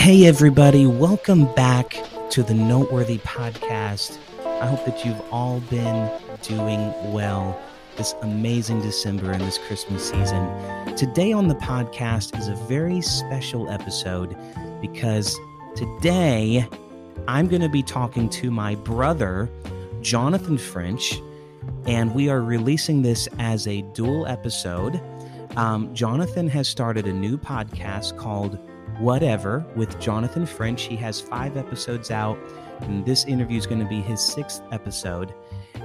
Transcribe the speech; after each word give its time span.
Hey, 0.00 0.24
everybody, 0.24 0.86
welcome 0.86 1.44
back 1.54 1.94
to 2.30 2.42
the 2.42 2.54
Noteworthy 2.54 3.18
Podcast. 3.18 4.16
I 4.62 4.66
hope 4.66 4.86
that 4.86 5.04
you've 5.04 5.20
all 5.30 5.60
been 5.68 6.10
doing 6.40 7.12
well 7.12 7.60
this 7.98 8.14
amazing 8.22 8.80
December 8.80 9.30
and 9.30 9.42
this 9.42 9.58
Christmas 9.58 10.08
season. 10.08 10.96
Today 10.96 11.34
on 11.34 11.48
the 11.48 11.54
podcast 11.54 12.36
is 12.38 12.48
a 12.48 12.54
very 12.66 13.02
special 13.02 13.68
episode 13.68 14.34
because 14.80 15.38
today 15.76 16.66
I'm 17.28 17.46
going 17.46 17.60
to 17.60 17.68
be 17.68 17.82
talking 17.82 18.30
to 18.30 18.50
my 18.50 18.76
brother, 18.76 19.50
Jonathan 20.00 20.56
French, 20.56 21.20
and 21.84 22.14
we 22.14 22.30
are 22.30 22.40
releasing 22.40 23.02
this 23.02 23.28
as 23.38 23.66
a 23.66 23.82
dual 23.92 24.26
episode. 24.26 24.98
Um, 25.56 25.94
Jonathan 25.94 26.48
has 26.48 26.68
started 26.68 27.06
a 27.06 27.12
new 27.12 27.36
podcast 27.36 28.16
called 28.16 28.58
Whatever 29.00 29.64
with 29.76 29.98
Jonathan 29.98 30.46
French. 30.46 30.82
He 30.82 30.96
has 30.96 31.20
five 31.20 31.56
episodes 31.56 32.10
out, 32.10 32.38
and 32.82 33.04
this 33.04 33.24
interview 33.24 33.58
is 33.58 33.66
going 33.66 33.80
to 33.80 33.88
be 33.88 34.00
his 34.02 34.20
sixth 34.20 34.62
episode. 34.72 35.34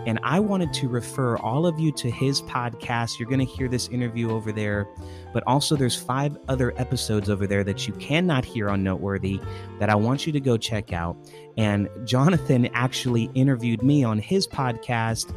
And 0.06 0.20
I 0.22 0.40
wanted 0.40 0.72
to 0.74 0.88
refer 0.88 1.38
all 1.38 1.66
of 1.66 1.80
you 1.80 1.92
to 1.94 2.12
his 2.12 2.42
podcast. 2.44 3.18
You're 3.18 3.30
going 3.30 3.40
to 3.40 3.46
hear 3.46 3.68
this 3.68 3.88
interview 3.88 4.32
over 4.32 4.52
there, 4.52 4.88
but 5.34 5.44
also 5.48 5.76
there's 5.76 5.96
five 5.96 6.38
other 6.48 6.74
episodes 6.78 7.30
over 7.30 7.48
there 7.48 7.64
that 7.64 7.88
you 7.88 7.94
cannot 7.94 8.46
hear 8.46 8.70
on 8.70 8.84
Noteworthy 8.84 9.40
that 9.80 9.90
I 9.90 9.96
want 9.96 10.28
you 10.28 10.34
to 10.34 10.40
go 10.40 10.58
check 10.58 10.94
out. 10.94 11.18
And 11.58 11.90
Jonathan 12.04 12.68
actually 12.74 13.32
interviewed 13.34 13.82
me 13.82 14.04
on 14.04 14.20
his 14.20 14.46
podcast. 14.46 15.34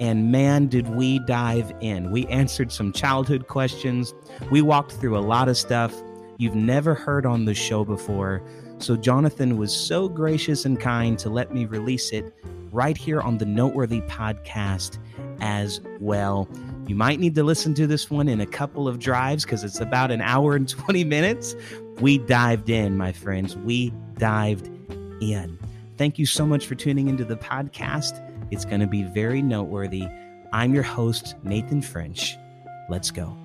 And 0.00 0.30
man, 0.30 0.68
did 0.68 0.88
we 0.90 1.18
dive 1.18 1.72
in. 1.80 2.10
We 2.12 2.26
answered 2.28 2.70
some 2.70 2.92
childhood 2.92 3.48
questions. 3.48 4.14
We 4.50 4.62
walked 4.62 4.92
through 4.92 5.18
a 5.18 5.20
lot 5.20 5.48
of 5.48 5.58
stuff 5.58 5.92
you've 6.38 6.54
never 6.54 6.94
heard 6.94 7.26
on 7.26 7.44
the 7.44 7.54
show 7.54 7.84
before. 7.84 8.42
So, 8.78 8.96
Jonathan 8.96 9.58
was 9.58 9.76
so 9.76 10.08
gracious 10.08 10.64
and 10.64 10.80
kind 10.80 11.18
to 11.18 11.28
let 11.28 11.52
me 11.52 11.66
release 11.66 12.10
it 12.10 12.32
right 12.72 12.96
here 12.96 13.20
on 13.20 13.38
the 13.38 13.44
Noteworthy 13.44 14.00
podcast 14.02 14.98
as 15.40 15.80
well. 16.00 16.48
You 16.86 16.94
might 16.94 17.20
need 17.20 17.34
to 17.34 17.42
listen 17.42 17.74
to 17.74 17.86
this 17.86 18.10
one 18.10 18.28
in 18.28 18.40
a 18.40 18.46
couple 18.46 18.88
of 18.88 18.98
drives 18.98 19.44
because 19.44 19.64
it's 19.64 19.80
about 19.80 20.10
an 20.10 20.20
hour 20.20 20.56
and 20.56 20.68
20 20.68 21.04
minutes. 21.04 21.54
We 22.00 22.18
dived 22.18 22.70
in, 22.70 22.96
my 22.96 23.12
friends. 23.12 23.56
We 23.56 23.92
dived 24.16 24.68
in. 25.20 25.58
Thank 25.96 26.18
you 26.18 26.26
so 26.26 26.46
much 26.46 26.66
for 26.66 26.76
tuning 26.76 27.08
into 27.08 27.24
the 27.24 27.36
podcast. 27.36 28.24
It's 28.50 28.64
going 28.64 28.80
to 28.80 28.86
be 28.86 29.02
very 29.02 29.42
noteworthy. 29.42 30.04
I'm 30.52 30.72
your 30.72 30.84
host, 30.84 31.34
Nathan 31.42 31.82
French. 31.82 32.36
Let's 32.88 33.10
go. 33.10 33.36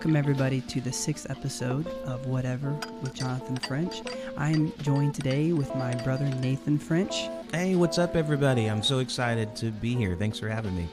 Welcome, 0.00 0.16
everybody, 0.16 0.62
to 0.62 0.80
the 0.80 0.90
sixth 0.90 1.28
episode 1.28 1.86
of 2.06 2.24
Whatever 2.24 2.70
with 3.02 3.12
Jonathan 3.12 3.58
French. 3.58 4.00
I 4.34 4.48
am 4.48 4.72
joined 4.80 5.14
today 5.14 5.52
with 5.52 5.74
my 5.74 5.94
brother 5.96 6.24
Nathan 6.36 6.78
French. 6.78 7.28
Hey, 7.52 7.76
what's 7.76 7.98
up, 7.98 8.16
everybody? 8.16 8.70
I'm 8.70 8.82
so 8.82 9.00
excited 9.00 9.54
to 9.56 9.70
be 9.70 9.94
here. 9.94 10.16
Thanks 10.16 10.38
for 10.38 10.48
having 10.48 10.74
me. 10.74 10.88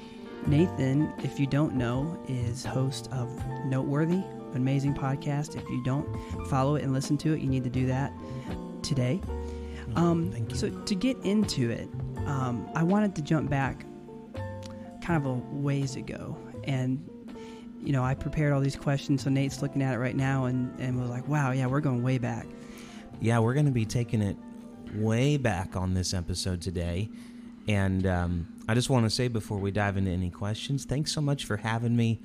Nathan, 0.45 1.13
if 1.19 1.39
you 1.39 1.47
don't 1.47 1.75
know, 1.75 2.21
is 2.27 2.65
host 2.65 3.09
of 3.13 3.29
Noteworthy, 3.63 4.15
an 4.15 4.57
amazing 4.57 4.93
podcast. 4.93 5.55
If 5.55 5.63
you 5.69 5.81
don't 5.85 6.05
follow 6.49 6.75
it 6.75 6.83
and 6.83 6.91
listen 6.91 7.17
to 7.19 7.31
it, 7.31 7.39
you 7.39 7.47
need 7.47 7.63
to 7.63 7.69
do 7.69 7.87
that 7.87 8.11
today. 8.83 9.21
Um, 9.95 10.33
Thank 10.33 10.51
you. 10.51 10.57
So, 10.57 10.69
to 10.69 10.95
get 10.95 11.15
into 11.23 11.69
it, 11.69 11.87
um, 12.25 12.69
I 12.75 12.83
wanted 12.83 13.15
to 13.15 13.21
jump 13.21 13.49
back 13.49 13.85
kind 15.01 15.15
of 15.15 15.25
a 15.25 15.33
ways 15.55 15.95
ago 15.95 16.37
and 16.65 17.09
you 17.83 17.93
know, 17.93 18.03
I 18.03 18.15
prepared 18.15 18.53
all 18.53 18.59
these 18.59 18.75
questions, 18.75 19.23
so 19.23 19.29
Nate's 19.29 19.61
looking 19.61 19.81
at 19.81 19.93
it 19.93 19.97
right 19.97 20.15
now 20.15 20.45
and, 20.45 20.77
and 20.79 20.99
was 20.99 21.09
like, 21.09 21.27
wow, 21.27 21.51
yeah, 21.51 21.67
we're 21.67 21.81
going 21.81 22.03
way 22.03 22.17
back. 22.17 22.47
Yeah, 23.19 23.39
we're 23.39 23.53
going 23.53 23.65
to 23.65 23.71
be 23.71 23.85
taking 23.85 24.21
it 24.21 24.37
way 24.95 25.37
back 25.37 25.75
on 25.75 25.93
this 25.93 26.13
episode 26.13 26.61
today. 26.61 27.09
And 27.67 28.05
um, 28.07 28.47
I 28.67 28.73
just 28.73 28.89
want 28.89 29.05
to 29.05 29.09
say 29.09 29.27
before 29.27 29.57
we 29.57 29.71
dive 29.71 29.97
into 29.97 30.11
any 30.11 30.29
questions, 30.29 30.85
thanks 30.85 31.11
so 31.11 31.21
much 31.21 31.45
for 31.45 31.57
having 31.57 31.95
me 31.95 32.19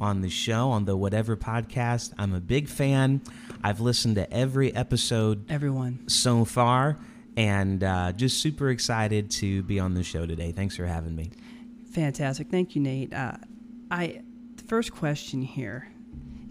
on 0.00 0.20
the 0.20 0.28
show, 0.28 0.70
on 0.70 0.84
the 0.84 0.96
Whatever 0.96 1.36
podcast. 1.36 2.12
I'm 2.18 2.34
a 2.34 2.40
big 2.40 2.68
fan. 2.68 3.22
I've 3.62 3.80
listened 3.80 4.16
to 4.16 4.30
every 4.32 4.74
episode 4.74 5.50
Everyone. 5.50 6.08
so 6.08 6.44
far 6.44 6.98
and 7.36 7.82
uh, 7.82 8.12
just 8.12 8.40
super 8.40 8.70
excited 8.70 9.30
to 9.30 9.62
be 9.62 9.78
on 9.80 9.94
the 9.94 10.02
show 10.02 10.26
today. 10.26 10.52
Thanks 10.52 10.76
for 10.76 10.86
having 10.86 11.14
me. 11.16 11.30
Fantastic. 11.92 12.50
Thank 12.50 12.74
you, 12.74 12.82
Nate. 12.82 13.12
Uh, 13.12 13.36
I 13.90 14.22
the 14.62 14.68
first 14.68 14.92
question 14.92 15.42
here, 15.42 15.88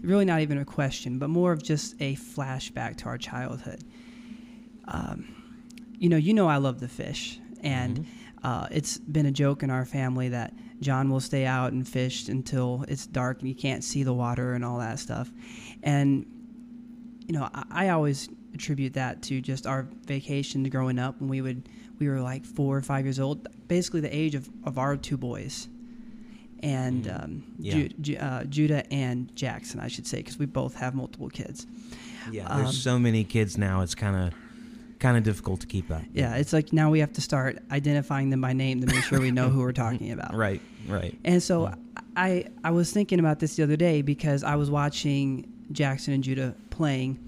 really 0.02 0.24
not 0.24 0.40
even 0.40 0.58
a 0.58 0.64
question, 0.64 1.18
but 1.18 1.28
more 1.28 1.52
of 1.52 1.62
just 1.62 1.94
a 2.00 2.14
flashback 2.16 2.96
to 2.98 3.06
our 3.06 3.18
childhood. 3.18 3.82
Um, 4.86 5.34
you 5.98 6.08
know, 6.08 6.16
you 6.16 6.34
know, 6.34 6.48
I 6.48 6.56
love 6.56 6.80
the 6.80 6.88
fish, 6.88 7.40
and 7.62 8.00
Mhm. 8.00 8.06
uh, 8.42 8.66
it's 8.70 8.98
been 8.98 9.26
a 9.26 9.30
joke 9.30 9.62
in 9.62 9.70
our 9.70 9.84
family 9.84 10.28
that 10.30 10.52
John 10.80 11.08
will 11.08 11.20
stay 11.20 11.46
out 11.46 11.72
and 11.72 11.86
fish 11.86 12.28
until 12.28 12.84
it's 12.88 13.06
dark 13.06 13.38
and 13.38 13.48
you 13.48 13.54
can't 13.54 13.84
see 13.84 14.02
the 14.02 14.12
water 14.12 14.54
and 14.54 14.64
all 14.64 14.78
that 14.78 14.98
stuff. 14.98 15.32
And 15.82 16.26
you 17.28 17.34
know, 17.34 17.48
I, 17.54 17.64
I 17.70 17.88
always 17.90 18.28
attribute 18.52 18.94
that 18.94 19.22
to 19.22 19.40
just 19.40 19.64
our 19.66 19.86
vacations 20.06 20.68
growing 20.70 20.98
up 20.98 21.20
when 21.20 21.30
we 21.30 21.40
would 21.40 21.68
we 22.00 22.08
were 22.08 22.20
like 22.20 22.44
four 22.44 22.76
or 22.76 22.82
five 22.82 23.06
years 23.06 23.20
old, 23.20 23.46
basically 23.68 24.00
the 24.00 24.14
age 24.14 24.34
of, 24.34 24.50
of 24.64 24.76
our 24.76 24.96
two 24.96 25.16
boys, 25.16 25.68
and 26.62 27.04
Mm. 27.04 27.24
um, 27.24 27.42
Yeah. 27.58 27.72
Ju- 27.74 27.88
Ju- 28.00 28.16
uh, 28.16 28.44
Judah 28.44 28.92
and 28.92 29.34
Jackson, 29.36 29.80
I 29.80 29.88
should 29.88 30.06
say, 30.06 30.18
because 30.18 30.38
we 30.38 30.46
both 30.46 30.74
have 30.76 30.94
multiple 30.94 31.28
kids. 31.28 31.66
Yeah, 32.30 32.46
there's 32.56 32.68
Um, 32.68 32.72
so 32.72 32.98
many 32.98 33.24
kids 33.24 33.58
now. 33.58 33.80
It's 33.82 33.94
kind 33.94 34.16
of 34.16 34.32
kind 35.00 35.16
of 35.16 35.24
difficult 35.24 35.60
to 35.60 35.66
keep 35.66 35.90
up. 35.90 36.02
Yeah, 36.14 36.36
it's 36.36 36.52
like 36.52 36.72
now 36.72 36.88
we 36.88 37.00
have 37.00 37.12
to 37.14 37.20
start 37.20 37.58
identifying 37.72 38.30
them 38.30 38.40
by 38.40 38.52
name 38.52 38.80
to 38.82 38.86
make 38.86 39.02
sure 39.02 39.20
we 39.20 39.32
know 39.32 39.48
who 39.50 39.58
we're 39.58 39.72
talking 39.72 40.12
about. 40.18 40.32
Right, 40.32 40.60
right. 40.88 41.18
And 41.24 41.42
so 41.42 41.74
I 42.16 42.44
I 42.62 42.70
was 42.70 42.92
thinking 42.92 43.18
about 43.18 43.40
this 43.40 43.56
the 43.56 43.64
other 43.64 43.76
day 43.76 44.02
because 44.02 44.44
I 44.44 44.54
was 44.54 44.70
watching 44.70 45.48
Jackson 45.72 46.14
and 46.14 46.22
Judah 46.22 46.54
playing 46.70 47.18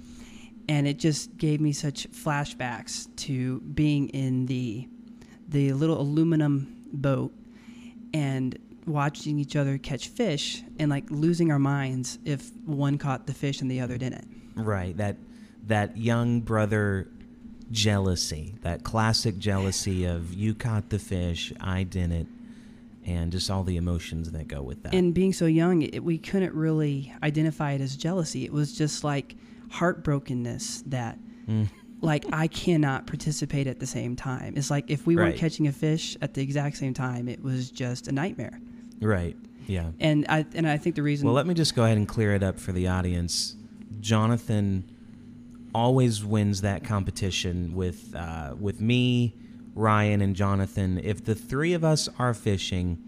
and 0.68 0.86
it 0.86 0.98
just 1.00 1.36
gave 1.36 1.60
me 1.60 1.72
such 1.72 2.08
flashbacks 2.12 3.08
to 3.16 3.60
being 3.74 4.08
in 4.10 4.46
the 4.46 4.86
the 5.48 5.72
little 5.72 6.00
aluminum 6.00 6.68
boat 6.92 7.32
and 8.12 8.56
watching 8.86 9.38
each 9.38 9.56
other 9.56 9.78
catch 9.78 10.08
fish 10.08 10.62
and 10.78 10.90
like 10.90 11.04
losing 11.10 11.50
our 11.50 11.58
minds 11.58 12.18
if 12.24 12.50
one 12.66 12.98
caught 12.98 13.26
the 13.26 13.34
fish 13.34 13.60
and 13.60 13.70
the 13.70 13.80
other 13.80 13.96
didn't. 13.98 14.28
Right. 14.54 14.96
That 14.96 15.16
that 15.66 15.96
young 15.96 16.40
brother 16.40 17.08
jealousy, 17.70 18.54
that 18.62 18.84
classic 18.84 19.38
jealousy 19.38 20.04
of 20.04 20.32
you 20.34 20.54
caught 20.54 20.90
the 20.90 20.98
fish, 20.98 21.52
I 21.60 21.82
didn't, 21.84 22.28
and 23.06 23.32
just 23.32 23.50
all 23.50 23.64
the 23.64 23.76
emotions 23.76 24.30
that 24.32 24.48
go 24.48 24.62
with 24.62 24.82
that. 24.82 24.94
And 24.94 25.14
being 25.14 25.32
so 25.32 25.46
young, 25.46 25.82
it, 25.82 26.04
we 26.04 26.18
couldn't 26.18 26.54
really 26.54 27.12
identify 27.22 27.72
it 27.72 27.80
as 27.80 27.96
jealousy. 27.96 28.44
It 28.44 28.52
was 28.52 28.76
just 28.76 29.04
like 29.04 29.36
heartbrokenness 29.70 30.84
that 30.86 31.18
Mm. 31.48 31.68
like 32.00 32.24
I 32.32 32.46
cannot 32.46 33.06
participate 33.06 33.66
at 33.66 33.78
the 33.78 33.86
same 33.86 34.16
time. 34.16 34.54
It's 34.56 34.70
like 34.70 34.86
if 34.88 35.06
we 35.06 35.14
weren't 35.14 35.36
catching 35.36 35.66
a 35.66 35.72
fish 35.72 36.16
at 36.22 36.32
the 36.32 36.40
exact 36.42 36.78
same 36.78 36.94
time, 36.94 37.28
it 37.28 37.42
was 37.42 37.70
just 37.70 38.08
a 38.08 38.12
nightmare. 38.12 38.58
Right. 39.00 39.36
Yeah. 39.66 39.90
And 40.00 40.26
I 40.28 40.44
and 40.54 40.68
I 40.68 40.76
think 40.76 40.96
the 40.96 41.02
reason 41.02 41.26
Well, 41.26 41.34
let 41.34 41.46
me 41.46 41.54
just 41.54 41.74
go 41.74 41.84
ahead 41.84 41.96
and 41.96 42.06
clear 42.06 42.34
it 42.34 42.42
up 42.42 42.58
for 42.58 42.72
the 42.72 42.88
audience. 42.88 43.56
Jonathan 44.00 44.84
always 45.74 46.24
wins 46.24 46.60
that 46.60 46.84
competition 46.84 47.74
with 47.74 48.14
uh, 48.14 48.54
with 48.58 48.80
me, 48.80 49.34
Ryan, 49.74 50.20
and 50.20 50.36
Jonathan. 50.36 51.00
If 51.02 51.24
the 51.24 51.34
three 51.34 51.72
of 51.72 51.82
us 51.84 52.08
are 52.18 52.34
fishing, 52.34 52.98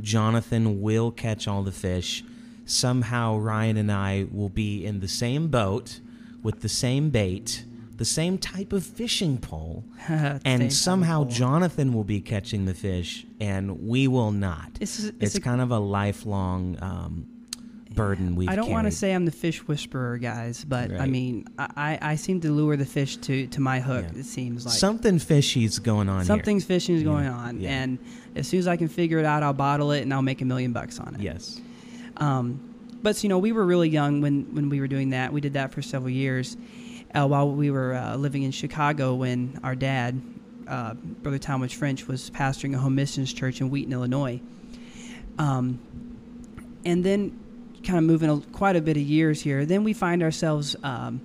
Jonathan 0.00 0.80
will 0.80 1.10
catch 1.10 1.46
all 1.46 1.62
the 1.62 1.72
fish. 1.72 2.24
Somehow, 2.64 3.36
Ryan 3.36 3.76
and 3.76 3.92
I 3.92 4.26
will 4.30 4.48
be 4.48 4.84
in 4.84 5.00
the 5.00 5.08
same 5.08 5.48
boat 5.48 6.00
with 6.42 6.60
the 6.60 6.68
same 6.68 7.10
bait, 7.10 7.64
the 8.02 8.06
same 8.06 8.36
type 8.36 8.72
of 8.72 8.84
fishing 8.84 9.38
pole, 9.38 9.84
and 10.08 10.72
somehow. 10.72 11.22
Jonathan 11.28 11.92
will 11.92 12.02
be 12.02 12.20
catching 12.20 12.64
the 12.64 12.74
fish, 12.74 13.24
and 13.38 13.86
we 13.86 14.08
will 14.08 14.32
not. 14.32 14.70
It's, 14.80 14.98
it's, 15.04 15.16
It's 15.20 15.34
a- 15.36 15.40
kind 15.40 15.60
of 15.60 15.70
a 15.70 15.78
lifelong 15.78 16.76
um, 16.82 17.26
burden 17.94 18.34
we've 18.34 18.48
I 18.48 18.56
don't 18.56 18.70
want 18.70 18.88
to 18.88 18.90
say 18.90 19.12
I'm 19.14 19.24
the 19.24 19.30
fish 19.30 19.58
whisperer, 19.68 20.18
guys, 20.18 20.64
but 20.64 20.90
I 20.90 21.06
mean, 21.06 21.46
I, 21.58 21.96
I 22.02 22.16
seem 22.16 22.40
to 22.40 22.50
lure 22.50 22.76
the 22.76 22.84
fish 22.86 23.18
to, 23.18 23.46
to 23.46 23.60
my 23.60 23.78
hook. 23.78 24.04
Yeah. 24.12 24.18
It 24.20 24.24
seems 24.26 24.66
like 24.66 24.74
something 24.74 25.20
fishy's 25.20 25.78
going 25.78 26.08
on 26.08 26.24
something's 26.24 26.64
fishing 26.64 26.96
is 26.96 27.02
Yeah. 27.02 27.08
going 27.12 27.28
on, 27.28 27.60
Yeah. 27.60 27.70
and 27.82 27.98
as 28.34 28.48
soon 28.48 28.58
as 28.58 28.66
I 28.66 28.76
can 28.76 28.88
figure 28.88 29.20
it 29.20 29.24
out, 29.24 29.44
I'll 29.44 29.52
bottle 29.52 29.92
it 29.92 30.00
and 30.02 30.12
I'll 30.12 30.22
make 30.22 30.40
a 30.40 30.44
million 30.44 30.72
bucks 30.72 30.98
on 30.98 31.14
it. 31.14 31.20
Yes. 31.20 31.60
Um, 32.16 32.68
but 33.00 33.22
you 33.22 33.28
know, 33.28 33.38
we 33.38 33.52
were 33.52 33.64
really 33.64 33.88
young 33.88 34.20
when 34.20 34.52
when 34.54 34.68
we 34.70 34.80
were 34.80 34.88
doing 34.88 35.10
that. 35.10 35.32
We 35.32 35.40
did 35.40 35.52
that 35.52 35.72
for 35.72 35.82
several 35.82 36.10
years 36.10 36.56
uh, 37.14 37.26
while 37.26 37.50
we 37.50 37.70
were 37.70 37.94
uh, 37.94 38.16
living 38.16 38.42
in 38.42 38.50
Chicago. 38.50 39.14
When 39.14 39.58
our 39.62 39.74
dad, 39.74 40.20
uh, 40.66 40.94
Brother 40.94 41.38
Talmadge 41.38 41.74
French, 41.76 42.06
was 42.06 42.30
pastoring 42.30 42.74
a 42.74 42.78
home 42.78 42.94
missions 42.94 43.32
church 43.32 43.60
in 43.60 43.70
Wheaton, 43.70 43.92
Illinois. 43.92 44.40
Um, 45.38 45.80
and 46.84 47.04
then, 47.04 47.38
kind 47.84 47.98
of 47.98 48.04
moving 48.04 48.30
a, 48.30 48.40
quite 48.52 48.76
a 48.76 48.80
bit 48.80 48.96
of 48.96 49.02
years 49.02 49.40
here, 49.40 49.64
then 49.64 49.84
we 49.84 49.92
find 49.92 50.22
ourselves 50.22 50.76
um, 50.82 51.20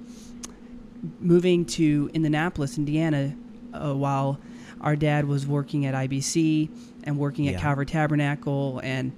moving 1.19 1.65
to 1.65 2.09
Indianapolis, 2.13 2.77
Indiana, 2.77 3.35
uh, 3.73 3.93
while 3.93 4.39
our 4.81 4.95
dad 4.95 5.25
was 5.25 5.45
working 5.47 5.85
at 5.85 5.93
IBC 5.93 6.69
and 7.03 7.17
working 7.17 7.47
at 7.47 7.55
Yeah. 7.55 7.59
Calvary 7.61 7.85
Tabernacle, 7.85 8.79
and 8.83 9.11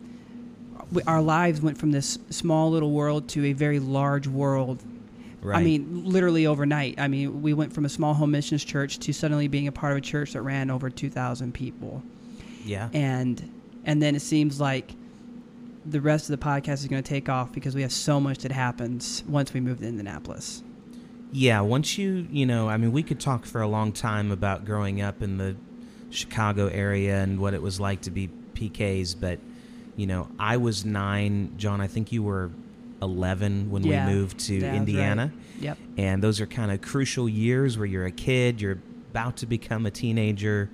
our 1.05 1.21
lives 1.21 1.61
went 1.61 1.77
from 1.77 1.91
this 1.91 2.17
small 2.29 2.71
little 2.71 2.91
world 2.91 3.27
to 3.29 3.45
a 3.45 3.53
very 3.53 3.79
large 3.79 4.27
world. 4.27 4.83
Right. 5.41 5.59
I 5.59 5.63
mean, 5.63 6.03
literally 6.05 6.45
overnight. 6.47 6.99
I 6.99 7.07
mean, 7.07 7.41
we 7.41 7.53
went 7.53 7.71
from 7.71 7.85
a 7.85 7.89
small 7.89 8.13
home 8.13 8.31
missions 8.31 8.63
church 8.63 8.99
to 8.99 9.13
suddenly 9.13 9.47
being 9.47 9.67
a 9.67 9.71
part 9.71 9.93
of 9.93 9.97
a 9.99 10.01
church 10.01 10.33
that 10.33 10.41
ran 10.41 10.69
over 10.69 10.89
2,000 10.89 11.53
people 11.53 12.03
yeah. 12.65 12.89
and 12.93 13.51
and 13.85 14.01
then 14.01 14.15
it 14.15 14.21
seems 14.21 14.59
like 14.59 14.93
the 15.85 16.01
rest 16.01 16.29
of 16.29 16.39
the 16.39 16.45
podcast 16.45 16.73
is 16.75 16.87
going 16.87 17.01
to 17.01 17.09
take 17.09 17.29
off 17.29 17.51
because 17.51 17.73
we 17.73 17.81
have 17.81 17.91
so 17.91 18.19
much 18.19 18.39
that 18.39 18.51
happens 18.51 19.23
once 19.27 19.53
we 19.53 19.59
move 19.59 19.79
to 19.79 19.87
Indianapolis. 19.87 20.61
Yeah, 21.31 21.61
once 21.61 21.97
you, 21.97 22.27
you 22.29 22.45
know, 22.45 22.67
I 22.67 22.77
mean, 22.77 22.91
we 22.91 23.01
could 23.01 23.19
talk 23.19 23.45
for 23.45 23.61
a 23.61 23.67
long 23.67 23.91
time 23.91 24.31
about 24.31 24.65
growing 24.65 25.01
up 25.01 25.21
in 25.21 25.37
the 25.37 25.55
Chicago 26.09 26.67
area 26.67 27.21
and 27.21 27.39
what 27.39 27.53
it 27.53 27.61
was 27.61 27.79
like 27.79 28.01
to 28.01 28.11
be 28.11 28.29
PKs, 28.53 29.15
but, 29.19 29.39
you 29.95 30.05
know, 30.05 30.27
I 30.37 30.57
was 30.57 30.85
nine. 30.85 31.53
John, 31.57 31.81
I 31.81 31.87
think 31.87 32.11
you 32.11 32.23
were 32.23 32.51
11 33.01 33.69
when 33.71 33.83
Yeah, 33.83 34.07
we 34.07 34.13
moved 34.13 34.39
to 34.41 34.55
yeah, 34.55 34.73
Indiana. 34.73 35.31
Yep. 35.59 35.77
And 35.97 36.23
those 36.23 36.41
are 36.41 36.45
kind 36.45 36.71
of 36.71 36.81
crucial 36.81 37.27
years 37.27 37.77
where 37.77 37.85
you're 37.85 38.05
a 38.05 38.11
kid, 38.11 38.61
you're 38.61 38.79
about 39.11 39.37
to 39.37 39.45
become 39.45 39.85
a 39.85 39.91
teenager, 39.91 40.69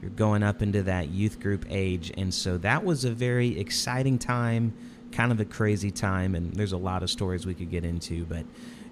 you're 0.00 0.10
going 0.10 0.42
up 0.42 0.62
into 0.62 0.82
that 0.84 1.08
youth 1.08 1.40
group 1.40 1.64
age. 1.68 2.12
And 2.16 2.32
so 2.32 2.58
that 2.58 2.84
was 2.84 3.04
a 3.04 3.10
very 3.10 3.58
exciting 3.58 4.18
time, 4.18 4.72
kind 5.12 5.32
of 5.32 5.40
a 5.40 5.44
crazy 5.44 5.90
time. 5.90 6.34
And 6.34 6.54
there's 6.54 6.72
a 6.72 6.76
lot 6.78 7.02
of 7.02 7.10
stories 7.10 7.46
we 7.46 7.54
could 7.54 7.70
get 7.70 7.84
into. 7.84 8.24
But 8.24 8.44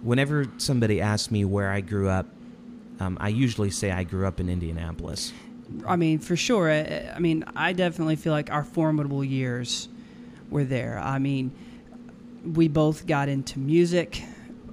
whenever 0.02 0.46
somebody 0.58 1.00
asks 1.00 1.30
me 1.30 1.44
where 1.44 1.70
I 1.70 1.80
grew 1.80 2.08
up, 2.08 2.26
um, 2.98 3.18
I 3.20 3.28
usually 3.28 3.70
say 3.70 3.90
I 3.90 4.04
grew 4.04 4.26
up 4.26 4.40
in 4.40 4.48
Indianapolis. 4.48 5.32
I 5.86 5.96
mean, 5.96 6.18
for 6.18 6.36
sure. 6.36 6.70
I, 6.70 7.12
I 7.14 7.18
mean, 7.18 7.44
I 7.54 7.72
definitely 7.72 8.16
feel 8.16 8.32
like 8.32 8.50
our 8.50 8.64
formidable 8.64 9.24
years 9.24 9.88
were 10.48 10.64
there. 10.64 10.98
I 10.98 11.18
mean, 11.18 11.50
we 12.54 12.69
both 12.69 13.06
got 13.06 13.28
into 13.28 13.58
music 13.58 14.22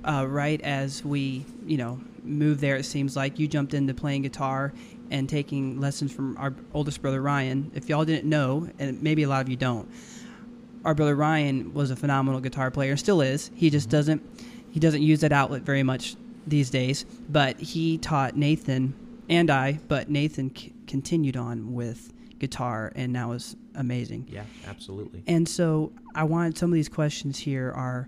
uh, 0.03 0.25
right 0.27 0.61
as 0.61 1.03
we, 1.03 1.45
you 1.65 1.77
know, 1.77 1.99
moved 2.23 2.61
there. 2.61 2.75
It 2.75 2.85
seems 2.85 3.15
like 3.15 3.39
you 3.39 3.47
jumped 3.47 3.73
into 3.73 3.93
playing 3.93 4.21
guitar 4.21 4.73
and 5.09 5.27
taking 5.27 5.79
lessons 5.79 6.11
from 6.11 6.37
our 6.37 6.53
oldest 6.73 7.01
brother 7.01 7.21
Ryan. 7.21 7.71
If 7.73 7.89
y'all 7.89 8.05
didn't 8.05 8.29
know, 8.29 8.69
and 8.79 9.01
maybe 9.01 9.23
a 9.23 9.29
lot 9.29 9.41
of 9.41 9.49
you 9.49 9.55
don't, 9.55 9.89
our 10.85 10.93
brother 10.93 11.15
Ryan 11.15 11.73
was 11.73 11.91
a 11.91 11.95
phenomenal 11.95 12.39
guitar 12.41 12.69
player 12.69 12.91
and 12.91 12.99
still 12.99 13.21
is. 13.21 13.49
He 13.55 13.69
just 13.69 13.89
doesn't 13.89 14.21
he 14.71 14.79
doesn't 14.79 15.03
use 15.03 15.21
that 15.21 15.31
outlet 15.31 15.61
very 15.61 15.83
much 15.83 16.15
these 16.47 16.69
days. 16.69 17.05
But 17.29 17.59
he 17.59 17.97
taught 17.99 18.35
Nathan 18.35 18.95
and 19.29 19.49
I. 19.49 19.79
But 19.87 20.09
Nathan 20.09 20.53
c- 20.55 20.73
continued 20.87 21.37
on 21.37 21.73
with 21.73 22.11
guitar 22.39 22.91
and 22.95 23.13
now 23.13 23.31
is 23.33 23.55
amazing. 23.75 24.27
Yeah, 24.29 24.43
absolutely. 24.67 25.23
And 25.27 25.47
so 25.47 25.91
I 26.15 26.23
wanted 26.23 26.57
some 26.57 26.69
of 26.69 26.75
these 26.75 26.89
questions 26.89 27.37
here 27.39 27.71
are 27.71 28.07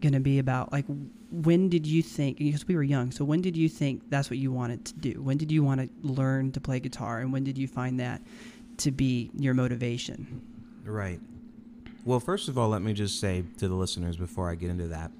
going 0.00 0.12
to 0.12 0.20
be 0.20 0.38
about 0.38 0.70
like 0.70 0.84
when 1.30 1.68
did 1.68 1.86
you 1.86 2.02
think 2.02 2.36
because 2.36 2.68
we 2.68 2.76
were 2.76 2.82
young 2.82 3.10
so 3.10 3.24
when 3.24 3.40
did 3.40 3.56
you 3.56 3.70
think 3.70 4.02
that's 4.10 4.28
what 4.28 4.38
you 4.38 4.52
wanted 4.52 4.84
to 4.84 4.92
do 4.94 5.22
when 5.22 5.38
did 5.38 5.50
you 5.50 5.62
want 5.64 5.80
to 5.80 5.88
learn 6.06 6.52
to 6.52 6.60
play 6.60 6.78
guitar 6.78 7.20
and 7.20 7.32
when 7.32 7.42
did 7.42 7.56
you 7.56 7.66
find 7.66 7.98
that 7.98 8.20
to 8.76 8.90
be 8.90 9.30
your 9.38 9.54
motivation 9.54 10.42
Right. 10.84 11.20
Well, 12.04 12.20
first 12.20 12.48
of 12.48 12.58
all, 12.58 12.68
let 12.68 12.82
me 12.82 12.92
just 12.92 13.18
say 13.18 13.44
to 13.56 13.68
the 13.68 13.74
listeners 13.74 14.18
before 14.18 14.50
I 14.50 14.54
get 14.56 14.68
into 14.68 14.88
that 14.88 15.10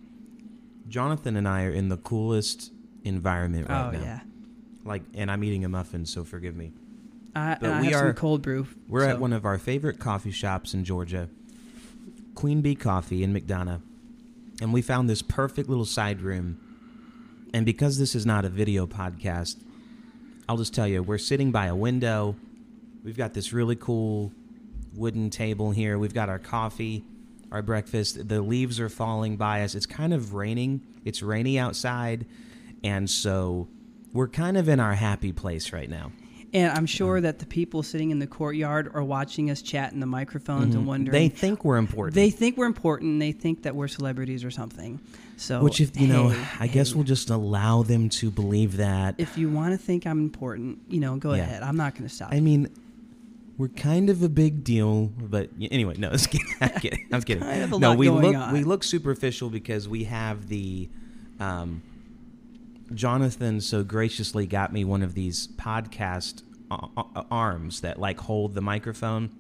Jonathan 0.88 1.37
and 1.37 1.49
I 1.49 1.65
are 1.65 1.71
in 1.71 1.88
the 1.88 1.97
coolest 1.97 2.71
environment 3.05 3.69
right 3.71 3.88
oh 3.88 3.91
now. 3.91 4.00
yeah 4.03 4.21
Like, 4.85 5.03
and 5.15 5.31
I'm 5.31 5.43
eating 5.43 5.65
a 5.65 5.69
muffin, 5.69 6.05
so 6.05 6.25
forgive 6.25 6.55
me. 6.55 6.73
I, 7.37 7.57
But 7.61 7.81
we 7.83 7.93
are- 7.95 8.13
cold 8.13 8.43
brew 8.43 8.67
We're 8.89 9.01
so- 9.03 9.09
at 9.11 9.21
one 9.21 9.33
of 9.33 9.45
our 9.45 9.59
favorite 9.59 9.99
coffee 9.99 10.31
shops 10.31 10.73
in 10.75 10.85
Georgia, 10.85 11.29
Queen 12.35 12.61
Bee 12.61 12.75
Coffee 12.75 13.23
in 13.25 13.33
McDonough. 13.35 13.81
And 14.61 14.73
we 14.73 14.83
found 14.83 15.11
this 15.11 15.21
perfect 15.23 15.69
little 15.69 15.85
side 15.85 16.21
room. 16.21 16.59
And 17.53 17.67
because 17.67 17.99
this 17.99 18.15
is 18.15 18.25
not 18.25 18.45
a 18.45 18.49
video 18.49 18.87
podcast, 18.87 19.57
I'll 20.49 20.57
just 20.57 20.75
tell 20.75 20.87
you, 20.87 21.03
we're 21.03 21.19
sitting 21.19 21.51
by 21.51 21.67
a 21.67 21.75
window. 21.75 22.37
We've 23.05 23.17
got 23.17 23.35
this 23.35 23.53
really 23.53 23.77
cool 23.77 24.33
wooden 24.95 25.31
table 25.31 25.71
here. 25.73 25.99
We've 25.99 26.15
got 26.15 26.29
our 26.29 26.39
coffee, 26.39 27.05
our 27.51 27.63
breakfast. 27.63 28.29
The 28.29 28.41
leaves 28.43 28.79
are 28.79 28.89
falling 28.89 29.37
by 29.37 29.63
us. 29.63 29.75
It's 29.75 29.87
kind 29.87 30.13
of 30.15 30.35
raining. 30.35 30.83
It's 31.05 31.23
rainy 31.23 31.59
outside. 31.59 32.27
And 32.85 33.09
so 33.11 33.69
we're 34.13 34.29
kind 34.29 34.57
of 34.57 34.69
in 34.69 34.79
our 34.79 34.95
happy 34.95 35.33
place 35.33 35.73
right 35.73 35.89
now. 35.91 36.13
And 36.55 36.73
i'm 36.73 36.87
sure 36.87 37.21
that 37.21 37.39
the 37.41 37.47
people 37.47 37.83
sitting 37.83 38.11
in 38.11 38.19
the 38.21 38.27
courtyard 38.27 38.91
are 38.95 39.03
watching 39.05 39.51
us 39.51 39.61
chat 39.61 39.93
in 39.93 40.01
the 40.01 40.06
microphones 40.06 40.75
and 40.75 40.87
wondering 40.87 41.05
Mm-hmm. 41.06 41.12
They 41.12 41.29
think 41.29 41.65
we're 41.65 41.77
important. 41.77 42.15
they 42.15 42.31
think 42.31 42.56
we're 42.56 42.67
important 42.67 43.11
and 43.12 43.23
they 43.23 43.33
think 43.33 43.65
that 43.65 43.75
we're 43.77 43.89
celebrities 43.89 44.45
or 44.45 44.51
something 44.51 45.01
so 45.37 45.62
Which, 45.62 45.81
if 45.81 46.01
you 46.01 46.06
know, 46.06 46.29
hey, 46.29 46.47
I 46.61 46.67
guess 46.69 46.95
we'll 46.95 47.03
just 47.05 47.29
allow 47.29 47.83
them 47.83 48.09
to 48.21 48.31
believe 48.31 48.77
that. 48.77 49.17
if 49.19 49.37
you 49.37 49.51
want 49.51 49.73
to 49.73 49.79
think 49.79 50.06
i'm 50.06 50.19
important 50.21 50.79
you 50.89 51.01
know 51.01 51.17
go 51.17 51.35
Yeah. 51.35 51.43
ahead 51.43 51.62
i'm 51.62 51.77
not 51.77 51.95
going 51.95 52.09
to 52.09 52.15
stop 52.15 52.33
I 52.33 52.41
mean, 52.41 52.69
we're 53.57 53.69
kind 53.69 54.11
of 54.11 54.21
a 54.25 54.29
big 54.29 54.65
deal, 54.65 55.12
but 55.17 55.49
anyway, 55.61 55.95
no, 55.97 56.11
kidding. 56.17 56.41
I'm 56.61 56.71
kidding. 56.71 57.07
I'm 57.12 57.23
kidding. 57.29 57.43
kind 57.45 57.62
of 57.73 57.79
no, 57.81 57.95
we 57.95 58.11
look 58.11 58.35
on. 58.35 58.53
we 58.53 58.65
look 58.65 58.83
superficial 58.83 59.49
because 59.49 59.89
we 59.89 60.05
have 60.05 60.49
the. 60.49 60.89
Um, 61.39 61.81
Jonathan 62.94 63.61
so 63.61 63.82
graciously 63.85 64.46
got 64.46 64.73
me 64.73 64.85
one 64.85 65.02
of 65.02 65.14
these 65.14 65.49
podcast 65.49 66.43
arms 67.31 67.81
that 67.82 67.99
like 67.99 68.20
hold 68.20 68.55
the 68.55 68.61
microphone, 68.61 69.31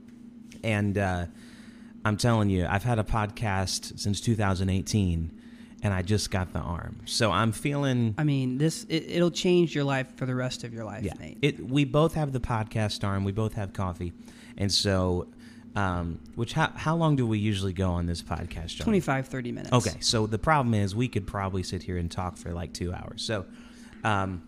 and 0.62 0.96
uh, 0.98 1.26
I'm 2.04 2.16
telling 2.16 2.50
you, 2.50 2.66
I've 2.68 2.84
had 2.84 2.98
a 2.98 3.04
podcast 3.04 3.98
since 3.98 4.20
2018, 4.20 5.40
and 5.82 5.94
I 5.94 6.02
just 6.02 6.30
got 6.30 6.52
the 6.52 6.58
arm, 6.60 7.00
so 7.06 7.30
I'm 7.30 7.52
feeling. 7.52 8.14
I 8.18 8.24
mean, 8.24 8.58
this 8.58 8.84
it, 8.88 9.04
it'll 9.08 9.30
change 9.30 9.74
your 9.74 9.84
life 9.84 10.16
for 10.16 10.26
the 10.26 10.34
rest 10.34 10.64
of 10.64 10.72
your 10.72 10.84
life, 10.84 11.04
Yeah, 11.04 11.14
Nate. 11.18 11.38
it. 11.42 11.66
We 11.66 11.84
both 11.84 12.14
have 12.14 12.32
the 12.32 12.40
podcast 12.40 13.04
arm. 13.04 13.24
We 13.24 13.32
both 13.32 13.54
have 13.54 13.72
coffee, 13.72 14.12
and 14.56 14.70
so, 14.70 15.28
um, 15.76 16.20
which 16.34 16.52
how 16.52 16.70
how 16.74 16.96
long 16.96 17.16
do 17.16 17.26
we 17.26 17.38
usually 17.38 17.72
go 17.72 17.90
on 17.90 18.06
this 18.06 18.22
podcast, 18.22 18.76
John? 18.76 18.84
25, 18.84 19.26
30 19.28 19.52
minutes. 19.52 19.72
Okay, 19.72 19.96
so 20.00 20.26
the 20.26 20.38
problem 20.38 20.74
is 20.74 20.94
we 20.94 21.08
could 21.08 21.26
probably 21.26 21.62
sit 21.62 21.82
here 21.82 21.96
and 21.96 22.10
talk 22.10 22.36
for 22.36 22.52
like 22.52 22.72
two 22.72 22.92
hours. 22.92 23.22
So, 23.22 23.44
um, 24.04 24.42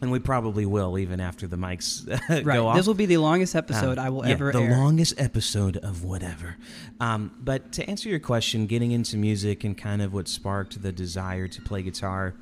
and 0.00 0.12
we 0.12 0.18
probably 0.20 0.64
will 0.66 0.96
even 0.98 1.18
after 1.20 1.46
the 1.48 1.56
mics 1.56 2.06
Right. 2.28 2.44
go 2.56 2.68
off. 2.68 2.76
This 2.76 2.86
will 2.86 2.94
be 2.94 3.06
the 3.06 3.16
longest 3.16 3.56
episode 3.56 3.98
Um, 3.98 4.04
I 4.06 4.10
will 4.10 4.24
yeah, 4.24 4.32
ever 4.32 4.52
the 4.52 4.60
air. 4.60 4.70
longest 4.70 5.14
episode 5.18 5.76
of 5.78 6.04
whatever. 6.04 6.56
Um, 7.00 7.32
but 7.40 7.72
to 7.72 7.88
answer 7.90 8.08
your 8.08 8.20
question, 8.20 8.66
getting 8.66 8.92
into 8.92 9.16
music 9.16 9.64
and 9.64 9.76
kind 9.76 10.00
of 10.02 10.12
what 10.14 10.28
sparked 10.28 10.80
the 10.82 10.92
desire 10.92 11.48
to 11.48 11.62
play 11.62 11.82
guitar, 11.82 12.34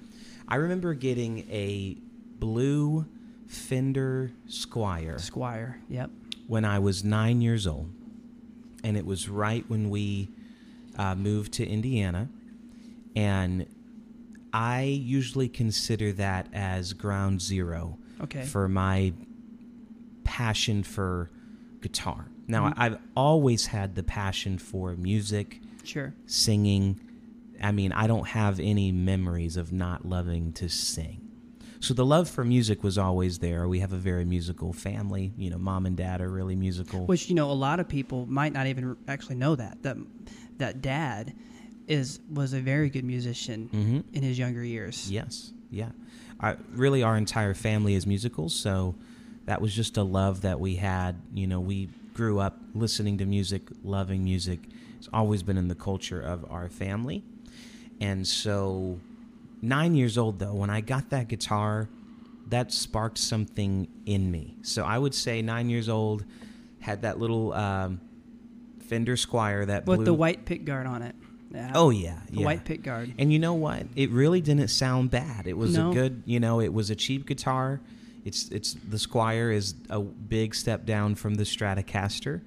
I 0.49 0.57
remember 0.57 0.93
getting 0.95 1.49
a 1.51 1.97
blue 2.39 3.07
Fender 3.47 4.33
Squier 4.49 5.15
Squier. 5.19 5.77
Yep. 5.89 6.11
when 6.49 6.65
I 6.67 6.79
was 6.79 7.05
nine 7.05 7.41
years 7.41 7.67
old, 7.67 7.91
and 8.87 8.97
it 8.97 9.05
was 9.05 9.29
right 9.29 9.65
when 9.69 9.91
we 9.91 10.29
uh, 10.97 11.15
moved 11.17 11.53
to 11.55 11.67
Indiana, 11.67 12.29
and 13.17 13.67
I 14.53 14.83
usually 14.83 15.49
consider 15.49 16.13
that 16.13 16.47
as 16.53 16.93
ground 16.93 17.43
zero 17.43 17.99
Okay. 18.21 18.45
for 18.45 18.69
my 18.69 19.13
passion 20.25 20.83
for 20.85 21.31
guitar. 21.81 22.29
Now, 22.47 22.69
Mhm. 22.71 22.75
I've 22.77 22.99
always 23.17 23.67
had 23.67 23.97
the 23.97 24.03
passion 24.05 24.57
for 24.57 24.95
music, 24.97 25.61
sure. 25.83 26.15
singing. 26.27 27.01
I 27.61 27.73
mean, 27.73 27.91
I 27.93 28.07
don't 28.07 28.29
have 28.29 28.61
any 28.61 28.93
memories 28.93 29.57
of 29.57 29.73
not 29.73 30.07
loving 30.09 30.53
to 30.55 30.69
sing. 30.69 31.21
So 31.87 31.95
the 31.95 32.05
love 32.05 32.29
for 32.29 32.45
music 32.45 32.83
was 32.83 32.99
always 32.99 33.39
there. 33.39 33.69
We 33.69 33.79
have 33.79 33.93
a 33.93 33.97
very 33.97 34.25
musical 34.25 34.73
family. 34.73 35.33
You 35.39 35.51
know, 35.51 35.59
mom 35.59 35.87
and 35.87 35.97
dad 35.97 36.21
are 36.21 36.29
really 36.29 36.57
musical. 36.57 37.07
Which 37.07 37.29
you 37.29 37.37
know, 37.37 37.49
a 37.49 37.53
lot 37.53 37.79
of 37.79 37.87
people 37.89 38.27
might 38.27 38.53
not 38.53 38.67
even 38.67 38.97
actually 39.07 39.37
know 39.37 39.55
that 39.55 39.85
that 39.85 39.97
that 40.59 40.83
dad 40.83 41.33
is 41.87 42.19
was 42.29 42.55
a 42.55 42.61
very 42.61 42.91
good 42.91 43.05
musician 43.05 43.69
hmm 43.71 44.01
in 44.13 44.25
his 44.25 44.37
younger 44.37 44.65
years. 44.65 45.09
Yes, 45.13 45.53
yeah. 45.71 45.91
I, 46.41 46.57
really, 46.73 47.05
our 47.05 47.17
entire 47.17 47.55
family 47.55 47.95
is 47.95 48.05
musical, 48.05 48.49
so 48.49 48.97
that 49.45 49.61
was 49.61 49.73
just 49.73 49.97
a 49.97 50.03
love 50.03 50.41
that 50.41 50.59
we 50.59 50.75
had. 50.75 51.23
You 51.35 51.47
know, 51.47 51.61
we 51.61 51.89
grew 52.15 52.41
up 52.41 52.59
listening 52.75 53.19
to 53.19 53.27
music, 53.27 53.63
loving 53.85 54.25
music. 54.25 54.59
It's 54.99 55.09
always 55.13 55.45
been 55.45 55.57
in 55.57 55.69
the 55.69 55.77
culture 55.77 56.21
of 56.21 56.45
our 56.51 56.69
family. 56.69 57.23
And 58.01 58.27
so, 58.27 58.99
nine 59.63 59.95
years 59.95 60.17
old, 60.19 60.39
though, 60.39 60.55
when 60.55 60.71
I 60.71 60.81
got 60.81 61.11
that 61.11 61.29
guitar, 61.29 61.89
that 62.49 62.73
sparked 62.73 63.19
something 63.19 63.89
in 64.07 64.31
me. 64.31 64.57
So, 64.63 64.85
I 64.85 64.99
would 64.99 65.15
say 65.15 65.43
nine 65.43 65.69
years 65.71 65.89
old, 65.89 66.25
had 66.81 67.03
that 67.03 67.19
little 67.19 67.53
um, 67.53 68.01
Fender 68.81 69.17
Squier 69.17 69.67
that 69.67 69.87
With 69.87 69.99
blue. 69.99 70.05
the 70.05 70.15
white 70.15 70.45
pick 70.45 70.65
guard 70.65 70.87
on 70.87 71.03
it. 71.03 71.15
Yeah. 71.53 71.73
Oh 71.75 71.91
yeah, 71.91 72.19
The 72.31 72.39
yeah. 72.41 72.45
white 72.45 72.65
pick 72.65 72.83
guard. 72.83 73.15
And 73.19 73.33
you 73.33 73.39
know 73.39 73.55
what? 73.55 73.87
It 73.97 74.11
really 74.11 74.41
didn't 74.41 74.69
sound 74.69 75.11
bad. 75.11 75.47
It 75.47 75.57
was 75.57 75.77
No. 75.77 75.91
a 75.91 75.95
good, 75.95 76.23
you 76.27 76.39
know, 76.41 76.61
it 76.61 76.73
was 76.73 76.91
a 76.91 76.97
cheap 76.97 77.25
guitar. 77.27 77.81
It's 78.25 78.49
it's 78.51 78.75
the 78.75 78.97
Squier 78.97 79.55
is 79.55 79.75
a 79.89 80.01
big 80.01 80.55
step 80.55 80.85
down 80.87 81.15
from 81.15 81.35
the 81.37 81.45
Stratocaster, 81.45 82.43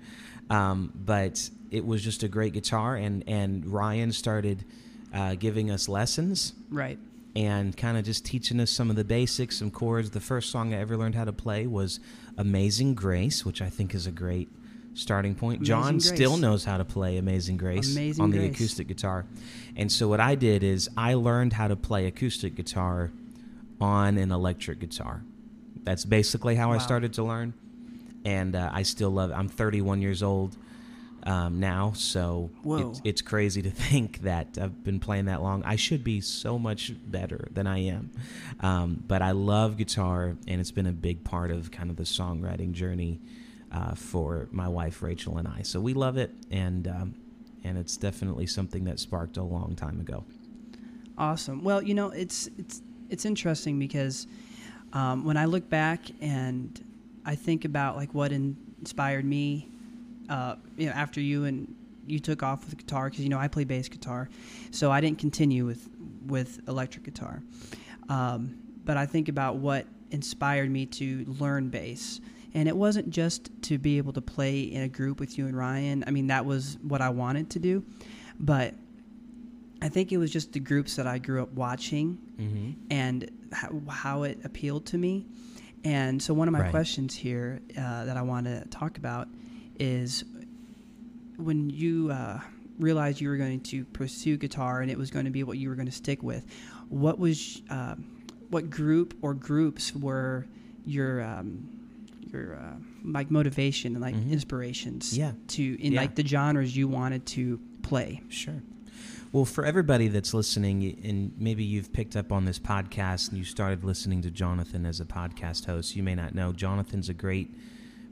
um, 0.49 0.91
but 0.95 1.49
it 1.71 1.85
was 1.85 2.03
just 2.03 2.23
a 2.23 2.27
great 2.27 2.51
guitar. 2.53 2.95
And 2.97 3.23
and 3.27 3.65
Ryan 3.65 4.11
started 4.11 4.65
uh, 5.13 5.35
giving 5.35 5.71
us 5.71 5.87
lessons 5.89 6.53
Right. 6.69 6.99
and 7.35 7.75
kind 7.75 7.97
of 7.97 8.03
just 8.05 8.25
teaching 8.25 8.59
us 8.59 8.69
some 8.71 8.89
of 8.89 8.95
the 8.95 9.03
basics, 9.03 9.57
some 9.57 9.71
chords. 9.71 10.11
The 10.11 10.19
first 10.19 10.51
song 10.51 10.73
I 10.73 10.77
ever 10.77 10.97
learned 10.97 11.15
how 11.15 11.25
to 11.25 11.33
play 11.33 11.67
was 11.67 11.99
"Amazing 12.37 12.95
Grace," 12.95 13.45
which 13.45 13.61
I 13.61 13.69
think 13.69 13.93
is 13.95 14.05
a 14.07 14.11
great 14.11 14.49
starting 14.93 15.35
point. 15.35 15.61
John 15.63 15.89
Amazing 15.95 16.15
still 16.15 16.37
knows 16.37 16.65
how 16.65 16.77
to 16.77 16.85
play 16.85 17.17
"Amazing 17.17 17.57
Grace" 17.57 17.91
Amazing 17.95 18.23
on 18.23 18.31
the 18.31 18.37
Grace. 18.39 18.55
acoustic 18.55 18.87
guitar, 18.87 19.25
and 19.75 19.91
so 19.91 20.07
what 20.07 20.19
I 20.19 20.35
did 20.35 20.63
is 20.63 20.89
I 20.97 21.13
learned 21.15 21.53
how 21.53 21.67
to 21.67 21.75
play 21.75 22.05
acoustic 22.07 22.55
guitar 22.55 23.11
on 23.81 24.17
an 24.17 24.31
electric 24.31 24.79
guitar. 24.79 25.21
That's 25.83 26.05
basically 26.05 26.55
how 26.55 26.71
I 26.71 26.77
started 26.79 27.13
to 27.13 27.23
learn, 27.23 27.53
and 28.25 28.55
uh, 28.55 28.69
I 28.73 28.83
still 28.83 29.09
love 29.11 29.31
it. 29.31 29.33
I'm 29.35 29.47
31 29.47 30.01
years 30.01 30.21
old 30.21 30.57
um, 31.29 31.59
now, 31.59 31.93
so 31.95 32.49
it's, 32.65 33.01
it's 33.03 33.21
crazy 33.21 33.61
to 33.61 33.69
think 33.89 34.23
that 34.23 34.57
I've 34.59 34.83
been 34.83 34.99
playing 34.99 35.25
that 35.25 35.43
long. 35.43 35.61
I 35.63 35.75
should 35.75 36.03
be 36.03 36.21
so 36.21 36.57
much 36.57 36.91
better 37.05 37.47
than 37.51 37.67
I 37.67 37.83
am, 37.85 38.09
um, 38.61 39.03
but 39.07 39.21
I 39.21 39.31
love 39.31 39.77
guitar, 39.77 40.35
and 40.47 40.59
it's 40.59 40.71
been 40.71 40.87
a 40.87 40.91
big 40.91 41.23
part 41.23 41.51
of 41.51 41.69
kind 41.69 41.91
of 41.91 41.97
the 41.97 42.03
songwriting 42.03 42.71
journey 42.71 43.19
uh, 43.71 43.93
for 43.93 44.47
my 44.51 44.67
wife 44.67 45.03
Rachel 45.03 45.37
and 45.37 45.47
I. 45.47 45.61
So 45.61 45.79
we 45.79 45.93
love 45.93 46.17
it, 46.17 46.31
and 46.49 46.87
um, 46.87 47.13
and 47.63 47.77
it's 47.77 47.95
definitely 47.95 48.47
something 48.47 48.85
that 48.85 48.99
sparked 48.99 49.37
a 49.37 49.43
long 49.43 49.75
time 49.75 49.99
ago. 49.99 50.23
Awesome. 51.15 51.63
Well, 51.63 51.83
you 51.83 51.93
know, 51.93 52.09
it's 52.09 52.49
it's 52.57 52.81
it's 53.07 53.25
interesting 53.25 53.77
because 53.77 54.25
um, 54.93 55.23
when 55.25 55.37
I 55.37 55.45
look 55.45 55.69
back 55.69 56.05
and 56.21 56.83
I 57.23 57.35
think 57.35 57.65
about 57.65 57.97
like 57.97 58.15
what 58.15 58.31
inspired 58.31 59.25
me, 59.25 59.69
uh, 60.29 60.55
you 60.77 60.85
know, 60.87 60.93
after 60.93 61.19
you 61.21 61.45
and 61.45 61.73
you 62.07 62.19
took 62.19 62.41
off 62.43 62.65
with 62.65 62.77
guitar 62.77 63.09
because 63.09 63.23
you 63.23 63.29
know 63.29 63.37
I 63.39 63.47
play 63.47 63.63
bass 63.65 63.87
guitar, 63.89 64.29
so 64.71 64.91
I 64.91 65.01
didn't 65.01 65.19
continue 65.19 65.65
with 65.65 65.89
with 66.27 66.59
electric 66.67 67.03
guitar. 67.05 67.41
Um, 68.09 68.57
but 68.85 68.97
I 68.97 69.05
think 69.05 69.29
about 69.29 69.57
what 69.57 69.85
inspired 70.11 70.69
me 70.71 70.85
to 70.87 71.25
learn 71.39 71.69
bass. 71.69 72.21
And 72.55 72.67
it 72.67 72.75
wasn't 72.75 73.11
just 73.11 73.51
to 73.63 73.77
be 73.77 73.97
able 73.99 74.11
to 74.13 74.21
play 74.21 74.61
in 74.61 74.81
a 74.81 74.87
group 74.87 75.19
with 75.19 75.37
you 75.37 75.45
and 75.45 75.55
Ryan. 75.55 76.03
I 76.07 76.11
mean, 76.11 76.27
that 76.27 76.43
was 76.45 76.79
what 76.81 76.99
I 76.99 77.09
wanted 77.09 77.51
to 77.51 77.59
do. 77.59 77.83
But 78.39 78.73
I 79.83 79.89
think 79.89 80.11
it 80.11 80.17
was 80.17 80.31
just 80.31 80.51
the 80.53 80.59
groups 80.59 80.95
that 80.95 81.05
I 81.07 81.19
grew 81.19 81.41
up 81.43 81.51
watching 81.53 82.17
Mm-hmm. 82.39 82.71
and 82.89 83.29
how, 83.51 83.81
how 83.89 84.23
it 84.23 84.39
appealed 84.45 84.85
to 84.87 84.97
me. 84.97 85.25
And 85.83 86.21
so, 86.21 86.33
one 86.33 86.47
of 86.47 86.51
my 86.53 86.61
Right. 86.61 86.71
questions 86.71 87.13
here 87.13 87.61
uh, 87.77 88.05
that 88.05 88.17
I 88.17 88.21
want 88.21 88.45
to 88.47 88.65
talk 88.69 88.97
about 88.97 89.27
is 89.79 90.23
when 91.37 91.69
you 91.69 92.11
uh, 92.11 92.39
realized 92.79 93.21
you 93.21 93.29
were 93.29 93.37
going 93.37 93.61
to 93.61 93.85
pursue 93.85 94.37
guitar 94.37 94.81
and 94.81 94.91
it 94.91 94.97
was 94.97 95.09
going 95.11 95.25
to 95.25 95.31
be 95.31 95.43
what 95.43 95.57
you 95.57 95.69
were 95.69 95.75
going 95.75 95.85
to 95.87 95.91
stick 95.91 96.21
with, 96.21 96.45
what 96.89 97.17
was 97.19 97.61
uh, 97.69 97.95
what 98.49 98.69
group 98.69 99.13
or 99.21 99.33
groups 99.33 99.95
were 99.95 100.45
your 100.85 101.21
um, 101.23 101.67
your 102.31 102.55
uh, 102.55 102.73
like 103.05 103.31
motivation 103.31 103.93
and 103.93 104.01
like 104.01 104.15
Mhm. 104.15 104.31
inspirations 104.31 105.17
Yeah. 105.17 105.31
to 105.49 105.81
in 105.81 105.93
Yeah. 105.93 106.01
like 106.01 106.15
the 106.15 106.25
genres 106.25 106.75
you 106.75 106.87
wanted 106.87 107.25
to 107.27 107.59
play? 107.81 108.21
Sure. 108.29 108.61
Well, 109.31 109.45
for 109.45 109.63
everybody 109.63 110.07
that's 110.07 110.33
listening, 110.33 110.99
and 111.03 111.31
maybe 111.37 111.63
you've 111.63 111.93
picked 111.93 112.15
up 112.15 112.31
on 112.31 112.45
this 112.45 112.57
podcast 112.57 113.29
and 113.29 113.37
you 113.37 113.43
started 113.43 113.83
listening 113.83 114.23
to 114.23 114.31
Jonathan 114.31 114.85
as 114.87 114.99
a 114.99 115.05
podcast 115.05 115.65
host, 115.65 115.95
you 115.95 116.01
may 116.01 116.15
not 116.15 116.33
know 116.33 116.51
Jonathan's 116.51 117.09
a 117.09 117.13
great 117.13 117.53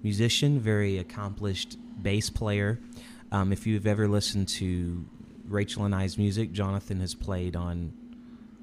musician, 0.04 0.60
very 0.60 0.98
accomplished 0.98 1.78
bass 2.02 2.30
player. 2.30 2.80
Um, 3.32 3.52
if 3.52 3.68
you've 3.68 3.88
ever 3.88 4.08
listened 4.08 4.48
to 4.50 5.06
Rachel 5.48 5.86
and 5.86 5.94
I's 5.94 6.18
music, 6.18 6.52
Jonathan 6.52 7.00
has 7.02 7.14
played 7.16 7.56
on 7.56 7.94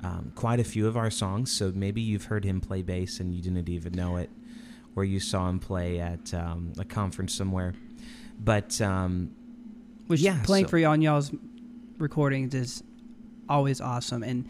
um, 0.03 0.33
quite 0.35 0.61
a 0.61 0.64
few 0.64 0.87
of 0.87 0.97
our 0.97 1.11
songs. 1.11 1.50
So 1.53 1.73
maybe 1.75 2.00
you've 2.00 2.25
heard 2.25 2.45
him 2.45 2.61
play 2.61 2.83
bass 2.83 3.21
and 3.21 3.35
you 3.35 3.43
didn't 3.43 3.69
even 3.69 3.93
know 3.93 4.17
it, 4.17 4.31
or 4.97 5.05
you 5.05 5.21
saw 5.21 5.49
him 5.49 5.59
play 5.59 6.00
at 6.00 6.33
um, 6.35 6.73
a 6.79 6.85
conference 6.85 7.35
somewhere. 7.35 7.75
But 8.38 8.81
um, 8.81 9.31
Which 10.07 10.21
Yeah, 10.21 10.41
playing 10.45 10.67
so- 10.67 10.71
for 10.71 10.87
on 10.87 11.03
y'all's 11.03 11.33
recordings 11.99 12.55
is 12.55 12.83
always 13.49 13.81
awesome. 13.81 14.23
And 14.23 14.47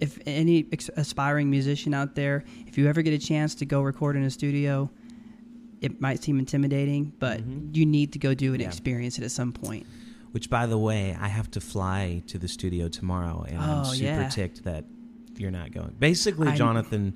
if 0.00 0.18
any 0.26 0.66
ex- 0.72 0.90
aspiring 0.96 1.50
musician 1.50 1.94
out 1.94 2.14
there, 2.14 2.44
if 2.66 2.76
you 2.76 2.88
ever 2.88 3.02
get 3.02 3.14
a 3.14 3.18
chance 3.18 3.54
to 3.56 3.64
go 3.64 3.82
record 3.82 4.16
in 4.16 4.24
a 4.24 4.30
studio, 4.30 4.90
it 5.82 6.00
might 6.00 6.22
seem 6.22 6.38
intimidating, 6.38 7.12
but 7.18 7.40
Mhm. 7.42 7.76
you 7.76 7.84
need 7.84 8.12
to 8.12 8.18
go 8.18 8.32
do 8.34 8.52
and 8.52 8.60
Yeah. 8.62 8.68
experience 8.68 9.18
it 9.18 9.24
at 9.24 9.30
some 9.32 9.52
point. 9.52 9.84
Which, 10.30 10.48
by 10.48 10.66
the 10.66 10.78
way, 10.78 11.14
I 11.20 11.28
have 11.28 11.50
to 11.50 11.60
fly 11.60 12.22
to 12.28 12.38
the 12.38 12.48
studio 12.48 12.88
tomorrow, 12.88 13.44
and 13.48 13.58
I'm 13.58 13.80
Oh, 13.80 13.92
super 13.92 14.04
yeah. 14.04 14.28
ticked 14.28 14.64
that 14.64 14.86
you're 15.36 15.50
not 15.50 15.72
going. 15.72 15.94
Basically, 15.98 16.48
I'm- 16.48 16.56
Jonathan 16.56 17.12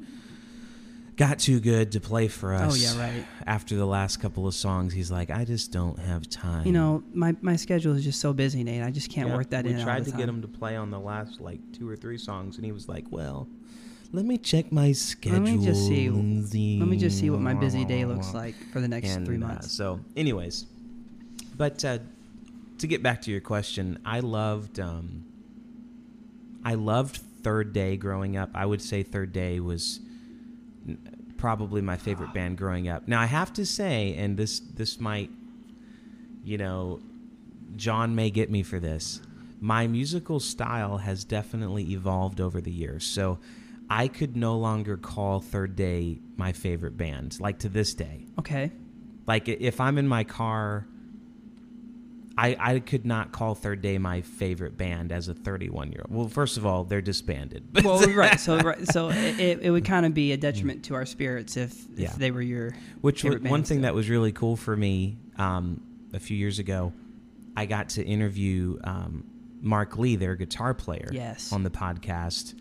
got 1.17 1.39
too 1.39 1.61
good 1.61 1.93
to 1.93 2.01
play 2.01 2.29
for 2.29 2.53
us. 2.53 2.73
Oh 2.73 2.75
yeah, 2.77 2.99
right. 3.01 3.25
After 3.47 3.75
the 3.77 3.87
last 3.87 4.19
couple 4.19 4.47
of 4.47 4.55
songs, 4.55 4.93
he's 4.93 5.11
like, 5.11 5.31
I 5.31 5.45
just 5.47 5.73
don't 5.73 5.99
have 5.99 6.29
time. 6.29 6.67
You 6.67 6.73
know, 6.73 7.03
my, 7.15 7.35
my 7.41 7.57
schedule 7.57 7.95
is 7.95 8.05
just 8.05 8.21
so 8.21 8.35
busy, 8.35 8.63
Nate. 8.63 8.83
I 8.83 8.91
just 8.91 9.09
can't 9.09 9.29
Yeah, 9.31 9.37
work 9.37 9.49
that 9.51 9.65
we 9.65 9.71
in. 9.71 9.79
all 9.79 9.85
tried 9.85 10.05
to 10.05 10.11
get 10.11 10.29
him 10.29 10.43
to 10.43 10.49
play 10.49 10.77
on 10.77 10.91
the 10.91 11.01
last 11.01 11.41
like 11.41 11.61
two 11.73 11.89
or 11.89 11.97
three 11.97 12.19
songs, 12.19 12.57
and 12.57 12.67
he 12.67 12.73
was 12.73 12.87
like, 12.87 13.11
"Well, 13.11 13.49
let 14.13 14.25
me 14.25 14.39
check 14.39 14.73
my 14.73 14.93
schedule. 14.93 15.41
Let 15.41 15.53
me 15.53 15.65
just 15.65 15.87
see- 15.87 16.11
Let 16.11 16.89
me 16.89 16.97
just 16.97 17.19
see 17.19 17.31
what 17.31 17.41
my 17.41 17.55
busy 17.55 17.85
day 17.85 18.05
looks 18.05 18.35
like 18.35 18.55
for 18.73 18.81
the 18.81 18.89
next 18.89 19.09
and, 19.09 19.27
three 19.27 19.37
uh, 19.37 19.41
months. 19.41 19.73
so, 19.73 20.01
anyways, 20.17 20.67
but 21.57 21.85
uh, 21.85 21.99
to 22.79 22.87
get 22.87 23.03
back 23.03 23.23
to 23.23 23.31
your 23.31 23.41
question, 23.41 23.99
I 24.05 24.21
loved, 24.21 24.81
um, 24.81 25.25
I 26.65 26.75
loved 26.75 27.17
Third 27.43 27.73
Day 27.73 27.97
growing 27.97 28.37
up. 28.37 28.51
I 28.55 28.67
would 28.67 28.83
say 28.83 29.03
Third 29.03 29.33
Day 29.33 29.61
was 29.61 30.01
probably 31.37 31.81
my 31.81 31.97
favorite 31.97 32.33
band 32.33 32.59
growing 32.59 32.89
up. 32.89 33.07
Now, 33.07 33.21
I 33.21 33.27
have 33.27 33.53
to 33.55 33.67
say, 33.67 34.15
and 34.17 34.37
this 34.37 34.61
this 34.61 35.01
might, 35.01 35.31
you 36.45 36.59
know, 36.59 37.01
John 37.77 38.15
may 38.15 38.31
get 38.31 38.51
me 38.51 38.63
for 38.63 38.81
this. 38.81 39.21
My 39.61 39.87
musical 39.87 40.41
style 40.41 40.99
has 40.99 41.25
definitely 41.25 41.93
evolved 41.93 42.41
over 42.41 42.61
the 42.61 42.71
years. 42.71 43.05
So 43.05 43.39
I 43.89 44.09
could 44.09 44.37
no 44.37 44.59
longer 44.59 44.97
call 44.97 45.41
Third 45.41 45.77
Day 45.77 46.19
my 46.37 46.53
favorite 46.53 46.97
band, 46.97 47.39
like 47.41 47.61
to 47.61 47.69
this 47.69 47.95
day. 47.95 48.27
okay. 48.39 48.73
Like 49.27 49.49
if 49.49 49.81
I'm 49.81 49.99
in 49.99 50.07
my 50.07 50.23
car, 50.25 50.87
I 52.39 52.57
I 52.59 52.79
could 52.81 53.07
not 53.07 53.33
call 53.33 53.55
Third 53.55 53.81
Day 53.83 53.99
my 53.99 54.21
favorite 54.21 54.77
band 54.77 55.11
as 55.11 55.29
a 55.29 55.35
31 55.35 55.91
year 55.93 56.03
old. 56.09 56.15
Well, 56.17 56.29
first 56.29 56.57
of 56.59 56.67
all, 56.67 56.85
they're 56.85 57.01
disbanded. 57.01 57.65
well, 57.85 57.99
right. 58.13 58.39
So, 58.39 58.59
right, 58.59 58.87
so 58.87 59.09
it, 59.11 59.61
it 59.63 59.71
would 59.71 59.85
kind 59.85 60.05
of 60.07 60.15
be 60.15 60.33
a 60.33 60.37
detriment 60.37 60.85
to 60.85 60.95
our 60.95 61.07
spirits 61.07 61.57
if, 61.57 61.73
if 61.95 61.99
Yeah. 61.99 62.13
they 62.17 62.31
were 62.31 62.43
your 62.43 62.73
Which 63.01 63.25
was, 63.25 63.41
one 63.41 63.63
thing 63.63 63.79
still. 63.79 63.83
that 63.83 63.95
was 63.95 64.09
really 64.11 64.33
cool 64.33 64.57
for 64.57 64.77
me 64.77 65.17
um, 65.39 65.81
a 66.13 66.21
few 66.21 66.37
years 66.37 66.59
ago, 66.59 66.93
I 67.57 67.67
got 67.67 67.89
to 67.91 68.05
interview 68.05 68.79
um, 68.85 69.25
Mark 69.63 69.97
Lee, 69.99 70.17
their 70.17 70.37
guitar 70.37 70.75
player, 70.75 71.09
Yes. 71.11 71.53
on 71.53 71.63
the 71.63 71.71
podcast. 71.71 72.55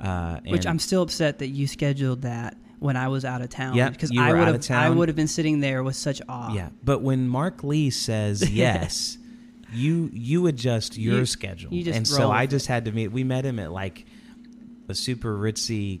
Uh, 0.00 0.40
Which 0.46 0.66
I'm 0.66 0.78
still 0.78 1.02
upset 1.02 1.38
that 1.38 1.48
you 1.48 1.66
scheduled 1.66 2.22
that 2.22 2.56
when 2.78 2.96
I 2.96 3.08
was 3.08 3.24
out 3.24 3.40
of 3.40 3.48
town. 3.48 3.74
Yeah, 3.76 3.90
because 3.90 4.10
I 4.16 4.32
would 4.32 4.46
have 4.48 4.70
I 4.70 4.90
would 4.90 5.08
have 5.08 5.16
been 5.16 5.28
sitting 5.28 5.60
there 5.60 5.82
with 5.82 5.96
such 5.96 6.20
awe. 6.28 6.52
Yeah, 6.52 6.68
but 6.82 7.00
when 7.00 7.28
Mark 7.28 7.64
Lee 7.64 7.90
says 7.90 8.48
yes, 8.50 9.18
you 9.72 10.10
you 10.12 10.46
adjust 10.46 10.98
your 10.98 11.18
You- 11.20 11.26
schedule, 11.26 11.72
you 11.72 11.92
and 11.92 12.06
so 12.06 12.30
I 12.30 12.46
just 12.46 12.66
had 12.66 12.84
to 12.86 12.92
meet. 12.92 13.08
We 13.08 13.24
met 13.24 13.44
him 13.44 13.58
at 13.58 13.72
like 13.72 14.04
a 14.88 14.94
super 14.94 15.36
ritzy 15.36 16.00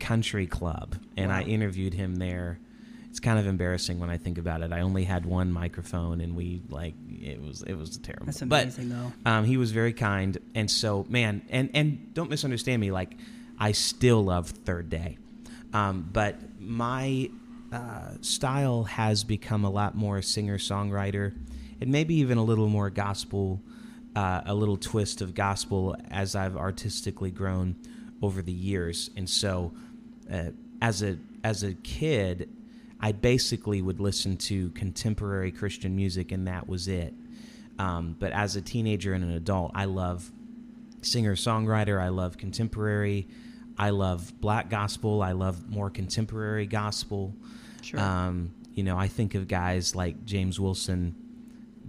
country 0.00 0.46
club, 0.46 0.96
and 1.16 1.32
I 1.32 1.42
interviewed 1.42 1.94
him 1.94 2.16
there. 2.16 2.60
It's 3.10 3.20
kind 3.20 3.38
of 3.38 3.46
embarrassing 3.46 3.98
when 3.98 4.10
I 4.10 4.18
think 4.18 4.38
about 4.38 4.62
it. 4.62 4.72
I 4.72 4.80
only 4.80 5.04
had 5.04 5.24
one 5.24 5.50
microphone, 5.50 6.20
and 6.20 6.36
we 6.36 6.62
like 6.68 6.94
it 7.10 7.40
was 7.42 7.62
it 7.62 7.74
was 7.74 7.96
terrible. 7.98 8.26
That's 8.26 8.40
But 8.42 8.74
though. 8.76 9.12
um, 9.24 9.44
he 9.44 9.56
was 9.56 9.70
very 9.72 9.92
kind, 9.92 10.36
and 10.54 10.70
so 10.70 11.06
man, 11.08 11.42
and 11.48 11.70
and 11.74 12.12
don't 12.14 12.30
misunderstand 12.30 12.80
me. 12.80 12.90
Like, 12.90 13.16
I 13.58 13.72
still 13.72 14.22
love 14.24 14.50
Third 14.50 14.90
Day, 14.90 15.16
um, 15.72 16.08
but 16.12 16.36
my 16.60 17.30
uh, 17.72 18.12
style 18.20 18.84
has 18.84 19.24
become 19.24 19.64
a 19.64 19.70
lot 19.70 19.94
more 19.94 20.22
singer 20.22 20.58
songwriter, 20.58 21.34
and 21.80 21.90
maybe 21.90 22.14
even 22.16 22.36
a 22.38 22.44
little 22.44 22.68
more 22.68 22.90
gospel, 22.90 23.60
uh, 24.14 24.42
a 24.44 24.54
little 24.54 24.76
twist 24.76 25.22
of 25.22 25.34
gospel 25.34 25.96
as 26.10 26.36
I've 26.36 26.56
artistically 26.56 27.30
grown 27.30 27.74
over 28.22 28.42
the 28.42 28.52
years. 28.52 29.10
And 29.16 29.28
so, 29.28 29.72
uh, 30.30 30.50
as 30.82 31.02
a 31.02 31.16
as 31.42 31.62
a 31.62 31.72
kid, 31.72 32.50
I 33.00 33.12
basically 33.12 33.80
would 33.80 34.00
listen 34.00 34.36
to 34.38 34.70
contemporary 34.70 35.52
Christian 35.52 35.94
music, 35.94 36.32
and 36.32 36.48
that 36.48 36.68
was 36.68 36.88
it. 36.88 37.14
Um, 37.78 38.16
but 38.18 38.32
as 38.32 38.56
a 38.56 38.60
teenager 38.60 39.14
and 39.14 39.22
an 39.22 39.30
adult, 39.30 39.70
I 39.74 39.84
love 39.84 40.30
singer 41.02 41.36
songwriter. 41.36 42.00
I 42.00 42.08
love 42.08 42.36
contemporary. 42.38 43.28
I 43.78 43.90
love 43.90 44.32
black 44.40 44.68
gospel. 44.68 45.22
I 45.22 45.32
love 45.32 45.68
more 45.70 45.90
contemporary 45.90 46.66
gospel. 46.66 47.34
Sure. 47.82 48.00
Um, 48.00 48.52
you 48.74 48.82
know, 48.82 48.98
I 48.98 49.06
think 49.06 49.34
of 49.36 49.46
guys 49.46 49.94
like 49.94 50.24
James 50.24 50.58
Wilson, 50.58 51.14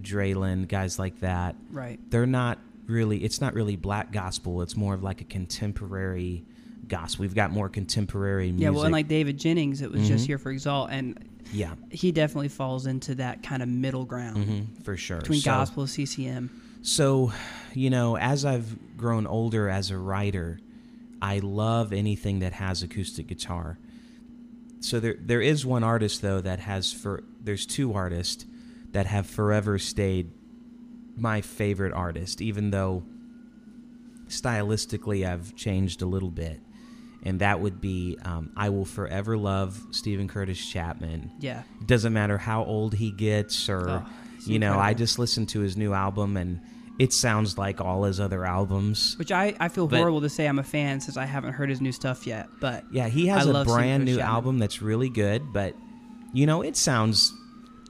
Draylen, 0.01 0.67
guys 0.67 0.99
like 0.99 1.19
that. 1.21 1.55
right. 1.71 1.99
They're 2.09 2.27
not 2.27 2.59
really. 2.85 3.23
It's 3.23 3.41
not 3.41 3.53
really 3.55 3.75
black 3.75 4.11
gospel. 4.11 4.61
It's 4.61 4.77
more 4.77 4.93
of 4.93 5.01
like 5.01 5.21
a 5.21 5.25
contemporary 5.25 6.43
gospel. 6.89 7.23
We've 7.23 7.35
got 7.35 7.51
more 7.51 7.69
contemporary 7.69 8.47
music. 8.51 8.63
Yeah, 8.63 8.69
well, 8.71 8.83
and 8.83 8.91
like 8.91 9.07
David 9.07 9.37
Jennings, 9.37 9.81
it 9.81 9.91
was 9.91 10.01
Mhm. 10.01 10.07
just 10.07 10.25
here 10.27 10.37
for 10.37 10.51
Exalt, 10.51 10.89
and 10.91 11.17
yeah, 11.53 11.75
he 11.89 12.11
definitely 12.11 12.49
falls 12.49 12.85
into 12.85 13.15
that 13.15 13.41
kind 13.43 13.63
of 13.63 13.69
middle 13.69 14.05
ground 14.05 14.45
hmm 14.45 14.83
for 14.83 14.97
sure. 14.97 15.19
between 15.19 15.39
So- 15.41 15.51
gospel 15.51 15.83
and 15.83 15.89
CCM. 15.89 16.49
So, 16.81 17.31
you 17.73 17.89
know, 17.89 18.17
as 18.17 18.45
I've 18.45 18.77
grown 18.97 19.27
older 19.27 19.69
as 19.69 19.91
a 19.91 19.97
writer, 19.97 20.59
I 21.21 21.39
love 21.39 21.91
anything 21.93 22.39
that 22.39 22.53
has 22.53 22.81
acoustic 22.83 23.27
guitar. 23.27 23.77
So 24.79 24.99
there 25.01 25.17
there 25.19 25.41
is 25.41 25.65
one 25.65 25.83
artist 25.83 26.21
though 26.21 26.39
that 26.39 26.59
has 26.61 26.93
for 26.93 27.23
there's 27.43 27.65
two 27.65 27.93
artists 27.93 28.45
that 28.93 29.05
have 29.07 29.27
forever 29.27 29.77
stayed 29.77 30.31
my 31.17 31.41
favorite 31.41 31.91
artist 31.93 32.41
even 32.41 32.71
though 32.71 33.03
stylistically 34.29 35.27
I've 35.27 35.55
changed 35.55 36.01
a 36.01 36.05
little 36.05 36.29
bit. 36.31 36.61
And 37.23 37.41
that 37.41 37.59
would 37.59 37.81
be 37.81 38.17
um, 38.23 38.51
I 38.55 38.69
will 38.69 38.85
forever 38.85 39.37
love 39.37 39.81
Steven 39.91 40.27
Curtis 40.27 40.57
Chapman. 40.65 41.31
Yeah. 41.39 41.63
Doesn't 41.85 42.13
matter 42.13 42.37
how 42.37 42.63
old 42.63 42.93
he 42.93 43.11
gets 43.11 43.67
or 43.69 43.89
Oh, 43.89 44.05
you 44.45 44.57
know, 44.59 44.79
I 44.79 44.93
just 44.93 45.19
listened 45.19 45.49
to 45.49 45.59
his 45.59 45.75
new 45.75 45.93
album 45.93 46.37
and 46.37 46.61
it 46.97 47.11
sounds 47.13 47.57
like 47.57 47.81
all 47.81 48.03
his 48.03 48.19
other 48.21 48.45
albums. 48.45 49.15
Which 49.19 49.31
I, 49.33 49.53
I 49.59 49.67
feel 49.67 49.87
But- 49.87 49.97
horrible 49.97 50.21
to 50.21 50.29
say 50.29 50.47
I'm 50.47 50.59
a 50.59 50.63
fan 50.63 51.01
since 51.01 51.17
I 51.17 51.25
haven't 51.25 51.53
heard 51.53 51.69
his 51.69 51.81
new 51.81 51.91
stuff 51.91 52.25
yet. 52.25 52.47
But 52.61 52.85
Yeah, 52.91 53.09
he 53.09 53.27
has 53.27 53.47
I 53.47 53.61
a 53.61 53.65
brand 53.65 54.05
new 54.05 54.15
Chapman. 54.17 54.33
album 54.35 54.59
that's 54.59 54.81
really 54.81 55.09
good, 55.09 55.51
but 55.53 55.75
you 56.33 56.45
know, 56.45 56.61
it 56.61 56.77
sounds 56.77 57.33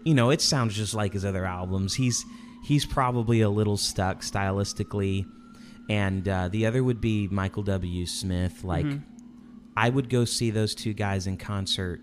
you 0.05 0.13
know, 0.15 0.29
it 0.31 0.41
sounds 0.41 0.73
just 0.75 0.93
like 0.95 1.13
his 1.13 1.23
other 1.25 1.45
albums. 1.45 1.93
He's 1.93 2.25
he's 2.63 2.85
probably 2.85 3.41
a 3.41 3.49
little 3.49 3.77
stuck 3.77 4.21
stylistically. 4.21 5.25
And 5.89 6.27
uh, 6.27 6.49
the 6.49 6.65
other 6.67 6.83
would 6.83 7.01
be 7.01 7.27
Michael 7.29 7.63
W. 7.63 8.05
Smith. 8.05 8.63
Like 8.63 8.85
Mhm. 8.85 9.01
I 9.85 9.89
would 9.89 10.09
go 10.09 10.25
see 10.25 10.49
those 10.51 10.75
two 10.75 10.93
guys 10.93 11.25
in 11.27 11.37
concert 11.37 12.01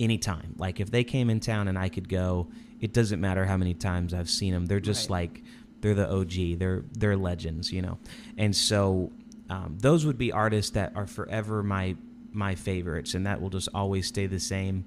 anytime. 0.00 0.54
Like 0.58 0.80
if 0.80 0.90
they 0.90 1.04
came 1.04 1.30
in 1.30 1.40
town 1.40 1.68
and 1.68 1.78
I 1.78 1.88
could 1.88 2.08
go, 2.08 2.48
it 2.80 2.92
doesn't 2.92 3.20
matter 3.20 3.44
how 3.44 3.56
many 3.56 3.74
times 3.74 4.12
I've 4.12 4.28
seen 4.28 4.52
them. 4.52 4.66
They're 4.66 4.80
just 4.80 5.08
Right. 5.08 5.32
like 5.32 5.42
they're 5.80 5.94
the 5.94 6.10
OG. 6.10 6.56
They're 6.58 6.82
they're 6.92 7.16
legends, 7.16 7.72
you 7.72 7.82
know. 7.82 7.98
And 8.36 8.54
so 8.54 9.12
um, 9.50 9.76
those 9.78 10.04
would 10.06 10.18
be 10.18 10.32
artists 10.32 10.72
that 10.72 10.92
are 10.96 11.06
forever 11.06 11.62
my 11.62 11.96
my 12.32 12.54
favorites, 12.56 13.14
and 13.14 13.26
that 13.26 13.40
will 13.40 13.50
just 13.50 13.68
always 13.74 14.06
stay 14.08 14.26
the 14.26 14.40
same. 14.40 14.84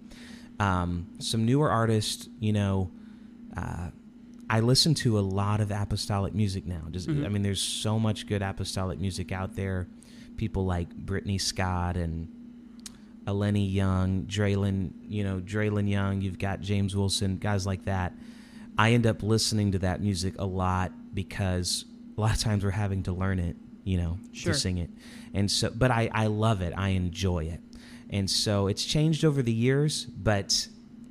Um, 0.60 1.08
some 1.20 1.46
newer 1.46 1.70
artists, 1.72 2.28
you 2.40 2.52
know. 2.54 2.92
Uh, 3.56 3.90
I 4.50 4.60
listen 4.62 4.94
to 4.96 5.20
a 5.20 5.22
lot 5.22 5.60
of 5.62 5.72
apostolic 5.72 6.34
music 6.34 6.66
now. 6.66 6.82
Just, 6.92 7.08
Mhm. 7.10 7.26
I 7.26 7.30
mean, 7.30 7.42
there's 7.44 7.62
so 7.62 8.00
much 8.00 8.28
good 8.28 8.42
apostolic 8.42 8.98
music 9.00 9.32
out 9.34 9.56
there. 9.56 9.88
People 10.38 10.66
like 10.66 10.94
Brittany 10.96 11.38
Scott 11.38 11.98
and 11.98 12.28
Eleni 13.26 13.72
Young, 13.72 14.24
Draylen, 14.24 14.92
you 15.08 15.24
know, 15.24 15.40
Draylen 15.40 15.90
Young. 15.90 16.22
You've 16.22 16.40
got 16.40 16.62
James 16.62 16.96
Wilson, 16.96 17.38
guys 17.38 17.66
like 17.66 17.86
that. 17.86 18.14
I 18.78 18.94
end 18.94 19.06
up 19.08 19.24
listening 19.24 19.72
to 19.74 19.80
that 19.80 20.02
music 20.02 20.36
a 20.40 20.46
lot 20.46 20.92
because 21.14 21.86
a 22.18 22.22
lot 22.22 22.34
of 22.36 22.40
times 22.40 22.64
we're 22.64 22.72
having 22.72 23.04
to 23.04 23.12
learn 23.12 23.40
it, 23.40 23.56
you 23.84 23.98
know, 23.98 24.20
Sure. 24.32 24.54
to 24.54 24.60
sing 24.60 24.78
it. 24.78 24.90
And 25.34 25.50
so, 25.50 25.72
but 25.76 25.92
I, 25.92 26.10
I 26.14 26.28
love 26.28 26.62
it. 26.62 26.74
I 26.78 26.90
enjoy 26.90 27.46
it. 27.46 27.60
And 28.10 28.30
so 28.30 28.68
it's 28.68 28.86
changed 28.86 29.26
over 29.26 29.42
the 29.42 29.52
years, 29.52 30.06
but 30.06 30.68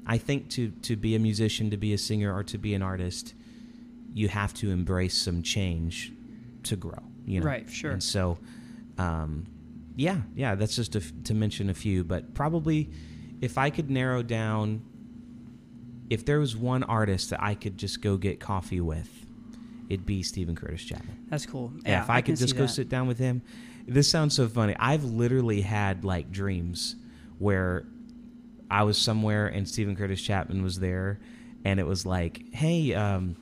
I 0.07 0.17
think 0.19 0.49
to, 0.51 0.71
to 0.83 0.97
be 0.97 1.15
a 1.17 1.19
musician, 1.19 1.71
to 1.71 1.77
be 1.77 1.93
a 1.93 1.99
singer, 1.99 2.35
or 2.35 2.43
to 2.45 2.57
be 2.57 2.73
an 2.75 2.83
artist, 2.83 3.35
you 4.15 4.29
have 4.29 4.55
to 4.55 4.71
embrace 4.71 5.19
some 5.19 5.43
change 5.43 6.13
to 6.63 6.77
grow, 6.77 7.03
you 7.27 7.41
know? 7.41 7.47
Right, 7.47 7.69
sure. 7.69 7.91
And 7.91 8.03
so, 8.03 8.39
um, 8.99 9.47
yeah, 9.97 10.21
yeah, 10.35 10.55
that's 10.55 10.77
just 10.77 10.93
to, 10.93 11.01
to 11.25 11.35
mention 11.35 11.71
a 11.71 11.75
few, 11.75 12.05
but 12.05 12.35
probably 12.35 12.91
if 13.41 13.59
I 13.59 13.71
could 13.71 13.91
narrow 13.91 14.23
down, 14.23 14.83
if 16.11 16.25
there 16.25 16.39
was 16.39 16.57
one 16.57 16.83
artist 16.85 17.31
that 17.31 17.43
I 17.43 17.55
could 17.55 17.79
just 17.79 18.01
go 18.03 18.17
get 18.17 18.41
coffee 18.41 18.81
with, 18.81 19.09
it'd 19.89 20.07
be 20.07 20.23
Steven 20.23 20.55
Curtis 20.55 20.83
Chapman. 20.85 21.27
that's 21.29 21.47
cool. 21.47 21.73
Yeah, 21.85 21.91
Yeah, 21.93 22.03
if 22.03 22.11
I, 22.11 22.21
can 22.21 22.35
could 22.35 22.41
just 22.41 22.57
go 22.57 22.63
that. 22.63 22.69
sit 22.69 22.89
down 22.89 23.07
with 23.09 23.19
him. 23.19 23.43
This 23.87 24.11
sounds 24.11 24.35
so 24.35 24.49
funny. 24.49 24.75
I've 24.79 25.05
literally 25.05 25.61
had 25.61 26.05
like 26.05 26.31
dreams 26.33 26.97
where 27.39 27.87
I 28.71 28.83
was 28.83 28.99
somewhere 28.99 29.47
and 29.47 29.69
Steven 29.69 29.95
Curtis 29.97 30.21
Chapman 30.21 30.63
was 30.63 30.81
there, 30.81 31.21
and 31.65 31.79
it 31.79 31.87
was 31.87 32.05
like, 32.05 32.53
hey, 32.53 32.95
um, 32.95 33.37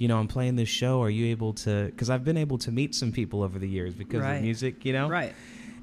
you 0.00 0.08
know, 0.08 0.18
I'm 0.18 0.28
playing 0.28 0.56
this 0.56 0.68
show. 0.70 1.02
Are 1.02 1.10
you 1.10 1.26
able 1.26 1.52
to? 1.52 1.84
Because 1.84 2.08
I've 2.08 2.24
been 2.24 2.38
able 2.38 2.56
to 2.58 2.72
meet 2.72 2.94
some 2.94 3.12
people 3.12 3.42
over 3.42 3.58
the 3.58 3.68
years 3.68 3.94
because 3.94 4.22
Right. 4.22 4.36
of 4.36 4.42
music, 4.42 4.86
you 4.86 4.94
know. 4.94 5.08
Right. 5.10 5.34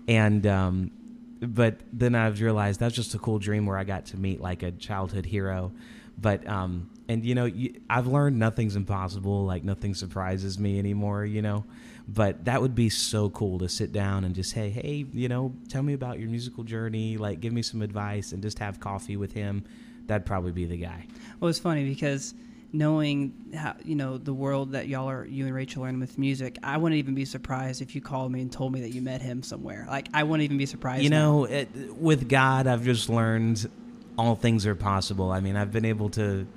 And 0.07 0.45
um, 0.47 0.91
but 1.39 1.75
then 1.93 2.15
I've 2.15 2.41
realized 2.41 2.79
that's 2.79 2.95
just 2.95 3.13
a 3.13 3.19
cool 3.19 3.37
dream 3.37 3.67
where 3.67 3.77
I 3.77 3.83
got 3.83 4.07
to 4.07 4.17
meet 4.17 4.41
like 4.41 4.63
a 4.63 4.71
childhood 4.71 5.27
hero. 5.27 5.71
But 6.19 6.47
um, 6.47 6.89
and 7.07 7.23
you 7.23 7.35
know, 7.35 7.45
you, 7.45 7.79
I've 7.91 8.07
learned 8.07 8.39
nothing's 8.39 8.75
impossible. 8.75 9.45
Like 9.45 9.63
nothing 9.63 9.93
surprises 9.93 10.57
me 10.57 10.79
anymore. 10.79 11.23
You 11.25 11.43
know, 11.43 11.63
but 12.07 12.43
that 12.45 12.59
would 12.59 12.73
be 12.73 12.89
so 12.89 13.29
cool 13.29 13.59
to 13.59 13.69
sit 13.69 13.91
down 13.93 14.23
and 14.23 14.33
just 14.33 14.51
hey, 14.53 14.71
hey, 14.71 15.05
you 15.13 15.29
know, 15.29 15.53
tell 15.69 15.83
me 15.83 15.93
about 15.93 16.17
your 16.19 16.29
musical 16.29 16.63
journey. 16.63 17.17
Like 17.17 17.39
give 17.39 17.53
me 17.53 17.61
some 17.61 17.83
advice 17.83 18.31
and 18.31 18.41
just 18.41 18.57
have 18.57 18.79
coffee 18.79 19.15
with 19.15 19.31
him. 19.31 19.63
That'd 20.07 20.25
probably 20.25 20.53
be 20.53 20.65
the 20.65 20.77
guy. 20.77 21.05
Well, 21.39 21.49
it's 21.49 21.59
funny 21.59 21.87
because 21.87 22.33
knowing 22.73 23.33
how 23.55 23.75
you 23.83 23.95
know 23.95 24.17
the 24.17 24.33
world 24.33 24.73
that 24.73 24.87
y'all 24.87 25.09
are, 25.09 25.25
you 25.25 25.45
and 25.45 25.53
Rachel 25.53 25.85
are 25.85 25.89
in 25.89 25.99
with 25.99 26.17
music, 26.17 26.57
I 26.63 26.77
wouldn't 26.77 26.99
even 26.99 27.15
be 27.15 27.25
surprised 27.25 27.81
if 27.81 27.95
you 27.95 28.01
called 28.01 28.31
me 28.31 28.41
and 28.41 28.51
told 28.51 28.73
me 28.73 28.81
that 28.81 28.93
you 28.93 29.01
met 29.01 29.21
him 29.21 29.43
somewhere. 29.43 29.85
Like 29.87 30.09
I 30.13 30.23
wouldn't 30.23 30.43
even 30.43 30.57
be 30.57 30.65
surprised. 30.65 31.03
You 31.03 31.09
know, 31.09 31.45
it, 31.45 31.69
with 31.95 32.27
God, 32.29 32.67
I've 32.67 32.83
just 32.83 33.09
learned 33.09 33.69
all 34.17 34.35
things 34.35 34.65
are 34.65 34.75
possible. 34.75 35.31
I 35.31 35.39
mean, 35.39 35.55
I've 35.55 35.71
been 35.71 35.85
able 35.85 36.09
to, 36.11 36.47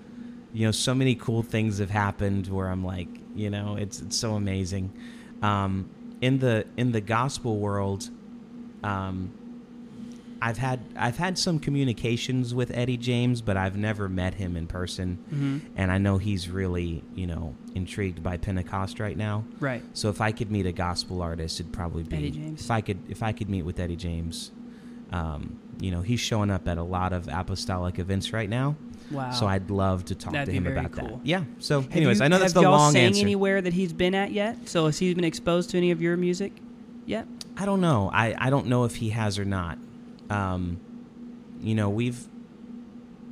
you 0.52 0.66
know, 0.66 0.72
so 0.72 0.94
many 0.94 1.14
cool 1.14 1.42
things 1.42 1.78
have 1.78 1.90
happened 1.90 2.48
where 2.48 2.68
I'm 2.68 2.84
like, 2.84 3.08
you 3.34 3.50
know, 3.50 3.76
it's 3.76 4.00
it's 4.00 4.16
so 4.16 4.34
amazing. 4.34 4.92
Um, 5.42 5.90
in 6.20 6.38
the 6.38 6.66
in 6.76 6.92
the 6.92 7.00
gospel 7.00 7.58
world, 7.58 8.08
um, 8.82 9.32
I've 10.42 10.56
had 10.58 10.80
I've 10.96 11.18
had 11.18 11.36
some 11.38 11.58
communications 11.58 12.54
with 12.54 12.70
Eddie 12.74 12.96
James, 12.96 13.42
but 13.42 13.56
I've 13.58 13.76
never 13.76 14.08
met 14.08 14.34
him 14.34 14.56
in 14.56 14.66
person, 14.66 15.18
Mhm. 15.34 15.60
and 15.76 15.92
I 15.92 15.98
know 15.98 16.16
he's 16.18 16.48
really 16.48 17.02
you 17.14 17.26
know 17.26 17.54
intrigued 17.74 18.22
by 18.22 18.36
Pentecost 18.38 18.98
right 19.00 19.16
now. 19.16 19.44
Right. 19.60 19.82
So 19.92 20.08
if 20.08 20.20
I 20.20 20.32
could 20.32 20.50
meet 20.50 20.64
a 20.66 20.72
gospel 20.72 21.20
artist, 21.20 21.60
it'd 21.60 21.72
probably 21.72 22.04
be 22.04 22.16
Eddie 22.16 22.30
James. 22.30 22.62
If 22.64 22.70
I 22.70 22.80
could, 22.80 22.98
if 23.08 23.22
I 23.22 23.32
could 23.32 23.50
meet 23.50 23.62
with 23.62 23.78
Eddie 23.78 23.96
James, 23.96 24.50
um, 25.12 25.58
you 25.80 25.90
know, 25.90 26.00
he's 26.02 26.20
showing 26.20 26.50
up 26.50 26.66
at 26.68 26.78
a 26.78 26.82
lot 26.82 27.12
of 27.12 27.28
apostolic 27.28 27.98
events 27.98 28.32
right 28.32 28.48
now. 28.48 28.76
Wow. 29.10 29.32
So 29.32 29.46
I'd 29.46 29.70
love 29.70 30.04
to 30.06 30.14
talk 30.14 30.32
That'd 30.32 30.46
to 30.46 30.52
him 30.52 30.66
about 30.66 30.92
cool. 30.92 31.16
that. 31.18 31.26
Yeah. 31.26 31.42
So, 31.58 31.80
Have 31.82 31.90
anyways, 31.96 32.18
you- 32.20 32.24
I 32.24 32.28
know 32.28 32.38
that's 32.38 32.52
the 32.52 32.62
y'all 32.62 32.72
long 32.72 32.92
sang 32.92 33.06
answer. 33.06 33.20
anywhere 33.22 33.60
that 33.60 33.72
he's 33.72 33.92
been 33.92 34.14
at 34.14 34.30
yet? 34.32 34.68
So 34.68 34.86
has 34.86 34.98
he 35.00 35.12
been 35.14 35.24
exposed 35.24 35.70
to 35.70 35.76
any 35.78 35.90
of 35.90 36.00
your 36.00 36.16
music 36.16 36.52
yet? 37.06 37.26
I 37.56 37.64
don't 37.66 37.80
know. 37.80 38.08
I, 38.12 38.34
I 38.38 38.50
don't 38.50 38.66
know 38.68 38.84
if 38.84 38.96
he 38.96 39.10
has 39.10 39.36
or 39.38 39.44
not. 39.44 39.78
Um, 40.30 40.80
you 41.60 41.74
know, 41.74 41.90
we've 41.90 42.26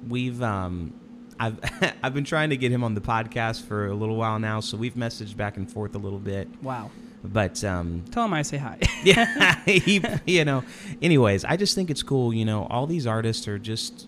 we've 0.08 0.42
um, 0.42 0.92
I've 1.38 1.58
I've 2.02 2.14
been 2.14 2.24
trying 2.24 2.50
to 2.50 2.56
get 2.56 2.70
him 2.72 2.84
on 2.84 2.94
the 2.94 3.00
podcast 3.00 3.64
for 3.64 3.86
a 3.86 3.94
little 3.94 4.16
while 4.16 4.38
now, 4.38 4.60
so 4.60 4.76
we've 4.76 4.94
messaged 4.94 5.36
back 5.36 5.56
and 5.56 5.70
forth 5.70 5.94
a 5.94 5.98
little 5.98 6.18
bit. 6.18 6.48
Wow. 6.62 6.90
But 7.24 7.64
um, 7.64 8.04
Tell 8.12 8.24
him 8.24 8.32
I 8.32 8.42
say 8.42 8.58
hi. 8.58 8.78
yeah, 9.02 9.60
he, 9.64 10.02
you 10.26 10.44
know. 10.44 10.62
Anyways, 11.02 11.44
I 11.44 11.56
just 11.56 11.74
think 11.74 11.90
it's 11.90 12.02
cool. 12.02 12.32
You 12.32 12.44
know, 12.44 12.66
all 12.70 12.86
these 12.86 13.06
artists 13.06 13.48
are 13.48 13.58
just 13.58 14.06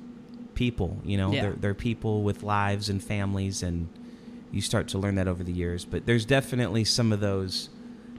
people. 0.55 0.97
You 1.05 1.17
know, 1.17 1.33
Yeah. 1.33 1.43
they're 1.43 1.53
they're 1.55 1.75
people 1.75 2.23
with 2.23 2.43
lives 2.45 2.89
and 2.89 3.03
families, 3.03 3.63
and 3.65 3.89
you 4.53 4.61
start 4.61 4.89
to 4.89 4.99
learn 4.99 5.17
that 5.17 5.27
over 5.27 5.43
the 5.43 5.53
years. 5.53 5.85
But 5.85 6.07
there's 6.07 6.25
definitely 6.25 6.85
some 6.85 7.13
of 7.13 7.19
those, 7.21 7.69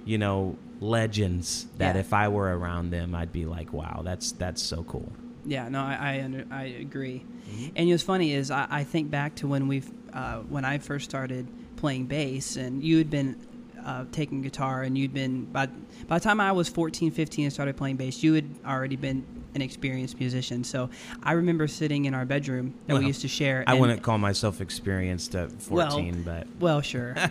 you 0.05 0.17
know, 0.17 0.57
legends 0.81 1.67
that 1.77 1.95
Yeah. 1.95 2.01
if 2.01 2.11
I 2.11 2.27
were 2.27 2.57
around 2.57 2.89
them, 2.89 3.15
I'd 3.15 3.31
be 3.31 3.45
like, 3.45 3.71
wow, 3.71 4.01
that's 4.03 4.33
that's 4.33 4.61
so 4.61 4.83
cool. 4.83 5.11
Yeah, 5.45 5.69
no, 5.69 5.79
I 5.81 5.95
I, 6.17 6.23
under, 6.23 6.45
I 6.51 6.63
agree. 6.65 7.23
Mhm. 7.49 7.71
And 7.75 7.89
what's 7.89 8.03
funny 8.03 8.33
is 8.33 8.51
I, 8.51 8.67
I 8.69 8.83
think 8.83 9.09
back 9.09 9.35
to 9.35 9.47
when 9.47 9.67
we've 9.67 9.89
uh, 10.13 10.39
when 10.49 10.65
I 10.65 10.79
first 10.79 11.09
started 11.09 11.47
playing 11.77 12.07
bass, 12.07 12.57
and 12.57 12.83
you 12.83 12.97
had 12.97 13.09
been 13.09 13.35
uh, 13.83 14.05
taking 14.11 14.41
guitar, 14.41 14.83
and 14.83 14.97
you'd 14.97 15.13
been 15.13 15.45
by 15.45 15.67
by 16.07 16.17
the 16.19 16.23
time 16.23 16.39
I 16.41 16.51
was 16.51 16.67
14, 16.67 17.11
15 17.11 17.45
and 17.45 17.53
started 17.53 17.77
playing 17.77 17.95
bass, 17.97 18.21
you 18.23 18.33
had 18.33 18.45
already 18.65 18.95
been 18.97 19.23
an 19.55 19.61
experienced 19.61 20.19
musician. 20.19 20.63
So 20.63 20.89
I 21.23 21.33
remember 21.33 21.67
sitting 21.67 22.05
in 22.05 22.13
our 22.13 22.25
bedroom 22.25 22.73
that 22.87 22.93
Well, 22.93 23.01
we 23.01 23.07
used 23.07 23.21
to 23.21 23.27
share. 23.27 23.63
I 23.67 23.73
wouldn't 23.73 24.01
call 24.01 24.17
myself 24.17 24.61
experienced 24.61 25.35
at 25.35 25.51
14, 25.51 26.23
but 26.23 26.47
Well, 26.59 26.81
sure. 26.81 27.15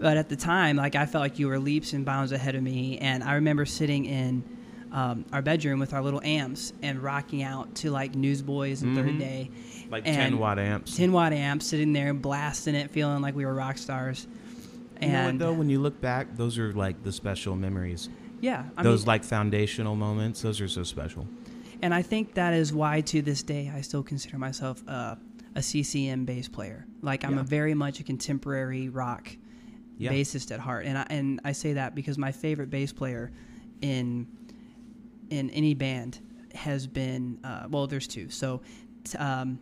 but 0.00 0.16
at 0.16 0.28
the 0.28 0.36
time, 0.36 0.76
like 0.76 0.94
I 0.96 1.06
felt 1.06 1.22
like 1.22 1.38
you 1.38 1.48
were 1.48 1.58
leaps 1.58 1.92
and 1.92 2.04
bounds 2.04 2.32
ahead 2.32 2.54
of 2.54 2.62
me, 2.62 2.98
and 2.98 3.22
I 3.22 3.34
remember 3.34 3.66
sitting 3.66 4.04
in 4.06 4.42
um, 4.92 5.24
our 5.32 5.40
bedroom 5.42 5.78
with 5.78 5.92
our 5.94 6.02
little 6.02 6.20
amps 6.24 6.72
and 6.82 7.00
rocking 7.00 7.42
out 7.44 7.72
to 7.76 7.90
like 7.92 8.14
Newsboys 8.16 8.82
and 8.82 8.96
Third 8.96 9.14
Mhm. 9.14 9.18
Day, 9.20 9.50
like 9.88 10.04
And 10.04 10.16
10 10.16 10.38
watt 10.38 10.58
amps. 10.58 10.96
10 10.96 11.12
watt 11.12 11.32
amps, 11.32 11.66
sitting 11.66 11.92
there 11.92 12.12
blasting 12.12 12.74
it, 12.74 12.90
feeling 12.90 13.22
like 13.22 13.36
we 13.36 13.44
were 13.44 13.54
rock 13.54 13.78
stars. 13.78 14.26
you 15.00 15.08
know 15.08 15.22
what, 15.22 15.28
And 15.30 15.38
though, 15.40 15.52
when 15.52 15.70
you 15.70 15.78
look 15.80 16.00
back, 16.00 16.36
those 16.36 16.58
are 16.58 16.72
like 16.72 17.02
the 17.04 17.12
special 17.12 17.54
memories. 17.56 18.08
yeah, 18.40 18.64
I 18.76 18.82
those 18.82 19.02
mean, 19.02 19.06
like 19.08 19.22
foundational 19.24 19.94
moments, 19.96 20.42
those 20.42 20.60
are 20.60 20.68
so 20.68 20.82
special. 20.82 21.26
and 21.82 21.94
I 21.94 22.02
think 22.02 22.34
that 22.34 22.52
is 22.52 22.72
why 22.72 23.00
to 23.02 23.22
this 23.22 23.42
day 23.42 23.70
I 23.74 23.80
still 23.82 24.02
consider 24.02 24.38
myself 24.38 24.82
uh, 24.88 25.14
a 25.54 25.62
CCM 25.62 26.24
bass 26.24 26.48
player. 26.48 26.84
Like 27.00 27.24
I'm 27.24 27.34
Yeah. 27.36 27.40
a 27.40 27.44
very 27.44 27.74
much 27.74 28.00
a 28.00 28.02
contemporary 28.02 28.88
rock 28.88 29.36
Yeah. 30.00 30.12
bassist 30.12 30.50
at 30.50 30.60
heart, 30.60 30.86
and 30.86 30.96
I, 30.98 31.06
and 31.10 31.40
I 31.44 31.52
say 31.52 31.74
that 31.74 31.94
because 31.94 32.16
my 32.18 32.32
favorite 32.32 32.70
bass 32.70 32.92
player 32.92 33.30
in 33.82 34.26
in 35.30 35.50
any 35.50 35.74
band 35.74 36.20
has 36.54 36.86
been 36.86 37.38
uh, 37.44 37.66
well, 37.70 37.86
there's 37.86 38.06
two. 38.08 38.30
So 38.30 38.62
t- 39.04 39.18
um, 39.18 39.58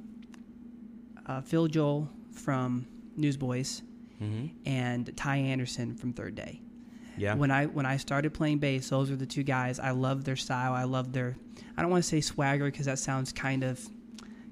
uh, 1.27 1.41
Phil 1.43 1.67
Joel 1.67 2.09
from 2.33 2.87
Newsboys 3.17 3.83
hmm 4.19 4.47
and 4.67 5.17
Tai 5.17 5.37
Anderson 5.37 5.95
from 5.95 6.13
Third 6.13 6.35
Day. 6.35 6.61
Yeah. 7.17 7.35
When 7.35 7.51
I 7.51 7.67
when 7.67 7.85
I 7.87 7.97
started 7.97 8.33
playing 8.33 8.59
bass, 8.59 8.89
those 8.91 9.11
are 9.11 9.17
the 9.17 9.27
two 9.27 9.43
guys. 9.43 9.81
I 9.81 9.91
love 9.91 10.25
their 10.25 10.37
style. 10.37 10.73
I 10.73 10.85
love 10.85 11.13
their. 11.13 11.37
I 11.77 11.83
don't 11.83 11.91
want 11.91 12.03
to 12.05 12.09
say 12.09 12.21
swagger 12.21 12.65
because 12.67 12.87
that 12.87 12.99
sounds 12.99 13.33
kind 13.33 13.65
of 13.65 13.81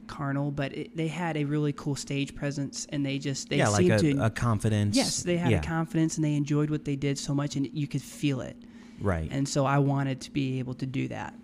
carnal, 0.06 0.50
but 0.50 0.72
it, 0.76 0.96
they 0.96 1.08
had 1.08 1.36
a 1.36 1.44
really 1.44 1.72
cool 1.72 1.96
stage 1.96 2.34
presence, 2.34 2.86
and 2.90 3.04
they 3.04 3.18
just 3.18 3.48
they 3.48 3.58
yeah, 3.58 3.68
like 3.68 3.86
seemed 3.86 3.92
a, 3.92 3.98
to. 4.14 4.24
a 4.24 4.30
confidence. 4.30 4.96
yes, 4.96 5.22
they 5.22 5.36
had 5.36 5.50
yeah, 5.50 5.58
a 5.58 5.62
confidence, 5.62 6.16
and 6.16 6.24
they 6.24 6.34
enjoyed 6.34 6.70
what 6.70 6.84
they 6.84 6.96
did 6.96 7.18
so 7.18 7.34
much, 7.34 7.56
and 7.56 7.68
you 7.72 7.86
could 7.86 8.02
feel 8.02 8.40
it. 8.40 8.56
Right. 9.00 9.28
And 9.30 9.48
so 9.48 9.66
I 9.66 9.78
wanted 9.78 10.20
to 10.22 10.30
be 10.30 10.58
able 10.58 10.74
to 10.74 10.86
do 10.86 11.08
that. 11.08 11.34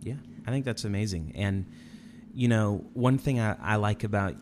Yeah, 0.00 0.14
I 0.46 0.50
think 0.50 0.64
that's 0.64 0.84
amazing. 0.84 1.32
And, 1.34 1.66
you 2.32 2.48
know, 2.48 2.84
one 2.94 3.18
thing 3.18 3.40
I, 3.40 3.56
I 3.60 3.76
like 3.76 4.04
about 4.04 4.36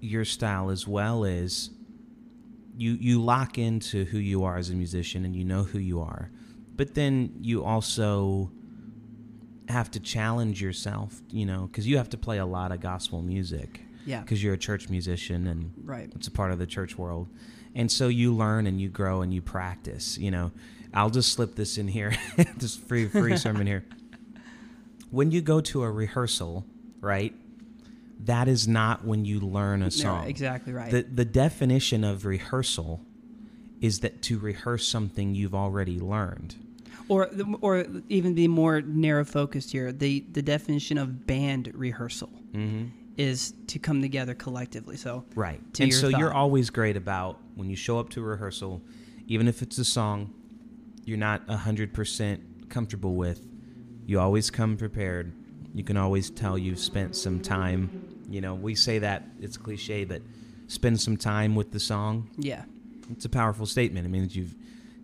your 0.00 0.24
style 0.24 0.70
as 0.70 0.86
well 0.86 1.24
is 1.24 1.70
you 2.76 2.92
you 2.92 3.22
lock 3.22 3.58
into 3.58 4.04
who 4.04 4.18
you 4.18 4.44
are 4.44 4.58
as 4.58 4.70
a 4.70 4.74
musician 4.74 5.24
and 5.24 5.34
you 5.34 5.44
know 5.44 5.62
who 5.62 5.78
you 5.78 6.00
are. 6.00 6.30
But 6.74 6.94
then 6.94 7.32
you 7.40 7.64
also 7.64 8.50
have 9.68 9.90
to 9.92 10.00
challenge 10.00 10.62
yourself, 10.62 11.20
you 11.30 11.44
know, 11.46 11.66
because 11.66 11.86
you 11.86 11.96
have 11.96 12.08
to 12.10 12.16
play 12.16 12.38
a 12.38 12.46
lot 12.46 12.70
of 12.72 12.80
gospel 12.80 13.20
music 13.22 13.80
Yeah. 14.04 14.20
because 14.20 14.42
you're 14.42 14.54
a 14.54 14.58
church 14.58 14.88
musician 14.88 15.46
and 15.46 15.72
Right. 15.84 16.10
it's 16.14 16.28
a 16.28 16.30
part 16.30 16.52
of 16.52 16.58
the 16.58 16.66
church 16.66 16.96
world. 16.96 17.28
And 17.74 17.90
so 17.90 18.08
you 18.08 18.32
learn 18.34 18.66
and 18.66 18.80
you 18.80 18.88
grow 18.88 19.22
and 19.22 19.34
you 19.34 19.42
practice, 19.42 20.16
you 20.18 20.30
know. 20.30 20.52
I'll 20.94 21.10
just 21.10 21.32
slip 21.32 21.56
this 21.56 21.76
in 21.78 21.88
here, 21.88 22.12
just 22.58 22.80
free 22.80 23.06
free 23.06 23.36
sermon 23.46 23.66
here. 23.66 23.84
When 25.10 25.30
you 25.30 25.40
go 25.42 25.60
to 25.60 25.82
a 25.82 25.90
rehearsal, 25.90 26.64
right? 27.00 27.34
That 28.24 28.48
is 28.48 28.66
not 28.66 29.04
when 29.04 29.24
you 29.26 29.40
learn 29.40 29.82
a 29.82 29.86
No, 29.86 29.90
song. 29.90 30.26
exactly 30.26 30.72
right. 30.72 30.90
The 30.90 31.02
the 31.02 31.24
definition 31.24 32.02
of 32.02 32.24
rehearsal 32.24 33.02
is 33.80 34.00
that 34.00 34.22
to 34.22 34.38
rehearse 34.38 34.88
something 34.88 35.34
you've 35.34 35.54
already 35.54 35.98
learned. 36.00 36.54
Or 37.08 37.28
or 37.60 37.86
even 38.08 38.34
be 38.34 38.48
more 38.48 38.80
narrow 38.82 39.24
focused 39.24 39.72
here. 39.72 39.92
The 39.92 40.24
the 40.32 40.42
definition 40.42 40.98
of 40.98 41.26
band 41.26 41.70
rehearsal 41.74 42.30
Mm-hmm. 42.54 42.86
is 43.18 43.52
to 43.68 43.78
come 43.78 44.00
together 44.02 44.34
collectively. 44.34 44.96
So 44.96 45.24
Right. 45.34 45.60
and 45.80 45.92
so 45.92 46.08
you're 46.08 46.32
always 46.32 46.70
great 46.70 46.96
about 46.96 47.38
when 47.54 47.68
you 47.70 47.76
show 47.76 47.98
up 47.98 48.08
to 48.10 48.20
a 48.20 48.24
rehearsal, 48.24 48.80
even 49.26 49.46
if 49.48 49.62
it's 49.62 49.78
a 49.78 49.84
song 49.84 50.32
you're 51.04 51.16
not 51.18 51.46
100% 51.46 52.40
comfortable 52.68 53.14
with, 53.14 53.40
you 54.06 54.18
always 54.18 54.50
come 54.50 54.76
prepared. 54.76 55.32
You 55.72 55.84
can 55.84 55.96
always 55.96 56.30
tell 56.30 56.58
you've 56.58 56.80
spent 56.80 57.14
some 57.14 57.38
time. 57.40 57.90
You 58.28 58.40
know, 58.40 58.54
we 58.56 58.74
say 58.74 58.98
that, 58.98 59.22
it's 59.40 59.56
cliche, 59.56 60.04
but 60.04 60.20
spend 60.66 61.00
some 61.00 61.16
time 61.16 61.54
with 61.54 61.70
the 61.70 61.78
song. 61.78 62.28
yeah, 62.38 62.64
It's 63.12 63.24
a 63.24 63.28
powerful 63.28 63.66
statement. 63.66 64.04
It 64.04 64.08
means 64.08 64.34
you've, 64.34 64.54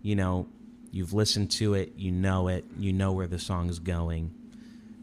you 0.01 0.15
know, 0.17 0.45
you've 0.93 1.11
listened 1.11 1.51
to 1.51 1.73
it, 1.73 1.91
you 1.97 2.11
know 2.11 2.47
it, 2.47 2.63
you 2.77 2.93
know 2.93 3.11
where 3.11 3.27
the 3.27 3.39
song 3.39 3.69
is 3.69 3.79
going. 3.79 4.31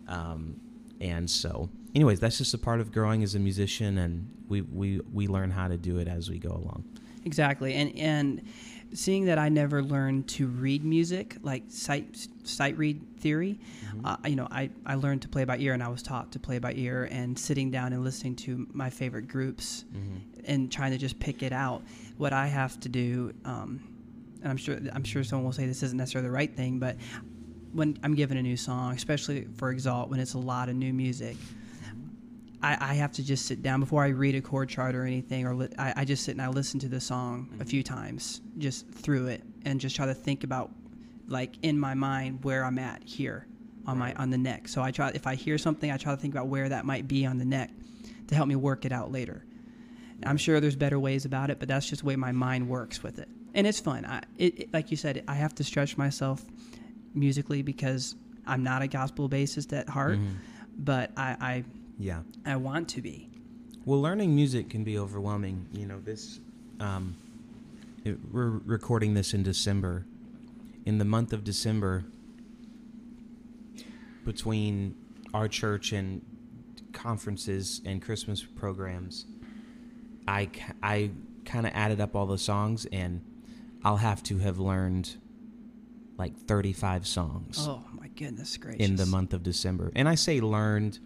Um, 0.08 0.58
and 1.00 1.28
so, 1.28 1.68
anyways, 1.94 2.20
that's 2.20 2.38
just 2.38 2.54
a 2.54 2.58
part 2.58 2.80
of 2.80 2.92
growing 2.92 3.22
as 3.22 3.34
a 3.34 3.38
musician, 3.38 3.98
and 3.98 4.30
we, 4.48 4.62
we, 4.62 5.00
we 5.12 5.26
learn 5.26 5.50
how 5.50 5.68
to 5.68 5.76
do 5.76 5.98
it 5.98 6.08
as 6.08 6.30
we 6.30 6.38
go 6.38 6.50
along. 6.50 6.84
exactly. 7.24 7.74
And 7.74 7.96
and 7.98 8.42
seeing 8.92 9.26
that 9.26 9.38
I 9.38 9.48
never 9.48 9.82
learned 9.82 10.28
to 10.28 10.48
read 10.48 10.84
music 10.84 11.36
like 11.42 11.62
sight 11.68 12.26
sight 12.42 12.76
read 12.76 13.00
theory, 13.18 13.58
uh, 14.04 14.16
you 14.26 14.36
know, 14.36 14.48
I 14.50 14.70
I 14.86 14.94
learned 14.94 15.22
to 15.22 15.28
play 15.28 15.44
by 15.44 15.58
ear, 15.58 15.74
and 15.74 15.82
I 15.82 15.88
was 15.88 16.02
taught 16.02 16.32
to 16.32 16.38
play 16.38 16.58
by 16.58 16.72
ear, 16.74 17.08
and 17.10 17.38
sitting 17.38 17.70
down 17.70 17.92
and 17.92 18.04
listening 18.04 18.36
to 18.36 18.66
my 18.72 18.90
favorite 18.90 19.28
groups 19.28 19.84
and 20.44 20.70
trying 20.70 20.92
to 20.92 20.98
just 20.98 21.18
pick 21.18 21.42
it 21.42 21.52
out. 21.52 21.82
What 22.16 22.32
I 22.32 22.46
have 22.46 22.78
to 22.80 22.88
do, 22.88 23.32
um, 23.44 23.80
and 24.42 24.50
I'm 24.50 24.56
sure 24.56 24.78
I'm 24.92 25.04
sure 25.04 25.24
someone 25.24 25.44
will 25.44 25.52
say 25.52 25.66
this 25.66 25.82
isn't 25.82 25.96
necessarily 25.96 26.28
the 26.28 26.32
right 26.32 26.54
thing, 26.54 26.78
but 26.78 26.96
when 27.72 27.98
I'm 28.02 28.14
given 28.14 28.36
a 28.36 28.42
new 28.42 28.56
song, 28.56 28.94
especially 28.94 29.46
for 29.56 29.70
Exalt, 29.70 30.10
when 30.10 30.20
it's 30.20 30.34
a 30.34 30.38
lot 30.38 30.68
of 30.68 30.74
new 30.74 30.92
music, 30.92 31.36
I, 32.62 32.76
I 32.80 32.94
have 32.94 33.12
to 33.12 33.22
just 33.24 33.46
sit 33.46 33.62
down 33.62 33.80
before 33.80 34.04
I 34.04 34.08
read 34.08 34.34
a 34.34 34.40
chord 34.40 34.68
chart 34.68 34.94
or 34.94 35.04
anything, 35.04 35.46
or 35.46 35.54
li- 35.54 35.68
I, 35.78 35.94
I 35.98 36.04
just 36.04 36.24
sit 36.24 36.32
and 36.32 36.42
I 36.42 36.48
listen 36.48 36.80
to 36.80 36.88
the 36.88 37.00
song 37.00 37.48
a 37.60 37.64
few 37.64 37.82
mm-hmm. 37.82 37.94
times, 37.94 38.40
just 38.58 38.90
through 38.90 39.28
it, 39.28 39.42
and 39.64 39.80
just 39.80 39.96
try 39.96 40.06
to 40.06 40.14
think 40.14 40.44
about, 40.44 40.70
like 41.28 41.56
in 41.62 41.78
my 41.78 41.94
mind, 41.94 42.44
where 42.44 42.64
I'm 42.64 42.78
at 42.78 43.02
here 43.04 43.46
on 43.86 43.98
my 43.98 44.14
on 44.14 44.30
the 44.30 44.38
neck. 44.38 44.68
So 44.68 44.82
I 44.82 44.90
try 44.90 45.10
if 45.14 45.26
I 45.26 45.34
hear 45.36 45.56
something, 45.56 45.90
I 45.90 45.96
try 45.96 46.14
to 46.14 46.20
think 46.20 46.34
about 46.34 46.48
where 46.48 46.68
that 46.68 46.84
might 46.84 47.08
be 47.08 47.24
on 47.24 47.38
the 47.38 47.44
neck 47.44 47.70
to 48.28 48.34
help 48.34 48.48
me 48.48 48.56
work 48.56 48.84
it 48.84 48.92
out 48.92 49.10
later. 49.10 49.44
I'm 50.24 50.36
sure 50.36 50.60
there's 50.60 50.76
better 50.76 50.98
ways 50.98 51.24
about 51.24 51.48
it, 51.50 51.58
but 51.58 51.68
that's 51.68 51.88
just 51.88 52.02
the 52.02 52.08
way 52.08 52.16
my 52.16 52.32
mind 52.32 52.68
works 52.68 53.02
with 53.02 53.18
it, 53.18 53.28
and 53.54 53.66
it's 53.66 53.80
fun. 53.80 54.04
I, 54.04 54.22
it, 54.38 54.60
it- 54.60 54.72
like 54.72 54.90
you 54.90 54.96
said, 54.96 55.22
I 55.28 55.34
have 55.34 55.54
to 55.56 55.64
stretch 55.64 55.96
myself 55.98 56.44
musically 57.14 57.62
because 57.62 58.14
I'm 58.46 58.62
not 58.62 58.82
a 58.82 58.86
gospel 58.88 59.28
bassist 59.28 59.72
at 59.76 59.88
heart, 59.88 60.18
Mhm. 60.18 60.34
but 60.78 61.10
I, 61.16 61.64
Yeah. 61.98 62.20
I 62.46 62.52
I 62.52 62.56
want 62.56 62.88
to 62.90 63.02
be. 63.02 63.28
Well, 63.84 64.00
learning 64.00 64.34
music 64.34 64.68
can 64.70 64.84
be 64.84 64.98
overwhelming. 64.98 65.66
You 65.72 65.86
know, 65.86 66.00
this, 66.00 66.40
um, 66.80 67.16
it, 68.04 68.18
we're 68.32 68.50
recording 68.64 69.14
this 69.14 69.34
in 69.34 69.42
December. 69.42 70.04
In 70.86 70.98
the 70.98 71.04
month 71.04 71.32
of 71.32 71.44
December, 71.44 72.04
between 74.24 74.94
our 75.34 75.48
church 75.48 75.92
and 75.92 76.22
conferences 76.92 77.80
and 77.84 78.00
Christmas 78.02 78.42
programs, 78.42 79.26
I, 80.26 80.48
I 80.82 81.10
kind 81.44 81.66
of 81.66 81.72
added 81.74 82.00
up 82.00 82.14
all 82.14 82.26
the 82.26 82.38
songs, 82.38 82.86
and 82.92 83.20
I'll 83.84 83.96
have 83.98 84.22
to 84.24 84.38
have 84.38 84.58
learned 84.58 85.16
like 86.18 86.36
35 86.36 87.06
songs 87.06 87.56
Oh 87.66 87.82
my 87.92 88.08
goodness 88.08 88.56
gracious! 88.58 88.80
in 88.86 88.96
the 88.96 89.06
month 89.06 89.32
of 89.32 89.42
December. 89.42 89.90
And 89.94 90.08
I 90.08 90.14
say 90.16 90.40
learned, 90.40 90.98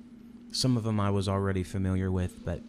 some 0.52 0.76
of 0.76 0.82
them 0.84 0.98
I 0.98 1.10
was 1.10 1.28
already 1.28 1.62
familiar 1.62 2.10
with, 2.10 2.44
but 2.44 2.62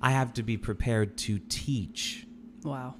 I 0.00 0.12
have 0.12 0.32
to 0.34 0.42
be 0.42 0.56
prepared 0.56 1.16
to 1.18 1.38
teach 1.48 2.26
Wow. 2.64 2.94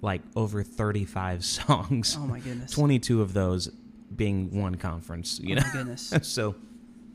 like 0.00 0.22
over 0.34 0.62
35 0.62 1.44
songs. 1.56 2.16
Oh 2.18 2.26
my 2.26 2.40
goodness. 2.40 2.70
22 2.72 3.20
of 3.22 3.32
those 3.34 3.68
being 4.14 4.58
one 4.58 4.76
conference, 4.76 5.38
you 5.42 5.54
know. 5.56 5.62
oh 5.62 5.66
know. 5.66 5.72
my 5.72 5.78
goodness. 5.78 6.12
so 6.22 6.54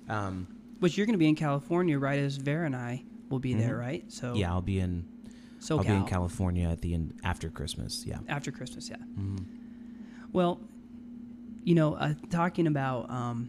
um 0.10 0.48
Which 0.80 0.98
you're 0.98 1.06
going 1.08 1.14
to 1.14 1.20
be 1.20 1.30
in 1.30 1.36
California, 1.36 1.98
right? 1.98 2.20
As 2.20 2.38
Vera 2.38 2.66
and 2.66 2.76
I 2.76 3.04
will 3.30 3.40
be 3.40 3.54
there, 3.54 3.78
Mhm. 3.78 3.80
right? 3.80 4.12
So 4.12 4.34
yeah, 4.36 4.52
I'll 4.52 4.62
be 4.62 4.80
in 4.80 5.06
So 5.62 5.78
I'll 5.78 5.84
be 5.84 5.90
in 5.90 6.06
California 6.06 6.68
at 6.68 6.82
the 6.82 6.94
end 6.94 7.14
after 7.24 7.50
Christmas. 7.50 8.04
Yeah. 8.06 8.18
after 8.28 8.52
Christmas. 8.52 8.90
Yeah. 8.90 8.98
Mhm. 9.18 9.46
Well, 10.34 10.60
you 11.64 11.76
know, 11.76 11.94
uh, 11.96 12.14
talking 12.30 12.68
about 12.68 13.10
um, 13.10 13.48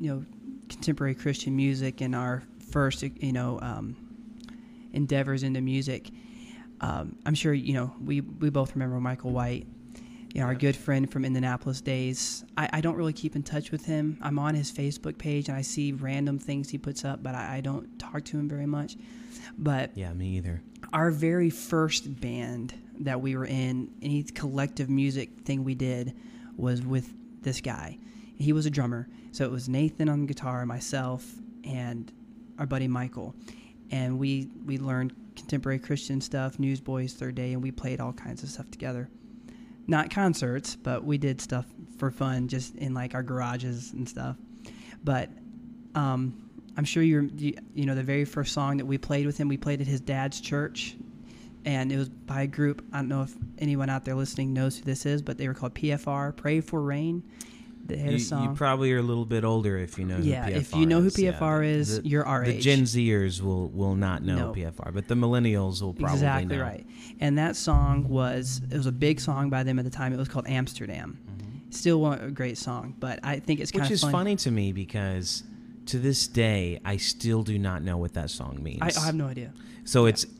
you 0.00 0.10
know 0.10 0.24
contemporary 0.68 1.14
Christian 1.14 1.54
music 1.56 2.00
and 2.00 2.14
our 2.14 2.42
first 2.72 3.02
you 3.02 3.32
know 3.32 3.58
um, 3.62 3.96
endeavors 4.92 5.42
into 5.42 5.60
music, 5.60 6.10
um, 6.80 7.16
I'm 7.24 7.34
sure 7.34 7.54
you 7.54 7.72
know 7.74 7.94
we 8.04 8.20
we 8.20 8.50
both 8.50 8.74
remember 8.74 8.98
Michael 9.00 9.30
White. 9.32 9.66
you 10.34 10.40
know, 10.40 10.46
our 10.46 10.54
good 10.54 10.76
friend 10.76 11.10
from 11.10 11.24
Indianapolis 11.24 11.80
days. 11.80 12.44
I, 12.56 12.68
I 12.74 12.80
don't 12.80 12.96
really 12.96 13.14
keep 13.14 13.34
in 13.36 13.42
touch 13.42 13.70
with 13.70 13.86
him. 13.86 14.18
I'm 14.20 14.38
on 14.38 14.54
his 14.54 14.70
Facebook 14.70 15.16
page 15.18 15.48
and 15.48 15.56
I 15.56 15.62
see 15.62 15.92
random 15.92 16.38
things 16.38 16.68
he 16.68 16.76
puts 16.78 17.02
up, 17.04 17.22
but 17.22 17.34
I, 17.34 17.56
I 17.56 17.60
don't 17.62 17.98
talk 17.98 18.24
to 18.26 18.38
him 18.38 18.46
very 18.48 18.66
much. 18.66 18.96
But 19.56 19.96
Yeah, 19.96 20.12
me 20.12 20.36
either. 20.36 20.62
our 20.92 21.10
very 21.10 21.50
first 21.50 22.20
band 22.20 22.74
that 23.00 23.20
we 23.20 23.36
were 23.36 23.46
in, 23.46 23.90
any 24.02 24.22
collective 24.24 24.88
music 24.90 25.30
thing 25.44 25.64
we 25.64 25.74
did, 25.74 26.14
was 26.56 26.82
with 26.82 27.08
this 27.42 27.60
guy. 27.60 27.98
He 28.36 28.52
was 28.52 28.66
a 28.66 28.70
drummer, 28.70 29.08
so 29.32 29.44
it 29.44 29.50
was 29.50 29.68
Nathan 29.68 30.08
on 30.08 30.26
guitar, 30.26 30.64
myself, 30.66 31.24
and 31.64 32.10
our 32.58 32.66
buddy 32.66 32.88
Michael, 32.88 33.34
and 33.90 34.18
we 34.18 34.48
we 34.66 34.78
learned 34.78 35.14
contemporary 35.36 35.78
Christian 35.78 36.20
stuff, 36.20 36.58
Newsboys, 36.58 37.14
Third 37.14 37.34
Day, 37.36 37.52
and 37.52 37.62
we 37.62 37.70
played 37.70 38.00
all 38.00 38.12
kinds 38.12 38.42
of 38.42 38.48
stuff 38.48 38.70
together. 38.70 39.08
Not 39.86 40.10
concerts, 40.10 40.76
but 40.76 41.04
we 41.04 41.16
did 41.18 41.40
stuff 41.40 41.66
for 41.96 42.10
fun, 42.10 42.48
just 42.48 42.74
in 42.76 42.94
like 42.94 43.14
our 43.14 43.22
garages 43.22 43.92
and 43.92 44.08
stuff. 44.08 44.36
But 45.04 45.30
um, 45.94 46.47
I'm 46.78 46.84
sure 46.84 47.02
you're, 47.02 47.24
you, 47.24 47.54
you 47.74 47.86
know, 47.86 47.94
the 47.96 48.02
very 48.04 48.24
first 48.24 48.52
song 48.54 48.76
that 48.78 48.86
we 48.86 48.96
played 48.98 49.26
with 49.26 49.36
him, 49.36 49.48
we 49.48 49.56
played 49.56 49.80
at 49.80 49.86
his 49.88 50.00
dad's 50.00 50.40
church, 50.40 50.94
and 51.64 51.90
it 51.90 51.96
was 51.98 52.08
by 52.08 52.42
a 52.42 52.46
group. 52.46 52.84
I 52.92 52.98
don't 52.98 53.08
know 53.08 53.22
if 53.22 53.34
anyone 53.58 53.90
out 53.90 54.04
there 54.04 54.14
listening 54.14 54.52
knows 54.52 54.78
who 54.78 54.84
this 54.84 55.04
is, 55.04 55.20
but 55.20 55.36
they 55.38 55.48
were 55.48 55.54
called 55.54 55.74
PFR, 55.74 56.36
Pray 56.36 56.60
for 56.60 56.80
Rain. 56.80 57.24
They 57.86 57.96
had 57.96 58.10
You, 58.10 58.16
a 58.18 58.20
song. 58.20 58.44
you 58.44 58.54
probably 58.54 58.92
are 58.92 58.98
a 58.98 59.02
little 59.02 59.24
bit 59.24 59.44
older 59.44 59.76
if 59.78 59.98
you 59.98 60.04
know. 60.04 60.18
yeah, 60.18 60.44
who 60.44 60.52
PFR 60.52 60.56
if 60.60 60.74
you 60.76 60.86
know 60.86 61.00
who 61.00 61.06
is. 61.08 61.18
Yeah, 61.18 61.32
PFR 61.32 61.66
is, 61.66 62.00
the- 62.02 62.08
you're 62.08 62.24
our 62.26 62.44
the 62.44 62.54
age. 62.56 62.62
Gen 62.62 62.82
Zers 62.82 63.40
will 63.40 63.68
will 63.70 63.96
not 63.96 64.22
know 64.22 64.36
No. 64.36 64.52
PFR, 64.52 64.92
but 64.94 65.08
the 65.08 65.14
millennials 65.16 65.82
will 65.82 65.94
probably 65.94 66.14
exactly 66.14 66.56
know. 66.58 66.62
right. 66.62 66.86
And 67.18 67.38
that 67.38 67.56
song 67.56 68.06
was 68.08 68.60
it 68.70 68.76
was 68.76 68.86
a 68.86 68.92
big 68.92 69.18
song 69.20 69.50
by 69.50 69.62
them 69.64 69.78
at 69.80 69.84
the 69.84 69.90
time. 69.90 70.12
It 70.12 70.16
was 70.18 70.28
called 70.28 70.46
Amsterdam. 70.48 71.18
Still 71.70 72.06
a 72.12 72.30
great 72.30 72.56
song, 72.58 72.94
but 73.00 73.18
I 73.24 73.40
think 73.40 73.58
it's 73.60 73.70
kind 73.72 73.82
Mm-hmm. 73.84 73.88
Which 73.88 73.94
is 73.94 74.00
fun. 74.02 74.12
funny 74.12 74.36
to 74.36 74.50
me 74.50 74.72
because 74.72 75.42
to 75.88 75.98
this 75.98 76.26
day 76.28 76.80
I 76.84 76.96
still 76.96 77.42
do 77.42 77.58
not 77.58 77.82
know 77.82 77.96
what 77.96 78.14
that 78.14 78.30
song 78.30 78.62
means. 78.62 78.80
I, 78.82 78.90
I 79.00 79.06
have 79.06 79.14
no 79.14 79.26
idea. 79.26 79.52
so 79.84 80.06
it's 80.06 80.26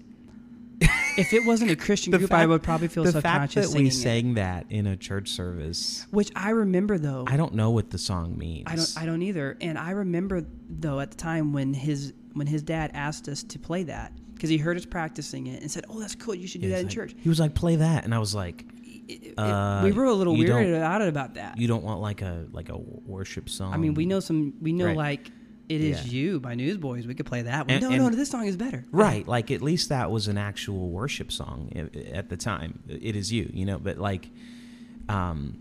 If 1.18 1.32
it 1.32 1.44
wasn't 1.44 1.72
a 1.72 1.76
Christian 1.76 2.12
group, 2.16 2.32
I 2.32 2.46
would 2.46 2.62
probably 2.62 2.87
feel 2.87 3.02
the 3.02 3.20
fact 3.20 3.54
that 3.56 3.66
we 3.66 3.70
singing 3.72 3.87
it. 3.88 3.90
sang 3.92 4.34
that 4.34 4.66
in 4.70 4.87
a 4.87 4.96
church 4.96 5.28
service. 5.30 6.06
Which 6.12 6.30
I 6.37 6.50
remember 6.50 6.96
though. 6.98 7.24
I 7.26 7.37
don't 7.37 7.54
know 7.54 7.70
what 7.70 7.90
the 7.90 7.98
song 7.98 8.38
means. 8.38 8.64
I 8.68 8.76
don't. 8.76 8.94
I 8.98 9.04
don't 9.06 9.22
either. 9.22 9.56
And 9.61 9.76
I 9.76 9.90
remember 9.90 10.44
though 10.70 11.00
at 11.00 11.11
the 11.11 11.16
time 11.16 11.52
when 11.52 11.74
his 11.74 12.12
when 12.34 12.46
his 12.46 12.62
dad 12.62 12.92
asked 12.94 13.28
us 13.28 13.42
to 13.42 13.58
play 13.58 13.82
that 13.84 14.12
because 14.34 14.48
he 14.50 14.58
heard 14.58 14.76
us 14.76 14.84
practicing 14.87 15.48
it 15.48 15.61
and 15.61 15.68
said, 15.68 15.84
"Oh, 15.88 15.98
that's 15.98 16.14
cool. 16.14 16.37
You 16.37 16.46
should 16.46 16.61
do 16.61 16.68
Yeah, 16.68 16.74
that 16.76 16.80
in 16.82 16.87
like- 16.87 16.94
church." 16.94 17.16
He 17.18 17.28
was 17.28 17.40
like, 17.40 17.52
"Play 17.56 17.74
that," 17.76 18.04
and 18.04 18.14
I 18.14 18.20
was 18.20 18.32
like, 18.37 18.64
It- 19.08 19.24
it- 19.30 19.38
Uh, 19.38 19.80
we 19.82 19.90
were 19.90 20.04
a 20.04 20.14
little 20.14 20.37
weirded 20.37 20.80
out 20.80 21.02
about 21.02 21.34
that. 21.34 21.58
"You 21.58 21.66
don't 21.66 21.82
want 21.82 22.00
like 22.00 22.22
a 22.22 22.46
like 22.52 22.68
a 22.68 22.78
worship 22.78 23.48
song." 23.50 23.74
I 23.74 23.76
mean, 23.78 23.94
we 23.94 24.06
know 24.06 24.20
some. 24.20 24.54
We 24.61 24.72
know 24.72 24.87
Right. 24.87 24.96
like 24.96 25.32
"It 25.68 25.81
Is 25.81 26.07
Yeah. 26.07 26.11
You" 26.20 26.40
by 26.40 26.54
Newsboys. 26.54 27.07
We 27.07 27.14
could 27.14 27.26
play 27.26 27.42
that 27.42 27.66
one. 27.66 27.74
And- 27.74 27.83
no, 27.83 27.90
and- 27.90 27.98
no, 27.98 28.11
this 28.11 28.31
song 28.31 28.46
is 28.46 28.57
better. 28.57 28.85
Right, 28.90 29.26
like 29.28 29.50
at 29.50 29.62
least 29.62 29.88
that 29.90 30.11
was 30.11 30.28
an 30.28 30.38
actual 30.38 30.88
worship 30.90 31.31
song 31.31 31.70
at 32.12 32.28
the 32.28 32.37
time. 32.37 32.78
It 32.88 33.16
is 33.16 33.33
you, 33.33 33.50
you 33.52 33.64
know. 33.66 33.78
But 33.78 33.98
like, 33.98 34.28
um, 35.09 35.59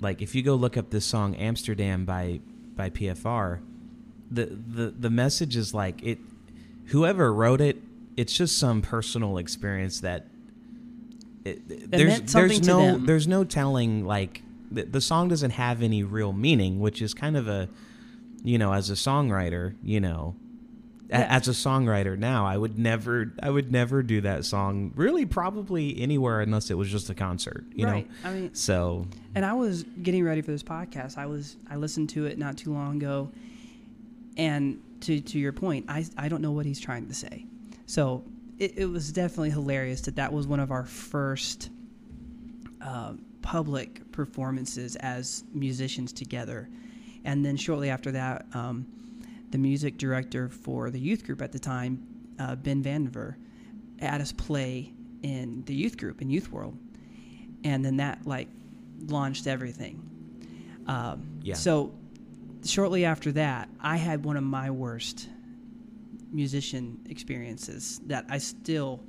like 0.00 0.20
if 0.22 0.34
you 0.34 0.42
go 0.42 0.54
look 0.54 0.76
up 0.76 0.90
this 0.90 1.04
song 1.04 1.34
"Amsterdam" 1.36 2.04
by 2.04 2.40
by 2.76 2.90
PFR, 2.90 3.60
the 4.30 4.46
the 4.46 4.90
the 4.90 5.10
message 5.10 5.56
is 5.56 5.72
like 5.74 6.02
it. 6.02 6.18
Whoever 6.86 7.32
wrote 7.32 7.60
it, 7.60 7.82
it's 8.16 8.36
just 8.36 8.58
some 8.58 8.82
personal 8.82 9.38
experience 9.38 10.00
that. 10.00 10.26
It, 11.44 11.90
there's 11.92 12.16
something 12.30 12.48
there's 12.48 12.60
to 12.60 12.66
no 12.66 12.78
them. 12.86 13.06
there's 13.06 13.28
no 13.28 13.44
telling 13.44 14.04
like 14.04 14.42
the, 14.70 14.82
the 14.82 15.00
song 15.00 15.28
doesn't 15.28 15.52
have 15.52 15.80
any 15.80 16.02
real 16.02 16.32
meaning, 16.32 16.80
which 16.80 17.00
is 17.00 17.14
kind 17.14 17.36
of 17.36 17.46
a, 17.46 17.68
you 18.46 18.58
know, 18.58 18.72
as 18.72 18.90
a 18.90 18.94
songwriter, 18.94 19.74
you 19.82 20.00
know, 20.00 20.36
a- 21.10 21.32
as 21.32 21.46
a 21.46 21.52
songwriter 21.52 22.18
now 22.18 22.44
i 22.44 22.56
would 22.56 22.76
never 22.76 23.32
i 23.40 23.48
would 23.48 23.70
never 23.70 24.02
do 24.02 24.20
that 24.20 24.44
song 24.44 24.92
really 24.96 25.24
probably 25.24 26.00
anywhere 26.00 26.40
unless 26.40 26.68
it 26.68 26.74
was 26.74 26.90
just 26.90 27.08
a 27.08 27.14
concert 27.14 27.64
you 27.74 27.86
right. 27.86 28.08
know 28.08 28.28
I 28.28 28.34
mean, 28.34 28.54
so 28.54 29.06
and 29.36 29.44
I 29.44 29.52
was 29.52 29.84
getting 30.02 30.24
ready 30.24 30.40
for 30.42 30.50
this 30.50 30.64
podcast. 30.64 31.16
I 31.16 31.26
was 31.26 31.56
I 31.70 31.76
listened 31.76 32.08
to 32.10 32.26
it 32.26 32.38
not 32.38 32.56
too 32.56 32.72
long 32.72 32.96
ago, 32.96 33.30
and 34.36 34.82
to 35.02 35.20
to 35.20 35.38
your 35.38 35.52
point, 35.52 35.84
I 35.88 36.06
I 36.16 36.28
don't 36.28 36.42
know 36.42 36.52
what 36.52 36.66
he's 36.66 36.80
trying 36.80 37.06
to 37.06 37.14
say. 37.14 37.44
So 37.84 38.24
it, 38.58 38.78
it 38.78 38.86
was 38.86 39.12
definitely 39.12 39.50
hilarious 39.50 40.00
that 40.02 40.16
that 40.16 40.32
was 40.32 40.46
one 40.46 40.58
of 40.58 40.70
our 40.70 40.84
first 40.86 41.70
uh, 42.80 43.12
public 43.42 44.10
performances 44.12 44.96
as 44.96 45.44
musicians 45.52 46.12
together, 46.12 46.68
and 47.26 47.44
then 47.44 47.56
shortly 47.56 47.90
after 47.90 48.12
that, 48.12 48.46
um, 48.54 48.86
the 49.50 49.58
music 49.58 49.98
director 49.98 50.48
for 50.48 50.90
the 50.90 50.98
youth 50.98 51.26
group 51.26 51.42
at 51.42 51.52
the 51.52 51.58
time, 51.58 52.06
uh, 52.38 52.54
Ben 52.54 52.82
Vandiver, 52.82 53.34
had 54.00 54.20
us 54.20 54.32
play 54.32 54.92
in 55.22 55.62
the 55.66 55.74
youth 55.74 55.96
group 55.98 56.22
in 56.22 56.30
Youth 56.30 56.50
World, 56.52 56.78
and 57.64 57.84
then 57.84 57.96
that 57.98 58.26
like 58.26 58.48
launched 59.06 59.46
everything. 59.46 60.00
Um, 60.86 61.26
Yeah. 61.42 61.54
So 61.54 61.92
shortly 62.64 63.04
after 63.04 63.32
that, 63.32 63.68
I 63.80 63.96
had 63.96 64.24
one 64.24 64.36
of 64.36 64.44
my 64.44 64.70
worst 64.70 65.28
musician 66.32 66.98
experiences 67.08 68.00
that 68.06 68.24
I 68.28 68.38
still 68.38 69.00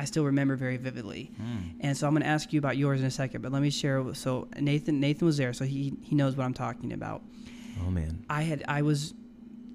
I 0.00 0.04
still 0.04 0.24
remember 0.24 0.54
very 0.56 0.76
vividly. 0.78 1.32
And 1.80 1.96
so 1.96 2.06
I'm 2.06 2.14
going 2.14 2.22
to 2.22 2.28
ask 2.28 2.52
you 2.52 2.58
about 2.58 2.76
yours 2.76 3.00
in 3.00 3.06
a 3.06 3.10
second, 3.10 3.42
but 3.42 3.50
let 3.52 3.60
me 3.60 3.70
share. 3.70 4.14
So 4.14 4.48
Nathan 4.58 5.00
Nathan 5.00 5.26
was 5.26 5.36
there, 5.36 5.52
so 5.52 5.64
he 5.64 5.92
he 6.02 6.14
knows 6.14 6.36
what 6.36 6.44
I'm 6.44 6.54
talking 6.54 6.92
about. 6.92 7.20
oh 7.86 7.90
man 7.90 8.24
I 8.30 8.42
had 8.42 8.64
I 8.68 8.80
was 8.82 9.12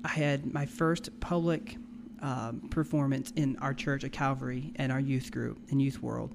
I 0.06 0.10
had 0.10 0.54
my 0.54 0.66
first 0.66 1.04
public 1.20 1.78
um, 2.22 2.62
performance 2.70 3.32
in 3.36 3.58
our 3.58 3.74
church 3.74 4.04
at 4.06 4.12
Calvary 4.14 4.72
and 4.78 4.92
our 4.92 5.00
youth 5.00 5.30
group 5.32 5.58
in 5.70 5.80
Youth 5.80 6.02
World, 6.02 6.32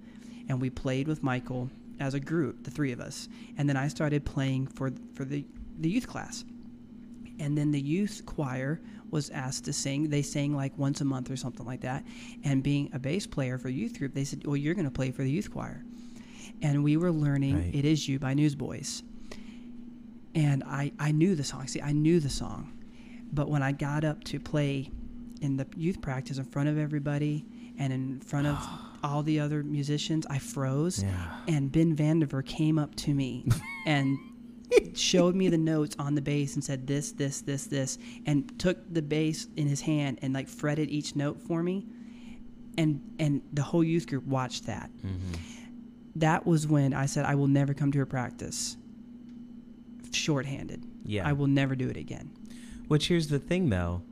and 0.48 0.60
we 0.60 0.68
played 0.70 1.08
with 1.08 1.22
Michael 1.22 1.70
as 2.00 2.14
a 2.14 2.20
group, 2.20 2.62
the 2.64 2.70
three 2.70 2.92
of 2.92 3.00
us, 3.00 3.28
and 3.56 3.68
then 3.68 3.76
I 3.76 3.88
started 3.88 4.24
playing 4.24 4.66
for 4.76 4.90
for 5.14 5.24
the 5.24 5.44
the 5.80 5.88
youth 5.88 6.06
class, 6.06 6.44
and 7.40 7.56
then 7.56 7.70
the 7.72 7.80
youth 7.80 8.22
choir 8.26 8.80
was 9.10 9.30
asked 9.30 9.64
to 9.66 9.72
sing. 9.72 10.08
They 10.10 10.22
sang 10.22 10.54
like 10.54 10.76
once 10.78 11.00
a 11.00 11.04
month 11.04 11.30
or 11.30 11.36
something 11.36 11.66
like 11.66 11.80
that, 11.82 12.04
and 12.44 12.62
being 12.62 12.90
a 12.92 12.98
bass 12.98 13.26
player 13.26 13.58
for 13.58 13.68
youth 13.68 13.98
group, 13.98 14.14
they 14.14 14.24
said, 14.24 14.46
"Well, 14.46 14.56
you're 14.56 14.74
going 14.74 14.84
to 14.84 14.90
play 14.90 15.10
for 15.10 15.22
the 15.22 15.30
youth 15.30 15.50
choir," 15.50 15.84
and 16.62 16.84
we 16.84 16.96
were 16.96 17.12
learning 17.12 17.56
Right. 17.56 17.74
"It 17.74 17.84
Is 17.84 18.08
You" 18.08 18.18
by 18.18 18.34
Newsboys 18.34 19.02
and 20.34 20.62
I, 20.64 20.92
I 20.98 21.12
knew 21.12 21.34
the 21.34 21.44
song. 21.44 21.66
See, 21.66 21.80
I 21.82 21.92
knew 21.92 22.20
the 22.20 22.30
song. 22.30 22.72
But 23.32 23.48
when 23.48 23.62
I 23.62 23.72
got 23.72 24.04
up 24.04 24.22
to 24.24 24.38
play 24.38 24.90
in 25.40 25.56
the 25.56 25.66
youth 25.76 26.00
practice 26.00 26.38
in 26.38 26.44
front 26.44 26.68
of 26.68 26.78
everybody 26.78 27.44
and 27.78 27.92
in 27.92 28.20
front 28.20 28.46
of 28.46 28.56
all 29.02 29.22
the 29.22 29.40
other 29.40 29.62
musicians, 29.62 30.26
I 30.30 30.38
froze. 30.38 31.02
Yeah. 31.02 31.36
And 31.48 31.72
Ben 31.72 31.96
Vandiver 31.96 32.44
came 32.44 32.78
up 32.78 32.94
to 32.96 33.14
me 33.14 33.48
and 33.86 34.18
showed 34.94 35.34
me 35.34 35.48
the 35.48 35.58
notes 35.58 35.94
on 35.98 36.14
the 36.14 36.20
bass 36.22 36.54
and 36.54 36.62
said 36.64 36.86
this, 36.86 37.12
this, 37.12 37.40
this, 37.42 37.66
this, 37.66 37.98
and 38.26 38.58
took 38.58 38.76
the 38.92 39.02
bass 39.02 39.46
in 39.56 39.66
his 39.68 39.80
hand 39.80 40.18
and 40.22 40.32
like 40.34 40.48
fretted 40.48 40.90
each 40.90 41.16
note 41.16 41.40
for 41.40 41.62
me. 41.62 41.86
And 42.76 43.00
and 43.18 43.42
the 43.52 43.62
whole 43.62 43.82
youth 43.82 44.06
group 44.06 44.24
watched 44.24 44.66
that. 44.66 44.90
Mm-hmm. 44.98 45.34
That 46.16 46.46
was 46.46 46.66
when 46.66 46.94
I 46.94 47.06
said 47.06 47.24
I 47.24 47.34
will 47.34 47.46
never 47.48 47.74
come 47.74 47.90
to 47.92 48.00
a 48.02 48.06
practice 48.06 48.76
shorthanded. 50.12 50.82
Yeah. 51.04 51.26
I 51.28 51.32
will 51.32 51.46
never 51.46 51.74
do 51.74 51.88
it 51.88 51.96
again. 51.96 52.30
which 52.88 53.08
here's 53.08 53.28
the 53.28 53.38
thing 53.38 53.68
though 53.70 54.02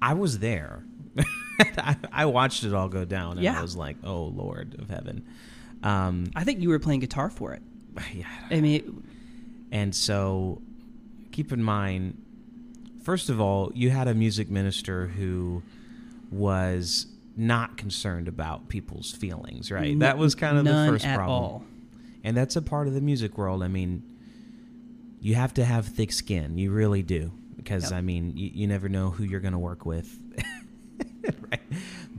i 0.00 0.14
was 0.14 0.38
there 0.38 0.84
I, 1.78 1.96
I 2.12 2.26
watched 2.26 2.62
it 2.64 2.72
all 2.72 2.88
go 2.88 3.04
down 3.04 3.32
and 3.32 3.40
Yeah. 3.42 3.58
i 3.58 3.62
was 3.62 3.74
like 3.76 3.96
oh 4.04 4.24
lord 4.26 4.76
of 4.80 4.88
heaven 4.88 5.24
um 5.82 6.26
I 6.36 6.44
think 6.44 6.60
you 6.60 6.68
were 6.68 6.78
playing 6.78 7.00
guitar 7.00 7.30
for 7.30 7.52
it. 7.54 7.62
yeah 8.14 8.26
I 8.50 8.60
mean, 8.60 9.02
And 9.70 9.94
so 9.94 10.62
keep 11.32 11.52
in 11.52 11.62
mind, 11.62 12.20
first 13.02 13.28
of 13.28 13.40
all, 13.40 13.70
you 13.74 13.90
had 13.90 14.08
a 14.08 14.14
music 14.14 14.50
minister 14.50 15.06
who 15.08 15.62
was 16.30 17.06
not 17.36 17.76
concerned 17.76 18.28
about 18.28 18.68
people's 18.68 19.12
feelings, 19.12 19.70
right? 19.70 19.90
n- 19.92 19.98
that 20.00 20.18
was 20.18 20.34
kind 20.34 20.58
of 20.58 20.64
the 20.64 20.86
first 20.88 21.04
at 21.06 21.16
problem. 21.16 21.30
all. 21.42 21.64
And 22.24 22.36
that's 22.36 22.56
a 22.56 22.62
part 22.62 22.88
of 22.88 22.94
the 22.94 23.00
music 23.00 23.38
world. 23.38 23.62
I 23.62 23.68
mean, 23.68 24.02
you 25.20 25.34
have 25.36 25.54
to 25.54 25.64
have 25.64 25.86
thick 25.86 26.12
skin. 26.12 26.58
You 26.58 26.70
really 26.72 27.02
do. 27.02 27.32
Because, 27.56 27.84
Yep. 27.90 27.92
I 27.92 28.00
mean, 28.02 28.36
you, 28.36 28.50
you 28.54 28.66
never 28.66 28.88
know 28.88 29.10
who 29.10 29.24
you're 29.24 29.40
going 29.40 29.52
to 29.52 29.58
work 29.58 29.84
with. 29.86 30.18
right? 31.50 31.60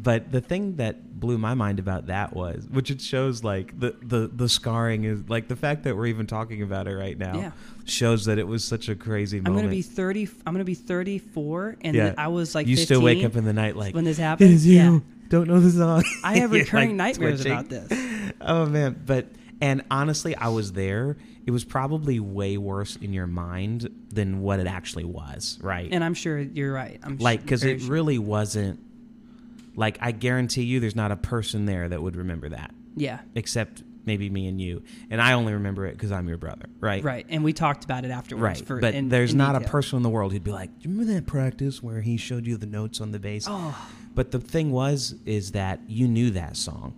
But 0.02 0.32
the 0.32 0.40
thing 0.42 0.78
that 0.78 1.20
blew 1.20 1.38
my 1.38 1.54
mind 1.54 1.80
about 1.80 2.08
that 2.08 2.34
was, 2.34 2.66
which 2.72 2.90
it 2.90 3.02
shows 3.02 3.44
like 3.44 3.78
the, 3.80 3.96
the, 4.02 4.30
the 4.34 4.48
scarring 4.48 5.04
is 5.04 5.28
like 5.30 5.48
the 5.50 5.56
fact 5.56 5.84
that 5.84 5.96
we're 5.98 6.06
even 6.08 6.26
talking 6.28 6.62
about 6.62 6.88
it 6.88 6.96
right 6.96 7.18
now 7.18 7.36
Yeah. 7.38 7.52
shows 7.86 8.26
that 8.26 8.38
it 8.38 8.48
was 8.48 8.64
such 8.64 8.88
a 8.88 8.96
crazy 8.96 9.38
I'm 9.40 9.44
moment. 9.44 9.64
gonna 9.64 9.76
be 9.76 9.82
30. 9.82 10.30
I'm 10.48 10.54
gonna 10.54 10.64
be 10.64 10.76
34, 10.76 11.78
and 11.82 11.96
Yeah. 11.96 12.14
I 12.18 12.30
was 12.30 12.56
like, 12.56 12.68
you 12.68 12.76
15 12.78 12.86
still 12.86 13.02
wake 13.02 13.24
up 13.26 13.36
in 13.36 13.44
the 13.46 13.54
night 13.54 13.76
like, 13.76 13.94
when 13.94 14.06
this 14.06 14.20
it 14.20 14.22
happened. 14.24 14.52
is 14.52 14.66
you. 14.66 14.76
Yeah. 14.78 15.00
Don't 15.30 15.48
know 15.48 15.60
the 15.60 15.70
song. 15.72 16.04
I 16.24 16.38
have 16.38 16.52
You're, 16.54 16.64
recurring 16.64 16.90
like, 16.98 17.18
nightmares 17.20 17.42
twitching. 17.42 17.52
about 17.52 17.70
this. 17.70 18.34
oh 18.42 18.66
man 18.66 19.02
but 19.06 19.28
And 19.62 19.84
honestly, 19.92 20.36
I 20.36 20.48
was 20.48 20.72
there. 20.72 21.18
It 21.46 21.52
was 21.52 21.66
probably 21.66 22.20
way 22.20 22.58
worse 22.58 22.96
in 22.96 23.12
your 23.12 23.28
mind 23.28 23.90
than 24.14 24.42
what 24.42 24.60
it 24.60 24.68
actually 24.68 25.04
was, 25.04 25.58
right? 25.62 25.90
And 25.92 26.04
I'm 26.04 26.14
sure 26.14 26.40
you're 26.40 26.72
right. 26.72 27.00
I'm 27.04 27.18
like 27.18 27.42
because 27.42 27.62
very 27.64 27.74
it 27.76 27.82
sure. 27.82 27.92
really 27.92 28.18
wasn't. 28.20 28.80
Like 29.80 29.98
I 30.02 30.12
guarantee 30.12 30.64
you, 30.64 30.80
there's 30.82 30.96
not 30.96 31.12
a 31.12 31.16
person 31.16 31.66
there 31.66 31.88
that 31.88 32.02
would 32.02 32.18
remember 32.18 32.50
that, 32.50 32.72
yeah. 32.98 33.20
except 33.34 33.82
maybe 34.06 34.30
me 34.30 34.48
and 34.48 34.60
you. 34.60 34.84
And 35.10 35.22
I 35.22 35.34
only 35.34 35.54
remember 35.54 35.86
it 35.86 35.94
because 35.94 36.12
I'm 36.12 36.28
your 36.28 36.38
brother, 36.38 36.66
right? 36.82 37.02
Right, 37.04 37.26
and 37.30 37.44
we 37.46 37.54
talked 37.54 37.86
about 37.86 38.04
it 38.04 38.12
afterwards. 38.12 38.60
Right. 38.60 38.68
For, 38.68 38.80
but 38.82 38.94
in- 38.94 39.08
there's 39.08 39.32
in 39.32 39.38
not 39.38 39.56
a 39.56 39.62
person 39.62 39.96
in 39.98 40.04
the 40.04 40.10
world 40.10 40.34
who'd 40.34 40.44
be 40.44 40.52
like, 40.52 40.70
"Do 40.80 40.90
you 40.90 40.96
remember 40.96 41.14
that 41.14 41.26
practice 41.28 41.82
where 41.82 42.02
he 42.02 42.18
showed 42.18 42.46
you 42.46 42.58
the 42.58 42.66
notes 42.66 43.00
on 43.00 43.12
the 43.14 43.20
bass?" 43.20 43.46
Oh, 43.48 43.74
But 44.16 44.32
the 44.32 44.40
thing 44.40 44.72
was, 44.72 45.16
is 45.26 45.54
that 45.54 45.80
you 45.88 46.08
knew 46.10 46.32
that 46.32 46.58
song, 46.58 46.94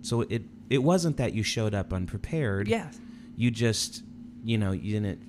so 0.00 0.22
it 0.22 0.42
it 0.70 0.82
wasn't 0.82 1.18
that 1.18 1.34
you 1.34 1.42
showed 1.42 1.74
up 1.74 1.92
unprepared. 1.92 2.68
yeah. 2.68 2.88
You 3.36 3.50
just, 3.50 4.02
you 4.44 4.56
know, 4.56 4.72
you 4.72 4.92
didn't, 4.98 5.20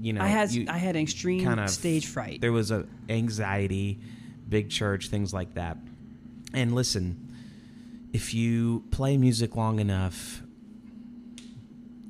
you 0.00 0.12
know, 0.12 0.20
I 0.20 0.26
had 0.26 0.50
you, 0.52 0.66
I 0.68 0.76
had 0.76 0.94
extreme 0.96 1.42
kind 1.42 1.58
of- 1.60 1.70
stage 1.70 2.06
fright. 2.06 2.42
there 2.42 2.52
was 2.52 2.70
a 2.70 2.84
anxiety, 3.08 3.98
big 4.48 4.68
church, 4.68 5.08
things 5.08 5.32
like 5.32 5.54
that. 5.54 5.78
And 6.54 6.74
listen, 6.74 7.32
if 8.12 8.32
you 8.32 8.84
play 8.90 9.16
music 9.16 9.56
long 9.56 9.80
enough, 9.80 10.42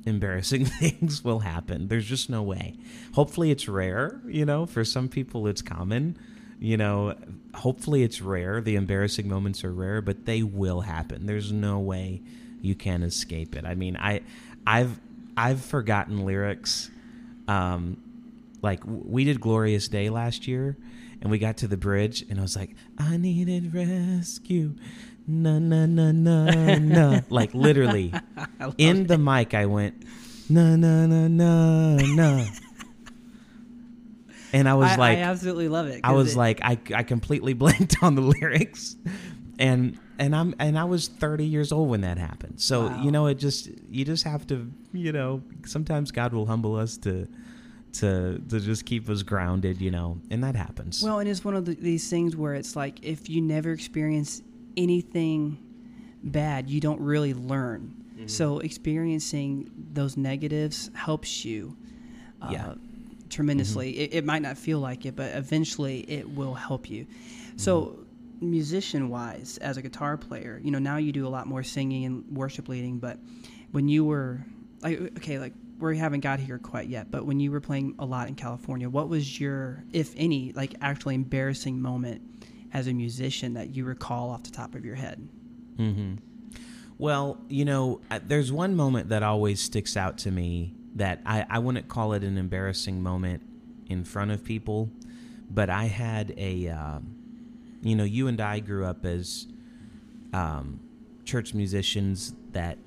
embarrassing 0.07 0.65
things 0.81 1.25
will 1.25 1.41
happen. 1.41 1.89
There's 1.89 2.07
just 2.07 2.29
no 2.29 2.43
way. 2.43 2.75
Hopefully 3.15 3.51
it's 3.51 3.69
rare, 3.69 4.21
you 4.27 4.45
know, 4.45 4.67
for 4.67 4.85
some 4.85 5.09
people 5.09 5.47
it's 5.47 5.63
common. 5.63 6.19
You 6.61 6.77
know, 6.77 7.15
hopefully 7.55 8.03
it's 8.03 8.21
rare. 8.21 8.61
The 8.61 8.77
embarrassing 8.77 9.29
moments 9.29 9.65
are 9.65 9.73
rare, 9.73 10.01
but 10.01 10.25
they 10.25 10.43
will 10.43 10.83
happen. 10.83 11.27
There's 11.27 11.53
no 11.53 11.79
way 11.79 12.23
you 12.61 12.75
can 12.75 13.03
escape 13.03 13.57
it. 13.57 13.65
I 13.65 13.75
mean, 13.75 13.97
I 13.97 14.23
I've 14.67 14.99
I've 15.37 15.63
forgotten 15.63 16.25
lyrics 16.25 16.91
um 17.49 17.99
like 18.63 18.81
we 18.87 19.25
did 19.25 19.41
glorious 19.41 19.89
day 19.89 20.09
last 20.09 20.47
year 20.49 20.77
and 21.25 21.31
we 21.31 21.39
got 21.39 21.57
to 21.57 21.67
the 21.67 21.77
bridge 21.77 22.23
and 22.31 22.39
i 22.39 22.43
was 22.43 22.55
like 22.55 22.71
i 22.99 23.17
needed 23.17 23.75
rescue 23.75 24.75
na 25.27 25.59
na 25.59 25.87
na 25.87 26.13
na 26.13 26.77
na 26.79 27.21
like 27.31 27.53
literally 27.55 28.13
in 28.79 29.03
it. 29.03 29.09
the 29.09 29.19
mic 29.19 29.55
i 29.55 29.67
went 29.67 29.95
na 30.49 30.77
na 30.77 31.07
na 31.07 31.27
na 31.27 31.97
na 32.15 32.45
and 34.53 34.69
i 34.69 34.75
was 34.75 34.91
I, 34.93 34.97
like 34.97 35.19
I 35.19 35.23
absolutely 35.23 35.69
love 35.69 35.87
it. 35.89 36.01
I 36.05 36.13
was 36.13 36.35
it- 36.35 36.39
like 36.39 36.61
I, 36.63 36.79
I 36.95 37.03
completely 37.03 37.55
blanked 37.63 37.97
on 38.03 38.15
the 38.15 38.21
lyrics 38.23 38.97
and 39.59 39.99
and 40.19 40.35
I'm 40.37 40.55
and 40.61 40.79
I 40.79 40.85
was 40.85 41.09
30 41.09 41.45
years 41.45 41.73
old 41.73 41.89
when 41.89 42.03
that 42.03 42.19
happened. 42.19 42.61
So, 42.61 42.87
Wow. 42.87 43.03
you 43.03 43.11
know, 43.11 43.27
it 43.27 43.35
just 43.35 43.69
you 43.91 44.05
just 44.05 44.23
have 44.23 44.47
to, 44.47 44.71
you 44.93 45.11
know, 45.11 45.43
sometimes 45.67 46.13
God 46.13 46.33
will 46.33 46.47
humble 46.47 46.77
us 46.77 46.97
to 46.99 47.27
to 47.95 48.41
to 48.49 48.61
just 48.61 48.85
keep 48.87 49.09
us 49.09 49.23
grounded, 49.23 49.81
you 49.81 49.91
know, 49.91 50.21
and 50.31 50.43
that 50.45 50.57
happens. 50.57 51.03
well, 51.03 51.19
and 51.21 51.29
it's 51.29 51.45
one 51.45 51.55
of 51.57 51.65
the, 51.65 51.75
these 51.75 52.09
things 52.11 52.37
where 52.37 52.55
it's 52.55 52.77
like 52.77 53.03
if 53.05 53.29
you 53.29 53.41
never 53.41 53.71
experience 53.73 54.43
anything 54.77 55.59
bad, 56.23 56.69
you 56.69 56.81
don't 56.81 57.01
really 57.01 57.35
learn. 57.35 57.95
Mm-hmm. 58.17 58.27
So 58.29 58.59
experiencing 58.61 59.71
those 59.93 60.17
negatives 60.17 60.91
helps 60.95 61.45
you. 61.45 61.77
Uh, 62.43 62.49
Yeah. 62.51 62.75
Tremendously. 63.31 63.93
Mm-hmm. 63.93 64.01
It, 64.03 64.15
it 64.15 64.25
might 64.25 64.43
not 64.43 64.57
feel 64.59 64.79
like 64.79 65.07
it, 65.07 65.17
but 65.17 65.35
eventually 65.35 66.01
it 66.01 66.29
will 66.29 66.55
help 66.55 66.89
you. 66.91 67.07
So, 67.57 67.73
Mm-hmm. 67.81 68.51
musician 68.51 69.09
wise, 69.09 69.59
as 69.59 69.77
a 69.77 69.83
guitar 69.83 70.17
player, 70.17 70.61
you 70.63 70.71
know, 70.71 70.79
now 70.79 70.97
you 70.99 71.13
do 71.13 71.27
a 71.27 71.33
lot 71.39 71.47
more 71.47 71.63
singing 71.63 72.05
and 72.05 72.25
worship 72.37 72.69
leading, 72.69 72.99
but 72.99 73.19
when 73.73 73.89
you 73.89 74.05
were, 74.05 74.41
like, 74.83 75.01
okay, 75.19 75.39
like, 75.39 75.53
we 75.79 75.99
haven't 75.99 76.21
got 76.21 76.41
here 76.41 76.59
quite 76.59 76.89
yet, 76.89 77.11
but 77.11 77.27
when 77.27 77.41
you 77.41 77.51
were 77.51 77.61
playing 77.61 77.95
a 77.99 78.05
lot 78.05 78.29
in 78.29 78.35
California, 78.35 78.89
what 78.89 79.09
was 79.09 79.39
your, 79.41 79.85
if 79.93 80.15
any, 80.17 80.53
like, 80.53 80.75
actually 80.81 81.15
embarrassing 81.15 81.81
moment 81.81 82.23
as 82.73 82.87
a 82.87 82.93
musician 82.93 83.55
that 83.55 83.75
you 83.75 83.85
recall 83.85 84.31
off 84.31 84.43
the 84.43 84.51
top 84.51 84.75
of 84.75 84.85
your 84.85 84.95
head? 84.95 85.29
hmm 85.77 86.15
Well, 86.99 87.39
you 87.49 87.65
know, 87.65 88.01
uh, 88.11 88.21
there's 88.25 88.53
one 88.53 88.77
moment 88.77 89.09
that 89.09 89.23
always 89.23 89.61
sticks 89.61 89.97
out 89.97 90.19
to 90.19 90.31
me 90.31 90.75
that 90.95 91.21
I, 91.27 91.45
I 91.51 91.59
wouldn't 91.59 91.89
call 91.89 92.13
it 92.13 92.23
an 92.23 92.39
embarrassing 92.39 93.03
moment 93.03 93.43
in 93.89 94.05
front 94.05 94.31
of 94.31 94.45
people, 94.45 94.91
but 95.51 95.69
I 95.69 95.85
had 95.85 96.33
a, 96.37 96.69
um, 96.69 97.17
you 97.83 97.97
know, 97.97 98.05
you 98.05 98.29
and 98.29 98.41
I 98.41 98.61
grew 98.61 98.85
up 98.85 99.05
as 99.05 99.47
um, 100.33 100.81
church 101.25 101.53
musicians 101.53 102.35
that 102.53 102.79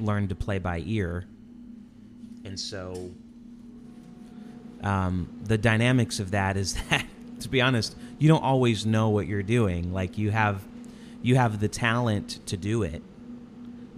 learned 0.00 0.30
to 0.30 0.34
play 0.34 0.58
by 0.58 0.82
ear. 0.86 1.26
And 2.44 2.58
so 2.58 3.10
um, 4.82 5.28
the 5.42 5.58
dynamics 5.58 6.20
of 6.20 6.30
that 6.32 6.56
is 6.56 6.74
that, 6.90 7.06
to 7.40 7.48
be 7.48 7.60
honest, 7.60 7.96
you 8.18 8.28
don't 8.28 8.42
always 8.42 8.86
know 8.86 9.08
what 9.08 9.26
you're 9.26 9.42
doing. 9.42 9.92
Like 9.92 10.18
you 10.18 10.30
have, 10.30 10.62
you 11.22 11.36
have 11.36 11.60
the 11.60 11.68
talent 11.68 12.46
to 12.46 12.56
do 12.56 12.82
it, 12.82 13.02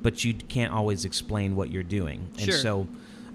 but 0.01 0.25
you 0.25 0.35
can't 0.35 0.73
always 0.73 1.05
explain 1.05 1.57
what 1.57 1.71
you're 1.71 1.83
doing. 1.83 2.31
Sure. 2.37 2.55
And 2.55 2.63
so, 2.63 2.89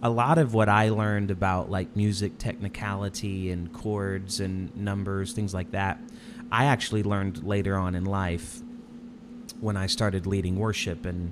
a 0.04 0.10
lot 0.10 0.40
of 0.40 0.56
what 0.56 0.68
I 0.68 0.90
learned 0.90 1.30
about 1.30 1.70
like 1.70 1.96
music 1.96 2.40
technicality 2.40 3.52
and 3.52 3.72
chords 3.72 4.40
and 4.40 4.76
numbers, 4.76 5.34
things 5.34 5.54
like 5.54 5.72
that, 5.72 6.00
I 6.52 6.66
actually 6.66 7.04
learned 7.04 7.44
later 7.44 7.78
on 7.78 7.94
in 7.94 8.06
life 8.06 8.62
when 9.60 9.78
I 9.78 9.86
started 9.86 10.26
leading 10.26 10.58
worship 10.58 11.06
and 11.06 11.32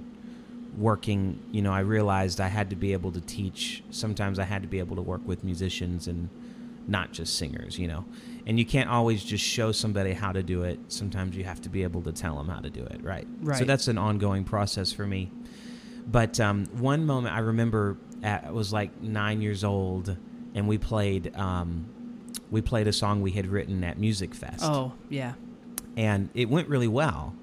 working, 0.78 1.40
you 1.52 1.62
know, 1.62 1.72
I 1.74 1.80
realized 1.82 2.40
I 2.40 2.48
had 2.48 2.70
to 2.70 2.76
be 2.76 2.94
able 2.94 3.12
to 3.12 3.22
teach. 3.22 3.84
Sometimes 3.92 4.40
I 4.40 4.44
had 4.44 4.62
to 4.62 4.68
be 4.68 4.80
able 4.80 4.96
to 4.96 5.02
work 5.02 5.22
with 5.26 5.44
musicians 5.44 6.08
and 6.08 6.30
not 6.88 7.12
just 7.12 7.38
singers, 7.38 7.78
you 7.78 7.88
know. 7.88 8.06
And 8.48 8.58
you 8.58 8.66
can't 8.66 8.90
always 8.90 9.24
just 9.24 9.44
show 9.44 9.72
somebody 9.72 10.14
how 10.14 10.32
to 10.32 10.42
do 10.42 10.64
it. 10.64 10.80
Sometimes 10.88 11.36
you 11.36 11.44
have 11.44 11.62
to 11.62 11.70
be 11.70 11.84
able 11.84 12.02
to 12.04 12.12
tell 12.12 12.36
them 12.38 12.48
how 12.48 12.60
to 12.60 12.70
do 12.70 12.84
it, 12.84 13.04
right? 13.04 13.28
Right. 13.42 13.58
So 13.60 13.66
that's 13.66 13.88
an 13.88 13.98
ongoing 13.98 14.44
process 14.44 14.92
for 14.92 15.06
me. 15.06 15.32
But 16.08 16.40
um, 16.40 16.66
one 16.78 17.06
moment 17.06 17.36
I 17.36 17.40
remember 17.40 17.98
at, 18.24 18.46
I 18.46 18.52
was 18.52 18.74
like 18.74 19.02
nine 19.02 19.42
years 19.42 19.64
old, 19.64 20.18
and 20.56 20.68
we 20.68 20.78
played 20.80 21.36
um, 21.36 21.86
we 22.50 22.62
played 22.62 22.88
a 22.88 22.94
song 22.94 23.22
we 23.22 23.32
had 23.32 23.46
written 23.46 23.84
at 23.84 24.00
Music 24.00 24.34
Fest 24.34 24.64
Oh, 24.64 24.94
yeah. 25.10 25.34
and 25.96 26.30
it 26.34 26.50
went 26.50 26.68
really 26.68 26.88
well 26.88 27.36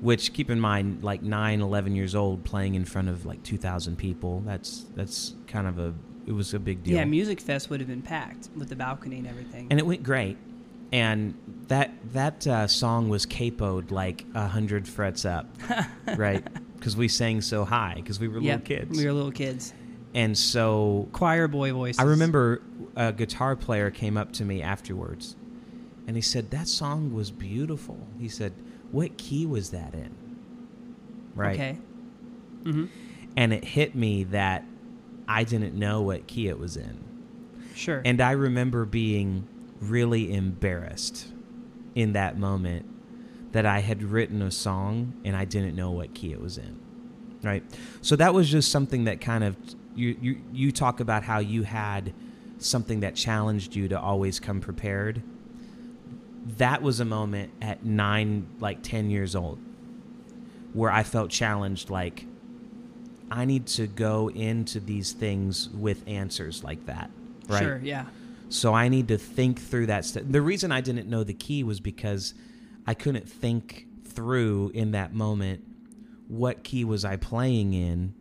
which 0.00 0.32
keep 0.32 0.50
in 0.50 0.58
mind 0.60 1.02
like 1.04 1.22
9 1.22 1.60
11 1.60 1.94
years 1.94 2.14
old 2.14 2.44
playing 2.44 2.74
in 2.74 2.84
front 2.84 3.08
of 3.08 3.26
like 3.26 3.42
2000 3.42 3.96
people 3.96 4.40
that's 4.46 4.86
that's 4.96 5.34
kind 5.46 5.66
of 5.66 5.78
a 5.78 5.92
it 6.26 6.32
was 6.32 6.54
a 6.54 6.58
big 6.58 6.82
deal 6.82 6.96
Yeah, 6.96 7.04
Music 7.04 7.40
Fest 7.40 7.70
would 7.70 7.80
have 7.80 7.88
been 7.88 8.02
packed 8.02 8.48
with 8.56 8.68
the 8.68 8.76
balcony 8.76 9.18
and 9.18 9.26
everything. 9.26 9.66
and 9.70 9.78
it 9.78 9.86
went 9.86 10.02
great 10.02 10.36
and 10.92 11.34
that 11.68 11.92
that 12.12 12.46
uh, 12.46 12.66
song 12.66 13.08
was 13.08 13.26
capoed 13.26 13.90
like 13.90 14.24
a 14.34 14.46
hundred 14.48 14.88
frets 14.88 15.24
up 15.24 15.46
right 16.16 16.44
because 16.76 16.96
we 16.96 17.06
sang 17.08 17.40
so 17.40 17.64
high 17.64 17.94
because 17.96 18.18
we 18.18 18.26
were 18.28 18.40
Yep, 18.40 18.60
little 18.68 18.76
kids 18.78 18.98
We 18.98 19.04
were 19.06 19.12
little 19.12 19.30
kids. 19.32 19.72
and 20.14 20.36
so 20.36 21.08
Choir 21.12 21.46
boy 21.46 21.72
voices. 21.72 22.00
I 22.00 22.04
remember 22.04 22.62
a 22.96 23.12
guitar 23.12 23.54
player 23.54 23.90
came 23.90 24.16
up 24.16 24.32
to 24.32 24.44
me 24.44 24.62
afterwards 24.62 25.36
and 26.06 26.16
he 26.16 26.22
said, 26.22 26.50
That 26.50 26.66
song 26.66 27.12
was 27.12 27.30
beautiful. 27.30 27.98
He 28.18 28.28
said, 28.28 28.52
What 28.92 29.16
key 29.16 29.46
was 29.46 29.70
that 29.70 29.94
in? 29.94 30.14
Right. 31.34 31.54
Okay. 31.54 31.78
hmm 32.64 32.86
And 33.36 33.52
it 33.52 33.64
hit 33.64 33.94
me 33.94 34.24
that 34.24 34.64
I 35.28 35.44
didn't 35.44 35.74
know 35.74 36.02
what 36.02 36.26
key 36.26 36.48
it 36.48 36.58
was 36.58 36.76
in. 36.76 37.04
Sure. 37.74 38.02
And 38.04 38.20
I 38.20 38.32
remember 38.32 38.84
being 38.84 39.46
really 39.80 40.34
embarrassed 40.34 41.28
in 41.94 42.12
that 42.12 42.36
moment 42.38 42.86
that 43.52 43.66
I 43.66 43.80
had 43.80 44.02
written 44.02 44.42
a 44.42 44.50
song 44.50 45.14
and 45.24 45.34
I 45.34 45.44
didn't 45.44 45.74
know 45.74 45.90
what 45.90 46.14
key 46.14 46.32
it 46.32 46.40
was 46.40 46.58
in. 46.58 46.78
Right? 47.42 47.62
So 48.02 48.16
that 48.16 48.34
was 48.34 48.50
just 48.50 48.70
something 48.70 49.04
that 49.04 49.20
kind 49.20 49.44
of 49.44 49.56
you 49.94 50.16
you 50.20 50.40
you 50.52 50.72
talk 50.72 51.00
about 51.00 51.22
how 51.22 51.38
you 51.38 51.62
had 51.62 52.12
something 52.58 53.00
that 53.00 53.14
challenged 53.14 53.74
you 53.74 53.88
to 53.88 53.98
always 53.98 54.38
come 54.38 54.60
prepared. 54.60 55.22
That 56.56 56.82
was 56.82 57.00
a 57.00 57.04
moment 57.04 57.52
at 57.60 57.84
9 57.84 58.46
like 58.60 58.82
10 58.82 59.10
years 59.10 59.36
old 59.36 59.58
where 60.72 60.90
I 60.90 61.02
felt 61.02 61.30
challenged 61.30 61.90
like 61.90 62.26
I 63.30 63.44
need 63.44 63.66
to 63.68 63.86
go 63.86 64.28
into 64.28 64.80
these 64.80 65.12
things 65.12 65.68
with 65.70 66.02
answers 66.08 66.64
like 66.64 66.86
that. 66.86 67.10
Right? 67.48 67.62
Sure. 67.62 67.80
Yeah. 67.82 68.06
So 68.48 68.74
I 68.74 68.88
need 68.88 69.08
to 69.08 69.18
think 69.18 69.60
through 69.60 69.86
that. 69.86 70.04
St- 70.04 70.30
the 70.30 70.42
reason 70.42 70.72
I 70.72 70.80
didn't 70.80 71.08
know 71.08 71.22
the 71.22 71.34
key 71.34 71.62
was 71.62 71.78
because 71.78 72.34
I 72.86 72.94
couldn't 72.94 73.28
think 73.28 73.86
through 74.04 74.72
in 74.74 74.92
that 74.92 75.14
moment 75.14 75.62
what 76.26 76.64
key 76.64 76.84
was 76.84 77.04
I 77.04 77.16
playing 77.16 77.74
in 77.74 78.14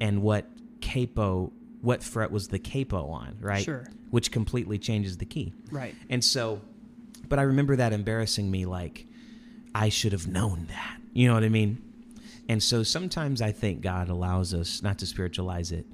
and 0.00 0.22
what 0.22 0.46
capo, 0.80 1.52
what 1.80 2.02
fret 2.02 2.30
was 2.30 2.48
the 2.48 2.58
capo 2.58 3.08
on, 3.08 3.36
right? 3.40 3.64
Sure. 3.64 3.86
Which 4.10 4.30
completely 4.30 4.78
changes 4.78 5.16
the 5.16 5.24
key. 5.24 5.54
Right. 5.70 5.94
And 6.10 6.22
so, 6.22 6.60
but 7.28 7.38
I 7.38 7.42
remember 7.42 7.76
that 7.76 7.92
embarrassing 7.92 8.50
me 8.50 8.66
like 8.66 9.06
I 9.74 9.88
should 9.88 10.12
have 10.12 10.26
known 10.26 10.66
that. 10.68 10.98
You 11.12 11.28
know 11.28 11.34
what 11.34 11.44
I 11.44 11.48
mean? 11.48 11.78
And 12.48 12.62
so 12.62 12.82
sometimes 12.82 13.42
I 13.42 13.52
think 13.52 13.80
God 13.80 14.08
allows 14.08 14.54
us 14.54 14.82
not 14.82 14.98
to 15.00 15.06
spiritualize 15.06 15.72
it, 15.72 15.86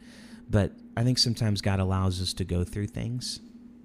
but 0.51 0.72
I 0.97 1.03
think 1.05 1.18
sometimes 1.18 1.61
God 1.62 1.80
allows 1.80 2.20
us 2.20 2.33
to 2.35 2.45
go 2.45 2.62
through 2.64 2.89
things 2.89 3.41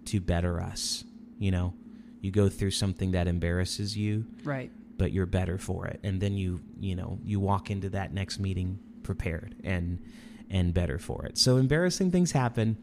to 0.06 0.20
better 0.20 0.62
us. 0.62 1.04
You 1.40 1.52
know, 1.52 1.74
you 2.22 2.32
go 2.32 2.50
through 2.50 2.72
something 2.72 3.12
that 3.12 3.28
embarrasses 3.28 3.96
you, 3.98 4.26
Right. 4.44 4.72
but 4.98 5.12
you're 5.14 5.26
better 5.26 5.58
for 5.58 5.86
it. 5.88 6.00
And 6.04 6.20
then 6.20 6.36
you, 6.36 6.60
you 6.80 6.96
know, 6.96 7.20
you 7.24 7.40
walk 7.40 7.72
into 7.72 7.90
that 7.92 8.14
next 8.14 8.40
meeting 8.40 8.80
prepared 9.04 9.56
and 9.64 10.00
and 10.50 10.74
better 10.74 10.98
for 10.98 11.26
it. 11.26 11.38
So 11.38 11.58
embarrassing 11.58 12.12
things 12.12 12.32
happen. 12.32 12.78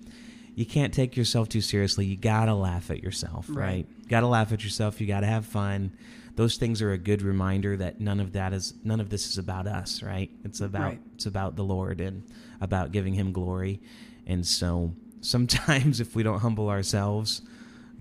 You 0.54 0.64
can't 0.66 0.94
take 0.94 1.16
yourself 1.16 1.48
too 1.48 1.60
seriously. 1.60 2.06
You 2.06 2.16
got 2.16 2.44
to 2.46 2.54
laugh 2.54 2.90
at 2.90 3.02
yourself, 3.02 3.46
right? 3.48 3.56
Right. 3.56 4.08
Got 4.08 4.20
to 4.20 4.28
laugh 4.28 4.52
at 4.52 4.62
yourself. 4.62 5.00
You 5.00 5.06
got 5.06 5.20
to 5.20 5.26
have 5.26 5.46
fun. 5.46 5.92
Those 6.36 6.56
things 6.56 6.80
are 6.82 6.92
a 6.92 6.98
good 6.98 7.22
reminder 7.22 7.76
that 7.76 8.00
none 8.00 8.20
of 8.20 8.32
that 8.32 8.52
is 8.52 8.74
none 8.84 9.00
of 9.00 9.08
this 9.10 9.26
is 9.28 9.38
about 9.38 9.66
us, 9.66 10.02
right? 10.02 10.30
It's 10.44 10.60
about 10.60 10.82
Right. 10.82 11.00
it's 11.14 11.26
about 11.26 11.56
the 11.56 11.64
Lord 11.64 12.00
and 12.00 12.22
about 12.60 12.92
giving 12.92 13.14
him 13.14 13.32
glory. 13.32 13.80
And 14.26 14.46
so 14.46 14.94
sometimes 15.20 16.00
if 16.00 16.14
we 16.14 16.22
don't 16.22 16.40
humble 16.40 16.68
ourselves, 16.68 17.42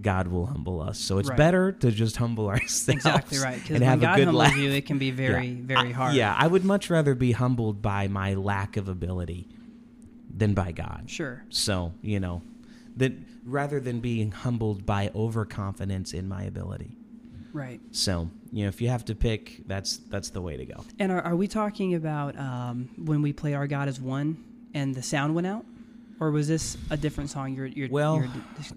God 0.02 0.28
will 0.28 0.48
humble 0.48 0.82
us. 0.82 0.98
So 1.00 1.20
it's 1.20 1.30
Right. 1.30 1.38
better 1.38 1.72
to 1.72 1.92
just 1.92 2.18
humble 2.18 2.48
ourselves. 2.50 2.90
Exactly 2.90 3.38
right. 3.40 3.56
Because 3.62 3.74
when 3.80 3.82
have 3.84 4.02
God 4.02 4.18
humbles 4.20 4.36
laugh. 4.36 4.58
you, 4.58 4.72
it 4.72 4.86
can 4.88 4.98
be 4.98 5.12
very, 5.12 5.48
Yeah. 5.50 5.62
very 5.64 5.90
I- 5.90 5.92
hard. 5.94 6.16
yeah, 6.16 6.36
I 6.38 6.48
would 6.48 6.66
much 6.66 6.90
rather 6.90 7.14
be 7.16 7.32
humbled 7.34 7.82
by 7.82 8.08
my 8.08 8.34
lack 8.34 8.78
of 8.78 8.88
ability 8.90 9.48
than 10.36 10.54
by 10.54 10.72
God. 10.72 11.04
Sure. 11.08 11.44
So, 11.50 11.94
you 12.02 12.20
know, 12.20 12.42
that 12.98 13.14
rather 13.46 13.80
than 13.80 14.00
being 14.00 14.32
humbled 14.32 14.86
by 14.86 15.12
overconfidence 15.16 16.14
in 16.14 16.28
my 16.28 16.44
ability. 16.44 16.98
Right. 17.52 17.80
So, 17.92 18.30
you 18.52 18.64
know, 18.64 18.70
if 18.70 18.82
you 18.82 18.90
have 18.90 19.06
to 19.06 19.16
pick, 19.16 19.62
that's 19.68 19.98
that's 19.98 20.32
the 20.32 20.42
way 20.42 20.58
to 20.58 20.66
go. 20.66 20.84
And 21.00 21.12
are, 21.12 21.22
are 21.22 21.36
we 21.36 21.48
talking 21.48 21.94
about 21.96 22.38
um, 22.38 22.90
when 22.98 23.22
we 23.22 23.32
play 23.32 23.54
Our 23.54 23.68
God 23.68 23.88
is 23.88 24.02
One 24.02 24.44
and 24.74 24.96
the 24.96 25.04
sound 25.04 25.36
went 25.36 25.46
out? 25.48 25.66
Or 26.20 26.32
was 26.32 26.48
this 26.48 26.78
a 26.90 26.96
different 26.98 27.30
song 27.32 27.54
you're, 27.54 27.66
you're, 27.66 27.90
Well, 27.90 28.18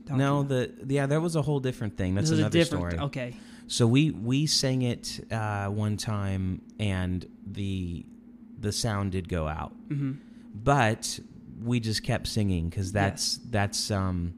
you're 0.09 0.17
No, 0.17 0.41
about? 0.41 0.49
the 0.49 0.95
yeah, 0.95 1.07
that 1.07 1.21
was 1.21 1.37
a 1.37 1.43
whole 1.43 1.61
different 1.61 1.97
thing. 1.97 2.15
That's 2.15 2.27
this 2.29 2.33
was 2.33 2.39
a 2.41 2.43
another 2.43 2.59
different. 2.59 2.91
story. 2.93 3.05
Okay. 3.07 3.35
So 3.67 3.87
we 3.87 4.11
we 4.11 4.47
sang 4.47 4.83
it 4.83 5.21
uh, 5.33 5.67
one 5.69 5.97
time, 5.97 6.61
and 6.79 7.27
the 7.47 8.05
the 8.59 8.73
sound 8.73 9.13
did 9.13 9.29
go 9.29 9.47
out, 9.47 9.73
hmm 9.89 10.13
but 10.55 11.19
we 11.63 11.81
just 11.81 12.03
kept 12.03 12.27
singing 12.27 12.69
because 12.69 12.93
that's 12.93 13.39
that's 13.51 13.91
um 13.91 14.35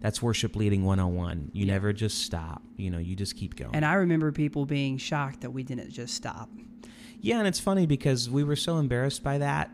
that's 0.00 0.22
worship 0.22 0.56
leading 0.56 0.84
101 0.84 1.50
you 1.52 1.66
Yeah. 1.66 1.72
never 1.74 1.92
just 1.92 2.18
stop 2.24 2.62
you 2.76 2.90
know 2.90 2.98
you 2.98 3.14
just 3.14 3.36
keep 3.36 3.54
going 3.56 3.74
And 3.74 3.84
I 3.84 3.94
remember 3.94 4.32
people 4.32 4.64
being 4.66 4.96
shocked 4.98 5.42
that 5.42 5.50
we 5.50 5.62
didn't 5.62 5.90
just 5.90 6.14
stop. 6.14 6.48
yeah 7.20 7.38
and 7.38 7.46
it's 7.46 7.60
funny 7.60 7.86
because 7.86 8.28
we 8.30 8.42
were 8.44 8.56
so 8.56 8.78
embarrassed 8.78 9.22
by 9.22 9.38
that 9.38 9.70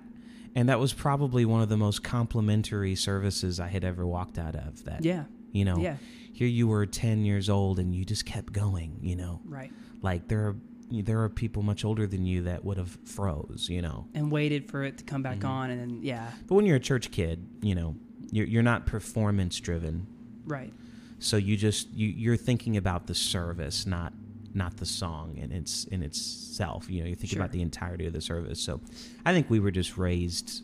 and 0.54 0.68
that 0.68 0.80
was 0.80 0.92
probably 0.92 1.44
one 1.44 1.60
of 1.62 1.68
the 1.68 1.76
most 1.76 2.02
complimentary 2.02 2.94
services 2.94 3.60
i 3.60 3.68
had 3.68 3.84
ever 3.84 4.06
walked 4.06 4.38
out 4.38 4.54
of 4.56 4.84
that 4.84 5.04
Yeah. 5.04 5.24
you 5.52 5.64
know 5.64 5.78
Yeah. 5.78 5.96
here 6.32 6.48
you 6.48 6.66
were 6.68 6.84
10 6.86 7.24
years 7.24 7.48
old 7.48 7.78
and 7.78 7.94
you 7.94 8.04
just 8.04 8.26
kept 8.26 8.52
going 8.52 8.98
you 9.02 9.16
know 9.16 9.40
Right. 9.44 9.72
like 10.02 10.28
there 10.28 10.40
are 10.48 10.56
there 10.91 11.20
are 11.22 11.28
people 11.28 11.62
much 11.62 11.84
older 11.84 12.07
than 12.07 12.24
you 12.24 12.43
that 12.43 12.64
would 12.64 12.76
have 12.78 12.97
froze 13.05 13.68
you 13.70 13.82
know 13.82 14.07
And 14.14 14.30
waited 14.30 14.70
for 14.70 14.84
it 14.84 14.99
to 14.99 15.05
come 15.05 15.22
back 15.22 15.39
Mhm. 15.41 15.49
on. 15.49 15.70
And 15.70 15.80
then, 15.80 16.03
yeah. 16.03 16.30
but 16.47 16.55
when 16.55 16.64
you're 16.66 16.76
a 16.76 16.80
church 16.80 17.11
kid 17.11 17.45
you 17.62 17.74
know 17.74 17.97
you're, 18.30 18.47
you're 18.47 18.62
not 18.62 18.87
performance 18.87 19.59
driven 19.61 20.07
Right. 20.47 20.72
so 21.18 21.37
you 21.37 21.57
just 21.57 21.93
you 21.93 22.09
you're 22.09 22.37
thinking 22.37 22.76
about 22.76 23.07
the 23.07 23.14
service 23.14 23.87
not 23.87 24.12
not 24.55 24.76
the 24.78 24.87
song 24.87 25.37
in 25.37 25.53
its 25.53 25.84
in 25.87 26.03
itself 26.03 26.89
you 26.89 27.03
know 27.03 27.09
you 27.09 27.14
think 27.14 27.30
Sure. 27.30 27.41
about 27.41 27.53
the 27.53 27.61
entirety 27.62 28.07
of 28.07 28.12
the 28.12 28.20
service 28.22 28.61
so 28.61 28.80
i 29.26 29.32
think 29.32 29.51
we 29.51 29.59
were 29.61 29.70
just 29.72 29.99
raised 29.99 30.62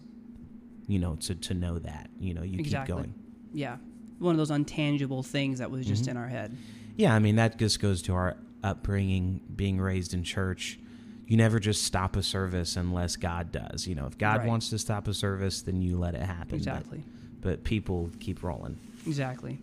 you 0.88 0.98
know 0.98 1.16
to 1.16 1.34
to 1.34 1.52
know 1.54 1.78
that 1.78 2.10
you 2.20 2.32
know 2.34 2.42
you 2.42 2.58
Exactly. 2.58 2.94
keep 2.94 2.96
going 2.96 3.14
Yeah. 3.54 3.76
One 4.18 4.34
of 4.34 4.38
those 4.38 4.50
untangible 4.52 5.24
things 5.26 5.58
that 5.58 5.70
was 5.70 5.84
just 5.84 6.04
Mhm. 6.04 6.08
in 6.12 6.16
our 6.16 6.28
head. 6.28 6.56
yeah 6.96 7.14
i 7.14 7.18
mean 7.18 7.36
that 7.36 7.58
just 7.58 7.80
goes 7.80 8.00
to 8.02 8.12
our 8.14 8.36
upbringing 8.62 9.40
being 9.54 9.80
raised 9.80 10.14
in 10.14 10.22
church 10.24 10.78
you 11.26 11.36
never 11.36 11.58
just 11.58 11.82
stop 11.84 12.16
a 12.16 12.22
service 12.22 12.76
unless 12.76 13.16
god 13.16 13.50
does 13.52 13.86
you 13.86 13.94
know 13.94 14.06
if 14.06 14.16
god 14.18 14.40
Right. 14.40 14.48
wants 14.48 14.70
to 14.70 14.78
stop 14.78 15.08
a 15.08 15.14
service 15.14 15.62
then 15.62 15.80
you 15.82 15.96
let 15.98 16.14
it 16.14 16.22
happen 16.22 16.56
Exactly. 16.56 17.02
but, 17.40 17.64
people 17.64 18.10
keep 18.20 18.42
rolling 18.42 18.78
Exactly. 19.06 19.58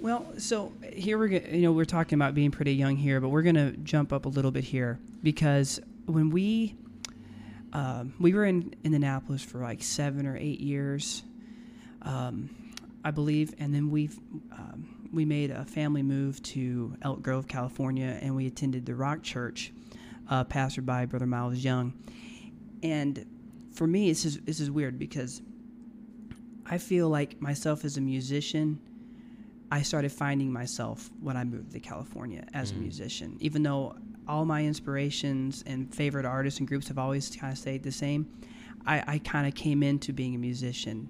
Well, 0.00 0.26
so 0.38 0.72
here 0.92 1.16
we're 1.16 1.28
you 1.28 1.62
know 1.62 1.72
we're 1.72 1.84
talking 1.86 2.16
about 2.18 2.34
being 2.34 2.50
pretty 2.50 2.74
young 2.74 2.96
here, 2.96 3.18
but 3.20 3.30
we're 3.30 3.42
gonna 3.42 3.70
jump 3.72 4.12
up 4.12 4.26
a 4.26 4.28
little 4.28 4.50
bit 4.50 4.62
here 4.64 4.98
because 5.22 5.80
when 6.04 6.28
we 6.30 6.74
um, 7.72 8.12
we 8.20 8.34
were 8.34 8.44
in 8.44 8.74
Indianapolis 8.84 9.42
for 9.42 9.58
like 9.58 9.82
seven 9.82 10.26
or 10.26 10.36
eight 10.36 10.60
years, 10.60 11.22
um, 12.02 12.50
I 13.04 13.10
believe, 13.10 13.54
and 13.58 13.74
then 13.74 13.90
we've 13.90 14.18
we 15.16 15.24
made 15.24 15.50
a 15.50 15.64
family 15.64 16.02
move 16.02 16.42
to 16.44 16.96
Elk 17.02 17.22
Grove, 17.22 17.48
California, 17.48 18.18
and 18.22 18.36
we 18.36 18.46
attended 18.46 18.86
the 18.86 18.94
Rock 18.94 19.22
Church, 19.22 19.72
uh, 20.30 20.44
pastored 20.44 20.86
by 20.86 21.06
Brother 21.06 21.26
Miles 21.26 21.58
Young, 21.58 21.92
and 22.82 23.24
for 23.72 23.86
me, 23.86 24.08
this 24.10 24.24
is 24.24 24.38
this 24.40 24.60
is 24.60 24.70
weird 24.70 24.98
because 24.98 25.42
I 26.66 26.78
feel 26.78 27.08
like 27.08 27.40
myself 27.40 27.84
as 27.84 27.96
a 27.96 28.00
musician, 28.00 28.78
I 29.70 29.82
started 29.82 30.12
finding 30.12 30.52
myself 30.52 31.10
when 31.20 31.36
I 31.36 31.44
moved 31.44 31.72
to 31.72 31.80
California 31.80 32.46
as 32.54 32.70
a 32.70 32.74
Mm. 32.74 32.80
musician. 32.80 33.36
Even 33.40 33.62
though 33.62 33.96
all 34.26 34.44
my 34.44 34.64
inspirations 34.64 35.62
and 35.66 35.94
favorite 35.94 36.24
artists 36.26 36.58
and 36.58 36.66
groups 36.68 36.88
have 36.88 36.98
always 36.98 37.34
kind 37.36 37.52
of 37.52 37.58
stayed 37.58 37.82
the 37.82 37.92
same, 37.92 38.26
I, 38.86 39.02
I 39.06 39.18
kind 39.18 39.46
of 39.46 39.54
came 39.54 39.82
into 39.82 40.12
being 40.12 40.34
a 40.34 40.38
musician 40.38 41.08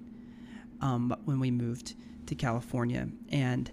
um, 0.81 1.15
when 1.25 1.39
we 1.39 1.49
moved 1.51 1.95
to 2.27 2.35
California. 2.35 3.07
And 3.29 3.71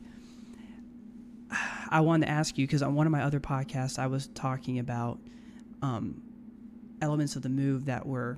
I 1.95 2.01
wanted 2.01 2.26
to 2.26 2.32
ask 2.32 2.59
you 2.59 2.66
because 2.66 2.82
on 2.82 2.95
one 2.97 3.07
of 3.07 3.12
my 3.12 3.22
other 3.22 3.38
podcasts, 3.38 4.01
I 4.01 4.09
was 4.09 4.26
talking 4.34 4.80
about 4.80 5.20
um, 5.80 6.20
elements 7.01 7.36
of 7.36 7.42
the 7.42 7.49
move 7.49 7.84
that 7.86 8.05
were 8.05 8.36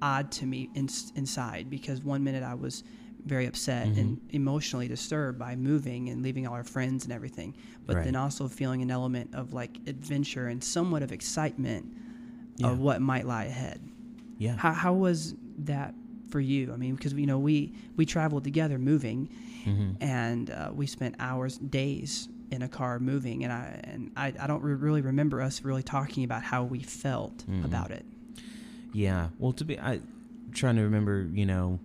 odd 0.00 0.32
to 0.32 0.46
me 0.46 0.70
in, 0.74 0.88
inside 1.14 1.68
because 1.68 2.02
one 2.02 2.24
minute 2.24 2.42
I 2.42 2.54
was 2.54 2.82
very 3.26 3.44
upset 3.46 3.88
and 3.88 4.18
emotionally 4.30 4.88
disturbed 4.88 5.38
by 5.38 5.54
moving 5.54 6.08
and 6.08 6.22
leaving 6.22 6.46
all 6.46 6.54
our 6.54 6.64
friends 6.64 7.04
and 7.04 7.12
everything, 7.12 7.54
but 7.86 7.96
Right. 7.96 8.04
then 8.06 8.16
also 8.16 8.48
feeling 8.48 8.80
an 8.82 8.90
element 8.90 9.34
of 9.34 9.52
like 9.52 9.78
adventure 9.86 10.48
and 10.48 10.62
somewhat 10.64 11.02
of 11.02 11.12
excitement 11.12 11.92
Yeah. 12.56 12.70
of 12.70 12.78
what 12.80 13.02
might 13.02 13.26
lie 13.26 13.44
ahead. 13.44 13.80
yeah 14.38 14.56
How, 14.56 14.72
how 14.72 14.92
was 14.94 15.34
that 15.58 15.94
for 16.28 16.40
you? 16.40 16.72
I 16.72 16.76
mean, 16.76 16.94
because 16.94 17.12
you 17.12 17.26
know 17.26 17.38
we 17.38 17.72
we 17.96 18.06
traveled 18.06 18.44
together 18.44 18.78
moving, 18.78 19.28
hmm 19.64 19.90
and 20.00 20.50
uh, 20.50 20.70
we 20.74 20.86
spent 20.86 21.14
hours, 21.18 21.58
days 21.58 22.28
in 22.50 22.62
a 22.62 22.68
car 22.68 22.98
moving, 22.98 23.42
and 23.44 23.52
I 23.52 23.80
and 23.84 24.10
I, 24.16 24.32
I 24.38 24.46
don't 24.46 24.62
re- 24.62 24.74
really 24.74 25.00
remember 25.00 25.40
us 25.40 25.62
really 25.62 25.82
talking 25.82 26.24
about 26.24 26.42
how 26.42 26.62
we 26.64 26.80
felt 26.80 27.38
Mhm. 27.46 27.64
about 27.64 27.90
it. 27.90 28.04
Yeah. 28.92 29.28
Well, 29.38 29.52
to 29.54 29.64
be, 29.64 29.78
I, 29.78 29.94
am 29.94 30.02
trying 30.52 30.76
to 30.76 30.82
remember, 30.82 31.28
you 31.32 31.46
know, 31.46 31.80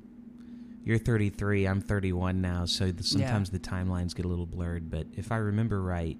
you're 0.86 0.98
33, 1.00 1.66
I'm 1.68 1.82
31 1.82 2.40
now, 2.42 2.66
so 2.66 2.92
the, 2.92 3.04
sometimes 3.04 3.50
the 3.50 3.60
timelines 3.60 4.16
get 4.16 4.26
a 4.26 4.28
little 4.28 4.46
blurred. 4.46 4.90
But 4.92 5.08
if 5.18 5.32
I 5.32 5.38
remember 5.38 5.82
right, 5.82 6.18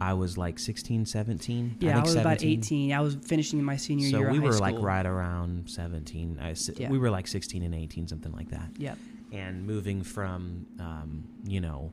I 0.00 0.12
was 0.12 0.36
like 0.36 0.58
16, 0.58 1.06
17. 1.06 1.76
Yeah, 1.80 1.90
I, 1.90 1.94
think 1.94 2.04
was 2.06 2.14
about 2.16 2.44
18. 2.44 2.92
I 2.92 3.00
was 3.00 3.14
finishing 3.16 3.62
my 3.64 3.76
senior 3.76 4.10
So 4.10 4.18
year. 4.18 4.30
we 4.30 4.36
of 4.38 4.42
high 4.44 4.48
were 4.50 4.58
like 4.58 4.76
right 4.78 5.06
around 5.06 5.68
17. 5.70 6.38
I, 6.40 6.54
Yeah. 6.76 6.90
We 6.90 6.98
were 6.98 7.10
like 7.10 7.26
16 7.26 7.62
and 7.62 7.74
18, 7.74 8.06
something 8.08 8.32
like 8.32 8.50
that. 8.50 8.68
Yep. 8.78 8.98
And 9.32 9.66
moving 9.66 10.02
from, 10.02 10.66
um, 10.78 11.24
you 11.46 11.60
know, 11.60 11.92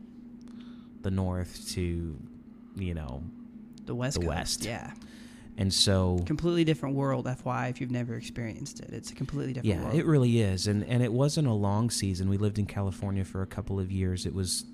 the 1.04 1.12
north 1.12 1.70
to, 1.74 2.18
you 2.76 2.94
know, 2.94 3.24
The 3.86 3.96
West. 3.96 4.16
The 4.16 4.22
Coast. 4.26 4.30
West. 4.36 4.66
Yeah. 4.66 4.92
and 5.58 5.72
so 5.74 6.20
Completely 6.26 6.64
different 6.64 6.96
world. 6.96 7.28
FY, 7.28 7.68
if 7.68 7.80
you've 7.80 7.92
never 7.92 8.16
experienced 8.16 8.80
it, 8.80 8.90
it's 8.92 9.12
a 9.12 9.16
completely 9.16 9.54
different 9.54 9.76
Yeah, 9.76 9.84
world. 9.84 9.96
it 9.96 10.06
really 10.06 10.40
is, 10.42 10.68
and 10.68 10.84
and 10.86 11.04
it 11.04 11.14
wasn't 11.14 11.48
a 11.48 11.54
long 11.54 11.90
season. 11.92 12.30
We 12.30 12.38
lived 12.38 12.58
in 12.58 12.66
California 12.66 13.24
for 13.24 13.42
a 13.44 13.48
couple 13.48 13.80
of 13.80 13.92
years. 13.92 14.26
It 14.26 14.34
was 14.34 14.66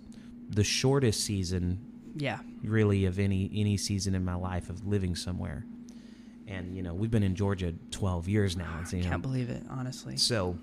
the 0.50 0.64
shortest 0.64 1.20
season, 1.26 1.80
yeah. 2.16 2.40
really, 2.64 3.06
of 3.06 3.20
any 3.20 3.52
any 3.54 3.76
season 3.78 4.16
in 4.16 4.24
my 4.24 4.36
life 4.36 4.70
of 4.70 4.88
living 4.88 5.16
somewhere. 5.16 5.66
And 6.48 6.76
you 6.76 6.82
know, 6.82 6.94
we've 6.94 7.12
been 7.12 7.24
in 7.24 7.36
Georgia 7.36 7.74
twelve 7.92 8.28
years 8.28 8.56
now. 8.58 8.80
It's, 8.82 8.94
you 8.94 9.04
know, 9.04 9.10
Can't 9.10 9.22
believe 9.22 9.50
it, 9.50 9.64
honestly. 9.70 10.16
so 10.18 10.58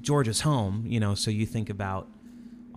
Georgia's 0.00 0.40
home. 0.40 0.84
You 0.86 1.00
know, 1.00 1.14
so 1.14 1.30
you 1.30 1.46
think 1.46 1.70
about 1.70 2.08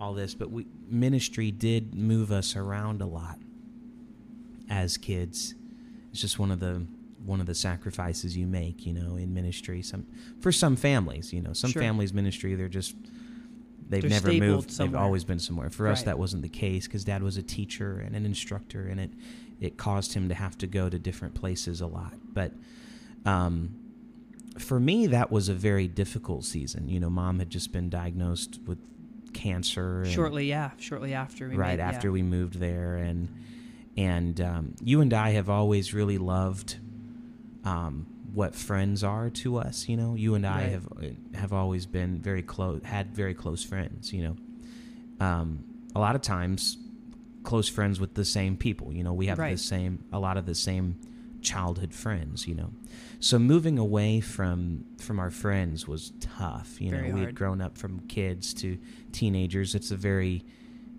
all 0.00 0.14
this, 0.14 0.34
but 0.34 0.50
we 0.50 0.66
ministry 0.88 1.50
did 1.50 1.94
move 1.94 2.32
us 2.32 2.56
around 2.56 3.02
a 3.02 3.06
lot 3.06 3.38
as 4.68 4.96
kids. 4.96 5.54
It's 6.10 6.20
just 6.20 6.38
one 6.38 6.50
of 6.50 6.60
the 6.60 6.86
one 7.24 7.38
of 7.40 7.46
the 7.46 7.54
sacrifices 7.54 8.34
you 8.36 8.46
make, 8.46 8.86
you 8.86 8.94
know, 8.94 9.16
in 9.16 9.34
ministry. 9.34 9.82
Some 9.82 10.06
for 10.40 10.50
some 10.50 10.74
families, 10.76 11.32
you 11.32 11.42
know, 11.42 11.52
some 11.52 11.70
Sure. 11.70 11.82
families 11.82 12.14
ministry 12.14 12.54
they're 12.54 12.68
just 12.68 12.94
they've 13.88 14.02
They're 14.02 14.10
never 14.10 14.32
moved 14.32 14.70
somewhere. 14.70 14.92
They've 14.92 15.00
always 15.00 15.24
been 15.24 15.38
somewhere. 15.38 15.68
For 15.68 15.88
us, 15.88 16.02
that 16.04 16.18
wasn't 16.18 16.42
the 16.42 16.48
case 16.48 16.86
because 16.86 17.04
Dad 17.04 17.22
was 17.22 17.36
a 17.36 17.42
teacher 17.42 17.98
and 17.98 18.16
an 18.16 18.24
instructor, 18.24 18.86
and 18.86 19.00
it 19.00 19.10
it 19.60 19.76
caused 19.76 20.14
him 20.14 20.28
to 20.30 20.34
have 20.34 20.56
to 20.58 20.66
go 20.66 20.88
to 20.88 20.98
different 20.98 21.34
places 21.34 21.80
a 21.82 21.86
lot. 21.86 22.14
But 22.32 22.52
um, 23.26 23.74
for 24.58 24.80
me, 24.80 25.06
that 25.08 25.30
was 25.30 25.48
a 25.50 25.54
very 25.54 25.86
difficult 25.86 26.44
season. 26.44 26.88
You 26.88 27.00
know, 27.00 27.10
mom 27.10 27.38
had 27.38 27.50
just 27.50 27.70
been 27.72 27.90
diagnosed 27.90 28.58
with 28.66 28.78
cancer. 29.32 30.04
Shortly, 30.06 30.48
yeah, 30.48 30.70
shortly 30.78 31.14
after. 31.14 31.48
We 31.48 31.56
right 31.56 31.78
made- 31.78 31.82
after 31.82 32.08
yeah. 32.08 32.12
we 32.12 32.22
moved 32.22 32.54
there, 32.58 32.96
and 32.96 33.28
and 33.96 34.40
um, 34.40 34.74
you 34.82 35.00
and 35.00 35.12
I 35.12 35.30
have 35.30 35.48
always 35.50 35.92
really 35.94 36.18
loved 36.18 36.76
um, 37.64 38.06
what 38.32 38.54
friends 38.54 39.02
are 39.04 39.30
to 39.30 39.56
us. 39.58 39.88
You 39.88 39.96
know, 39.96 40.14
you 40.14 40.34
and 40.34 40.46
I 40.46 40.62
Right. 40.62 40.70
have 40.72 40.88
have 41.34 41.52
always 41.52 41.86
been 41.86 42.18
very 42.20 42.42
close, 42.42 42.82
had 42.84 43.14
very 43.14 43.34
close 43.34 43.64
friends. 43.64 44.12
You 44.12 44.22
know, 45.20 45.26
um, 45.26 45.64
a 45.94 45.98
lot 46.00 46.14
of 46.14 46.22
times 46.22 46.78
close 47.42 47.68
friends 47.68 47.98
with 47.98 48.14
the 48.14 48.24
same 48.24 48.56
people. 48.56 48.92
You 48.92 49.02
know, 49.04 49.12
we 49.12 49.26
have 49.26 49.38
the 49.38 49.56
same 49.56 50.04
a 50.12 50.18
lot 50.18 50.36
of 50.36 50.46
the 50.46 50.54
same 50.54 50.96
childhood 51.42 51.92
friends. 51.94 52.46
You 52.46 52.54
know, 52.54 52.70
so 53.20 53.38
moving 53.38 53.78
away 53.78 54.20
from 54.20 54.84
from 54.98 55.18
our 55.20 55.30
friends 55.30 55.86
was 55.86 56.12
tough. 56.20 56.80
You 56.80 56.90
Very 56.90 57.08
know, 57.08 57.14
we 57.14 57.20
had 57.20 57.34
grown 57.34 57.60
up 57.60 57.76
from 57.78 58.00
kids 58.08 58.52
to 58.54 58.78
teenagers. 59.12 59.74
It's 59.74 59.90
a 59.90 59.96
very 59.96 60.44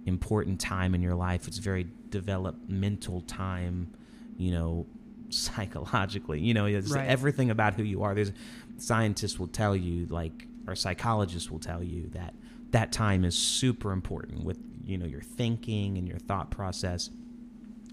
important 0.06 0.60
time 0.60 0.96
in 0.96 1.02
your 1.02 1.16
life. 1.16 1.48
It's 1.48 1.58
a 1.60 1.62
very 1.62 1.88
developmental 2.10 3.22
time, 3.22 3.92
you 4.38 4.52
know, 4.52 4.86
psychologically. 5.30 6.40
You 6.40 6.54
know, 6.54 6.66
it's 6.66 6.92
Right. 6.92 7.08
everything 7.08 7.50
about 7.50 7.74
who 7.76 7.84
you 7.84 8.04
are. 8.04 8.14
There's 8.16 8.32
scientists 8.78 9.40
will 9.40 9.48
tell 9.48 9.76
you, 9.76 10.06
like, 10.08 10.48
or 10.68 10.76
psychologists 10.76 11.50
will 11.52 11.60
tell 11.60 11.84
you 11.84 12.08
that 12.10 12.34
that 12.72 12.92
time 12.92 13.26
is 13.26 13.36
super 13.38 13.92
important 13.92 14.44
with 14.44 14.58
you 14.86 14.98
know 14.98 15.06
your 15.06 15.22
thinking 15.22 15.98
and 15.98 16.08
your 16.08 16.18
thought 16.20 16.52
process. 16.52 17.10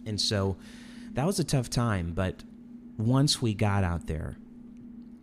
And 0.06 0.20
so 0.20 0.56
that 1.12 1.26
was 1.26 1.38
a 1.38 1.44
tough 1.44 1.68
time, 1.70 2.12
but 2.14 2.42
once 2.98 3.40
we 3.40 3.54
got 3.54 3.84
out 3.84 4.06
there, 4.06 4.36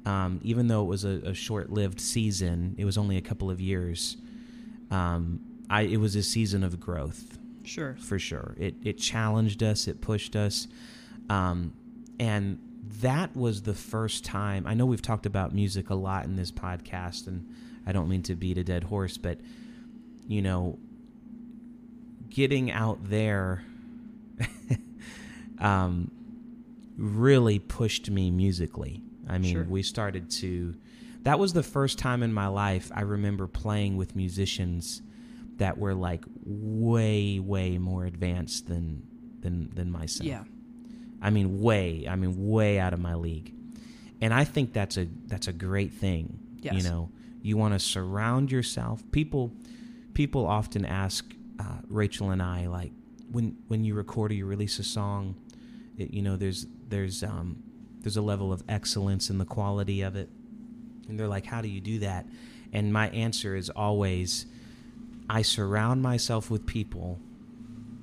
um, 0.06 0.40
even 0.44 0.68
though 0.68 0.82
it 0.84 0.88
was 0.88 1.04
a, 1.06 1.20
a 1.26 1.34
short-lived 1.34 2.00
season, 2.00 2.74
it 2.78 2.86
was 2.86 2.98
only 2.98 3.18
a 3.18 3.22
couple 3.22 3.52
of 3.52 3.60
years. 3.62 4.18
Um, 4.92 5.40
I 5.70 5.82
it 5.82 5.98
was 5.98 6.16
a 6.16 6.24
season 6.24 6.64
of 6.64 6.80
growth 6.80 7.38
Sure. 7.64 7.96
for 8.00 8.18
sure. 8.20 8.56
It 8.60 8.76
it 8.84 8.98
challenged 8.98 9.62
us, 9.64 9.88
it 9.88 10.00
pushed 10.02 10.36
us, 10.36 10.68
um, 11.30 11.74
and 12.20 12.60
that 13.02 13.36
was 13.36 13.64
the 13.64 13.74
first 13.74 14.24
time. 14.24 14.66
I 14.68 14.76
know 14.76 14.86
we've 14.86 15.02
talked 15.02 15.26
about 15.26 15.54
music 15.54 15.90
a 15.90 15.96
lot 15.96 16.26
in 16.26 16.36
this 16.36 16.52
podcast, 16.52 17.26
and 17.28 17.50
I 17.88 17.92
don't 17.92 18.08
mean 18.08 18.22
to 18.24 18.36
beat 18.36 18.58
a 18.60 18.64
dead 18.64 18.84
horse, 18.84 19.18
but 19.18 19.40
you 20.28 20.42
know, 20.44 20.78
getting 22.30 22.72
out 22.72 23.00
there 23.10 23.64
um, 25.60 26.12
really 26.98 27.60
pushed 27.60 28.10
me 28.10 28.32
musically. 28.32 29.04
I 29.28 29.38
mean, 29.38 29.54
Sure. 29.54 29.64
we 29.64 29.84
started 29.84 30.30
to. 30.32 30.76
That 31.24 31.40
was 31.40 31.54
the 31.54 31.64
first 31.64 31.98
time 31.98 32.22
in 32.22 32.32
my 32.32 32.48
life 32.48 32.92
I 32.94 33.02
remember 33.02 33.48
playing 33.48 33.98
with 33.98 34.16
musicians 34.16 35.02
that 35.58 35.78
were 35.78 35.96
like 35.96 36.24
way, 36.46 37.40
way 37.40 37.78
more 37.78 38.06
advanced 38.06 38.68
than 38.68 39.04
than 39.42 39.70
than 39.74 39.92
myself. 39.92 40.28
Yeah. 40.28 40.44
I 41.22 41.30
mean, 41.32 41.62
way. 41.62 42.06
I 42.08 42.16
mean, 42.16 42.48
way 42.50 42.80
out 42.80 42.94
of 42.94 43.00
my 43.00 43.16
league. 43.16 43.54
And 44.22 44.34
I 44.34 44.44
think 44.44 44.74
that's 44.74 44.98
a 44.98 45.08
that's 45.28 45.48
a 45.48 45.54
great 45.54 45.94
thing. 45.94 46.40
You 46.62 46.84
know, 46.84 47.10
you 47.42 47.58
want 47.58 47.74
to 47.74 47.80
surround 47.80 48.52
yourself. 48.52 49.04
People 49.12 49.52
people 50.14 50.46
often 50.46 50.86
ask 50.86 51.32
uh, 51.60 51.80
Rachel 51.88 52.32
and 52.32 52.42
I 52.42 52.68
like 52.68 52.92
when 53.32 53.58
when 53.68 53.84
you 53.84 53.94
record 53.96 54.32
or 54.32 54.36
you 54.36 54.46
release 54.46 54.80
a 54.80 54.84
song, 54.84 55.36
it, 55.98 56.12
you 56.12 56.22
know, 56.22 56.38
there's 56.38 56.66
there's 56.88 57.24
um 57.24 57.64
there's 58.02 58.18
a 58.18 58.22
level 58.22 58.54
of 58.54 58.64
excellence 58.70 59.30
in 59.30 59.38
the 59.38 59.46
quality 59.46 60.02
of 60.02 60.16
it. 60.16 60.30
And 61.08 61.20
they're 61.20 61.28
like, 61.28 61.46
"How 61.46 61.62
do 61.62 61.68
you 61.68 61.82
do 61.82 62.00
that?" 62.00 62.26
And 62.74 62.92
my 62.92 63.10
answer 63.10 63.56
is 63.56 63.70
always 63.70 64.46
I 65.30 65.42
surround 65.42 66.02
myself 66.02 66.50
with 66.52 66.66
people 66.66 67.20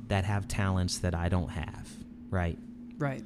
that 0.09 0.25
have 0.25 0.49
talents 0.49 0.99
that 0.99 1.15
I 1.15 1.29
don't 1.29 1.51
have, 1.51 1.89
right? 2.31 2.59
Right. 2.99 3.23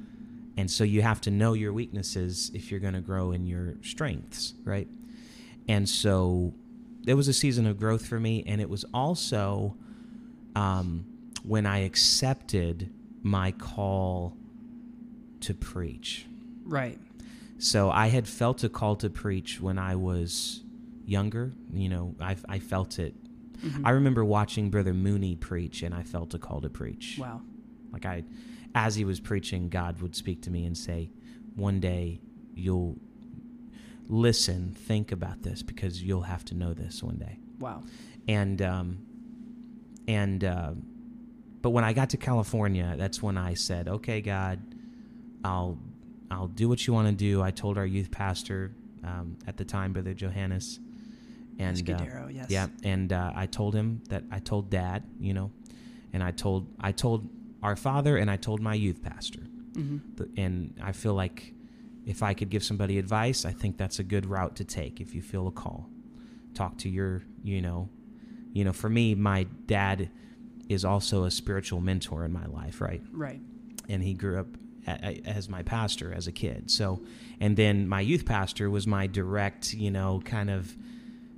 And 0.57 0.69
so 0.69 0.83
you 0.83 1.01
have 1.01 1.21
to 1.21 1.31
know 1.31 1.53
your 1.53 1.73
weaknesses 1.73 2.51
if 2.53 2.71
you're 2.71 2.79
going 2.79 2.93
to 2.93 3.01
grow 3.01 3.31
in 3.31 3.45
your 3.45 3.75
strengths, 3.81 4.53
right? 4.63 4.87
And 5.67 5.87
so 5.87 6.53
there 7.03 7.15
was 7.15 7.27
a 7.27 7.33
season 7.33 7.67
of 7.67 7.79
growth 7.79 8.05
for 8.05 8.19
me. 8.19 8.43
And 8.47 8.59
it 8.59 8.69
was 8.69 8.85
also 8.93 9.75
um, 10.55 11.05
when 11.43 11.65
I 11.65 11.79
accepted 11.79 12.89
my 13.21 13.51
call 13.51 14.35
to 15.41 15.53
preach. 15.53 16.25
Right. 16.65 16.99
So 17.59 17.89
I 17.89 18.07
had 18.07 18.27
felt 18.27 18.63
a 18.63 18.69
call 18.69 18.95
to 18.97 19.09
preach 19.09 19.59
when 19.59 19.79
I 19.79 19.95
was 19.95 20.63
younger. 21.05 21.53
You 21.73 21.89
know, 21.89 22.15
I, 22.19 22.35
I 22.47 22.59
felt 22.59 22.99
it. 22.99 23.15
Mhm. 23.63 23.81
I 23.85 23.91
remember 23.91 24.23
watching 24.23 24.69
Brother 24.69 24.93
Mooney 24.93 25.35
preach, 25.35 25.81
and 25.81 25.93
I 25.95 26.03
felt 26.03 26.33
a 26.35 26.39
call 26.39 26.61
to 26.61 26.69
preach. 26.69 27.17
Wow. 27.19 27.41
Like 27.91 28.05
I, 28.05 28.23
as 28.75 28.95
he 28.95 29.03
was 29.05 29.19
preaching, 29.19 29.69
God 29.69 30.01
would 30.01 30.15
speak 30.15 30.41
to 30.43 30.51
me 30.51 30.65
and 30.65 30.77
say, 30.77 31.09
"One 31.55 31.79
day 31.79 32.21
you'll 32.53 32.97
listen, 34.07 34.71
think 34.73 35.11
about 35.11 35.41
this 35.43 35.63
because 35.63 36.01
you'll 36.03 36.21
have 36.21 36.45
to 36.45 36.55
know 36.55 36.73
this 36.73 37.01
one 37.01 37.17
day." 37.17 37.39
Wow. 37.59 37.81
And 38.27 38.61
um, 38.61 38.99
and 40.07 40.43
uh, 40.43 40.73
but 41.61 41.71
when 41.71 41.83
I 41.83 41.93
got 41.93 42.11
to 42.11 42.17
California, 42.17 42.95
that's 42.97 43.23
when 43.23 43.37
I 43.37 43.55
said, 43.55 43.87
"Okay, 43.87 44.21
God, 44.21 44.59
I'll 45.47 45.77
I'll 46.29 46.47
do 46.61 46.67
what 46.69 46.79
you 46.85 46.93
want 46.93 47.07
to 47.07 47.13
do." 47.29 47.41
I 47.41 47.51
told 47.51 47.77
our 47.77 47.85
youth 47.85 48.09
pastor 48.11 48.59
um, 49.03 49.37
at 49.47 49.55
the 49.57 49.65
time, 49.65 49.93
Brother 49.93 50.13
Johannes, 50.13 50.79
and 51.59 51.77
uh, 51.89 52.27
yes. 52.29 52.47
yeah, 52.49 52.67
and 52.83 53.11
uh, 53.13 53.31
I 53.43 53.45
told 53.47 53.73
him 53.73 54.01
that 54.09 54.23
I 54.31 54.39
told 54.39 54.69
Dad, 54.69 55.03
you 55.19 55.33
know, 55.33 55.51
and 56.13 56.21
I 56.23 56.31
told 56.31 56.67
I 56.79 56.91
told 56.91 57.27
our 57.63 57.75
father 57.75 58.17
and 58.17 58.29
I 58.29 58.37
told 58.37 58.59
my 58.61 58.75
youth 58.75 59.01
pastor, 59.01 59.43
hmm 59.75 59.97
The- 60.17 60.29
and 60.37 60.73
I 60.89 60.91
feel 60.91 61.15
like 61.15 61.53
if 62.05 62.21
I 62.23 62.33
could 62.33 62.49
give 62.49 62.63
somebody 62.63 62.97
advice, 62.99 63.45
I 63.45 63.53
think 63.61 63.77
that's 63.77 63.99
a 63.99 64.03
good 64.03 64.25
route 64.25 64.55
to 64.57 64.63
take. 64.63 65.01
If 65.01 65.13
you 65.15 65.21
feel 65.21 65.47
a 65.47 65.51
call, 65.51 65.89
talk 66.53 66.77
to 66.83 66.89
your, 66.89 67.23
you 67.43 67.61
know, 67.61 67.89
you 68.53 68.63
know. 68.65 68.73
For 68.73 68.89
me, 68.89 69.15
my 69.15 69.43
dad 69.65 70.09
is 70.69 70.83
also 70.85 71.23
a 71.25 71.31
spiritual 71.31 71.81
mentor 71.81 72.23
in 72.25 72.31
my 72.31 72.45
life, 72.47 72.79
right? 72.81 73.01
Right. 73.11 73.41
and 73.89 74.03
he 74.03 74.13
grew 74.13 74.37
up 74.39 74.47
as 74.87 75.49
my 75.49 75.63
pastor 75.63 76.13
as 76.13 76.27
a 76.27 76.31
kid. 76.31 76.71
So, 76.71 77.01
and 77.39 77.55
then 77.57 77.87
my 77.87 78.01
youth 78.01 78.25
pastor 78.25 78.69
was 78.69 78.87
my 78.87 79.07
direct, 79.07 79.73
you 79.73 79.91
know, 79.91 80.21
kind 80.25 80.49
of 80.49 80.75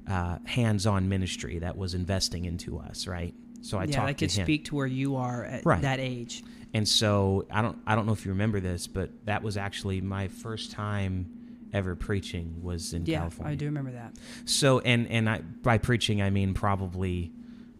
uh, 0.08 0.38
hands-on 0.45 1.10
ministry 1.10 1.60
that 1.60 1.78
was 1.78 1.93
investing 1.93 2.45
into 2.45 2.78
us, 2.80 3.08
right? 3.08 3.34
So 3.62 3.78
I 3.78 3.86
yeah, 3.86 3.95
talked 3.97 4.08
that 4.08 4.18
could 4.20 4.30
to 4.30 4.41
speak 4.43 4.66
to 4.66 4.76
where 4.76 4.88
you 4.88 5.16
are 5.18 5.43
at 5.43 5.66
Right. 5.66 5.82
that 5.82 6.00
age. 6.00 6.43
and 6.74 6.88
so 6.88 7.45
I 7.52 7.62
don't, 7.62 7.78
I 7.86 7.95
don't 7.95 8.06
know 8.06 8.14
if 8.14 8.26
you 8.26 8.32
remember 8.32 8.60
this, 8.60 8.88
but 8.88 9.10
that 9.26 9.43
was 9.43 9.58
actually 9.58 10.00
my 10.02 10.28
first 10.30 10.72
time 10.72 11.30
ever 11.74 11.95
preaching 11.95 12.64
was 12.64 12.93
in 12.93 13.06
Yeah, 13.06 13.20
California. 13.20 13.52
I 13.54 13.56
do 13.56 13.66
remember 13.66 13.91
that. 13.91 14.16
So, 14.45 14.80
and 14.80 15.08
and 15.10 15.30
I 15.30 15.41
by 15.62 15.78
preaching 15.78 16.22
I 16.22 16.30
mean 16.32 16.54
probably 16.56 17.32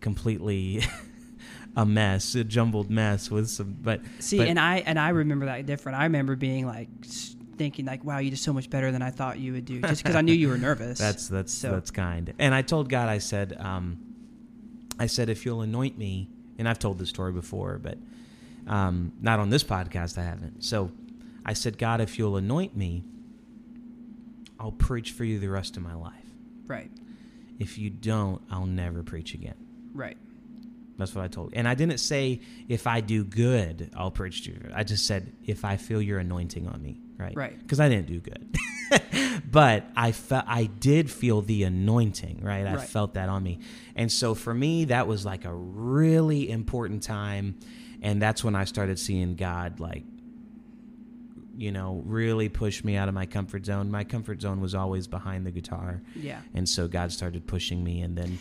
completely 0.02 0.82
a 1.76 1.86
mess, 1.86 2.36
a 2.36 2.44
jumbled 2.44 2.90
mess 2.90 3.30
with 3.32 3.50
some, 3.50 3.76
but 3.82 4.02
See, 4.20 4.38
but- 4.38 4.48
and 4.48 4.60
I 4.60 4.78
and 4.80 5.00
I 5.00 5.10
remember 5.10 5.46
that 5.46 5.66
different. 5.66 5.98
I 5.98 6.04
remember 6.04 6.36
being 6.36 6.66
like 6.66 6.90
thinking 7.58 7.86
like, 7.86 8.04
"Wow, 8.04 8.20
you 8.20 8.30
did 8.32 8.40
so 8.40 8.54
much 8.54 8.70
better 8.70 8.92
than 8.92 9.02
I 9.02 9.12
thought 9.12 9.38
you 9.40 9.54
would 9.54 9.66
do," 9.66 9.82
just 9.82 10.02
because 10.04 10.16
I 10.16 10.22
knew 10.22 10.34
you 10.34 10.50
were 10.50 10.58
nervous. 10.58 10.98
That's 11.00 11.28
that's 11.28 11.54
So- 11.54 11.72
that's 11.72 11.92
kind. 11.92 12.34
And 12.40 12.54
I 12.56 12.62
told 12.62 12.90
God, 12.90 13.08
I 13.10 13.18
said, 13.20 13.56
um, 13.60 13.98
I 15.00 15.06
said, 15.08 15.30
if 15.30 15.46
you'll 15.46 15.62
anoint 15.62 15.98
me, 15.98 16.30
and 16.58 16.68
I've 16.68 16.80
told 16.80 17.00
this 17.00 17.08
story 17.10 17.32
before, 17.32 17.78
but 17.82 17.98
um, 18.68 19.14
not 19.22 19.40
on 19.40 19.50
this 19.50 19.64
podcast, 19.64 20.18
I 20.18 20.24
haven't. 20.24 20.64
So 20.64 20.92
I 21.46 21.54
said, 21.54 21.78
God, 21.78 22.02
if 22.02 22.20
you'll 22.20 22.36
anoint 22.38 22.76
me, 22.76 23.04
I'll 24.60 24.72
preach 24.74 25.12
for 25.14 25.24
you 25.24 25.40
the 25.40 25.48
rest 25.50 25.78
of 25.78 25.84
my 25.84 25.94
life. 25.94 26.14
right, 26.68 26.92
If 27.60 27.78
you 27.78 27.90
don't, 27.90 28.42
I'll 28.52 28.66
never 28.66 29.04
preach 29.04 29.34
again. 29.34 29.56
right, 29.94 30.18
That's 31.00 31.16
what 31.16 31.24
I 31.24 31.28
told. 31.28 31.54
And 31.54 31.68
I 31.68 31.74
didn't 31.74 31.98
say 32.00 32.42
if 32.68 32.86
I 32.86 33.02
do 33.02 33.24
good, 33.24 33.90
I'll 33.98 34.12
preach 34.12 34.44
to 34.44 34.52
you. 34.52 34.60
I 34.76 34.84
just 34.84 35.08
said 35.08 35.32
if 35.44 35.66
I 35.66 35.78
feel 35.78 36.02
your 36.02 36.20
anointing 36.20 36.68
on 36.68 36.82
me, 36.84 37.02
right? 37.18 37.36
Right. 37.36 37.58
Because 37.58 37.80
I 37.80 37.90
didn't 37.90 38.06
do 38.08 38.20
good, 38.20 38.56
but 39.52 39.86
I 39.96 40.12
felt 40.12 40.46
I 40.48 40.66
did 40.66 41.10
feel 41.10 41.42
the 41.42 41.64
anointing, 41.64 42.42
right? 42.44 42.68
I 42.68 42.76
Right. 42.76 42.88
felt 42.88 43.16
that 43.16 43.30
on 43.30 43.42
me, 43.44 43.60
and 43.96 44.12
so 44.12 44.36
for 44.36 44.54
me, 44.54 44.86
that 44.86 45.08
was 45.08 45.26
like 45.26 45.46
a 45.46 45.54
really 45.54 46.50
important 46.52 47.02
time, 47.02 47.56
and 48.02 48.22
that's 48.22 48.44
when 48.44 48.56
I 48.56 48.66
started 48.66 49.00
seeing 49.00 49.36
God 49.36 49.80
like. 49.80 50.04
You 51.58 51.74
know, 51.74 52.02
really 52.06 52.48
push 52.48 52.86
me 52.86 52.96
out 52.96 53.10
of 53.10 53.14
my 53.14 53.26
comfort 53.26 53.66
zone. 53.66 53.92
My 53.92 54.06
comfort 54.06 54.40
zone 54.42 54.62
was 54.62 54.74
always 54.74 55.08
behind 55.08 55.46
the 55.46 55.52
guitar. 55.52 56.02
yeah, 56.16 56.40
And 56.54 56.70
so 56.70 56.88
God 56.88 57.12
started 57.12 57.46
pushing 57.48 57.84
me, 57.84 58.00
and 58.02 58.18
then 58.18 58.40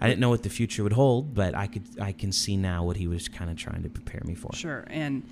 I 0.00 0.06
didn't 0.08 0.20
know 0.20 0.28
what 0.28 0.42
the 0.42 0.50
future 0.50 0.82
would 0.82 0.92
hold, 0.92 1.34
but 1.34 1.54
I 1.54 1.66
could 1.66 1.84
I 2.00 2.12
can 2.12 2.32
see 2.32 2.56
now 2.56 2.84
what 2.84 2.96
He 2.96 3.06
was 3.06 3.28
kind 3.28 3.50
of 3.50 3.56
trying 3.56 3.82
to 3.82 3.88
prepare 3.88 4.22
me 4.24 4.34
for. 4.34 4.52
sure. 4.54 4.84
And 4.90 5.22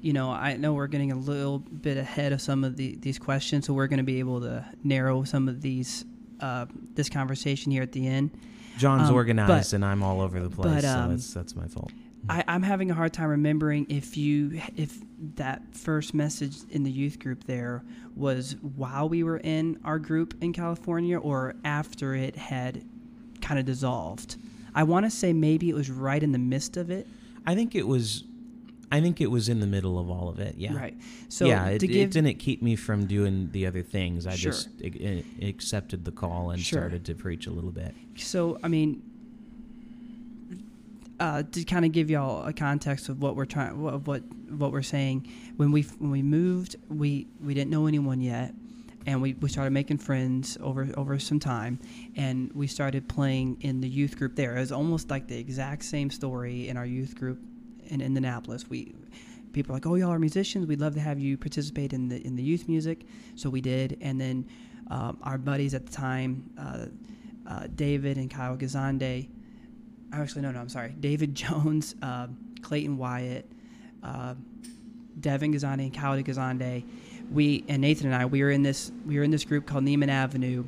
you 0.00 0.12
know, 0.12 0.30
I 0.30 0.56
know 0.56 0.72
we're 0.74 0.88
getting 0.88 1.12
a 1.12 1.16
little 1.16 1.58
bit 1.60 1.96
ahead 1.96 2.32
of 2.32 2.40
some 2.40 2.64
of 2.64 2.76
the, 2.76 2.96
these 2.96 3.20
questions, 3.20 3.66
so 3.66 3.72
we're 3.72 3.86
going 3.86 3.98
to 3.98 4.02
be 4.04 4.18
able 4.18 4.40
to 4.40 4.64
narrow 4.82 5.22
some 5.22 5.48
of 5.48 5.60
these 5.62 6.04
uh, 6.40 6.66
this 6.94 7.08
conversation 7.08 7.70
here 7.70 7.82
at 7.82 7.92
the 7.92 8.06
end. 8.06 8.30
John's 8.78 9.08
Um, 9.10 9.14
organized 9.14 9.70
but- 9.70 9.76
and 9.76 9.84
I'm 9.84 10.02
all 10.02 10.20
over 10.20 10.40
the 10.40 10.50
place, 10.50 10.74
but, 10.74 10.82
so 10.82 10.88
um, 10.98 11.10
that's 11.10 11.32
that's 11.34 11.54
my 11.54 11.66
fault. 11.68 11.92
I, 12.28 12.44
I'm 12.46 12.62
having 12.62 12.88
a 12.90 12.94
hard 12.94 13.12
time 13.12 13.28
remembering 13.30 13.86
if 13.88 14.16
you 14.16 14.60
if 14.76 14.96
that 15.36 15.74
first 15.74 16.14
message 16.14 16.56
in 16.70 16.84
the 16.84 16.90
youth 16.90 17.18
group 17.18 17.44
there 17.44 17.82
was 18.16 18.56
while 18.76 19.08
we 19.08 19.24
were 19.24 19.38
in 19.38 19.78
our 19.84 19.98
group 19.98 20.34
in 20.40 20.52
California 20.52 21.18
or 21.18 21.54
after 21.64 22.14
it 22.14 22.36
had 22.36 22.84
kind 23.42 23.60
of 23.60 23.66
dissolved. 23.66 24.36
I 24.74 24.84
want 24.84 25.04
to 25.04 25.10
say 25.10 25.32
maybe 25.34 25.68
it 25.68 25.74
was 25.74 25.90
right 25.90 26.22
in 26.22 26.32
the 26.32 26.38
midst 26.38 26.76
of 26.78 26.90
it. 26.90 27.06
I 27.44 27.54
think 27.54 27.74
it 27.74 27.86
was, 27.86 28.24
I 28.90 29.00
think 29.00 29.20
it 29.20 29.30
was 29.30 29.48
in 29.50 29.60
the 29.60 29.66
middle 29.66 29.98
of 29.98 30.08
all 30.08 30.28
of 30.30 30.38
it. 30.38 30.54
Yeah. 30.56 30.74
Right. 30.74 30.96
So 31.28 31.44
yeah, 31.46 31.66
it, 31.66 31.80
to 31.80 31.92
it 31.92 32.10
didn't 32.12 32.36
keep 32.38 32.62
me 32.62 32.76
from 32.76 33.06
doing 33.06 33.50
the 33.52 33.66
other 33.66 33.82
things. 33.82 34.26
I 34.26 34.34
Sure. 34.36 34.52
just 34.52 34.68
a- 34.82 35.24
accepted 35.42 36.04
the 36.06 36.12
call 36.12 36.50
and 36.50 36.60
Sure. 36.62 36.78
started 36.80 37.04
to 37.06 37.14
preach 37.14 37.46
a 37.46 37.50
little 37.50 37.72
bit. 37.72 37.94
So, 38.16 38.58
I 38.62 38.68
mean, 38.68 39.02
uh, 41.20 41.42
to 41.52 41.64
kind 41.64 41.84
of 41.84 41.92
give 41.92 42.10
y'all 42.10 42.44
a 42.46 42.52
context 42.52 43.08
of 43.08 43.20
what 43.20 43.36
we're 43.36 43.44
trying, 43.44 43.86
of 43.86 44.06
what 44.06 44.22
what 44.50 44.72
we're 44.72 44.82
saying, 44.82 45.28
when 45.56 45.70
we 45.72 45.82
when 45.82 46.10
we 46.10 46.22
moved, 46.22 46.76
we 46.88 47.26
we 47.44 47.54
didn't 47.54 47.70
know 47.70 47.86
anyone 47.86 48.20
yet, 48.20 48.54
and 49.06 49.20
we, 49.20 49.34
we 49.34 49.48
started 49.48 49.72
making 49.72 49.98
friends 49.98 50.56
over 50.60 50.88
over 50.96 51.18
some 51.18 51.40
time, 51.40 51.78
and 52.16 52.52
we 52.54 52.66
started 52.66 53.08
playing 53.08 53.58
in 53.60 53.80
the 53.80 53.88
youth 53.88 54.16
group 54.16 54.36
there. 54.36 54.56
It 54.56 54.60
was 54.60 54.72
almost 54.72 55.10
like 55.10 55.26
the 55.28 55.38
exact 55.38 55.84
same 55.84 56.10
story 56.10 56.68
in 56.68 56.76
our 56.76 56.86
youth 56.86 57.14
group 57.14 57.40
in 57.86 58.00
Indianapolis. 58.00 58.68
We 58.68 58.94
people 59.52 59.72
are 59.72 59.76
like, 59.76 59.86
oh, 59.86 59.94
y'all 59.96 60.10
are 60.10 60.18
musicians. 60.18 60.66
We'd 60.66 60.80
love 60.80 60.94
to 60.94 61.00
have 61.00 61.18
you 61.18 61.36
participate 61.36 61.92
in 61.92 62.08
the 62.08 62.24
in 62.26 62.36
the 62.36 62.42
youth 62.42 62.68
music. 62.68 63.06
So 63.34 63.50
we 63.50 63.60
did, 63.60 63.98
and 64.00 64.20
then 64.20 64.46
um, 64.90 65.18
our 65.22 65.38
buddies 65.38 65.74
at 65.74 65.86
the 65.86 65.92
time, 65.92 66.50
uh, 66.58 66.86
uh, 67.46 67.66
David 67.74 68.18
and 68.18 68.30
Kyle 68.30 68.56
Gazande. 68.56 69.28
Actually, 70.12 70.42
no, 70.42 70.50
no, 70.50 70.60
I'm 70.60 70.68
sorry. 70.68 70.94
David 71.00 71.34
Jones, 71.42 71.94
uh, 72.02 72.28
Clayton 72.60 72.98
Wyatt, 72.98 73.50
uh, 74.02 74.34
Devin 75.22 75.52
Gazande, 75.54 75.84
and 75.84 75.94
Kyle 75.94 76.20
Gazande. 76.22 76.84
We 77.30 77.64
and 77.68 77.80
Nathan 77.80 78.06
and 78.12 78.14
I, 78.14 78.26
we 78.26 78.42
were 78.42 78.50
in 78.50 78.62
this 78.62 78.92
we 79.06 79.16
were 79.16 79.22
in 79.22 79.30
this 79.30 79.44
group 79.44 79.64
called 79.66 79.84
Neiman 79.84 80.08
Avenue, 80.08 80.64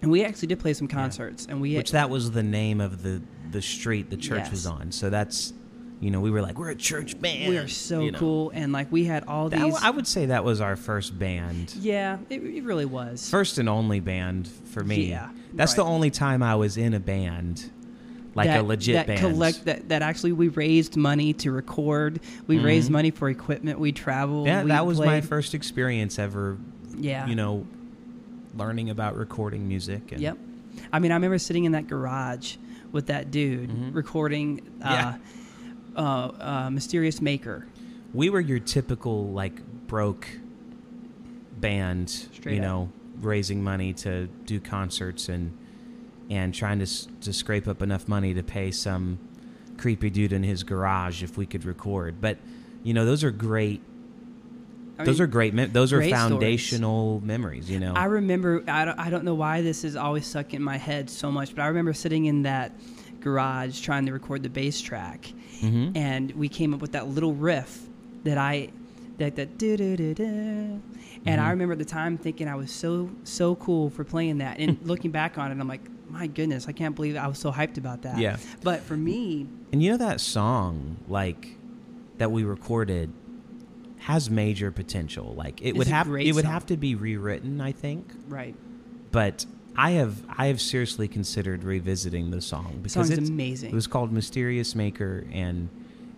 and 0.00 0.10
we 0.10 0.24
actually 0.24 0.48
did 0.48 0.60
play 0.60 0.72
some 0.72 0.88
concerts. 0.88 1.46
And 1.46 1.60
we 1.60 1.76
Which 1.76 1.90
that 1.90 2.08
was 2.08 2.30
the 2.30 2.42
name 2.42 2.80
of 2.80 3.02
the 3.02 3.20
the 3.50 3.60
street 3.60 4.08
the 4.08 4.16
church 4.16 4.50
was 4.50 4.64
on. 4.66 4.90
So 4.92 5.10
that's, 5.10 5.52
you 6.00 6.10
know, 6.10 6.20
we 6.20 6.30
were 6.30 6.40
like, 6.40 6.58
we're 6.58 6.70
a 6.70 6.74
church 6.74 7.20
band. 7.20 7.50
we 7.50 7.58
are 7.58 7.68
so 7.68 8.00
you 8.00 8.12
know. 8.12 8.18
cool, 8.18 8.50
and 8.54 8.72
like 8.72 8.90
we 8.90 9.04
had 9.04 9.24
all 9.28 9.50
That- 9.50 9.60
these. 9.60 9.74
I 9.82 9.90
would 9.90 10.06
say 10.06 10.26
that 10.26 10.44
was 10.44 10.62
our 10.62 10.76
first 10.76 11.18
band. 11.18 11.74
yeah, 11.78 12.16
it, 12.30 12.42
it 12.42 12.64
really 12.64 12.86
was. 12.86 13.28
First 13.28 13.58
and 13.58 13.68
only 13.68 14.00
band 14.00 14.48
for 14.48 14.82
me. 14.82 15.10
Yeah, 15.10 15.28
That's 15.52 15.74
the 15.74 15.84
only 15.84 16.10
time 16.10 16.42
I 16.42 16.54
was 16.54 16.78
in 16.78 16.94
a 16.94 17.00
band, 17.00 17.70
like 18.34 18.46
that, 18.48 18.60
a 18.60 18.62
legit 18.62 18.94
that 18.94 19.06
band. 19.06 19.20
collect 19.20 19.64
that, 19.66 19.88
that 19.90 20.02
actually 20.02 20.32
we 20.32 20.48
raised 20.48 20.96
money 20.96 21.32
to 21.34 21.50
record. 21.52 22.20
We 22.46 22.58
raised 22.58 22.90
money 22.90 23.10
for 23.10 23.28
equipment. 23.28 23.78
We 23.78 23.92
traveled. 23.92 24.46
Mm-hmm. 24.46 24.56
yeah, 24.56 24.62
we 24.64 24.68
that 24.70 24.86
was 24.86 24.98
my 25.00 25.20
first 25.20 25.54
experience 25.54 26.18
ever. 26.18 26.58
Yeah, 26.96 27.26
You 27.26 27.34
know, 27.34 27.66
learning 28.56 28.90
about 28.90 29.16
recording 29.16 29.66
music. 29.66 30.12
And 30.12 30.20
Yep. 30.20 30.38
I 30.92 30.98
mean, 30.98 31.10
I 31.10 31.14
remember 31.14 31.38
sitting 31.38 31.64
in 31.64 31.72
that 31.72 31.86
garage 31.88 32.56
with 32.92 33.06
that 33.06 33.30
dude 33.30 33.94
recording 33.94 34.60
uh, 34.82 35.12
Mm-hmm. 35.14 35.22
Yeah. 35.96 36.02
uh, 36.02 36.32
uh, 36.66 36.70
Mysterious 36.70 37.20
Maker. 37.22 37.66
we 38.14 38.28
were 38.30 38.40
your 38.40 38.58
typical 38.58 39.28
like 39.32 39.60
broke 39.86 40.26
band 41.60 42.10
Straight 42.10 42.54
you 42.56 42.60
up. 42.60 42.64
know 42.66 42.92
raising 43.20 43.62
money 43.62 43.92
to 43.92 44.26
do 44.46 44.58
concerts 44.58 45.28
and 45.28 45.56
and 46.30 46.54
trying 46.54 46.78
to 46.78 46.86
to 47.20 47.32
scrape 47.32 47.66
up 47.68 47.82
enough 47.82 48.08
money 48.08 48.32
to 48.34 48.42
pay 48.42 48.70
some 48.70 49.18
creepy 49.78 50.10
dude 50.10 50.32
in 50.32 50.42
his 50.42 50.62
garage 50.62 51.22
if 51.22 51.36
we 51.36 51.44
could 51.46 51.64
record 51.64 52.20
but 52.20 52.38
you 52.84 52.94
know 52.94 53.04
those 53.04 53.24
are 53.24 53.30
great 53.30 53.80
I 54.98 55.04
those 55.04 55.18
mean, 55.18 55.24
are 55.24 55.26
great 55.28 55.54
mem- 55.54 55.72
those 55.72 55.92
are 55.92 55.96
great 55.98 56.10
stories. 56.10 56.20
foundational 56.30 57.20
memories 57.24 57.68
you 57.70 57.80
know 57.80 57.94
I 57.94 58.04
remember, 58.04 58.62
I 58.68 58.84
don't, 58.84 58.98
I 58.98 59.10
don't 59.10 59.24
know 59.24 59.34
why 59.34 59.62
this 59.62 59.84
is 59.84 59.96
always 59.96 60.26
stuck 60.26 60.54
in 60.54 60.62
my 60.62 60.76
head 60.76 61.08
so 61.10 61.30
much, 61.32 61.54
but 61.54 61.62
I 61.62 61.66
remember 61.68 61.92
sitting 61.92 62.26
in 62.26 62.42
that 62.42 62.72
garage 63.20 63.80
trying 63.80 64.04
to 64.06 64.12
record 64.12 64.42
the 64.42 64.48
bass 64.50 64.80
track, 64.80 65.32
Mhm. 65.62 65.96
and 65.96 66.30
we 66.32 66.48
came 66.48 66.74
up 66.74 66.80
with 66.80 66.92
that 66.92 67.08
little 67.08 67.34
riff 67.34 67.80
that 68.24 68.36
I, 68.36 68.68
that 69.18 69.36
that 69.36 69.58
do 69.58 69.76
do 69.76 69.96
do 69.96 70.14
do, 70.14 70.24
and 70.24 70.82
Mm-hmm. 71.24 71.40
I 71.40 71.50
remember 71.50 71.72
at 71.72 71.78
the 71.78 71.84
time 71.84 72.18
thinking 72.18 72.46
I 72.48 72.54
was 72.56 72.70
so 72.70 73.10
so 73.24 73.54
cool 73.56 73.90
for 73.90 74.04
playing 74.04 74.38
that, 74.38 74.58
and 74.58 74.76
looking 74.84 75.10
back 75.10 75.38
on 75.38 75.50
it, 75.50 75.58
I'm 75.58 75.68
like, 75.68 75.80
my 76.12 76.26
goodness, 76.26 76.68
I 76.68 76.72
can't 76.72 76.94
believe 76.94 77.16
I 77.16 77.26
was 77.26 77.38
so 77.38 77.50
hyped 77.50 77.78
about 77.78 78.02
that. 78.02 78.18
Yeah. 78.18 78.36
But 78.62 78.80
for 78.80 78.96
me, 78.96 79.46
and 79.72 79.82
you 79.82 79.90
know 79.90 79.96
that 79.96 80.20
song 80.20 80.98
like 81.08 81.56
that 82.18 82.30
we 82.30 82.44
recorded 82.44 83.12
has 83.98 84.28
major 84.28 84.70
potential 84.72 85.32
like 85.34 85.62
it 85.62 85.76
would 85.76 85.86
have 85.86 86.08
it 86.08 86.34
would 86.34 86.42
song. 86.42 86.52
have 86.52 86.66
to 86.66 86.76
be 86.76 86.96
rewritten 86.96 87.60
i 87.60 87.70
think 87.70 88.12
right, 88.26 88.56
but 89.12 89.46
I 89.76 89.92
have 89.92 90.22
I 90.28 90.46
have 90.46 90.60
seriously 90.60 91.08
considered 91.08 91.64
revisiting 91.64 92.30
the 92.30 92.40
song 92.40 92.80
because 92.82 93.08
song's 93.08 93.10
it's, 93.10 93.28
amazing. 93.30 93.70
it 93.70 93.74
was 93.74 93.86
called 93.86 94.12
Mysterious 94.12 94.74
Maker 94.74 95.24
and 95.32 95.68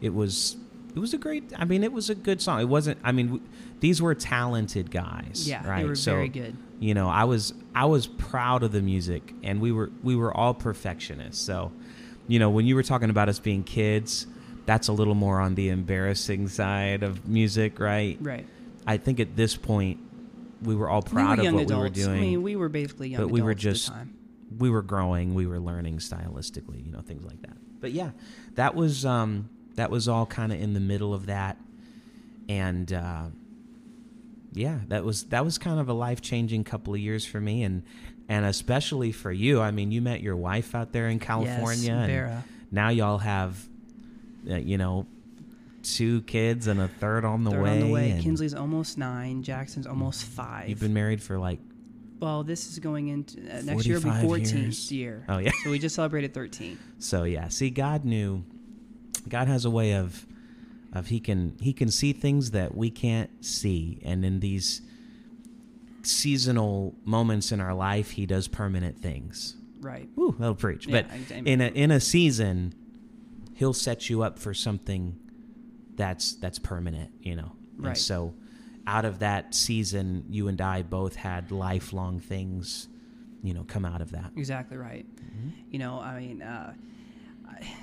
it 0.00 0.12
was 0.12 0.56
it 0.94 0.98
was 0.98 1.14
a 1.14 1.18
great 1.18 1.52
I 1.56 1.64
mean 1.64 1.84
it 1.84 1.92
was 1.92 2.10
a 2.10 2.14
good 2.14 2.40
song. 2.40 2.60
It 2.60 2.68
wasn't 2.68 2.98
I 3.04 3.12
mean 3.12 3.26
w- 3.26 3.44
these 3.80 4.02
were 4.02 4.14
talented 4.14 4.90
guys, 4.90 5.44
yeah, 5.46 5.66
right? 5.66 5.82
they 5.82 5.88
were 5.88 5.94
so 5.94 6.14
very 6.14 6.28
good. 6.28 6.56
You 6.84 6.92
know, 6.92 7.08
I 7.08 7.24
was 7.24 7.54
I 7.74 7.86
was 7.86 8.06
proud 8.06 8.62
of 8.62 8.70
the 8.72 8.82
music 8.82 9.32
and 9.42 9.58
we 9.58 9.72
were 9.72 9.90
we 10.02 10.16
were 10.16 10.36
all 10.36 10.52
perfectionists. 10.52 11.42
So, 11.42 11.72
you 12.28 12.38
know, 12.38 12.50
when 12.50 12.66
you 12.66 12.74
were 12.74 12.82
talking 12.82 13.08
about 13.08 13.30
us 13.30 13.38
being 13.38 13.64
kids, 13.64 14.26
that's 14.66 14.88
a 14.88 14.92
little 14.92 15.14
more 15.14 15.40
on 15.40 15.54
the 15.54 15.70
embarrassing 15.70 16.48
side 16.48 17.02
of 17.02 17.26
music, 17.26 17.80
right? 17.80 18.18
Right. 18.20 18.46
I 18.86 18.98
think 18.98 19.18
at 19.18 19.34
this 19.34 19.56
point 19.56 19.98
we 20.62 20.74
were 20.74 20.90
all 20.90 21.00
we 21.00 21.10
proud 21.10 21.38
were 21.38 21.48
of 21.48 21.54
what 21.54 21.62
adults. 21.62 21.70
we 21.70 21.78
were 21.78 21.88
doing. 21.88 22.18
I 22.18 22.20
mean, 22.20 22.42
we 22.42 22.54
were 22.54 22.68
basically 22.68 23.08
young 23.08 23.22
but 23.22 23.28
we 23.30 23.40
were 23.40 23.52
adults 23.52 23.88
at 23.88 23.92
the 23.92 24.00
just 24.00 24.08
we 24.58 24.68
were 24.68 24.82
growing, 24.82 25.32
we 25.34 25.46
were 25.46 25.60
learning 25.60 26.00
stylistically, 26.00 26.84
you 26.84 26.92
know, 26.92 27.00
things 27.00 27.24
like 27.24 27.40
that. 27.42 27.56
But 27.80 27.92
yeah, 27.92 28.10
that 28.56 28.74
was 28.74 29.06
um 29.06 29.48
that 29.76 29.90
was 29.90 30.06
all 30.06 30.26
kind 30.26 30.52
of 30.52 30.60
in 30.60 30.74
the 30.74 30.80
middle 30.80 31.14
of 31.14 31.26
that 31.26 31.56
and 32.46 32.92
uh 32.92 33.28
yeah, 34.54 34.78
that 34.88 35.04
was 35.04 35.24
that 35.24 35.44
was 35.44 35.58
kind 35.58 35.78
of 35.78 35.88
a 35.88 35.92
life-changing 35.92 36.64
couple 36.64 36.94
of 36.94 37.00
years 37.00 37.26
for 37.26 37.40
me 37.40 37.62
and 37.62 37.82
and 38.28 38.46
especially 38.46 39.12
for 39.12 39.30
you. 39.30 39.60
I 39.60 39.70
mean, 39.70 39.90
you 39.90 40.00
met 40.00 40.22
your 40.22 40.36
wife 40.36 40.74
out 40.74 40.92
there 40.92 41.08
in 41.08 41.18
California 41.18 41.82
yes, 41.82 41.88
and 41.88 42.06
Vera. 42.06 42.44
now 42.70 42.88
y'all 42.88 43.18
have 43.18 43.68
uh, 44.50 44.54
you 44.56 44.78
know 44.78 45.06
two 45.82 46.22
kids 46.22 46.66
and 46.66 46.80
a 46.80 46.88
third 46.88 47.24
on 47.24 47.44
the 47.44 47.50
Third 47.50 47.62
way. 47.62 47.70
on 47.72 47.80
the 47.80 47.92
way. 47.92 48.10
and 48.10 48.22
Kinsley's 48.22 48.54
almost 48.54 48.96
nine. 48.96 49.42
Jackson's 49.42 49.86
almost 49.86 50.24
five. 50.24 50.68
You've 50.68 50.80
been 50.80 50.94
married 50.94 51.22
for 51.22 51.38
like 51.38 51.58
well, 52.20 52.42
this 52.42 52.70
is 52.70 52.78
going 52.78 53.08
into 53.08 53.38
uh, 53.40 53.60
next 53.62 53.84
year. 53.86 53.96
Will 53.96 54.04
be 54.04 54.44
14th 54.44 54.90
year. 54.90 55.24
Oh 55.28 55.38
yeah. 55.38 55.50
So 55.62 55.70
we 55.70 55.78
just 55.78 55.94
celebrated 55.94 56.32
13. 56.32 56.78
So 56.98 57.24
yeah, 57.24 57.48
see, 57.48 57.68
God 57.70 58.04
knew. 58.04 58.44
God 59.28 59.48
has 59.48 59.64
a 59.64 59.70
way 59.70 59.92
of, 59.94 60.26
of 60.94 61.08
he 61.08 61.20
can 61.20 61.56
he 61.60 61.72
can 61.72 61.90
see 61.90 62.12
things 62.12 62.52
that 62.52 62.74
we 62.76 62.90
can't 62.90 63.44
see, 63.44 63.98
and 64.04 64.24
in 64.24 64.40
these 64.40 64.80
seasonal 66.02 66.94
moments 67.04 67.52
in 67.52 67.60
our 67.60 67.74
life, 67.74 68.10
He 68.10 68.26
does 68.26 68.48
permanent 68.48 68.98
things. 68.98 69.56
Right. 69.80 70.08
Woo, 70.16 70.34
that'll 70.38 70.54
preach. 70.54 70.86
Yeah, 70.86 71.02
but 71.02 71.10
I- 71.10 71.34
I- 71.36 71.42
in 71.44 71.60
a 71.60 71.66
in 71.68 71.90
a 71.90 72.00
season, 72.00 72.74
He'll 73.54 73.72
set 73.72 74.10
you 74.10 74.22
up 74.22 74.38
for 74.38 74.52
something 74.54 75.18
that's 75.96 76.34
that's 76.34 76.58
permanent. 76.58 77.10
You 77.22 77.36
know. 77.36 77.52
And 77.76 77.86
Right. 77.86 77.96
so, 77.96 78.34
out 78.86 79.04
of 79.04 79.18
that 79.20 79.54
season, 79.54 80.24
you 80.30 80.48
and 80.48 80.60
I 80.60 80.82
both 80.82 81.16
had 81.16 81.50
lifelong 81.50 82.20
things, 82.20 82.88
you 83.42 83.52
know, 83.52 83.64
come 83.64 83.84
out 83.84 84.00
of 84.00 84.12
that. 84.12 84.30
Exactly 84.36 84.76
right. 84.76 85.06
Mm-hmm. 85.16 85.48
You 85.72 85.78
know, 85.80 85.98
I 86.00 86.20
mean, 86.20 86.42
uh, 86.42 86.74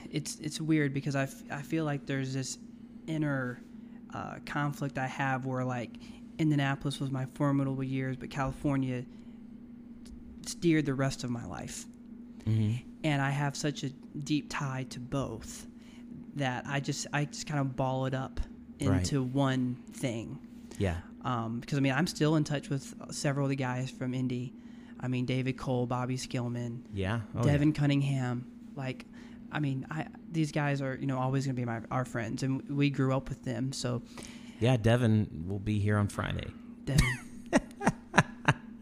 it's 0.10 0.38
it's 0.40 0.62
weird 0.62 0.94
because 0.94 1.16
I, 1.16 1.24
f- 1.24 1.44
I 1.52 1.62
feel 1.62 1.84
like 1.86 2.06
there's 2.06 2.34
this 2.34 2.58
inner 3.08 3.62
uh, 4.14 4.36
conflict 4.46 4.98
I 4.98 5.08
have 5.08 5.46
where 5.46 5.64
like 5.64 5.92
Indianapolis 6.38 7.00
was 7.00 7.12
my 7.12 7.26
formidable 7.34 7.84
years, 7.84 8.18
but 8.18 8.30
California 8.30 9.04
steered 10.46 10.86
the 10.86 10.94
rest 10.94 11.24
of 11.24 11.30
my 11.30 11.46
life, 11.46 11.86
hmm 12.46 12.74
and 13.04 13.20
I 13.20 13.32
have 13.32 13.56
such 13.56 13.84
a 13.84 13.90
deep 14.24 14.46
tie 14.48 14.86
to 14.92 15.00
both 15.00 15.66
that 16.36 16.66
I 16.68 16.80
just 16.80 17.08
I 17.12 17.26
just 17.26 17.48
kind 17.48 17.60
of 17.60 17.76
ball 17.76 18.06
it 18.06 18.14
up 18.14 18.40
Right. 18.84 18.98
into 19.00 19.22
one 19.24 19.76
thing. 19.94 20.40
Yeah. 20.80 20.98
Um, 21.24 21.60
because 21.60 21.78
I 21.78 21.82
mean, 21.82 21.94
I'm 21.94 22.06
still 22.08 22.36
in 22.36 22.44
touch 22.44 22.70
with 22.70 22.94
several 23.12 23.46
of 23.46 23.50
the 23.52 23.56
guys 23.56 23.90
from 23.92 24.14
Indy. 24.16 24.54
I 25.00 25.08
mean, 25.08 25.26
David 25.26 25.58
Cole, 25.58 25.86
Bobby 25.88 26.16
Skillman, 26.18 26.82
Yeah. 26.94 27.22
Oh, 27.36 27.46
yeah. 27.46 27.52
Devin 27.54 27.74
Cunningham. 27.74 28.46
Like, 28.76 29.06
I 29.52 29.60
mean, 29.60 29.86
I 29.92 30.08
these 30.32 30.52
guys 30.52 30.82
are 30.82 30.96
you 31.00 31.08
know 31.08 31.20
always 31.20 31.46
going 31.46 31.56
to 31.56 31.62
be 31.62 31.66
my 31.66 31.82
our 31.92 32.06
friends, 32.06 32.44
and 32.44 32.62
we 32.70 32.90
grew 32.90 33.16
up 33.16 33.30
with 33.30 33.44
them. 33.44 33.72
So, 33.72 34.02
Yeah, 34.60 34.78
Devin 34.78 35.46
will 35.48 35.60
be 35.60 35.80
here 35.80 35.98
on 35.98 36.08
Friday. 36.08 36.48
Devin. 36.86 37.18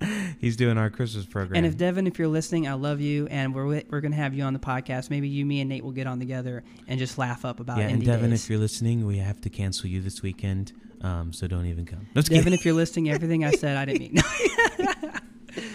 He's 0.39 0.55
doing 0.55 0.77
our 0.77 0.89
Christmas 0.89 1.25
program. 1.25 1.57
And 1.57 1.65
if 1.65 1.75
Devin, 1.75 2.07
if 2.07 2.17
you're 2.17 2.29
listening, 2.29 2.65
I 2.67 2.73
love 2.73 3.01
you, 3.01 3.27
and 3.27 3.53
we're 3.53 3.83
we're 3.89 3.99
gonna 3.99 4.15
have 4.15 4.33
you 4.33 4.43
on 4.43 4.53
the 4.53 4.59
podcast. 4.59 5.09
Maybe 5.09 5.27
you, 5.27 5.45
me, 5.45 5.59
and 5.59 5.69
Nate 5.69 5.83
will 5.83 5.91
get 5.91 6.07
on 6.07 6.19
together 6.19 6.63
and 6.87 6.97
just 6.97 7.17
laugh 7.17 7.43
up 7.43 7.59
about 7.59 7.79
yeah, 7.79 7.89
and 7.89 8.03
Devin, 8.05 8.29
days. 8.29 8.43
if 8.45 8.49
you're 8.49 8.59
listening, 8.59 9.05
we 9.05 9.17
have 9.17 9.41
to 9.41 9.49
cancel 9.49 9.89
you 9.89 10.01
this 10.01 10.21
weekend. 10.21 10.71
Um, 11.01 11.33
so 11.33 11.47
don't 11.47 11.65
even 11.65 11.85
come. 11.85 12.07
No, 12.15 12.21
just 12.21 12.29
Devin, 12.29 12.43
kidding. 12.45 12.59
if 12.59 12.65
you're 12.65 12.73
listening, 12.73 13.09
everything 13.09 13.43
I 13.43 13.51
said, 13.51 13.75
I 13.77 13.85
didn't 13.85 14.13
mean. 14.13 14.23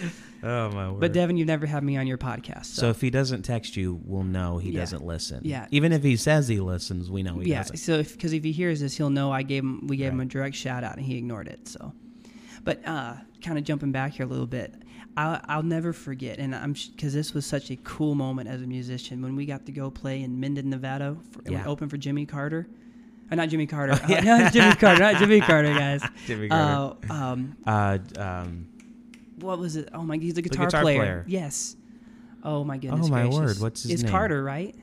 oh 0.45 0.71
my 0.71 0.91
word. 0.91 0.99
but 0.99 1.11
Devin, 1.13 1.37
you've 1.37 1.47
never 1.47 1.65
had 1.65 1.83
me 1.83 1.97
on 1.97 2.07
your 2.07 2.17
podcast, 2.17 2.65
so 2.67 2.81
so, 2.83 2.89
if 2.89 3.01
he 3.01 3.09
doesn't 3.09 3.41
text 3.43 3.75
you, 3.75 3.99
we'll 4.05 4.23
know 4.23 4.57
he 4.57 4.71
Yeah. 4.71 4.79
doesn't 4.81 5.05
listen. 5.05 5.41
Yeah. 5.43 5.67
Even 5.71 5.91
if 5.91 6.03
he 6.03 6.15
says 6.15 6.47
he 6.47 6.59
listens, 6.59 7.09
we 7.09 7.23
know 7.23 7.39
he 7.39 7.49
yeah. 7.49 7.63
doesn't. 7.63 7.77
So 7.77 8.03
because 8.03 8.31
if, 8.33 8.43
he 8.43 8.51
hears 8.51 8.79
this, 8.81 8.95
he'll 8.95 9.09
know 9.09 9.31
I 9.31 9.41
gave 9.43 9.63
him 9.63 9.87
we 9.87 9.97
gave 9.97 10.11
him 10.11 10.19
a 10.21 10.25
direct 10.25 10.55
shout 10.55 10.83
out, 10.83 10.95
and 10.97 11.05
he 11.05 11.17
ignored 11.17 11.47
it. 11.47 11.67
So, 11.67 11.93
but 12.63 12.85
uh, 12.87 13.15
kind 13.43 13.57
of 13.57 13.63
jumping 13.63 13.91
back 13.91 14.13
here 14.13 14.25
a 14.25 14.29
little 14.29 14.47
bit, 14.47 14.73
I'll, 15.17 15.39
I'll 15.47 15.63
never 15.63 15.93
forget, 15.93 16.39
and 16.39 16.53
I'm 16.55 16.73
because 16.73 17.13
this 17.13 17.33
was 17.33 17.45
such 17.45 17.71
a 17.71 17.75
cool 17.77 18.15
moment 18.15 18.49
as 18.49 18.61
a 18.61 18.67
musician 18.67 19.21
when 19.21 19.35
we 19.35 19.45
got 19.45 19.65
to 19.65 19.71
go 19.71 19.89
play 19.89 20.21
in 20.21 20.39
Minden, 20.39 20.69
Nevada, 20.69 21.15
for, 21.31 21.39
and 21.45 21.49
we 21.49 21.55
Yeah. 21.55 21.65
opened 21.67 21.89
for 21.91 21.97
Jimmy 21.97 22.25
Carter. 22.25 22.67
Uh, 23.31 23.35
not 23.35 23.49
Jimmy 23.49 23.65
Carter. 23.65 23.99
yeah. 24.07 24.19
uh, 24.19 24.21
not 24.43 24.53
Jimmy 24.53 24.75
Carter. 24.75 24.99
Not 24.99 25.15
Jimmy 25.15 25.41
Carter, 25.41 25.73
guys. 25.73 26.01
Jimmy 26.27 26.47
Carter. 26.49 26.97
Uh, 27.09 27.13
um, 27.13 27.55
Uh, 27.65 27.97
um, 28.17 28.67
what 29.39 29.59
was 29.59 29.75
it? 29.75 29.89
Oh 29.93 30.03
my, 30.03 30.17
he's 30.17 30.37
a 30.37 30.41
guitar, 30.41 30.65
guitar 30.65 30.81
player. 30.81 30.99
player. 30.99 31.25
Yes. 31.27 31.75
Oh 32.43 32.63
my 32.63 32.77
goodness. 32.77 33.07
Oh, 33.07 33.09
my 33.09 33.23
gracious. 33.23 33.39
word, 33.39 33.59
what's 33.59 33.83
his 33.83 33.91
it's 33.91 34.03
name? 34.03 34.11
Carter, 34.11 34.43
right? 34.43 34.75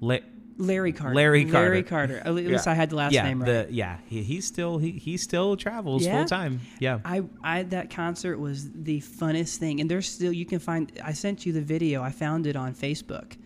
La- 0.00 0.18
Larry 0.58 0.92
Carter. 0.92 1.14
Larry 1.14 1.44
Carter. 1.44 1.58
Larry 1.58 1.82
Carter. 1.82 2.14
Carter. 2.14 2.28
At 2.28 2.34
least 2.34 2.66
Yeah. 2.66 2.72
I 2.72 2.74
had 2.74 2.90
the 2.90 2.96
last 2.96 3.12
yeah, 3.12 3.24
name 3.24 3.40
right. 3.42 3.68
the 3.68 3.74
yeah, 3.74 3.98
he, 4.06 4.22
he 4.22 4.40
still 4.40 4.78
he, 4.78 4.92
he 4.92 5.16
still 5.16 5.56
travels 5.56 6.04
Yeah. 6.04 6.18
full 6.18 6.26
time. 6.26 6.60
Yeah. 6.78 7.00
I, 7.04 7.22
I 7.42 7.62
that 7.64 7.90
concert 7.90 8.38
was 8.38 8.70
the 8.70 9.00
funnest 9.00 9.56
thing, 9.56 9.80
and 9.80 9.90
there's 9.90 10.08
still 10.08 10.32
you 10.32 10.46
can 10.46 10.58
find. 10.58 10.92
I 11.02 11.12
sent 11.12 11.46
you 11.46 11.52
the 11.52 11.62
video. 11.62 12.02
I 12.02 12.10
found 12.10 12.46
it 12.46 12.54
on 12.56 12.74
Facebook. 12.74 13.36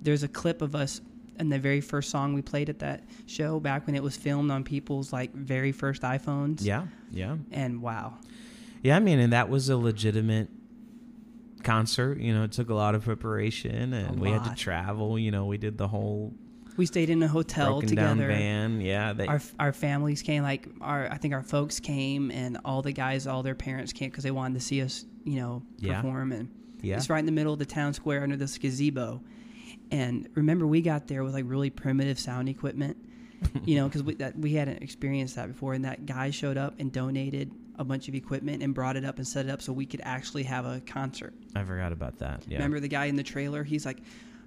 There's 0.00 0.22
a 0.22 0.28
clip 0.28 0.62
of 0.62 0.74
us 0.74 1.00
and 1.38 1.50
the 1.50 1.58
very 1.58 1.80
first 1.80 2.10
song 2.10 2.34
we 2.34 2.42
played 2.42 2.68
at 2.68 2.78
that 2.80 3.02
show 3.26 3.58
back 3.58 3.86
when 3.86 3.96
it 3.96 4.02
was 4.02 4.16
filmed 4.16 4.50
on 4.50 4.64
people's 4.64 5.12
like 5.12 5.32
very 5.34 5.72
first 5.72 6.02
iPhones. 6.02 6.64
Yeah. 6.64 6.86
Yeah. 7.10 7.36
And 7.50 7.82
wow, 7.82 8.14
Yeah, 8.82 8.96
I 8.96 9.00
mean, 9.00 9.18
and 9.20 9.32
that 9.32 9.48
was 9.48 9.68
a 9.68 9.76
legitimate 9.76 10.48
concert. 11.62 12.18
You 12.18 12.34
know, 12.34 12.44
it 12.44 12.52
took 12.52 12.68
a 12.70 12.74
lot 12.74 12.94
of 12.94 13.04
preparation, 13.04 13.92
and 13.92 14.18
we 14.20 14.30
had 14.30 14.44
to 14.44 14.54
travel. 14.54 15.18
You 15.18 15.30
know, 15.30 15.46
we 15.46 15.58
did 15.58 15.78
the 15.78 15.88
whole 15.88 16.34
we 16.76 16.86
stayed 16.86 17.10
in 17.10 17.22
a 17.22 17.28
hotel 17.28 17.80
broken 17.80 17.94
down 17.94 18.16
together. 18.16 18.32
van. 18.32 18.80
Yeah, 18.80 19.12
they, 19.12 19.26
Our 19.26 19.40
our 19.58 19.72
families 19.72 20.22
came, 20.22 20.42
like 20.42 20.68
our 20.80 21.08
I 21.10 21.16
think 21.18 21.34
our 21.34 21.42
folks 21.42 21.80
came, 21.80 22.30
and 22.30 22.58
all 22.64 22.82
the 22.82 22.92
guys, 22.92 23.26
all 23.26 23.42
their 23.42 23.54
parents 23.54 23.92
came 23.92 24.10
because 24.10 24.24
they 24.24 24.30
wanted 24.30 24.54
to 24.54 24.60
see 24.60 24.82
us, 24.82 25.04
you 25.24 25.36
know, 25.36 25.62
Yeah. 25.78 26.00
perform. 26.00 26.32
And 26.32 26.48
yeah, 26.80 26.96
It's 26.96 27.10
right 27.10 27.20
in 27.20 27.26
the 27.26 27.32
middle 27.32 27.52
of 27.52 27.58
the 27.58 27.66
town 27.66 27.92
square 27.94 28.22
under 28.22 28.36
this 28.36 28.58
gazebo. 28.58 29.22
And 29.90 30.28
remember, 30.34 30.66
we 30.66 30.80
got 30.80 31.06
there 31.06 31.22
with 31.22 31.34
like 31.34 31.44
really 31.46 31.68
primitive 31.70 32.18
sound 32.18 32.48
equipment, 32.48 32.96
you 33.64 33.76
know, 33.76 33.86
because 33.86 34.02
we, 34.02 34.14
that- 34.14 34.38
we 34.38 34.54
hadn't 34.54 34.82
experienced 34.82 35.36
that 35.36 35.48
before. 35.48 35.74
And 35.74 35.84
that 35.84 36.06
guy 36.06 36.30
showed 36.30 36.56
up 36.56 36.74
and 36.80 36.90
donated 36.90 37.52
a 37.82 37.84
bunch 37.84 38.08
of 38.08 38.14
equipment 38.14 38.62
and 38.62 38.74
brought 38.74 38.96
it 38.96 39.04
up 39.04 39.18
and 39.18 39.26
set 39.28 39.44
it 39.44 39.50
up 39.50 39.60
so 39.60 39.72
we 39.74 39.84
could 39.84 40.00
actually 40.02 40.44
have 40.44 40.64
a 40.64 40.80
concert. 40.86 41.34
I 41.54 41.62
forgot 41.64 41.92
about 41.92 42.18
that. 42.20 42.44
Yeah, 42.48 42.56
Remember 42.56 42.80
the 42.80 42.88
guy 42.88 43.04
in 43.06 43.16
the 43.16 43.22
trailer? 43.22 43.62
He's 43.62 43.84
like, 43.84 43.98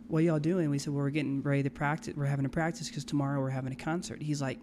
What 0.08 0.24
y'all 0.24 0.40
doing? 0.40 0.70
We 0.72 0.80
said, 0.80 0.94
Well, 0.94 1.04
we're 1.04 1.10
getting 1.12 1.42
ready 1.44 1.62
to 1.64 1.70
practice. 1.70 2.16
We're 2.16 2.26
having 2.26 2.46
a 2.46 2.50
practice 2.50 2.88
because 2.88 3.06
tomorrow 3.06 3.40
we're 3.40 3.50
having 3.52 3.72
a 3.72 3.76
concert. 3.76 4.22
He's 4.22 4.42
like, 4.42 4.60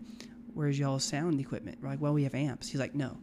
Where's 0.55 0.79
y'all's 0.79 1.05
sound 1.05 1.39
equipment? 1.41 1.79
We're 1.81 1.91
like, 1.91 2.01
Well, 2.01 2.13
we 2.15 2.25
have 2.25 2.35
amps. 2.35 2.69
He's 2.69 2.81
like, 2.81 2.95
No. 2.95 3.17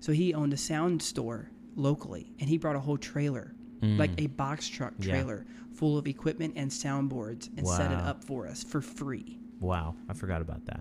So 0.00 0.12
he 0.12 0.34
owned 0.34 0.52
a 0.52 0.56
sound 0.56 1.00
store 1.02 1.48
locally 1.76 2.32
and 2.40 2.48
he 2.48 2.58
brought 2.58 2.76
a 2.76 2.80
whole 2.80 2.98
trailer, 2.98 3.54
like 3.82 4.10
a 4.18 4.26
box 4.26 4.68
truck 4.68 4.94
Mm. 4.94 5.04
Yeah. 5.04 5.10
trailer 5.12 5.46
full 5.74 5.96
of 5.96 6.08
equipment 6.08 6.54
and 6.56 6.68
soundboards 6.70 7.48
and 7.56 7.66
set 7.68 7.92
it 7.92 7.98
up 7.98 8.24
for 8.24 8.48
us 8.48 8.64
for 8.64 8.80
free. 8.80 9.38
Wow, 9.60 9.94
I 10.08 10.12
forgot 10.14 10.40
about 10.42 10.64
that. 10.66 10.80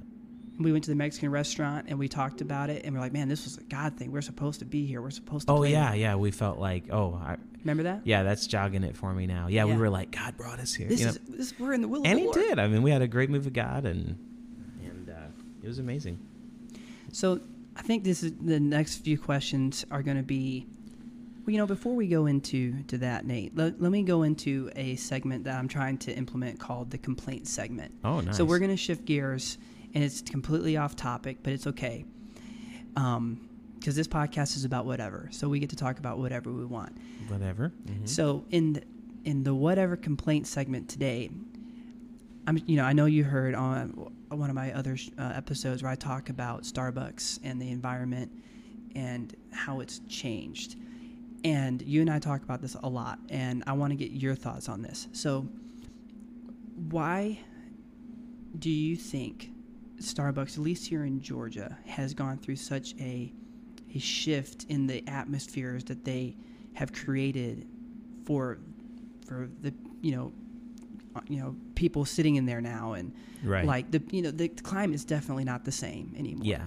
We 0.60 0.72
went 0.72 0.84
to 0.86 0.90
the 0.90 0.96
Mexican 0.96 1.30
restaurant 1.30 1.86
and 1.90 2.00
we 2.00 2.08
talked 2.08 2.42
about 2.42 2.70
it 2.70 2.84
and 2.86 2.94
we're 2.96 3.00
like, 3.02 3.14
Man, 3.14 3.28
this 3.30 3.44
was 3.46 3.58
a 3.58 3.64
God 3.64 3.98
thing. 3.98 4.12
We're 4.12 4.22
supposed 4.22 4.60
to 4.60 4.66
be 4.66 4.86
here. 4.86 5.02
We're 5.02 5.12
supposed 5.12 5.48
to 5.48 5.54
Oh 5.54 5.64
yeah, 5.64 5.90
there." 5.92 6.00
yeah. 6.00 6.16
We 6.16 6.32
felt 6.32 6.58
like, 6.60 6.86
oh, 6.92 7.14
I, 7.14 7.38
Remember 7.60 7.84
that? 7.84 8.02
yeah, 8.06 8.24
that's 8.24 8.48
jogging 8.48 8.84
it 8.84 8.96
for 8.96 9.14
me 9.14 9.28
now. 9.28 9.48
Yeah, 9.48 9.66
Yeah. 9.66 9.74
we 9.76 9.80
were 9.80 9.90
like, 9.90 10.12
God 10.12 10.36
brought 10.38 10.60
us 10.60 10.74
here. 10.74 10.88
This 10.88 11.00
you 11.00 11.06
know? 11.08 11.12
is 11.12 11.20
this, 11.28 11.60
we're 11.60 11.74
in 11.74 11.82
the 11.82 11.88
will 11.88 12.02
of 12.02 12.06
and 12.08 12.16
the 12.18 12.22
he 12.22 12.26
Lord. 12.28 12.38
did. 12.38 12.60
I 12.60 12.68
mean, 12.68 12.82
we 12.82 12.92
had 12.92 13.02
a 13.02 13.08
great 13.08 13.30
move 13.30 13.46
of 13.46 13.54
God, 13.54 13.86
and 13.86 14.18
and 14.84 15.10
uh, 15.10 15.28
it 15.62 15.68
was 15.68 15.80
amazing. 15.80 16.18
So 17.12 17.40
I 17.76 17.82
think 17.82 18.04
this 18.04 18.24
is 18.24 18.34
the 18.42 18.60
next 18.60 18.98
few 18.98 19.18
questions 19.18 19.86
are 19.92 20.02
going 20.02 20.18
to 20.18 20.24
be, 20.24 20.66
well, 21.46 21.52
you 21.54 21.58
know, 21.58 21.66
before 21.68 21.94
we 21.96 22.08
go 22.08 22.26
into 22.26 22.84
to 22.84 22.98
that, 23.00 23.26
Nate, 23.26 23.56
let, 23.56 23.82
let 23.82 23.92
me 23.92 24.04
go 24.04 24.24
into 24.24 24.72
a 24.76 24.96
segment 24.96 25.44
that 25.46 25.58
I'm 25.58 25.68
trying 25.68 25.98
to 26.00 26.14
implement 26.16 26.60
called 26.60 26.90
the 26.92 26.98
complaint 26.98 27.48
segment. 27.48 27.94
Oh, 28.04 28.22
nice. 28.22 28.38
So 28.38 28.46
we're 28.46 28.60
going 28.60 28.72
to 28.72 28.78
shift 28.78 29.06
gears, 29.06 29.58
and 29.98 30.04
it's 30.04 30.22
completely 30.22 30.78
off 30.78 30.96
topic, 30.96 31.40
but 31.42 31.52
it's 31.54 31.66
okay. 31.66 32.06
Um, 32.96 33.50
because 33.80 33.96
this 33.96 34.08
podcast 34.08 34.56
is 34.56 34.64
about 34.64 34.86
whatever, 34.86 35.28
so 35.32 35.50
we 35.50 35.60
get 35.60 35.72
to 35.72 35.76
talk 35.76 35.98
about 35.98 36.20
whatever 36.20 36.52
we 36.52 36.66
want. 36.66 36.96
whatever. 37.30 37.72
Mhm. 37.88 38.08
So 38.08 38.46
in 38.52 38.74
the, 38.74 38.84
in 39.24 39.44
the 39.44 39.56
whatever 39.56 39.96
complaint 39.96 40.46
segment 40.46 40.88
today, 40.88 41.32
I'm 42.46 42.60
you 42.68 42.76
know 42.76 42.84
I 42.84 42.94
know 42.94 43.06
you 43.06 43.24
heard 43.24 43.56
on 43.56 43.90
one 44.30 44.50
of 44.52 44.56
my 44.56 44.72
other 44.74 44.98
sh- 44.98 45.10
uh, 45.18 45.32
episodes 45.36 45.82
where 45.82 45.92
I 45.92 45.96
talk 45.96 46.30
about 46.30 46.62
Starbucks 46.64 47.40
and 47.44 47.60
the 47.60 47.72
environment 47.72 48.32
and 48.96 49.36
how 49.52 49.80
it's 49.80 50.00
changed, 50.08 50.76
and 51.44 51.82
you 51.82 52.02
and 52.02 52.10
I 52.10 52.20
talk 52.20 52.44
about 52.44 52.62
this 52.62 52.76
a 52.84 52.90
lot, 52.90 53.18
and 53.30 53.64
I 53.66 53.74
want 53.74 53.92
to 53.92 53.96
get 53.96 54.12
your 54.12 54.36
thoughts 54.36 54.70
on 54.70 54.84
this. 54.84 55.08
So 55.12 55.48
why 56.90 57.40
do 58.58 58.70
you 58.70 58.96
think 58.96 59.52
Starbucks, 60.00 60.54
at 60.54 60.60
least 60.60 60.88
here 60.88 61.04
in 61.06 61.22
Georgia, 61.22 61.78
has 61.86 62.14
gone 62.14 62.38
through 62.38 62.58
such 62.58 62.94
a 63.00 63.32
a 63.96 64.00
shift 64.00 64.66
in 64.70 64.86
the 64.86 65.08
atmospheres 65.08 65.84
that 65.86 66.04
they 66.04 66.36
have 66.74 66.92
created 66.94 67.66
for 68.26 68.60
for 69.26 69.50
the 69.62 69.74
you 70.02 70.12
know 70.16 70.32
uh, 71.16 71.22
you 71.28 71.40
know 71.40 71.56
people 71.76 72.06
sitting 72.06 72.36
in 72.36 72.46
there 72.46 72.62
now 72.62 72.94
and 72.94 73.14
Right. 73.44 73.66
like 73.66 73.92
the 73.92 74.02
you 74.12 74.22
know 74.24 74.32
the 74.32 74.50
climate 74.50 74.96
is 74.96 75.06
definitely 75.06 75.44
not 75.46 75.64
the 75.64 75.72
same 75.72 76.14
anymore. 76.18 76.44
Yeah. 76.46 76.66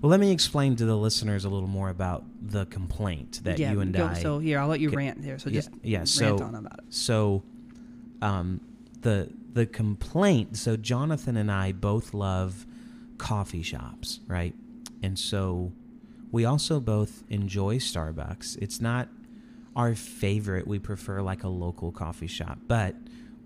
Well, 0.00 0.10
let 0.10 0.20
me 0.20 0.30
explain 0.30 0.76
to 0.76 0.84
the 0.84 0.96
listeners 0.96 1.44
a 1.44 1.48
little 1.48 1.68
more 1.68 1.88
about 1.90 2.24
the 2.40 2.66
complaint 2.66 3.40
that 3.44 3.58
yeah. 3.58 3.72
you 3.72 3.80
and 3.80 3.92
go, 3.94 4.06
I. 4.06 4.14
So 4.14 4.38
here, 4.38 4.58
I'll 4.60 4.68
let 4.68 4.78
you 4.80 4.90
rant 4.90 5.22
there. 5.22 5.38
So 5.38 5.50
Yeah, 5.50 5.54
just 5.60 5.70
yeah, 5.82 5.98
rant 5.98 6.08
so- 6.08 6.38
on 6.42 6.54
about 6.54 6.78
it. 6.78 6.84
So, 6.90 7.42
um, 8.22 8.60
the 9.00 9.30
the 9.52 9.66
complaint. 9.66 10.56
So 10.56 10.76
Jonathan 10.76 11.36
and 11.36 11.50
I 11.50 11.72
both 11.72 12.12
love 12.12 12.66
coffee 13.18 13.62
shops, 13.62 14.20
right? 14.26 14.54
And 15.02 15.18
so 15.18 15.72
we 16.30 16.44
also 16.44 16.80
both 16.80 17.24
enjoy 17.30 17.76
Starbucks. 17.76 18.58
It's 18.60 18.80
not 18.80 19.08
our 19.74 19.94
favorite. 19.94 20.66
We 20.66 20.78
prefer 20.78 21.22
like 21.22 21.44
a 21.44 21.48
local 21.48 21.92
coffee 21.92 22.26
shop, 22.26 22.58
but 22.66 22.94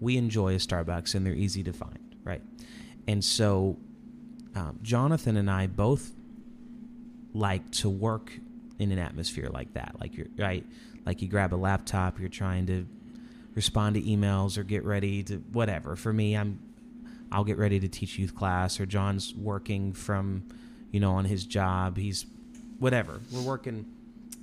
we 0.01 0.17
enjoy 0.17 0.55
a 0.55 0.59
Starbucks, 0.59 1.15
and 1.15 1.27
they're 1.27 1.35
easy 1.35 1.63
to 1.65 1.73
find, 1.73 2.17
right? 2.25 2.43
And 3.07 3.25
so 3.25 3.77
um, 4.55 4.79
Jonathan 4.83 5.37
and 5.37 5.51
I 5.51 5.67
both 5.67 6.13
like 7.35 7.71
to 7.73 7.89
work 7.89 8.33
in 8.79 8.91
an 8.93 8.99
atmosphere 8.99 9.49
like 9.53 9.75
that. 9.75 9.97
Like 10.01 10.17
you're 10.17 10.29
right, 10.39 10.65
like 11.05 11.23
you 11.23 11.29
grab 11.29 11.55
a 11.55 11.57
laptop, 11.57 12.19
you're 12.19 12.29
trying 12.29 12.67
to 12.67 12.87
respond 13.55 13.95
to 13.97 14.03
emails 14.03 14.57
or 14.59 14.63
get 14.63 14.85
ready 14.85 15.23
to 15.25 15.37
whatever. 15.53 15.97
For 15.97 16.13
me, 16.13 16.37
I'm 16.37 16.59
I'll 17.33 17.45
get 17.45 17.59
ready 17.59 17.79
to 17.81 17.89
teach 17.89 18.19
youth 18.19 18.35
class, 18.35 18.81
or 18.81 18.87
John's 18.87 19.35
working 19.35 19.93
from, 19.93 20.43
you 20.91 20.99
know, 20.99 21.13
on 21.13 21.25
his 21.25 21.45
job. 21.45 21.97
He's 21.97 22.27
whatever. 22.79 23.21
We're 23.31 23.43
working 23.43 23.87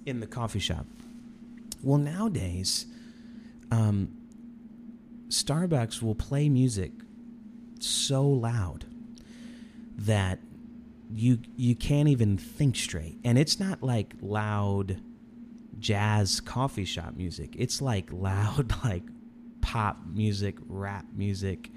in 0.05 0.20
the 0.22 0.28
coffee 0.28 0.60
shop. 0.60 0.86
Well, 1.84 1.97
nowadays, 1.97 2.86
um, 3.72 4.10
Starbucks 5.28 6.01
will 6.01 6.16
play 6.16 6.47
music 6.47 6.91
so 7.80 8.26
loud 8.26 8.86
that 9.97 10.39
you 11.14 11.39
you 11.55 11.76
can't 11.76 12.08
even 12.08 12.38
think 12.38 12.76
straight. 12.76 13.20
And 13.24 13.38
it's 13.38 13.60
not 13.60 13.84
like 13.84 14.14
loud 14.22 15.01
jazz 15.80 16.39
coffee 16.39 16.86
shop 16.86 17.15
music. 17.15 17.55
It's 17.57 17.82
like 17.82 18.09
loud 18.11 18.73
like 18.84 19.03
pop 19.61 19.97
music, 20.13 20.55
rap 20.67 21.05
music. 21.15 21.69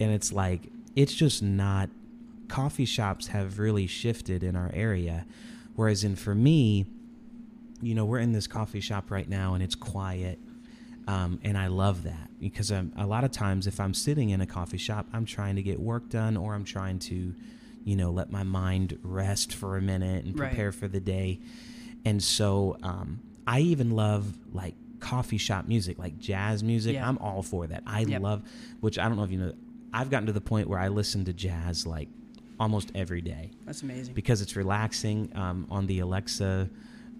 And 0.00 0.10
it's 0.12 0.32
like 0.32 0.68
it's 0.96 1.14
just 1.14 1.42
not 1.42 1.88
coffee 2.48 2.84
shops 2.84 3.28
have 3.28 3.58
really 3.58 3.86
shifted 3.86 4.42
in 4.42 4.56
our 4.56 4.70
area. 4.74 5.26
Whereas 5.74 6.04
in 6.04 6.16
for 6.16 6.34
me, 6.34 6.84
you 7.80 7.94
know, 7.94 8.04
we're 8.04 8.18
in 8.18 8.32
this 8.32 8.46
coffee 8.46 8.80
shop 8.80 9.10
right 9.10 9.28
now 9.28 9.54
and 9.54 9.62
it's 9.62 9.74
quiet. 9.74 10.38
Um, 11.08 11.40
and 11.42 11.58
I 11.58 11.66
love 11.66 12.04
that 12.04 12.28
because 12.38 12.70
I'm, 12.70 12.92
a 12.96 13.06
lot 13.06 13.24
of 13.24 13.32
times 13.32 13.66
if 13.66 13.80
I'm 13.80 13.92
sitting 13.94 14.30
in 14.30 14.40
a 14.40 14.46
coffee 14.46 14.78
shop, 14.78 15.06
I'm 15.12 15.24
trying 15.24 15.56
to 15.56 15.62
get 15.62 15.80
work 15.80 16.08
done 16.08 16.36
or 16.36 16.54
I'm 16.54 16.62
trying 16.64 17.00
to, 17.00 17.34
you 17.84 17.96
know, 17.96 18.10
let 18.12 18.30
my 18.30 18.44
mind 18.44 18.98
rest 19.02 19.52
for 19.54 19.76
a 19.76 19.82
minute 19.82 20.24
and 20.24 20.38
Right. 20.38 20.48
prepare 20.50 20.70
for 20.70 20.86
the 20.86 21.00
day. 21.00 21.40
And 22.04 22.22
so 22.22 22.76
um, 22.84 23.20
I 23.46 23.60
even 23.60 23.90
love 23.90 24.32
like 24.52 24.74
coffee 25.00 25.38
shop 25.38 25.66
music, 25.66 25.98
like 25.98 26.18
jazz 26.18 26.62
music. 26.62 26.94
Yeah. 26.94 27.08
I'm 27.08 27.18
all 27.18 27.42
for 27.42 27.66
that. 27.66 27.82
I 27.86 28.00
Yep. 28.00 28.22
love, 28.22 28.42
which 28.80 28.98
I 28.98 29.08
don't 29.08 29.16
know 29.16 29.24
if 29.24 29.30
you 29.30 29.38
know, 29.38 29.52
I've 29.92 30.10
gotten 30.10 30.26
to 30.26 30.32
the 30.32 30.40
point 30.40 30.68
where 30.68 30.78
I 30.78 30.88
listen 30.88 31.24
to 31.26 31.32
jazz 31.32 31.86
like 31.86 32.08
almost 32.60 32.92
every 32.94 33.20
day 33.20 33.50
That's 33.66 33.82
amazing. 33.82 34.14
because 34.14 34.40
it's 34.42 34.54
relaxing. 34.56 35.30
Um, 35.34 35.66
on 35.70 35.86
the 35.86 35.98
Alexa 36.00 36.70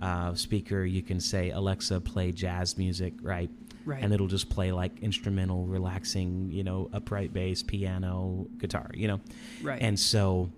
uh, 0.00 0.34
speaker, 0.34 0.84
you 0.84 1.02
can 1.02 1.18
say, 1.20 1.50
Alexa, 1.50 2.00
play 2.00 2.30
jazz 2.32 2.78
music, 2.78 3.14
right? 3.22 3.50
right. 3.84 4.02
And 4.02 4.12
it'll 4.12 4.28
just 4.28 4.48
play 4.48 4.70
like 4.72 5.00
instrumental, 5.00 5.66
relaxing, 5.66 6.50
you 6.52 6.62
know, 6.62 6.88
upright 6.92 7.32
bass, 7.32 7.62
piano, 7.62 8.46
guitar, 8.58 8.90
you 8.94 9.08
know? 9.08 9.20
right. 9.62 9.82
And 9.82 9.98
so 9.98 10.50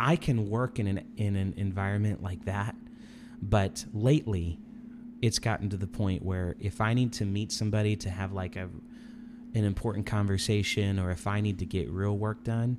I 0.00 0.16
can 0.16 0.50
work 0.50 0.78
in 0.80 0.86
an, 0.88 1.06
in 1.16 1.36
an 1.36 1.54
environment 1.56 2.22
like 2.22 2.44
that. 2.46 2.74
But 3.40 3.84
lately, 3.92 4.58
it's 5.24 5.38
gotten 5.38 5.70
to 5.70 5.76
the 5.78 5.86
point 5.86 6.22
where 6.22 6.54
if 6.60 6.80
I 6.82 6.92
need 6.92 7.12
to 7.14 7.24
meet 7.24 7.50
somebody 7.50 7.96
to 7.96 8.10
have 8.10 8.32
like 8.32 8.56
a 8.56 8.68
an 9.54 9.64
important 9.64 10.04
conversation 10.04 10.98
or 10.98 11.10
if 11.10 11.26
I 11.26 11.40
need 11.40 11.60
to 11.60 11.64
get 11.64 11.88
real 11.88 12.16
work 12.18 12.42
done, 12.44 12.76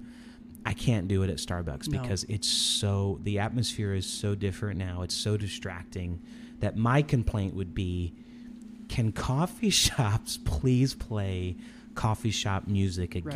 I 0.66 0.74
can't 0.74 1.08
do 1.08 1.24
it 1.24 1.30
at 1.30 1.38
Starbucks 1.38 1.88
No. 1.88 2.02
because 2.02 2.24
it's 2.26 2.48
so 2.48 3.20
the 3.24 3.40
atmosphere 3.40 3.94
is 3.94 4.06
so 4.06 4.36
different 4.36 4.78
now. 4.78 5.02
It's 5.02 5.16
so 5.16 5.38
distracting 5.38 6.22
that 6.60 6.76
my 6.76 7.02
complaint 7.02 7.56
would 7.56 7.74
be 7.74 8.14
can 8.90 9.12
coffee 9.12 9.70
shops 9.86 10.38
please 10.46 10.94
play 10.94 11.56
coffee 11.96 12.32
shop 12.32 12.68
music 12.68 13.16
Right. 13.16 13.34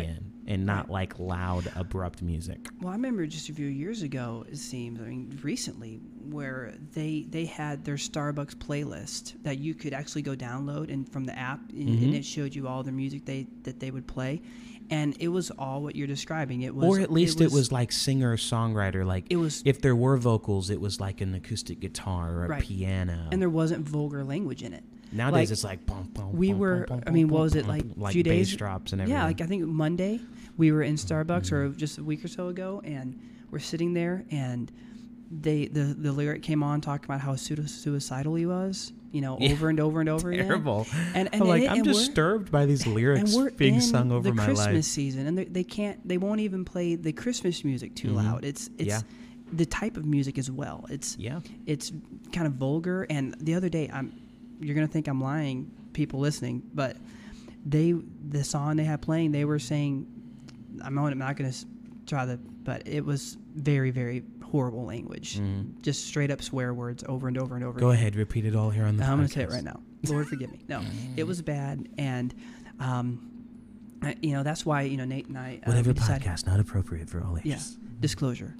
And 0.49 0.65
not 0.65 0.89
like 0.89 1.17
loud 1.19 1.71
abrupt 1.75 2.21
music. 2.21 2.67
Well, 2.81 2.89
I 2.89 2.95
remember 2.95 3.25
just 3.27 3.47
a 3.49 3.53
few 3.53 3.67
years 3.67 4.01
ago, 4.01 4.45
it 4.51 4.57
seems, 4.57 4.99
I 4.99 5.03
mean, 5.03 5.39
recently, 5.43 6.01
where 6.29 6.73
they 6.93 7.25
they 7.29 7.45
had 7.45 7.85
their 7.85 7.95
Starbucks 7.95 8.55
playlist 8.55 9.41
that 9.43 9.59
you 9.59 9.73
could 9.75 9.93
actually 9.93 10.23
go 10.23 10.35
download 10.35 10.91
and 10.91 11.07
from 11.07 11.23
the 11.25 11.37
app, 11.37 11.61
and, 11.71 11.87
Mhm. 11.87 12.03
and 12.03 12.15
it 12.15 12.25
showed 12.25 12.53
you 12.55 12.67
all 12.67 12.83
the 12.83 12.91
music 12.91 13.25
they 13.25 13.47
that 13.63 13.79
they 13.79 13.91
would 13.91 14.07
play, 14.07 14.41
and 14.89 15.15
it 15.19 15.27
was 15.27 15.51
all 15.51 15.83
what 15.83 15.95
you're 15.95 16.07
describing. 16.07 16.63
It 16.63 16.73
was, 16.75 16.85
or 16.89 16.99
at 16.99 17.11
least 17.11 17.41
it 17.41 17.51
was, 17.51 17.71
like 17.71 17.91
singer 17.91 18.35
songwriter 18.35 19.05
like 19.05 19.25
it 19.29 19.37
was, 19.37 19.61
if 19.65 19.81
there 19.81 19.95
were 19.95 20.17
vocals 20.17 20.71
it 20.71 20.81
was 20.81 20.99
like 20.99 21.21
an 21.21 21.33
acoustic 21.35 21.79
guitar 21.79 22.31
or 22.33 22.45
a 22.45 22.49
Right. 22.49 22.63
piano 22.63 23.27
and 23.31 23.39
there 23.39 23.49
wasn't 23.51 23.87
vulgar 23.87 24.23
language 24.23 24.63
in 24.63 24.73
it. 24.73 24.83
nowadays 25.11 25.49
like, 25.49 25.51
it's 25.51 25.63
like 25.63 25.85
bum, 25.87 26.07
bum, 26.13 26.33
we 26.33 26.49
bum, 26.51 26.59
were- 26.59 26.87
I 27.07 27.09
mean, 27.09 27.29
what 27.29 27.41
was 27.41 27.55
it, 27.55 27.67
like, 27.67 27.83
like 27.97 28.13
few 28.13 28.23
bass 28.23 28.49
days- 28.49 28.57
drops 28.57 28.91
and 28.93 29.01
everything 29.01 29.17
Yeah, 29.19 29.25
like 29.25 29.41
I 29.41 29.47
think 29.47 29.65
Monday 29.67 30.19
we 30.60 30.72
were 30.72 30.84
in 30.84 30.95
Starbucks 30.95 31.51
or 31.51 31.70
just 31.70 31.97
a 31.97 32.03
week 32.03 32.24
or 32.24 32.28
so 32.28 32.49
ago, 32.49 32.82
and 32.84 33.18
we're 33.49 33.60
sitting 33.60 33.93
there, 33.93 34.26
and 34.30 34.72
they 35.32 35.68
the 35.68 35.95
the 35.97 36.12
lyric 36.12 36.43
came 36.43 36.62
on 36.62 36.82
talking 36.82 37.05
about 37.05 37.22
how 37.22 37.36
sui- 37.36 37.66
suicidal 37.68 38.36
he 38.36 38.45
was, 38.45 38.91
you 39.12 39.22
know, 39.22 39.38
Yeah. 39.41 39.53
over 39.53 39.70
and 39.70 39.80
over 39.80 39.99
and 40.01 40.10
over 40.10 40.32
again. 40.32 40.45
terrible 40.47 40.86
And 41.16 41.30
and 41.34 41.41
I'm 41.43 41.47
like 41.47 41.62
and- 41.64 41.72
I'm 41.72 41.78
and 41.78 41.86
disturbed 41.86 42.51
by 42.51 42.66
these 42.66 42.86
lyrics 42.86 43.36
being 43.55 43.80
sung 43.80 44.12
over 44.12 44.30
the 44.30 44.36
my 44.36 44.45
Christmas 44.45 44.66
life 44.76 44.84
season, 44.86 45.28
and 45.28 45.38
they, 45.38 45.45
they 45.45 45.64
can't, 45.64 46.05
they 46.07 46.18
won't 46.18 46.41
even 46.41 46.66
play 46.66 46.95
the 46.95 47.14
Christmas 47.14 47.64
music 47.64 47.95
too 47.95 48.10
Mhm. 48.10 48.16
loud. 48.16 48.43
It's 48.45 48.70
it's 48.78 48.89
Yeah. 48.89 49.01
the 49.53 49.66
type 49.66 49.97
of 49.97 50.05
music 50.05 50.38
as 50.38 50.51
well. 50.51 50.86
It's 50.89 51.16
yeah 51.18 51.39
it's 51.66 51.91
kind 52.34 52.45
of 52.47 52.53
vulgar. 52.53 53.07
And 53.10 53.36
the 53.39 53.53
other 53.55 53.70
day, 53.70 53.89
I'm 53.93 54.12
you're 54.60 54.76
gonna 54.76 54.88
think 54.88 55.07
I'm 55.07 55.22
lying, 55.22 55.72
people 55.93 56.20
listening, 56.20 56.64
but 56.74 56.97
they 57.66 57.93
the 58.30 58.43
song 58.43 58.78
they 58.78 58.84
had 58.84 59.01
playing, 59.01 59.32
they 59.32 59.45
were 59.45 59.60
saying, 59.60 60.07
I'm 60.84 60.95
not, 60.95 61.11
I'm 61.11 61.17
not 61.17 61.36
gonna 61.38 61.53
try 62.05 62.25
the, 62.25 62.38
but 62.38 62.88
it 62.88 63.03
was 63.05 63.38
very 63.55 63.91
very 63.91 64.23
horrible 64.43 64.84
language, 64.86 65.38
Mhm. 65.39 65.80
just 65.82 66.05
straight 66.07 66.32
up 66.32 66.41
swear 66.41 66.73
words 66.73 67.03
over 67.07 67.27
and 67.27 67.38
over 67.38 67.55
and 67.55 67.63
over. 67.63 67.80
go 67.80 67.89
again. 67.89 67.99
ahead 67.99 68.15
repeat 68.15 68.45
it 68.45 68.55
all 68.55 68.69
here 68.71 68.84
on 68.86 68.97
the 68.97 69.03
I'm 69.03 69.17
going 69.17 69.27
to 69.27 69.34
say 69.34 69.43
it 69.43 69.49
right 69.51 69.63
now. 69.63 69.80
Lord 70.07 70.27
forgive 70.27 70.51
me. 70.51 70.59
No, 70.67 70.82
it 71.15 71.25
was 71.25 71.41
bad, 71.43 71.88
and 71.99 72.34
um, 72.80 73.30
I, 74.01 74.15
you 74.21 74.32
know 74.34 74.41
that's 74.43 74.65
why 74.65 74.84
you 74.84 74.97
know 74.97 75.05
Nate 75.05 75.27
and 75.27 75.38
I 75.38 75.59
uh, 75.63 75.67
whatever 75.69 75.93
decided- 75.93 76.25
podcast 76.27 76.47
not 76.47 76.59
appropriate 76.59 77.09
for 77.09 77.21
all 77.23 77.38
ages 77.38 77.77
Yeah, 77.77 77.88
disclosure. 77.99 78.55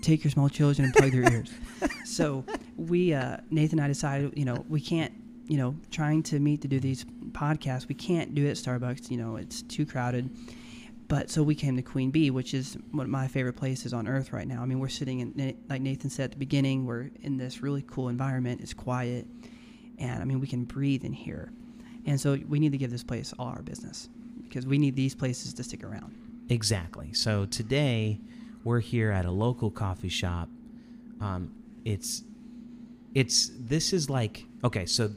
Take 0.00 0.24
your 0.24 0.32
small 0.32 0.48
children 0.48 0.86
and 0.86 0.94
plug 0.94 1.12
their 1.12 1.30
ears. 1.32 1.50
So 2.04 2.44
we 2.76 3.14
uh, 3.14 3.36
Nathan 3.50 3.78
and 3.78 3.84
I 3.84 3.88
decided 3.88 4.32
you 4.36 4.44
know 4.44 4.64
we 4.68 4.80
can't 4.80 5.12
you 5.46 5.56
know 5.56 5.76
trying 5.90 6.22
to 6.24 6.40
meet 6.40 6.60
to 6.62 6.68
do 6.68 6.80
these 6.80 7.04
podcasts 7.30 7.86
we 7.88 7.94
can't 7.94 8.34
do 8.34 8.44
it 8.46 8.50
at 8.50 8.56
Starbucks. 8.56 9.10
You 9.10 9.18
know 9.18 9.36
it's 9.36 9.62
too 9.62 9.86
crowded. 9.86 10.28
But 11.12 11.28
so 11.28 11.42
we 11.42 11.54
came 11.54 11.76
to 11.76 11.82
Queen 11.82 12.10
Bee, 12.10 12.30
which 12.30 12.54
is 12.54 12.78
one 12.90 13.04
of 13.04 13.10
my 13.10 13.28
favorite 13.28 13.52
places 13.52 13.92
on 13.92 14.08
earth 14.08 14.32
right 14.32 14.48
now. 14.48 14.62
I 14.62 14.64
mean, 14.64 14.78
we're 14.78 14.88
sitting 14.88 15.20
in, 15.20 15.54
like 15.68 15.82
Nathan 15.82 16.08
said 16.08 16.24
at 16.24 16.30
the 16.30 16.38
beginning, 16.38 16.86
we're 16.86 17.10
in 17.20 17.36
this 17.36 17.62
really 17.62 17.84
cool 17.86 18.08
environment. 18.08 18.62
It's 18.62 18.72
quiet, 18.72 19.26
and 19.98 20.22
I 20.22 20.24
mean, 20.24 20.40
we 20.40 20.46
can 20.46 20.64
breathe 20.64 21.04
in 21.04 21.12
here. 21.12 21.52
And 22.06 22.18
so 22.18 22.38
we 22.48 22.58
need 22.58 22.72
to 22.72 22.78
give 22.78 22.90
this 22.90 23.04
place 23.04 23.34
all 23.38 23.48
our 23.48 23.60
business 23.60 24.08
because 24.42 24.64
we 24.64 24.78
need 24.78 24.96
these 24.96 25.14
places 25.14 25.52
to 25.52 25.62
stick 25.62 25.84
around. 25.84 26.16
Exactly. 26.48 27.12
So 27.12 27.44
today 27.44 28.18
we're 28.64 28.80
here 28.80 29.10
at 29.10 29.26
a 29.26 29.30
local 29.30 29.70
coffee 29.70 30.08
shop. 30.08 30.48
Um, 31.20 31.52
it's 31.84 32.22
it's 33.14 33.50
this 33.58 33.92
is 33.92 34.08
like 34.08 34.46
okay. 34.64 34.86
So 34.86 35.10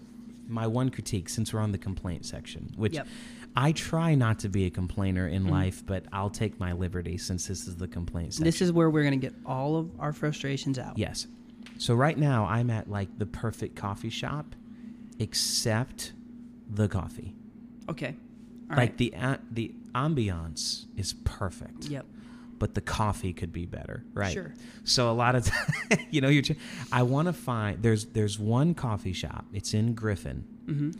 my 0.49 0.67
one 0.67 0.89
critique, 0.89 1.29
since 1.29 1.53
we're 1.53 1.61
on 1.61 1.71
the 1.71 1.77
complaint 1.77 2.25
section, 2.25 2.73
which 2.75 2.95
Yep. 2.95 3.07
I 3.55 3.71
try 3.71 4.15
not 4.15 4.39
to 4.39 4.49
be 4.49 4.65
a 4.65 4.69
complainer 4.69 5.27
in 5.27 5.43
Mhm. 5.45 5.49
life, 5.51 5.83
but 5.85 6.05
I'll 6.11 6.29
take 6.29 6.59
my 6.59 6.73
liberty 6.73 7.17
since 7.17 7.47
this 7.47 7.67
is 7.67 7.75
the 7.77 7.87
complaint 7.87 8.33
section. 8.33 8.43
This 8.43 8.61
is 8.61 8.71
where 8.71 8.89
we're 8.89 9.03
going 9.03 9.19
to 9.19 9.25
get 9.29 9.35
all 9.45 9.77
of 9.77 9.89
our 9.99 10.11
frustrations 10.13 10.77
out. 10.77 10.97
yes. 10.97 11.27
So 11.77 11.93
right 11.95 12.17
now 12.17 12.45
I'm 12.45 12.69
at 12.69 12.89
like 12.89 13.17
the 13.17 13.25
perfect 13.25 13.75
coffee 13.75 14.09
shop, 14.09 14.55
except 15.19 16.13
the 16.69 16.87
coffee. 16.87 17.33
Okay. 17.89 18.15
All 18.69 18.77
like 18.77 18.77
right. 18.77 18.97
the 18.97 19.13
the 19.51 19.73
ambiance 19.93 20.85
is 20.97 21.13
perfect. 21.23 21.85
Yep. 21.89 22.05
but 22.57 22.73
the 22.73 22.79
coffee 22.81 23.33
could 23.33 23.51
be 23.51 23.65
better, 23.65 24.01
right? 24.13 24.31
Sure. 24.31 24.53
So 24.85 25.11
a 25.11 25.13
lot 25.13 25.35
of, 25.35 25.43
t- 25.45 25.97
you 26.09 26.21
know, 26.21 26.29
you're. 26.29 26.41
Tr- 26.41 26.53
I 26.89 27.03
want 27.03 27.27
to 27.27 27.33
find 27.33 27.83
there's 27.83 28.05
there's 28.05 28.39
one 28.39 28.73
coffee 28.73 29.11
shop. 29.11 29.45
It's 29.51 29.73
in 29.73 29.93
Griffin, 29.93 30.45
Mm-hmm. 30.65 30.91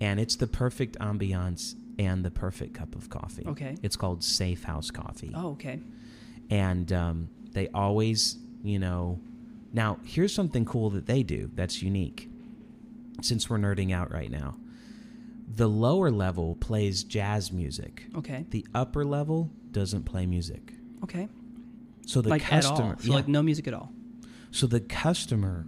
and 0.00 0.18
it's 0.18 0.34
the 0.34 0.48
perfect 0.48 0.98
ambiance 0.98 1.76
and 1.98 2.24
the 2.24 2.30
perfect 2.30 2.74
cup 2.74 2.94
of 2.94 3.08
coffee. 3.10 3.44
Okay. 3.46 3.76
It's 3.82 3.96
called 3.96 4.22
Safe 4.22 4.62
House 4.64 4.90
Coffee, 4.90 5.32
Oh, 5.34 5.50
okay. 5.52 5.80
and 6.50 6.92
um, 6.92 7.28
they 7.52 7.68
always, 7.68 8.36
you 8.62 8.78
know, 8.78 9.18
now 9.72 9.98
here's 10.04 10.32
something 10.34 10.64
cool 10.64 10.90
that 10.90 11.06
they 11.06 11.22
do 11.22 11.50
that's 11.54 11.82
unique. 11.82 12.30
Since 13.20 13.50
we're 13.50 13.58
nerding 13.58 13.92
out 13.92 14.12
right 14.12 14.30
now, 14.30 14.56
the 15.56 15.68
lower 15.68 16.10
level 16.10 16.54
plays 16.56 17.02
jazz 17.02 17.50
music. 17.52 18.04
Okay. 18.16 18.46
The 18.50 18.64
upper 18.74 19.04
level 19.04 19.50
doesn't 19.72 20.04
play 20.04 20.24
music. 20.24 20.72
Okay. 21.02 21.28
So 22.06 22.20
the 22.22 22.30
like 22.30 22.42
customer, 22.42 22.90
at 22.90 22.94
all. 22.94 22.98
So 23.00 23.08
yeah. 23.08 23.14
like 23.16 23.28
no 23.28 23.42
music 23.42 23.66
at 23.66 23.74
all. 23.74 23.90
So 24.52 24.66
the 24.66 24.80
customer 24.80 25.66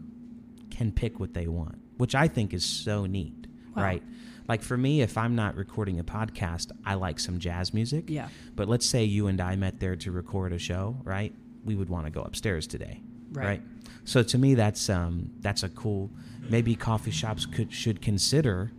can 0.71 0.93
pick 0.93 1.19
what 1.19 1.35
they 1.35 1.49
want, 1.49 1.79
which 1.97 2.15
I 2.15 2.29
think 2.29 2.55
is 2.55 2.65
so 2.65 3.05
neat, 3.07 3.47
Wow. 3.77 3.83
right? 3.83 4.03
Like 4.51 4.63
for 4.63 4.77
me, 4.77 5.01
if 5.01 5.17
I'm 5.17 5.37
not 5.37 5.55
recording 5.55 6.01
a 6.01 6.03
podcast, 6.03 6.73
I 6.85 6.95
like 6.95 7.21
some 7.21 7.39
jazz 7.39 7.73
music. 7.73 8.11
Yeah. 8.11 8.27
But 8.57 8.69
let's 8.69 8.85
say 8.85 9.05
you 9.05 9.29
and 9.29 9.41
I 9.41 9.55
met 9.55 9.79
there 9.79 9.95
to 9.95 10.11
record 10.11 10.53
a 10.53 10.59
show, 10.59 10.97
right? 11.05 11.33
We 11.65 11.77
would 11.77 11.89
want 11.89 12.07
to 12.07 12.11
go 12.11 12.23
upstairs 12.23 12.67
today, 12.67 13.01
Right. 13.31 13.45
right? 13.47 13.63
So 14.03 14.25
to 14.25 14.39
me, 14.39 14.55
that's 14.55 14.91
um, 14.91 15.31
that's 15.39 15.63
a 15.63 15.69
cool. 15.69 16.11
Maybe 16.49 16.75
coffee 16.75 17.13
shops 17.13 17.47
could 17.47 17.73
should 17.73 18.03
consider, 18.03 18.73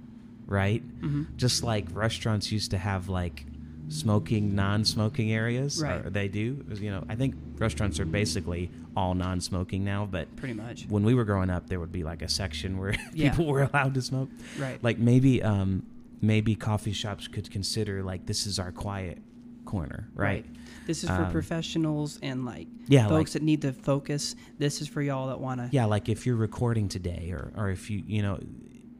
right? 0.45 0.83
Mm-hmm. 0.99 1.37
Just 1.37 1.63
like 1.63 1.85
restaurants 1.93 2.51
used 2.51 2.71
to 2.71 2.77
have 2.77 3.07
like 3.07 3.45
smoking, 3.91 4.55
non-smoking 4.55 5.31
areas, 5.31 5.81
Right. 5.81 6.05
or 6.05 6.09
they 6.09 6.27
do. 6.27 6.63
You 6.73 6.91
know, 6.91 7.03
I 7.09 7.15
think 7.15 7.35
restaurants 7.57 7.99
are 7.99 8.05
basically 8.05 8.71
all 8.95 9.13
non-smoking 9.13 9.83
now, 9.83 10.05
but 10.09 10.33
Pretty 10.35 10.53
much. 10.53 10.85
when 10.87 11.03
we 11.03 11.13
were 11.13 11.25
growing 11.25 11.49
up, 11.49 11.67
there 11.67 11.79
would 11.79 11.91
be 11.91 12.03
like 12.03 12.21
a 12.21 12.29
section 12.29 12.77
where 12.77 12.95
Yeah. 13.13 13.31
people 13.31 13.47
were 13.47 13.63
allowed 13.63 13.93
to 13.95 14.01
smoke. 14.01 14.29
Right. 14.57 14.81
Like 14.83 14.97
maybe, 14.97 15.43
um, 15.43 15.83
maybe 16.21 16.55
coffee 16.55 16.93
shops 16.93 17.27
could 17.27 17.49
consider 17.51 18.01
like 18.03 18.25
this 18.25 18.45
is 18.47 18.59
our 18.59 18.71
quiet 18.71 19.17
corner, 19.65 20.07
right? 20.15 20.45
This 20.87 21.03
is 21.03 21.09
for 21.09 21.25
Um, 21.25 21.31
professionals 21.31 22.19
and 22.23 22.45
like 22.45 22.67
Yeah, 22.87 23.07
folks 23.07 23.31
like 23.35 23.41
that 23.41 23.43
need 23.43 23.61
to 23.61 23.73
focus. 23.73 24.35
This 24.57 24.81
is 24.81 24.87
for 24.87 25.01
y'all 25.01 25.27
that 25.27 25.39
want 25.39 25.59
to. 25.61 25.69
yeah, 25.71 25.85
like 25.85 26.09
if 26.09 26.25
you're 26.25 26.35
recording 26.35 26.87
today, 26.89 27.29
or 27.31 27.51
or 27.55 27.69
if 27.69 27.89
you 27.89 28.03
you 28.07 28.21
know, 28.21 28.39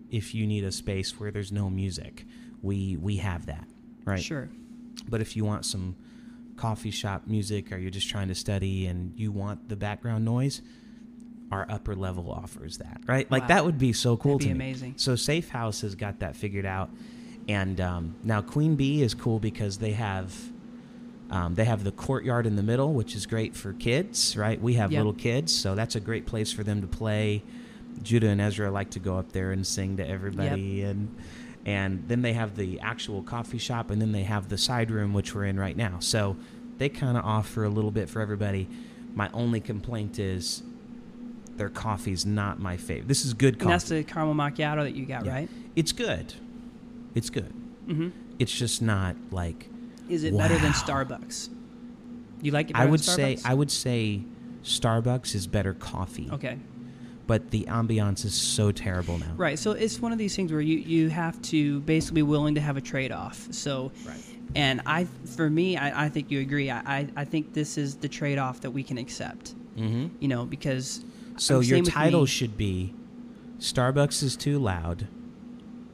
if 0.10 0.34
you 0.36 0.46
need 0.48 0.64
a 0.64 0.72
space 0.72 1.20
where 1.20 1.32
there's 1.32 1.52
no 1.52 1.70
music, 1.70 2.26
we 2.62 2.98
we 2.98 3.18
have 3.18 3.48
that, 3.48 3.68
right? 4.06 4.22
Sure. 4.22 4.50
But 5.10 5.22
if 5.22 5.36
you 5.36 5.44
want 5.46 5.66
some 5.66 5.96
coffee 6.58 6.92
shop 6.92 7.24
music, 7.28 7.72
or 7.72 7.78
you're 7.78 7.90
just 7.92 8.10
trying 8.10 8.28
to 8.28 8.36
study 8.36 8.86
and 8.88 9.14
you 9.18 9.32
want 9.32 9.68
the 9.70 9.76
background 9.76 10.26
noise, 10.26 10.62
our 11.52 11.66
upper 11.70 11.96
level 11.96 12.32
offers 12.32 12.78
that, 12.78 13.02
right? 13.08 13.30
Like 13.32 13.44
Wow. 13.44 13.48
that 13.48 13.66
would 13.66 13.78
be 13.78 13.94
so 13.94 14.16
cool 14.16 14.38
That'd 14.40 14.42
to 14.50 14.54
be 14.56 14.60
me. 14.60 14.66
amazing. 14.66 14.94
So 14.98 15.16
Safe 15.16 15.50
House 15.50 15.82
has 15.82 15.96
got 15.96 16.20
that 16.20 16.36
figured 16.36 16.66
out, 16.66 16.90
and 17.48 17.82
um, 17.82 18.16
now 18.24 18.42
Queen 18.42 18.76
Bee 18.76 19.02
is 19.02 19.14
cool 19.14 19.40
because 19.40 19.78
they 19.80 19.92
have 19.94 20.34
Um, 21.30 21.56
they 21.56 21.64
have 21.64 21.86
the 21.86 21.94
courtyard 21.94 22.46
in 22.46 22.58
the 22.58 22.64
middle, 22.64 22.94
which 22.94 23.16
is 23.16 23.26
great 23.26 23.56
for 23.56 23.72
kids, 23.72 24.36
right? 24.36 24.62
We 24.62 24.74
have 24.74 24.92
Yep. 24.92 24.98
little 25.00 25.14
kids, 25.14 25.54
so 25.56 25.76
that's 25.76 25.96
a 25.96 26.02
great 26.02 26.26
place 26.26 26.52
for 26.52 26.62
them 26.64 26.82
to 26.82 26.88
play. 26.88 27.42
Judah 28.04 28.28
and 28.28 28.42
Ezra 28.42 28.70
like 28.70 28.90
to 28.92 29.00
go 29.00 29.18
up 29.18 29.32
there 29.32 29.52
and 29.54 29.66
sing 29.66 29.96
to 29.98 30.06
everybody, 30.06 30.82
and 30.84 31.08
and 31.66 32.04
then 32.08 32.22
they 32.22 32.34
have 32.34 32.56
the 32.56 32.80
actual 32.80 33.22
coffee 33.24 33.58
shop, 33.58 33.92
and 33.92 34.02
then 34.02 34.12
they 34.12 34.24
have 34.24 34.50
the 34.50 34.58
side 34.58 34.92
room, 34.92 35.14
which 35.14 35.34
we're 35.36 35.46
in 35.46 35.60
right 35.60 35.78
now. 35.78 35.98
So 36.00 36.36
they 36.78 36.90
kind 36.90 37.18
of 37.18 37.24
offer 37.26 37.64
a 37.64 37.70
little 37.70 37.92
bit 37.92 38.10
for 38.10 38.22
everybody. 38.22 38.68
My 39.14 39.30
only 39.34 39.60
complaint 39.60 40.18
is 40.20 40.64
their 41.58 41.70
coffee's 41.70 42.26
not 42.26 42.60
my 42.60 42.78
favorite. 42.78 43.08
This 43.08 43.26
is 43.26 43.34
good 43.34 43.62
And 43.62 43.70
that's 43.70 43.90
the 43.90 44.04
caramel 44.04 44.34
macchiato 44.34 44.84
that 44.84 44.96
you 44.96 45.06
got, 45.06 45.26
Yeah. 45.26 45.34
right? 45.34 45.50
It's 45.76 45.92
good. 45.92 46.34
It's 47.14 47.30
good. 47.30 47.54
Mm-hmm. 47.88 48.10
It's 48.40 48.52
just 48.58 48.82
not 48.82 49.16
like 49.32 49.68
Is 50.10 50.24
it 50.24 50.36
better 50.36 50.58
than 50.58 50.72
Starbucks? 50.72 51.50
You 52.42 52.52
like 52.52 52.70
it? 52.72 52.76
I 52.76 52.86
would 52.86 53.02
than 53.02 53.16
say 53.16 53.38
I 53.46 53.54
would 53.54 53.70
say 53.70 54.24
Starbucks 54.64 55.36
is 55.36 55.46
better 55.46 55.74
coffee. 55.74 56.30
Okay. 56.32 56.58
But 57.32 57.50
the 57.50 57.64
ambiance 57.70 58.26
is 58.26 58.34
so 58.34 58.74
terrible 58.74 59.18
now. 59.18 59.32
Right. 59.38 59.58
So 59.58 59.72
it's 59.72 60.02
one 60.02 60.12
of 60.12 60.18
these 60.18 60.36
things 60.36 60.52
where 60.52 60.60
you, 60.60 60.80
you 60.80 61.08
have 61.10 61.42
to 61.44 61.80
basically 61.80 62.16
be 62.16 62.24
willing 62.24 62.56
to 62.56 62.62
have 62.62 62.76
a 62.76 62.82
trade 62.82 63.14
off. 63.14 63.48
So, 63.52 63.94
Right. 64.06 64.22
and 64.54 64.82
I, 64.86 65.06
for 65.38 65.50
me, 65.50 65.78
I, 65.78 66.08
I 66.08 66.10
think 66.10 66.30
you 66.30 66.42
agree. 66.42 66.70
I, 66.70 66.80
I, 66.80 67.08
I 67.16 67.24
think 67.24 67.54
this 67.54 67.78
is 67.78 67.96
the 67.96 68.10
trade 68.10 68.38
off 68.38 68.60
that 68.60 68.72
we 68.72 68.84
can 68.84 68.98
accept. 68.98 69.54
hmm 69.78 70.08
You 70.20 70.28
know, 70.28 70.44
because 70.44 71.06
So 71.38 71.62
your 71.62 71.82
title 71.84 72.26
should 72.26 72.58
be 72.58 72.94
Starbucks 73.60 74.24
is 74.24 74.36
too 74.36 74.60
loud. 74.60 75.08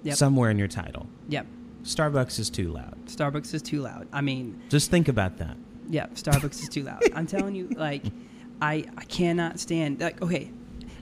Yep. 0.02 0.16
Somewhere 0.16 0.50
in 0.50 0.58
your 0.58 0.68
title. 0.68 1.06
Yep. 1.30 1.46
Starbucks 1.84 2.40
is 2.40 2.50
too 2.50 2.72
loud. 2.72 2.98
Starbucks 3.06 3.54
is 3.54 3.62
too 3.62 3.82
loud. 3.82 4.08
I 4.12 4.22
mean, 4.22 4.60
Just 4.70 4.90
think 4.90 5.08
about 5.08 5.38
that. 5.38 5.56
yeah, 5.88 6.08
Starbucks 6.16 6.64
is 6.64 6.70
too 6.70 6.82
loud. 6.82 7.04
I'm 7.14 7.28
telling 7.28 7.54
you, 7.54 7.68
like, 7.78 8.04
I 8.60 8.86
I 8.98 9.04
cannot 9.04 9.60
stand. 9.60 10.00
Like, 10.02 10.20
okay, 10.20 10.50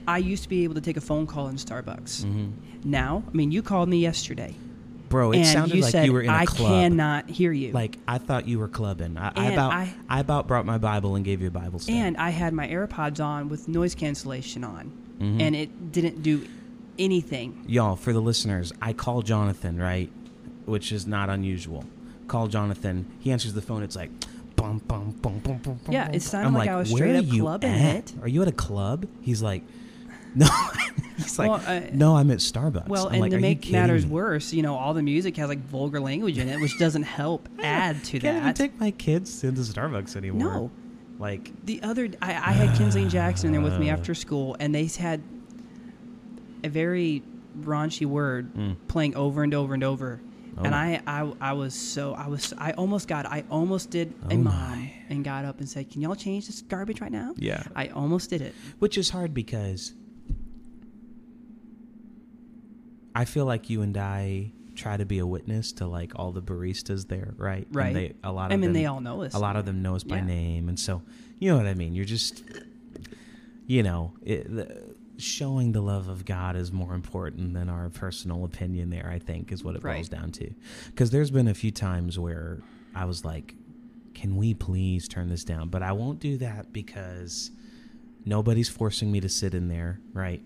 I 0.08 0.18
used 0.18 0.42
to 0.44 0.48
be 0.48 0.64
able 0.64 0.74
to 0.74 0.80
take 0.80 0.96
a 0.96 1.00
phone 1.00 1.26
call 1.26 1.48
in 1.48 1.56
Starbucks. 1.56 2.24
hmm 2.24 2.48
Now, 2.84 3.22
I 3.28 3.36
mean, 3.36 3.50
you 3.50 3.62
called 3.62 3.88
me 3.88 3.98
yesterday, 3.98 4.54
Bro, 5.08 5.32
it 5.32 5.44
sounded 5.44 5.76
you 5.76 5.82
like 5.82 5.92
said 5.92 6.06
you 6.06 6.12
were 6.12 6.22
in 6.22 6.30
a 6.30 6.32
I 6.32 6.46
club. 6.46 6.72
I 6.72 6.74
cannot 6.74 7.30
hear 7.30 7.52
you. 7.52 7.72
Like 7.72 7.96
I 8.08 8.18
thought 8.18 8.48
you 8.48 8.58
were 8.58 8.68
clubbing. 8.68 9.16
I, 9.16 9.32
I 9.36 9.52
about 9.52 9.72
I- 9.72 9.94
I, 10.08 10.20
about 10.20 10.46
brought 10.48 10.66
my 10.66 10.78
Bible 10.78 11.14
and 11.16 11.24
gave 11.24 11.40
you 11.40 11.48
a 11.48 11.50
Bible 11.50 11.78
study. 11.78 11.96
and 11.98 12.16
I 12.16 12.30
had 12.30 12.52
my 12.52 12.66
AirPods 12.68 13.24
on 13.24 13.48
with 13.48 13.68
noise 13.68 13.94
cancellation 13.94 14.64
on, 14.64 14.92
Mhm. 15.20 15.40
and 15.40 15.54
it 15.56 15.92
didn't 15.92 16.22
do 16.22 16.46
anything. 16.98 17.64
y'all, 17.68 17.94
for 17.96 18.12
the 18.12 18.20
listeners, 18.20 18.72
I 18.80 18.92
call 18.92 19.22
Jonathan, 19.22 19.78
right? 19.78 20.10
Which 20.64 20.90
is 20.92 21.06
not 21.06 21.28
unusual. 21.28 21.84
Call 22.26 22.48
Jonathan. 22.48 23.06
He 23.20 23.30
answers 23.30 23.52
the 23.54 23.62
phone. 23.62 23.82
It's 23.84 23.94
like, 23.96 24.10
bum, 24.56 24.80
bum, 24.88 25.12
bum, 25.22 25.38
bum, 25.38 25.58
bum, 25.58 25.78
bum, 25.84 25.92
Yeah, 25.94 26.10
it 26.10 26.22
sounded 26.22 26.48
I'm 26.48 26.54
like 26.54 26.68
I 26.68 26.76
was 26.76 26.90
straight 26.90 27.14
up 27.16 27.28
clubbing 27.28 27.70
at? 27.70 27.96
it." 27.96 28.14
Are 28.22 28.28
you 28.28 28.42
at 28.42 28.48
a 28.48 28.52
club? 28.52 29.06
He's 29.20 29.42
like, 29.42 29.62
no. 30.40 30.46
He's 31.16 31.38
like, 31.38 31.48
Well, 31.50 31.62
uh, 31.66 31.80
no, 31.92 32.16
I'm 32.16 32.30
at 32.30 32.38
Starbucks. 32.38 32.88
Well, 32.88 33.06
I'm 33.08 33.14
and 33.14 33.20
like, 33.22 33.30
to 33.30 33.36
"Are 33.38 33.40
make 33.40 33.70
matters 33.70 34.04
me?" 34.04 34.12
worse, 34.12 34.52
you 34.52 34.62
know, 34.62 34.76
all 34.76 34.92
the 34.94 35.02
music 35.02 35.36
has 35.38 35.48
like 35.48 35.60
vulgar 35.60 35.98
language 36.00 36.36
in 36.38 36.48
it, 36.48 36.60
which 36.60 36.78
doesn't 36.78 37.04
help 37.04 37.48
add 37.62 38.04
to 38.04 38.18
that. 38.18 38.22
Can't 38.22 38.36
even 38.36 38.46
that. 38.48 38.56
take 38.56 38.78
my 38.78 38.90
kids 38.90 39.42
into 39.42 39.62
Starbucks 39.62 40.14
anymore. 40.16 40.40
No. 40.52 40.70
Like, 41.18 41.50
The 41.64 41.82
other, 41.82 42.08
I, 42.20 42.30
I 42.32 42.52
had 42.52 42.76
Kinsley 42.76 43.00
and 43.02 43.10
Jackson 43.10 43.50
there 43.52 43.62
with 43.62 43.78
me 43.78 43.88
after 43.88 44.14
school, 44.24 44.54
and 44.60 44.74
they 44.74 44.84
had 44.86 45.22
a 46.62 46.68
very 46.68 47.22
raunchy 47.60 48.04
word 48.06 48.52
Mm. 48.54 48.76
playing 48.88 49.14
over 49.16 49.42
and 49.42 49.54
over 49.54 49.72
and 49.74 49.82
over. 49.84 50.20
Oh 50.58 50.64
and. 50.64 50.74
I, 50.74 51.00
I, 51.06 51.32
I 51.40 51.52
was 51.54 51.74
so, 51.74 52.14
I 52.14 52.28
was, 52.28 52.52
I 52.58 52.72
almost 52.72 53.08
got, 53.08 53.26
I 53.26 53.44
almost 53.50 53.90
did 53.90 54.12
a 54.30 54.34
Oh 54.34 54.36
mom 54.38 54.44
my. 54.80 54.92
and 55.08 55.24
got 55.24 55.44
up 55.44 55.58
and 55.60 55.68
said, 55.68 55.90
"Can 55.90 56.00
y'all 56.02 56.14
change 56.14 56.46
this 56.46 56.62
garbage 56.62 57.00
right 57.00 57.12
now?" 57.12 57.34
yeah. 57.36 57.62
I 57.74 57.88
almost 57.88 58.30
did 58.30 58.40
it. 58.42 58.54
Which 58.78 58.96
is 58.96 59.10
hard 59.10 59.34
because 59.34 59.92
I 63.16 63.24
feel 63.24 63.46
like 63.46 63.70
you 63.70 63.82
and 63.82 63.96
I 63.96 64.52
try 64.74 64.96
to 64.96 65.06
be 65.06 65.18
a 65.20 65.26
witness 65.26 65.72
to 65.72 65.86
like 65.86 66.12
all 66.16 66.32
the 66.32 66.42
baristas 66.42 67.08
there, 67.08 67.32
right? 67.38 67.66
Right. 67.72 67.86
And 67.86 67.96
they, 67.96 68.12
a 68.22 68.30
lot 68.30 68.46
of 68.46 68.52
I 68.52 68.56
mean, 68.56 68.72
them, 68.72 68.72
they 68.74 68.86
all 68.86 69.00
know 69.00 69.22
us. 69.22 69.34
a 69.34 69.38
lot 69.38 69.56
of 69.56 69.64
them 69.64 69.80
know 69.82 69.96
us 69.96 70.04
by 70.04 70.16
Yeah. 70.18 70.26
name, 70.26 70.68
and 70.68 70.78
so 70.78 71.02
you 71.38 71.50
know 71.50 71.56
what 71.56 71.66
I 71.66 71.74
mean. 71.74 71.94
You're 71.94 72.04
just, 72.04 72.42
you 73.66 73.82
know, 73.82 74.12
it, 74.22 74.54
the, 74.54 74.94
showing 75.18 75.72
the 75.72 75.80
love 75.80 76.08
of 76.08 76.24
God 76.26 76.56
is 76.56 76.70
more 76.72 76.92
important 76.94 77.54
than 77.54 77.68
our 77.70 77.88
personal 77.88 78.44
opinion. 78.44 78.90
There, 78.90 79.08
I 79.10 79.18
think, 79.18 79.50
is 79.50 79.64
what 79.64 79.76
it 79.76 79.82
Right. 79.82 79.96
boils 79.96 80.08
down 80.10 80.30
to. 80.32 80.50
Because 80.88 81.10
there's 81.10 81.30
been 81.30 81.48
a 81.48 81.54
few 81.54 81.70
times 81.70 82.18
where 82.18 82.58
I 82.94 83.06
was 83.06 83.24
like, 83.24 83.54
"Can 84.14 84.36
we 84.36 84.52
please 84.54 85.08
turn 85.08 85.28
this 85.30 85.42
down?" 85.44 85.68
But 85.70 85.82
I 85.82 85.92
won't 85.92 86.20
do 86.20 86.36
that 86.38 86.72
because 86.72 87.50
nobody's 88.26 88.68
forcing 88.68 89.10
me 89.10 89.20
to 89.20 89.28
sit 89.28 89.54
in 89.54 89.68
there, 89.68 90.00
right? 90.12 90.42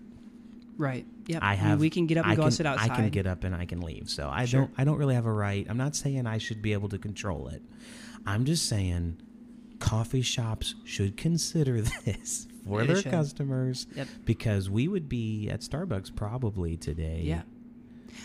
Right. 0.81 1.05
Yep. 1.27 1.43
I 1.43 1.51
mean, 1.51 1.59
have. 1.59 1.79
we 1.79 1.89
can 1.89 2.07
get 2.07 2.17
up 2.17 2.25
and 2.25 2.33
I 2.33 2.35
go 2.35 2.43
can, 2.43 2.51
sit 2.51 2.65
outside. 2.65 2.91
I 2.91 2.95
can 2.95 3.09
get 3.09 3.27
up 3.27 3.43
and 3.43 3.53
I 3.55 3.65
can 3.65 3.81
leave. 3.81 4.09
So 4.09 4.27
I 4.29 4.45
Sure. 4.45 4.61
don't. 4.61 4.71
I 4.77 4.83
don't 4.83 4.97
really 4.97 5.15
have 5.15 5.25
a 5.27 5.31
right. 5.31 5.65
I'm 5.69 5.77
not 5.77 5.95
saying 5.95 6.25
I 6.25 6.37
should 6.39 6.61
be 6.61 6.73
able 6.73 6.89
to 6.89 6.97
control 6.97 7.47
it. 7.49 7.61
I'm 8.25 8.45
just 8.45 8.67
saying, 8.67 9.17
coffee 9.79 10.21
shops 10.21 10.75
should 10.83 11.17
consider 11.17 11.81
this 12.05 12.47
for 12.67 12.81
They 12.81 12.87
their 12.87 12.95
should. 13.03 13.11
customers 13.11 13.87
Yep. 13.95 14.07
because 14.25 14.69
we 14.69 14.87
would 14.87 15.07
be 15.07 15.49
at 15.49 15.61
Starbucks 15.61 16.15
probably 16.15 16.77
today. 16.77 17.21
Yeah. 17.23 17.41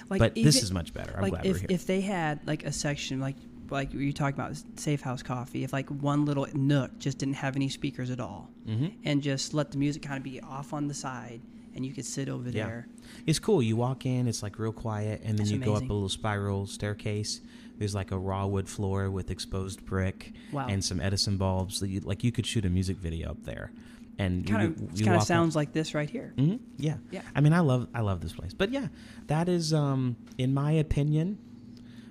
Like 0.09 0.19
but 0.19 0.35
this 0.35 0.63
is 0.63 0.73
much 0.73 0.93
better. 0.95 1.15
I'm 1.17 1.23
like 1.23 1.33
glad 1.33 1.47
if, 1.47 1.53
we're 1.55 1.59
here. 1.61 1.67
if 1.71 1.87
they 1.87 2.01
had 2.01 2.47
like 2.47 2.65
a 2.65 2.73
section 2.73 3.21
like 3.21 3.37
like 3.71 3.93
you 3.93 4.13
talking 4.13 4.39
about 4.39 4.57
safe 4.77 5.01
house 5.01 5.23
coffee 5.23 5.65
if 5.65 5.73
like 5.73 5.89
one 5.89 6.25
little 6.25 6.47
nook 6.55 6.97
just 7.01 7.19
didn't 7.19 7.35
have 7.35 7.57
any 7.57 7.69
speakers 7.69 8.11
at 8.11 8.21
all 8.21 8.49
hmm 8.65 8.87
and 9.05 9.23
just 9.23 9.55
let 9.55 9.73
the 9.73 9.79
music 9.79 10.03
kind 10.03 10.17
of 10.17 10.23
be 10.23 10.41
off 10.41 10.73
on 10.73 10.87
the 10.87 10.95
side 10.95 11.41
and 11.77 11.85
you 11.87 11.93
could 11.93 12.05
sit 12.07 12.29
over 12.29 12.49
Yeah. 12.49 12.67
there 12.67 12.89
It's 13.27 13.39
cool. 13.39 13.63
You 13.63 13.77
walk 13.77 14.05
in, 14.07 14.27
it's 14.29 14.43
like 14.43 14.59
real 14.59 14.73
quiet, 14.73 15.21
and 15.23 15.31
then 15.39 15.47
That's 15.47 15.51
you 15.51 15.59
go 15.59 15.75
up 15.75 15.83
a 15.89 15.93
little 15.93 16.09
spiral 16.09 16.67
staircase. 16.67 17.41
There's 17.79 17.95
like 17.95 18.11
a 18.11 18.19
raw 18.19 18.47
wood 18.47 18.69
floor 18.69 19.11
with 19.11 19.31
exposed 19.31 19.85
brick 19.85 20.33
Wow. 20.53 20.67
and 20.69 20.83
some 20.85 21.01
Edison 21.01 21.37
bulbs. 21.37 21.81
That 21.81 21.89
you, 21.89 22.01
like 22.01 22.25
you 22.25 22.33
could 22.33 22.47
shoot 22.47 22.65
a 22.65 22.71
music 22.71 22.97
video 22.99 23.31
up 23.31 23.43
there, 23.45 23.71
and 24.19 24.47
kind 24.47 24.63
of 24.69 24.77
kind 24.99 25.09
of 25.17 25.21
up- 25.23 25.27
sounds 25.27 25.55
like 25.55 25.73
this 25.73 25.95
right 25.95 26.09
here 26.09 26.33
Mhm, 26.39 26.59
Yeah. 26.79 26.97
Yeah. 27.11 27.23
I 27.35 27.41
mean, 27.41 27.53
I 27.53 27.61
love 27.61 27.87
I 27.95 28.01
love 28.01 28.21
this 28.21 28.33
place, 28.33 28.55
but 28.55 28.71
yeah, 28.73 28.89
that 29.27 29.49
is, 29.49 29.73
um, 29.75 30.17
in 30.39 30.55
my 30.55 30.73
opinion, 30.73 31.39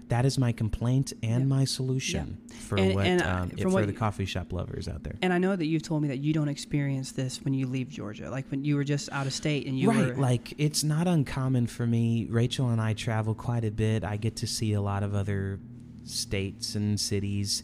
that 0.09 0.25
is 0.25 0.37
my 0.37 0.51
complaint 0.51 1.13
and 1.23 1.41
Yeah. 1.43 1.47
my 1.57 1.65
solution 1.65 2.37
for 2.59 2.77
And- 2.77 2.93
what 2.95 3.05
and, 3.07 3.21
uh, 3.21 3.29
um, 3.41 3.49
from 3.49 3.57
for 3.59 3.69
what 3.69 3.87
the 3.87 3.93
coffee 3.93 4.25
shop 4.25 4.53
lovers 4.53 4.87
out 4.87 5.03
there. 5.03 5.15
and 5.21 5.33
i 5.33 5.37
know 5.37 5.55
that 5.55 5.65
you've 5.65 5.81
told 5.81 6.01
me 6.03 6.07
that 6.09 6.19
you 6.19 6.31
don't 6.33 6.47
experience 6.49 7.11
this 7.11 7.43
when 7.43 7.53
you 7.53 7.65
leave 7.67 7.89
georgia 7.89 8.29
like 8.29 8.45
when 8.51 8.63
you 8.63 8.75
were 8.75 8.83
just 8.83 9.11
out 9.11 9.25
of 9.27 9.33
state 9.33 9.65
and 9.67 9.79
you 9.79 9.89
right, 9.89 10.15
were 10.15 10.21
like 10.21 10.53
it's 10.57 10.83
not 10.83 11.07
uncommon 11.07 11.65
for 11.67 11.85
me. 11.87 12.27
Rachel 12.29 12.69
and 12.69 12.79
I 12.81 12.93
travel 12.93 13.33
quite 13.33 13.65
a 13.65 13.71
bit. 13.71 14.03
I 14.03 14.17
get 14.17 14.35
to 14.37 14.47
see 14.47 14.73
a 14.73 14.81
lot 14.81 15.03
of 15.03 15.13
other 15.15 15.59
states 16.03 16.75
and 16.75 16.99
cities, 16.99 17.63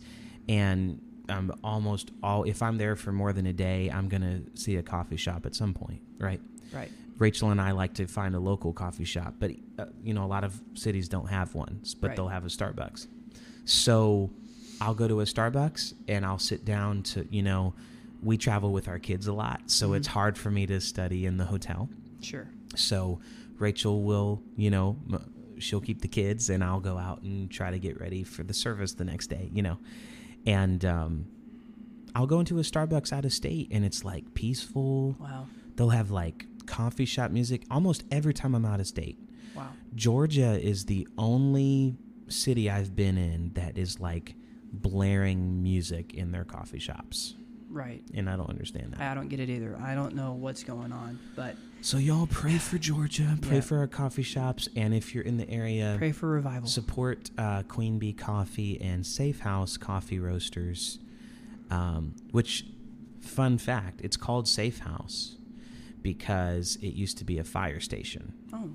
and 0.50 1.00
um, 1.30 1.52
almost 1.64 2.12
all. 2.24 2.44
If 2.44 2.62
I'm 2.62 2.78
there 2.78 2.96
for 2.96 3.12
more 3.12 3.34
than 3.34 3.46
a 3.46 3.54
day, 3.54 3.90
I'm 3.90 4.08
gonna 4.10 4.42
see 4.56 4.76
a 4.78 4.84
coffee 4.84 5.18
shop 5.18 5.46
at 5.46 5.56
some 5.56 5.74
point, 5.74 6.02
right? 6.20 6.42
right 6.74 6.90
Rachel 7.22 7.52
and 7.52 7.62
I 7.62 7.72
like 7.72 7.94
to 7.96 8.08
find 8.08 8.34
a 8.34 8.40
local 8.40 8.74
coffee 8.74 9.06
shop, 9.06 9.36
but 9.40 9.52
uh, 9.78 9.86
you 10.04 10.14
know 10.16 10.26
a 10.26 10.32
lot 10.36 10.44
of 10.44 10.60
cities 10.74 11.08
don't 11.08 11.30
have 11.30 11.54
one, 11.54 11.82
but 12.02 12.08
Right. 12.10 12.16
they'll 12.18 12.28
have 12.30 12.44
a 12.46 12.50
Starbucks. 12.50 13.06
So 13.66 14.32
I'll 14.82 14.96
go 14.96 15.08
to 15.08 15.22
a 15.22 15.26
Starbucks 15.26 15.94
and 16.08 16.26
I'll 16.26 16.40
sit 16.40 16.66
down 16.66 17.04
to 17.04 17.28
you 17.30 17.44
know 17.44 17.76
we 18.24 18.38
travel 18.38 18.72
with 18.74 18.88
our 18.88 18.98
kids 19.00 19.28
a 19.28 19.34
lot, 19.34 19.62
so 19.70 19.92
Mhm. 19.92 19.98
it's 19.98 20.08
hard 20.08 20.36
for 20.38 20.50
me 20.52 20.66
to 20.66 20.82
study 20.82 21.26
in 21.28 21.38
the 21.38 21.46
hotel. 21.46 21.90
sure 22.22 22.48
So 22.76 23.20
Rachel 23.60 24.04
will 24.04 24.42
you 24.58 24.72
know 24.72 24.98
m- 25.12 25.32
she'll 25.60 25.82
keep 25.82 26.02
the 26.02 26.08
kids 26.08 26.50
and 26.50 26.64
I'll 26.64 26.80
go 26.80 26.98
out 26.98 27.22
and 27.22 27.50
try 27.52 27.70
to 27.70 27.78
get 27.78 28.00
ready 28.02 28.24
for 28.24 28.42
the 28.44 28.54
service 28.54 28.94
the 28.94 29.06
next 29.06 29.28
day, 29.28 29.52
you 29.54 29.62
know, 29.62 29.78
and 30.48 30.84
um, 30.86 31.26
I'll 32.16 32.26
go 32.26 32.40
into 32.40 32.58
a 32.58 32.64
Starbucks 32.64 33.14
out 33.14 33.26
of 33.26 33.32
state 33.34 33.68
and 33.72 33.86
it's 33.86 34.04
like 34.04 34.34
peaceful 34.34 35.16
wow 35.20 35.46
they'll 35.76 35.90
have 35.90 36.10
like 36.12 36.46
coffee 36.80 37.06
shop 37.06 37.30
music 37.32 37.60
almost 37.70 38.04
every 38.12 38.34
time 38.34 38.54
I'm 38.56 38.66
out 38.66 38.80
of 38.80 38.88
state. 38.88 39.18
wow 39.56 39.70
Georgia 39.96 40.52
is 40.72 40.86
the 40.86 41.08
only 41.18 41.96
city 42.28 42.70
I've 42.70 42.96
been 42.96 43.18
in 43.18 43.52
that 43.60 43.78
is 43.78 44.00
like 44.00 44.36
blaring 44.74 45.62
music 45.62 46.14
in 46.14 46.32
their 46.32 46.46
coffee 46.46 46.80
shops. 46.80 47.36
right 47.70 48.02
And 48.18 48.30
I 48.30 48.36
don't 48.38 48.50
understand 48.50 48.88
that. 48.94 49.02
i 49.02 49.14
don't 49.18 49.28
get 49.34 49.40
it 49.46 49.50
either 49.56 49.72
i 49.90 49.94
don't 50.00 50.14
know 50.16 50.32
what's 50.46 50.64
going 50.64 50.92
on 51.04 51.20
but 51.36 51.56
So 51.82 51.98
y'all 51.98 52.28
pray 52.42 52.58
for 52.58 52.78
Georgia, 52.78 53.28
pray 53.42 53.56
Yeah. 53.60 53.62
for 53.70 53.78
our 53.80 53.88
coffee 54.02 54.24
shops, 54.36 54.64
and 54.82 54.94
if 54.94 55.06
you're 55.14 55.24
in 55.32 55.38
the 55.44 55.50
area, 55.62 55.96
pray 55.98 56.12
for 56.20 56.28
revival 56.30 56.70
support 56.70 57.32
uh, 57.46 57.64
Queen 57.76 57.98
Bee 58.02 58.14
Coffee 58.14 58.74
and 58.90 59.00
Safe 59.06 59.40
House 59.52 59.78
Coffee 59.78 60.20
Roasters. 60.20 61.00
Um, 61.72 62.14
which, 62.38 62.66
fun 63.20 63.58
fact, 63.58 64.02
it's 64.06 64.18
called 64.26 64.46
Safe 64.48 64.80
House 64.92 65.38
because 66.04 66.78
it 66.82 66.94
used 66.94 67.18
to 67.20 67.24
be 67.26 67.38
a 67.40 67.44
fire 67.44 67.80
station. 67.80 68.34
oh 68.54 68.70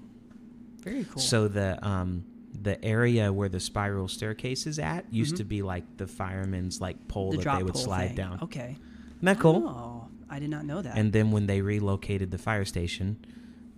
very 0.82 1.04
cool 1.04 1.20
So 1.20 1.48
the 1.48 1.84
um, 1.86 2.24
the 2.62 2.82
area 2.84 3.32
where 3.32 3.48
the 3.48 3.58
spiral 3.60 4.08
staircase 4.08 4.66
is 4.66 4.78
at 4.78 5.12
used 5.12 5.34
Mhm. 5.34 5.38
to 5.38 5.44
be 5.44 5.62
like 5.62 5.84
the 5.96 6.06
fireman's 6.06 6.80
like 6.80 7.08
pole 7.08 7.32
the 7.32 7.38
that 7.38 7.58
they 7.58 7.62
would 7.64 7.76
slide 7.76 8.08
thing. 8.08 8.16
down. 8.16 8.38
Okay. 8.42 8.76
Isn't 9.16 9.24
that 9.24 9.38
cool? 9.40 9.66
Oh, 9.68 10.08
I 10.30 10.38
did 10.38 10.50
not 10.50 10.64
know 10.64 10.80
that. 10.82 10.96
And 10.96 11.12
then 11.12 11.30
when 11.32 11.46
they 11.46 11.60
relocated 11.60 12.30
the 12.30 12.38
fire 12.38 12.64
station, 12.64 13.16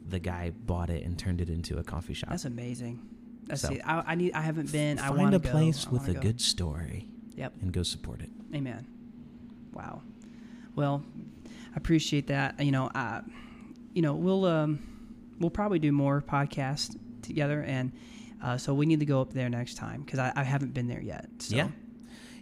the 0.06 0.18
guy 0.18 0.50
bought 0.50 0.90
it 0.90 1.02
and 1.04 1.18
turned 1.18 1.40
it 1.40 1.48
into 1.50 1.78
a 1.78 1.82
coffee 1.82 2.14
shop. 2.14 2.30
That's 2.30 2.44
amazing. 2.44 3.00
That's 3.46 3.62
So-. 3.62 3.74
I, 3.84 4.12
I 4.12 4.14
need. 4.14 4.32
I 4.34 4.42
haven't 4.42 4.70
been. 4.70 4.98
I 4.98 5.10
want 5.10 5.34
a 5.34 5.40
place 5.40 5.84
go. 5.86 5.92
With 5.92 6.08
a 6.08 6.14
go. 6.14 6.20
good 6.20 6.40
story 6.40 7.08
Yep. 7.36 7.54
and 7.62 7.72
go 7.72 7.82
support 7.82 8.20
it. 8.20 8.30
Amen. 8.54 8.86
Wow. 9.72 10.02
Well, 10.76 11.02
appreciate 11.76 12.26
that. 12.28 12.60
You 12.60 12.72
know, 12.72 12.86
uh, 12.94 13.22
you 13.94 14.02
know, 14.02 14.14
we'll 14.14 14.44
um, 14.44 14.78
we'll 15.38 15.50
probably 15.50 15.78
do 15.78 15.92
more 15.92 16.22
podcasts 16.22 16.96
together, 17.22 17.62
and 17.62 17.92
uh, 18.42 18.56
so 18.56 18.74
we 18.74 18.86
need 18.86 19.00
to 19.00 19.06
go 19.06 19.20
up 19.20 19.32
there 19.32 19.48
next 19.48 19.74
time 19.74 20.02
because 20.02 20.18
I, 20.18 20.32
I 20.36 20.42
haven't 20.44 20.74
been 20.74 20.88
there 20.88 21.02
yet. 21.02 21.28
So. 21.38 21.56
Yeah. 21.56 21.68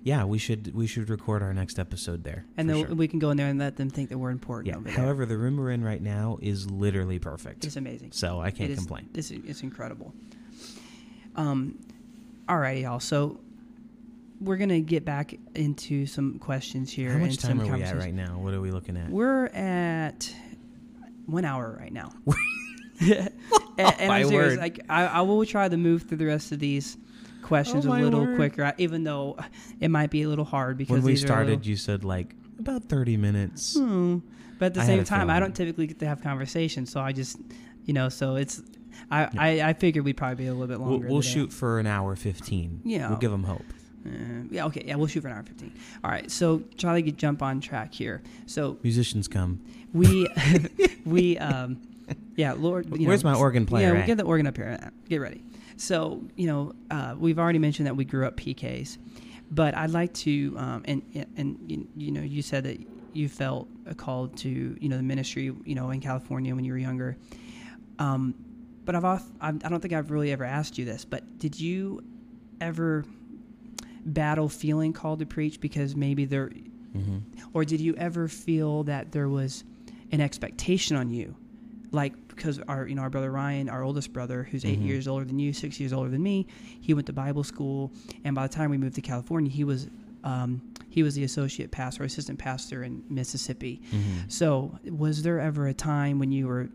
Yeah, 0.02 0.24
we 0.24 0.38
should 0.38 0.72
we 0.72 0.86
should 0.86 1.10
record 1.10 1.42
our 1.42 1.52
next 1.52 1.80
episode 1.80 2.22
there. 2.22 2.44
And 2.56 2.70
then 2.70 2.86
sure. 2.86 2.94
we 2.94 3.08
can 3.08 3.18
go 3.18 3.30
in 3.30 3.36
there 3.36 3.48
and 3.48 3.58
let 3.58 3.74
them 3.74 3.90
think 3.90 4.10
that 4.10 4.18
we're 4.18 4.30
important. 4.30 4.68
yeah. 4.68 4.76
over 4.76 4.84
there. 4.88 4.96
However, 4.96 5.26
the 5.26 5.36
room 5.36 5.56
we're 5.56 5.72
in 5.72 5.82
right 5.82 6.00
now 6.00 6.38
is 6.40 6.70
literally 6.70 7.18
perfect. 7.18 7.64
it's 7.64 7.74
amazing. 7.74 8.12
So 8.12 8.40
I 8.40 8.52
can't 8.52 8.70
It 8.70 8.74
is- 8.74 8.78
complain. 8.78 9.08
It's, 9.14 9.32
it's 9.32 9.64
incredible. 9.64 10.14
Um, 11.34 11.80
all 12.48 12.58
righty, 12.58 12.82
y'all. 12.82 13.00
So 13.00 13.40
we're 14.40 14.56
gonna 14.56 14.80
get 14.80 15.04
back 15.04 15.34
into 15.54 16.06
some 16.06 16.38
questions 16.38 16.92
here. 16.92 17.10
How 17.12 17.18
much 17.18 17.38
time 17.38 17.60
are 17.60 17.76
we 17.76 17.82
at 17.82 17.96
right 17.96 18.14
now? 18.14 18.38
What 18.38 18.54
are 18.54 18.60
we 18.60 18.70
looking 18.70 18.96
at? 18.96 19.08
We're 19.10 19.46
at 19.46 20.32
one 21.26 21.44
hour 21.44 21.76
right 21.80 21.92
now. 21.92 22.12
and, 23.00 23.30
and 23.78 24.12
I'm 24.12 24.28
serious. 24.28 24.58
Like 24.58 24.80
I, 24.88 25.06
I 25.06 25.20
will 25.22 25.44
try 25.44 25.68
to 25.68 25.76
move 25.76 26.02
through 26.04 26.18
the 26.18 26.26
rest 26.26 26.52
of 26.52 26.58
these 26.58 26.96
questions 27.42 27.86
Oh, 27.86 27.92
a 27.92 28.00
little 28.00 28.24
word. 28.24 28.36
quicker, 28.36 28.72
even 28.78 29.04
though 29.04 29.36
it 29.80 29.88
might 29.88 30.10
be 30.10 30.22
a 30.22 30.28
little 30.28 30.44
hard 30.44 30.78
because 30.78 30.92
when 30.92 31.02
we 31.02 31.12
these 31.12 31.22
are 31.22 31.26
a 31.26 31.28
started, 31.28 31.50
little- 31.50 31.66
you 31.66 31.76
said 31.76 32.04
like 32.04 32.34
about 32.58 32.84
30 32.84 33.16
minutes. 33.18 33.76
Hmm. 33.78 34.18
But 34.58 34.66
at 34.66 34.74
the 34.74 34.80
I 34.80 34.86
same 34.86 35.04
time, 35.04 35.28
I 35.28 35.38
don't 35.38 35.54
typically 35.54 35.86
get 35.86 35.98
to 35.98 36.06
have 36.06 36.22
conversations, 36.22 36.90
so 36.90 36.98
I 36.98 37.12
just, 37.12 37.36
you 37.84 37.92
know, 37.92 38.08
so 38.08 38.36
it's, 38.36 38.62
I, 39.10 39.20
Yeah. 39.24 39.28
I, 39.66 39.68
I 39.68 39.72
figured 39.74 40.06
we'd 40.06 40.16
probably 40.16 40.36
be 40.44 40.46
a 40.46 40.52
little 40.54 40.66
bit 40.66 40.80
We'll, 40.80 40.92
longer. 40.92 41.08
we'll 41.08 41.20
shoot 41.20 41.52
for 41.52 41.78
an 41.78 41.86
hour 41.86 42.16
15. 42.16 42.80
Yeah. 42.82 43.10
We'll 43.10 43.18
give 43.18 43.30
them 43.30 43.44
hope. 43.44 43.60
Uh, 44.06 44.46
yeah, 44.50 44.66
okay, 44.66 44.82
yeah, 44.86 44.94
we'll 44.94 45.06
shoot 45.06 45.20
for 45.22 45.28
an 45.28 45.32
hour 45.34 45.38
and 45.40 45.48
fifteen. 45.48 45.72
All 46.04 46.10
right, 46.10 46.30
so 46.30 46.62
Charlie, 46.76 47.02
get 47.02 47.16
jump 47.16 47.42
on 47.42 47.60
track 47.60 47.92
here. 47.92 48.22
So 48.46 48.78
Musicians 48.82 49.28
come. 49.28 49.60
we, 49.92 50.28
we, 51.04 51.38
um, 51.38 51.80
yeah, 52.36 52.52
Lord, 52.52 52.86
you 52.98 53.08
Where's 53.08 53.24
know, 53.24 53.32
my 53.32 53.38
organ 53.38 53.66
player 53.66 53.88
Yeah, 53.88 53.92
we'll 53.98 54.06
get 54.06 54.18
the 54.18 54.24
organ 54.24 54.46
up 54.46 54.56
here. 54.56 54.78
Get 55.08 55.20
ready. 55.20 55.42
So 55.76 56.22
you 56.36 56.46
know, 56.46 56.72
uh, 56.90 57.14
we've 57.18 57.38
already 57.38 57.58
mentioned 57.58 57.86
that 57.86 57.96
we 57.96 58.04
grew 58.04 58.26
up 58.26 58.36
PKs, 58.36 58.98
but 59.50 59.76
I'd 59.76 59.90
like 59.90 60.12
to, 60.14 60.54
um, 60.56 60.82
and 60.86 61.02
and 61.36 61.58
you, 61.66 61.88
you 61.96 62.12
know, 62.12 62.22
you 62.22 62.42
said 62.42 62.64
that 62.64 62.78
you 63.12 63.28
felt 63.28 63.68
a 63.86 63.94
call 63.94 64.28
to 64.28 64.76
you 64.80 64.88
know 64.88 64.96
the 64.96 65.02
ministry, 65.02 65.52
you 65.64 65.74
know, 65.74 65.90
in 65.90 66.00
California 66.00 66.54
when 66.54 66.64
you 66.64 66.72
were 66.72 66.78
younger. 66.78 67.16
Um, 67.98 68.34
but 68.84 68.94
I've, 68.94 69.04
off, 69.04 69.24
I've 69.40 69.64
I 69.64 69.68
don't 69.68 69.80
think 69.80 69.94
I've 69.94 70.10
really 70.10 70.32
ever 70.32 70.44
asked 70.44 70.78
you 70.78 70.84
this, 70.84 71.04
but 71.04 71.38
did 71.38 71.58
you 71.58 72.02
ever 72.60 73.04
battle 74.06 74.48
feeling 74.48 74.92
called 74.92 75.18
to 75.18 75.26
preach 75.26 75.60
because 75.60 75.94
maybe 75.96 76.24
there 76.24 76.50
hmm 76.94 77.18
or 77.52 77.64
did 77.64 77.80
you 77.80 77.94
ever 77.96 78.28
feel 78.28 78.84
that 78.84 79.12
there 79.12 79.28
was 79.28 79.64
an 80.12 80.20
expectation 80.20 80.96
on 80.96 81.10
you? 81.10 81.34
Like 81.92 82.14
because 82.28 82.58
our 82.68 82.86
you 82.86 82.94
know 82.94 83.02
our 83.02 83.10
brother 83.10 83.30
ryan 83.30 83.68
our 83.68 83.82
oldest 83.82 84.12
brother 84.12 84.42
who's 84.50 84.64
8 84.64 84.80
Mhm. 84.80 84.86
years 84.86 85.08
older 85.08 85.24
than 85.24 85.38
you 85.38 85.52
six 85.52 85.78
years 85.80 85.92
older 85.92 86.10
than 86.10 86.22
me 86.22 86.46
he 86.80 86.92
went 86.94 87.06
to 87.06 87.12
bible 87.12 87.42
school 87.44 87.92
and 88.24 88.34
by 88.34 88.46
the 88.46 88.52
time 88.52 88.70
we 88.70 88.76
moved 88.76 88.94
to 88.96 89.00
california 89.00 89.50
he 89.50 89.64
was 89.64 89.88
um, 90.24 90.60
he 90.90 91.02
was 91.02 91.14
the 91.14 91.24
associate 91.24 91.70
pastor 91.70 92.02
assistant 92.04 92.38
pastor 92.38 92.82
in 92.82 93.02
mississippi. 93.08 93.80
Hmm 93.90 93.98
so 94.28 94.78
was 94.84 95.22
there 95.22 95.40
ever 95.40 95.66
a 95.68 95.74
time 95.74 96.18
when 96.18 96.30
you 96.32 96.46
were 96.48 96.68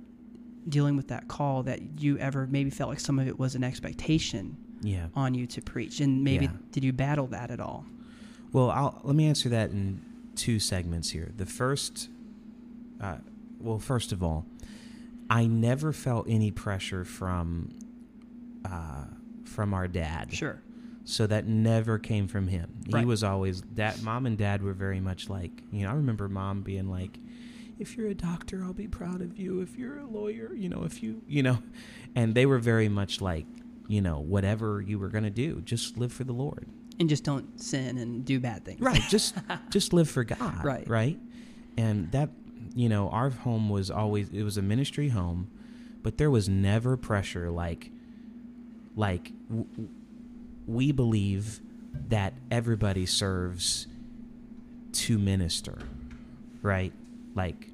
dealing 0.70 0.96
with 0.96 1.08
that 1.10 1.28
call 1.28 1.64
that 1.64 2.00
you 2.02 2.18
ever 2.18 2.48
maybe 2.48 2.70
felt 2.70 2.90
like 2.90 3.00
some 3.00 3.20
of 3.20 3.28
it 3.28 3.38
was 3.38 3.54
an 3.56 3.64
expectation 3.64 4.58
Yeah. 4.82 5.08
on 5.16 5.34
you 5.34 5.46
to 5.48 5.62
preach 5.62 6.00
and 6.00 6.24
maybe 6.24 6.46
Yeah. 6.46 6.52
did 6.72 6.84
you 6.84 6.94
battle 6.94 7.28
that 7.28 7.52
at 7.52 7.60
all 7.60 7.86
Well, 8.52 8.70
I'll, 8.72 9.00
let 9.04 9.16
me 9.16 9.28
answer 9.28 9.48
that 9.50 9.72
in 9.72 10.02
two 10.36 10.60
segments 10.60 11.10
here. 11.12 11.32
The 11.38 11.46
first, 11.46 12.10
uh, 13.00 13.18
well, 13.60 13.80
first 13.80 14.12
of 14.12 14.22
all, 14.24 14.46
I 15.30 15.46
never 15.46 15.94
felt 15.94 16.26
any 16.28 16.52
pressure 16.52 17.06
from 17.06 17.70
uh, 18.66 19.06
from 19.46 19.74
our 19.74 19.88
dad. 19.88 20.34
sure 20.34 20.62
So 21.04 21.26
that 21.28 21.48
never 21.48 21.98
came 21.98 22.28
from 22.28 22.48
him. 22.48 22.70
He 22.88 23.06
was 23.06 23.24
always 23.24 23.62
that. 23.76 24.02
Mom 24.04 24.26
and 24.26 24.38
dad 24.38 24.62
were 24.62 24.74
very 24.74 25.00
much 25.00 25.30
like 25.30 25.52
you 25.72 25.84
know. 25.84 25.92
I 25.92 25.94
remember 25.96 26.28
mom 26.30 26.62
being 26.62 26.90
like, 26.90 27.18
"If 27.80 27.96
you're 27.98 28.08
a 28.10 28.14
doctor, 28.16 28.64
I'll 28.64 28.74
be 28.74 28.88
proud 28.88 29.22
of 29.22 29.38
you. 29.38 29.62
If 29.62 29.78
you're 29.78 30.00
a 30.00 30.06
lawyer, 30.06 30.54
you 30.54 30.70
know, 30.70 30.84
if 30.84 31.02
you, 31.02 31.22
you 31.28 31.42
know," 31.44 31.60
and 32.16 32.36
they 32.36 32.46
were 32.46 32.60
very 32.60 32.88
much 32.90 33.20
like, 33.22 33.46
you 33.92 34.02
know, 34.02 34.20
whatever 34.20 34.82
you 34.82 34.98
were 34.98 35.10
gonna 35.10 35.30
do, 35.30 35.62
just 35.62 35.98
live 35.98 36.14
for 36.14 36.24
the 36.24 36.34
Lord. 36.34 36.66
and 37.00 37.10
just 37.10 37.24
don't 37.24 37.60
sin 37.60 37.98
and 37.98 38.24
do 38.24 38.40
bad 38.40 38.64
things 38.64 38.80
Right. 38.80 39.02
just 39.10 39.36
just 39.70 39.92
live 39.92 40.10
for 40.10 40.24
God. 40.24 40.64
Right. 40.64 40.88
Right. 40.88 41.20
And 41.78 42.12
that 42.12 42.30
you 42.76 42.88
know, 42.88 43.10
our 43.10 43.30
home 43.30 43.70
was 43.70 43.92
always 43.92 44.30
it 44.30 44.44
was 44.44 44.58
a 44.58 44.62
ministry 44.62 45.10
home, 45.10 45.50
but 46.04 46.18
there 46.18 46.30
was 46.32 46.48
never 46.48 46.96
pressure 46.96 47.50
like 47.50 47.92
like 48.96 49.32
w- 49.50 49.68
we 50.68 50.92
believe 50.92 51.60
that 52.10 52.34
everybody 52.50 53.06
serves 53.06 53.88
to 54.94 55.18
minister. 55.18 55.78
Right? 56.62 56.94
Like 57.36 57.70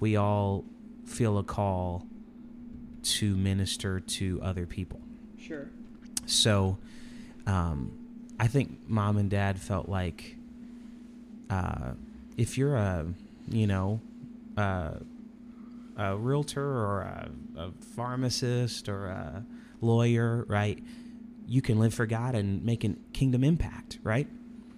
we 0.00 0.16
all 0.16 0.64
feel 1.06 1.38
a 1.38 1.44
call 1.44 2.06
to 3.02 3.36
minister 3.36 4.00
to 4.00 4.40
other 4.42 4.66
people. 4.66 4.99
Sure 5.40 5.68
So, 6.26 6.78
um, 7.46 7.92
I 8.38 8.46
think 8.46 8.78
mom 8.88 9.16
and 9.16 9.28
dad 9.28 9.60
felt 9.60 9.88
like 9.88 10.36
uh, 11.50 11.92
if 12.36 12.56
you're 12.56 12.76
a, 12.76 13.06
you 13.48 13.66
know, 13.66 14.00
uh, 14.56 14.92
a 15.96 16.16
realtor 16.16 16.64
or 16.64 17.02
a, 17.02 17.30
a 17.56 17.70
pharmacist 17.94 18.88
or 18.88 19.06
a 19.06 19.44
lawyer, 19.80 20.44
right? 20.48 20.78
You 21.46 21.60
can 21.60 21.78
live 21.78 21.92
for 21.92 22.06
God 22.06 22.34
and 22.34 22.64
make 22.64 22.84
a 22.84 22.94
kingdom 23.12 23.44
impact, 23.44 23.98
right? 24.02 24.28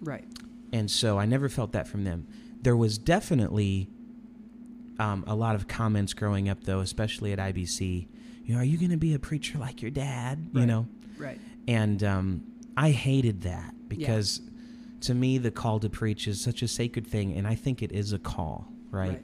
right 0.00 0.24
And 0.72 0.90
so 0.90 1.18
I 1.18 1.26
never 1.26 1.48
felt 1.48 1.72
that 1.72 1.86
from 1.86 2.04
them. 2.04 2.26
There 2.62 2.76
was 2.76 2.98
definitely 2.98 3.88
um, 4.98 5.24
a 5.26 5.34
lot 5.34 5.54
of 5.54 5.68
comments 5.68 6.14
growing 6.14 6.48
up, 6.48 6.64
though, 6.64 6.80
especially 6.80 7.32
at 7.32 7.38
IBC. 7.38 8.08
You 8.45 8.55
know, 8.55 8.61
are 8.61 8.64
you 8.64 8.78
going 8.78 8.90
to 8.90 8.97
be 8.97 9.14
a 9.14 9.18
preacher 9.18 9.59
like 9.59 9.82
your 9.82 9.90
dad? 9.90 10.51
You 10.52 10.66
know, 10.66 10.86
right 11.19 11.39
and 11.69 12.02
um, 12.02 12.43
I 12.77 12.90
hated 12.90 13.43
that 13.43 13.74
because 13.89 14.40
to 15.02 15.14
me, 15.14 15.39
the 15.39 15.51
call 15.51 15.81
to 15.81 15.89
preach 15.89 16.27
is 16.28 16.40
such 16.40 16.62
a 16.62 16.69
sacred 16.69 17.06
thing, 17.06 17.32
and 17.36 17.47
I 17.47 17.55
think 17.55 17.82
it 17.82 17.93
is 17.93 18.12
a 18.12 18.19
call, 18.19 18.69
right? 18.90 19.23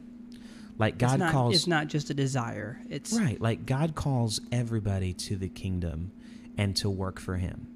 Like 0.78 0.98
God 0.98 1.14
it's 1.14 1.18
not, 1.18 1.32
calls, 1.32 1.54
it's 1.56 1.66
not 1.66 1.88
just 1.88 2.10
a 2.10 2.14
desire 2.14 2.80
it's 2.88 3.12
right? 3.12 3.40
Like 3.40 3.66
God 3.66 3.96
calls 3.96 4.40
everybody 4.52 5.12
to 5.14 5.36
the 5.36 5.48
kingdom 5.48 6.12
and 6.56 6.76
to 6.76 6.88
work 6.88 7.18
for 7.18 7.36
Him. 7.36 7.66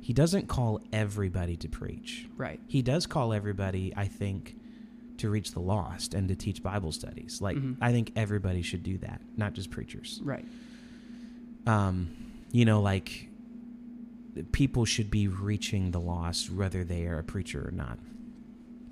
He 0.00 0.14
doesn't 0.14 0.48
call 0.48 0.80
everybody 0.92 1.56
to 1.58 1.68
preach. 1.68 2.26
right 2.38 2.58
He 2.66 2.80
does 2.80 3.06
call 3.06 3.34
everybody, 3.34 3.92
I 3.94 4.06
think, 4.06 4.56
to 5.18 5.28
reach 5.28 5.52
the 5.52 5.60
lost 5.60 6.14
and 6.14 6.28
to 6.28 6.34
teach 6.36 6.62
Bible 6.62 6.92
studies. 6.92 7.42
Like 7.42 7.58
Mhm. 7.58 7.76
I 7.80 7.92
think 7.92 8.12
everybody 8.16 8.62
should 8.62 8.82
do 8.82 8.96
that, 8.98 9.20
not 9.36 9.52
just 9.52 9.70
preachers. 9.70 10.20
right 10.24 10.44
um, 11.66 12.08
you 12.52 12.64
know, 12.64 12.80
like 12.80 13.28
people 14.52 14.84
should 14.84 15.10
be 15.10 15.28
reaching 15.28 15.90
the 15.90 16.00
lost 16.00 16.50
whether 16.50 16.84
they 16.84 17.06
are 17.06 17.18
a 17.18 17.24
preacher 17.24 17.66
or 17.66 17.70
not. 17.70 17.98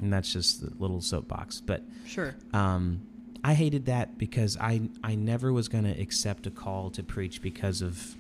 And 0.01 0.13
that's 0.13 0.33
just 0.33 0.61
the 0.61 0.73
little 0.83 1.01
soapbox. 1.01 1.61
But 1.61 1.83
sure 2.07 2.35
um, 2.53 3.07
I 3.43 3.55
hated 3.55 3.87
that 3.87 4.19
because 4.19 4.57
I 4.59 4.89
I 5.03 5.15
never 5.15 5.53
was 5.53 5.69
going 5.69 5.85
to 5.85 6.01
accept 6.01 6.47
a 6.47 6.51
call 6.51 6.91
to 6.91 7.03
preach 7.03 7.41
because 7.43 7.83
of 7.83 8.17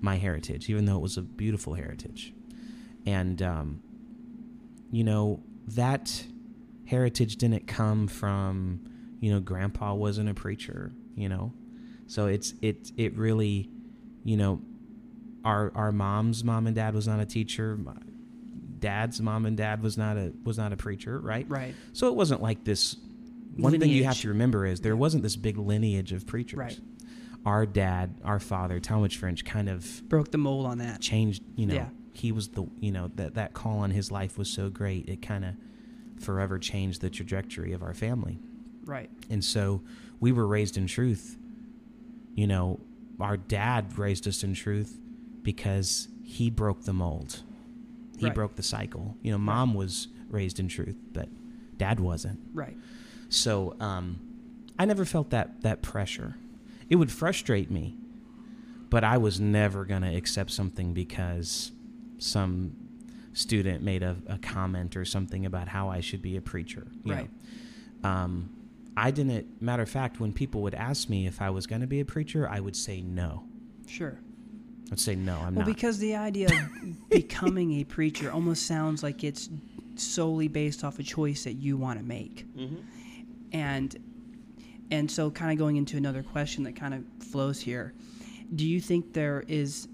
my 0.00 0.16
heritage, 0.16 0.70
even 0.70 0.84
though 0.84 0.96
it 0.96 1.02
was 1.02 1.16
a 1.16 1.22
beautiful 1.22 1.74
heritage. 1.74 2.32
And 3.06 3.42
um, 3.42 3.82
you 4.90 5.04
know 5.04 5.42
that 5.68 6.24
heritage 6.86 7.36
didn't 7.36 7.66
come 7.66 8.06
from 8.06 8.80
you 9.20 9.32
know 9.32 9.40
grandpa 9.40 9.94
wasn't 9.94 10.28
a 10.28 10.34
preacher, 10.34 10.92
you 11.16 11.28
know. 11.28 11.52
So 12.08 12.26
it's 12.26 12.54
it 12.62 12.90
it 12.96 13.16
really, 13.16 13.70
you 14.24 14.36
know, 14.36 14.60
our 15.44 15.70
our 15.76 15.92
mom's 15.92 16.42
mom 16.42 16.66
and 16.66 16.74
dad 16.74 16.94
was 16.94 17.06
not 17.06 17.20
a 17.20 17.26
teacher. 17.26 17.76
My 17.76 17.94
dad's 18.78 19.20
mom 19.20 19.46
and 19.46 19.56
dad 19.56 19.82
was 19.82 19.96
not 19.96 20.16
a 20.16 20.32
was 20.44 20.58
not 20.58 20.72
a 20.72 20.76
preacher, 20.76 21.18
right? 21.20 21.46
right 21.48 21.74
So 21.92 22.08
it 22.08 22.14
wasn't 22.14 22.42
like 22.42 22.64
this. 22.64 22.96
One 23.56 23.78
thing 23.78 23.90
you 23.90 24.04
have 24.04 24.18
to 24.20 24.28
remember 24.28 24.66
is 24.66 24.80
there 24.80 24.96
wasn't 24.96 25.22
this 25.22 25.36
big 25.36 25.58
lineage 25.58 26.12
of 26.12 26.26
preachers. 26.26 26.58
Right. 26.58 26.80
our 27.44 27.66
dad, 27.66 28.14
our 28.24 28.38
father, 28.40 28.78
Talmadge 28.80 29.16
French, 29.16 29.44
kind 29.44 29.68
of 29.68 30.02
Broke 30.08 30.30
the 30.30 30.38
mold 30.38 30.66
on 30.66 30.78
that. 30.78 31.00
changed. 31.00 31.42
You 31.56 31.66
know, 31.66 31.74
Yeah. 31.74 31.88
he 32.12 32.30
was 32.32 32.48
the 32.48 32.66
you 32.80 32.90
know 32.92 33.10
that 33.16 33.34
that 33.34 33.52
call 33.54 33.78
on 33.80 33.90
his 33.90 34.10
life 34.10 34.38
was 34.38 34.48
so 34.48 34.70
great. 34.70 35.08
It 35.08 35.22
kind 35.22 35.44
of 35.44 35.54
forever 36.22 36.58
changed 36.58 37.00
the 37.00 37.10
trajectory 37.10 37.72
of 37.72 37.82
our 37.82 37.94
family. 37.94 38.38
Right. 38.84 39.10
And 39.28 39.44
so 39.44 39.82
we 40.20 40.32
were 40.32 40.46
raised 40.46 40.76
in 40.78 40.86
truth. 40.86 41.36
You 42.38 42.46
know, 42.46 42.78
our 43.18 43.36
dad 43.36 43.98
raised 43.98 44.28
us 44.28 44.44
in 44.44 44.54
truth 44.54 44.96
because 45.42 46.06
he 46.22 46.50
broke 46.50 46.84
the 46.84 46.92
mold. 46.92 47.42
He 48.16 48.26
Right. 48.26 48.34
broke 48.34 48.54
the 48.54 48.62
cycle. 48.62 49.16
You 49.22 49.32
know, 49.32 49.38
mom 49.38 49.74
was 49.74 50.06
raised 50.30 50.60
in 50.60 50.68
truth, 50.68 50.94
but 51.12 51.28
dad 51.78 51.98
wasn't. 51.98 52.38
Right. 52.54 52.76
So 53.28 53.74
um, 53.80 54.20
I 54.78 54.84
never 54.84 55.04
felt 55.04 55.30
that 55.30 55.62
that 55.62 55.82
pressure. 55.82 56.36
It 56.88 56.94
would 56.94 57.10
frustrate 57.10 57.72
me, 57.72 57.96
but 58.88 59.02
I 59.02 59.18
was 59.18 59.40
never 59.40 59.84
gonna 59.84 60.14
accept 60.14 60.52
something 60.52 60.94
because 60.94 61.72
some 62.18 62.70
student 63.32 63.82
made 63.82 64.04
a, 64.04 64.14
a 64.28 64.38
comment 64.38 64.96
or 64.96 65.04
something 65.04 65.44
about 65.44 65.66
how 65.66 65.88
I 65.88 65.98
should 65.98 66.22
be 66.22 66.36
a 66.36 66.40
preacher. 66.40 66.86
you 67.02 67.14
Right. 67.14 67.30
know. 68.04 68.08
Um, 68.08 68.50
I 68.98 69.10
didn't. 69.10 69.62
Matter 69.62 69.82
of 69.82 69.88
fact, 69.88 70.18
when 70.18 70.32
people 70.32 70.62
would 70.62 70.74
ask 70.74 71.08
me 71.08 71.26
if 71.26 71.40
I 71.40 71.50
was 71.50 71.66
going 71.66 71.80
to 71.80 71.86
be 71.86 72.00
a 72.00 72.04
preacher, 72.04 72.48
I 72.48 72.58
would 72.60 72.76
say 72.76 73.00
no. 73.00 73.44
Sure. 73.86 74.18
I'd 74.90 74.98
say 74.98 75.14
no. 75.14 75.36
I'm 75.36 75.54
well, 75.54 75.66
not. 75.66 75.66
because 75.66 75.98
the 75.98 76.16
idea 76.16 76.48
of 76.48 77.08
becoming 77.10 77.80
a 77.80 77.84
preacher 77.84 78.32
almost 78.32 78.66
sounds 78.66 79.02
like 79.02 79.22
it's 79.22 79.50
solely 79.94 80.48
based 80.48 80.82
off 80.82 80.98
a 80.98 81.02
choice 81.02 81.44
that 81.44 81.54
you 81.54 81.76
want 81.76 81.98
to 81.98 82.04
make. 82.04 82.46
And 83.52 83.96
and 84.90 85.10
so 85.10 85.30
kind 85.30 85.52
of 85.52 85.58
going 85.58 85.76
into 85.76 85.96
another 85.96 86.22
question 86.22 86.64
that 86.64 86.74
kind 86.74 86.94
of 86.94 87.04
flows 87.24 87.60
here. 87.60 87.94
Do 88.54 88.66
you 88.66 88.80
think 88.80 89.12
there 89.12 89.44
is 89.46 89.86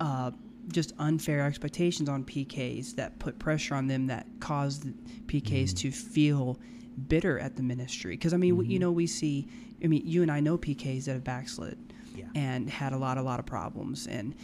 uh, 0.00 0.30
just 0.68 0.92
unfair 0.98 1.42
expectations 1.42 2.08
on 2.08 2.24
PKs 2.24 2.94
that 2.96 3.18
put 3.18 3.38
pressure 3.38 3.74
on 3.74 3.86
them 3.86 4.06
that 4.06 4.26
cause 4.40 4.86
PKs 5.26 5.76
to 5.78 5.90
feel 5.90 6.58
bitter 7.08 7.38
at 7.38 7.56
the 7.56 7.62
ministry? 7.62 8.12
Because 8.16 8.32
I 8.34 8.36
mean, 8.36 8.56
we, 8.56 8.66
you 8.66 8.78
know, 8.78 8.92
we 8.92 9.06
see. 9.06 9.48
I 9.82 9.86
mean, 9.86 10.02
you 10.06 10.22
and 10.22 10.30
I 10.30 10.40
know 10.40 10.56
PKs 10.56 11.04
that 11.04 11.12
have 11.12 11.24
backslid 11.24 11.76
Yeah. 12.14 12.24
and 12.34 12.70
had 12.70 12.92
a 12.92 12.96
lot, 12.96 13.18
a 13.18 13.22
lot 13.22 13.38
of 13.40 13.46
problems, 13.46 14.06
and 14.06 14.34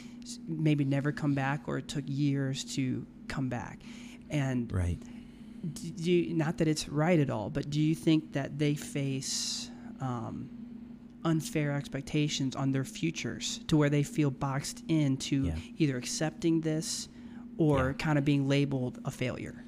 maybe 0.47 0.85
never 0.85 1.13
come 1.13 1.35
back, 1.35 1.63
or 1.67 1.79
it 1.79 1.89
took 1.89 2.05
years 2.07 2.65
to 2.77 3.07
come 3.29 3.49
back. 3.49 3.79
And 4.29 4.71
right. 4.73 4.99
do 5.75 6.11
you, 6.13 6.35
not 6.35 6.59
that 6.59 6.69
it's 6.69 6.89
right 6.89 7.19
at 7.19 7.31
all, 7.31 7.49
but 7.51 7.71
do 7.71 7.81
you 7.81 7.95
think 7.95 8.33
that 8.33 8.59
they 8.59 8.75
face 8.75 9.71
um, 10.01 10.49
unfair 11.25 11.73
expectations 11.73 12.55
on 12.57 12.73
their 12.73 12.85
futures 12.85 13.61
to 13.69 13.77
where 13.77 13.91
they 13.91 14.03
feel 14.03 14.31
boxed 14.31 14.83
into 14.89 15.45
Yeah. 15.47 15.55
either 15.79 15.97
accepting 15.97 16.61
this 16.61 17.09
or 17.59 17.89
Yeah. 17.89 17.93
kind 17.95 18.19
of 18.19 18.25
being 18.25 18.47
labeled 18.49 18.99
a 19.05 19.11
failure? 19.11 19.65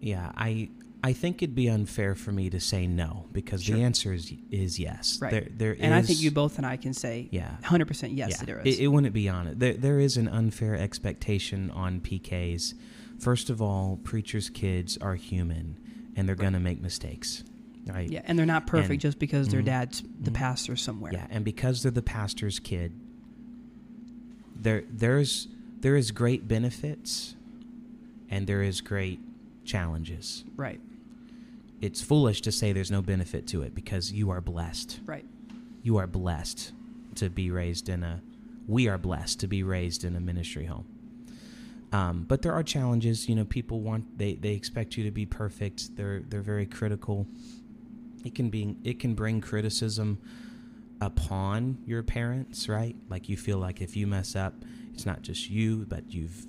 Yeah. 0.00 0.32
I. 0.36 0.70
I 1.04 1.12
think 1.12 1.42
it'd 1.42 1.54
be 1.54 1.68
unfair 1.68 2.14
for 2.14 2.32
me 2.32 2.50
to 2.50 2.58
say 2.58 2.86
no 2.86 3.26
because 3.32 3.62
Sure. 3.62 3.76
the 3.76 3.82
answer 3.82 4.12
is 4.12 4.32
is 4.50 4.78
yes. 4.78 5.18
Right. 5.20 5.30
There, 5.30 5.46
there 5.56 5.76
and 5.78 5.94
I 5.94 6.02
think 6.02 6.20
you 6.20 6.30
both 6.30 6.56
and 6.58 6.66
I 6.66 6.76
can 6.76 6.92
say 6.94 7.28
Yeah. 7.30 7.56
100% 7.62 8.16
yes, 8.16 8.30
yeah, 8.30 8.44
there 8.44 8.60
is. 8.60 8.78
It, 8.78 8.82
it 8.84 8.88
wouldn't 8.88 9.12
be 9.14 9.28
on 9.28 9.46
it. 9.46 9.58
There, 9.60 9.74
there 9.74 10.00
is 10.00 10.16
an 10.16 10.26
unfair 10.28 10.74
expectation 10.74 11.70
on 11.70 12.00
PKs. 12.00 12.74
First 13.18 13.50
of 13.50 13.62
all, 13.62 13.98
preachers' 14.04 14.50
kids 14.50 14.98
are 14.98 15.14
human, 15.14 15.78
and 16.16 16.26
they're 16.28 16.34
going 16.34 16.52
to 16.54 16.60
make 16.60 16.80
mistakes, 16.82 17.44
right? 17.86 18.10
yeah, 18.10 18.22
and 18.24 18.38
they're 18.38 18.44
not 18.46 18.66
perfect 18.66 18.90
And- 18.92 19.00
just 19.00 19.18
because 19.18 19.48
their 19.48 19.62
Mhm. 19.62 19.66
dad's 19.66 20.02
the 20.20 20.30
Mhm. 20.30 20.34
pastor 20.34 20.76
somewhere. 20.76 21.12
Yeah, 21.12 21.26
and 21.30 21.44
because 21.44 21.82
they're 21.82 21.92
the 21.92 22.02
pastor's 22.02 22.58
kid, 22.58 22.92
there 24.60 24.82
there's 24.90 25.48
there 25.80 25.96
is 25.96 26.10
great 26.10 26.48
benefits, 26.48 27.36
and 28.30 28.46
there 28.46 28.62
is 28.62 28.80
great 28.80 29.20
challenges. 29.64 30.44
Right, 30.56 30.80
It's 31.80 32.00
foolish 32.00 32.40
to 32.42 32.52
say 32.52 32.72
there's 32.72 32.90
no 32.90 33.02
benefit 33.02 33.46
to 33.48 33.62
it 33.62 33.74
because 33.74 34.12
you 34.12 34.30
are 34.30 34.40
blessed. 34.40 35.00
right, 35.04 35.26
You 35.82 35.98
are 35.98 36.06
blessed 36.06 36.72
to 37.16 37.28
be 37.30 37.50
raised 37.50 37.88
in 37.88 38.02
a. 38.02 38.22
We 38.66 38.88
are 38.88 38.98
blessed 38.98 39.40
to 39.40 39.46
be 39.46 39.62
raised 39.62 40.04
in 40.04 40.16
a 40.16 40.20
ministry 40.20 40.66
home. 40.66 40.86
Um, 41.92 42.24
but 42.26 42.42
there 42.42 42.52
are 42.52 42.62
challenges. 42.62 43.28
You 43.28 43.36
know, 43.36 43.44
people 43.44 43.80
want 43.80 44.18
they 44.18 44.34
they 44.34 44.52
expect 44.52 44.96
you 44.96 45.04
to 45.04 45.10
be 45.10 45.26
perfect. 45.26 45.96
They're 45.96 46.20
they're 46.28 46.42
very 46.42 46.66
critical. 46.66 47.26
It 48.24 48.34
can 48.34 48.50
be 48.50 48.76
it 48.82 48.98
can 48.98 49.14
bring 49.14 49.40
criticism 49.40 50.18
upon 51.00 51.78
your 51.86 52.02
parents, 52.02 52.68
right? 52.68 52.96
Like 53.08 53.28
you 53.28 53.36
feel 53.36 53.58
like 53.58 53.80
if 53.80 53.96
you 53.96 54.06
mess 54.06 54.34
up, 54.34 54.54
it's 54.92 55.06
not 55.06 55.22
just 55.22 55.48
you, 55.50 55.86
but 55.88 56.10
you've 56.12 56.46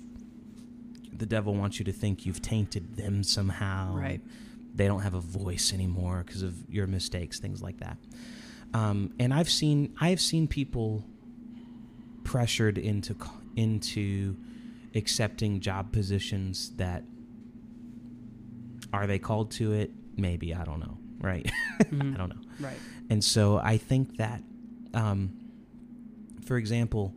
the 1.12 1.26
devil 1.26 1.54
wants 1.54 1.78
you 1.78 1.84
to 1.84 1.92
think 1.92 2.26
you've 2.26 2.42
tainted 2.42 2.96
them 2.96 3.22
somehow. 3.22 3.94
Right. 3.94 4.20
They 4.78 4.86
don't 4.86 5.00
have 5.02 5.14
a 5.14 5.20
voice 5.20 5.72
anymore 5.74 6.22
because 6.24 6.42
of 6.42 6.54
your 6.70 6.86
mistakes, 6.86 7.38
things 7.40 7.60
like 7.62 7.78
that. 7.80 7.98
Um, 8.72 9.12
and 9.18 9.34
I've 9.34 9.50
seen 9.50 9.94
I've 10.00 10.20
seen 10.20 10.46
people 10.48 11.04
pressured 12.24 12.78
into 12.78 13.16
into 13.56 14.36
accepting 14.94 15.60
job 15.60 15.92
positions 15.92 16.70
that 16.76 17.02
are 18.92 19.06
they 19.06 19.18
called 19.18 19.50
to 19.52 19.72
it? 19.72 19.90
Maybe 20.16 20.54
I 20.54 20.64
don't 20.64 20.80
know. 20.80 20.98
Right? 21.20 21.50
Mhm. 21.90 22.14
I 22.14 22.16
don't 22.18 22.28
know. 22.28 22.42
right, 22.60 22.78
And 23.08 23.22
so 23.22 23.56
I 23.56 23.76
think 23.78 24.16
that, 24.18 24.42
um, 24.94 25.32
for 26.44 26.56
example, 26.58 27.14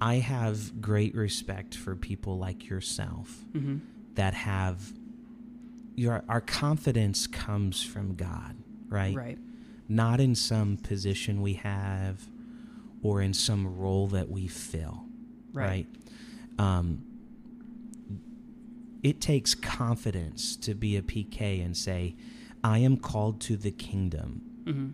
I 0.00 0.14
have 0.16 0.80
great 0.80 1.14
respect 1.16 1.74
for 1.74 1.94
people 1.96 2.38
like 2.38 2.68
yourself 2.68 3.28
hmm 3.52 3.78
that 4.14 4.34
have 4.34 4.92
your 5.98 6.22
our 6.28 6.40
confidence 6.40 7.26
comes 7.26 7.82
from 7.82 8.14
God, 8.14 8.56
right? 8.88 9.14
right, 9.14 9.38
Not 9.88 10.20
in 10.20 10.34
some 10.34 10.76
position 10.76 11.42
we 11.42 11.54
have 11.54 12.26
or 13.02 13.20
in 13.20 13.34
some 13.34 13.76
role 13.78 14.06
that 14.08 14.30
we 14.30 14.46
fill, 14.46 15.04
right, 15.52 15.66
right? 15.66 15.86
Um, 16.58 17.02
it 19.02 19.20
takes 19.20 19.54
confidence 19.54 20.56
to 20.56 20.74
be 20.74 20.96
a 20.96 21.02
PK 21.02 21.64
and 21.64 21.76
say, 21.76 22.14
"I 22.62 22.78
am 22.78 22.96
called 22.96 23.40
to 23.42 23.56
the 23.56 23.70
kingdom." 23.70 24.42
hmm 24.64 24.88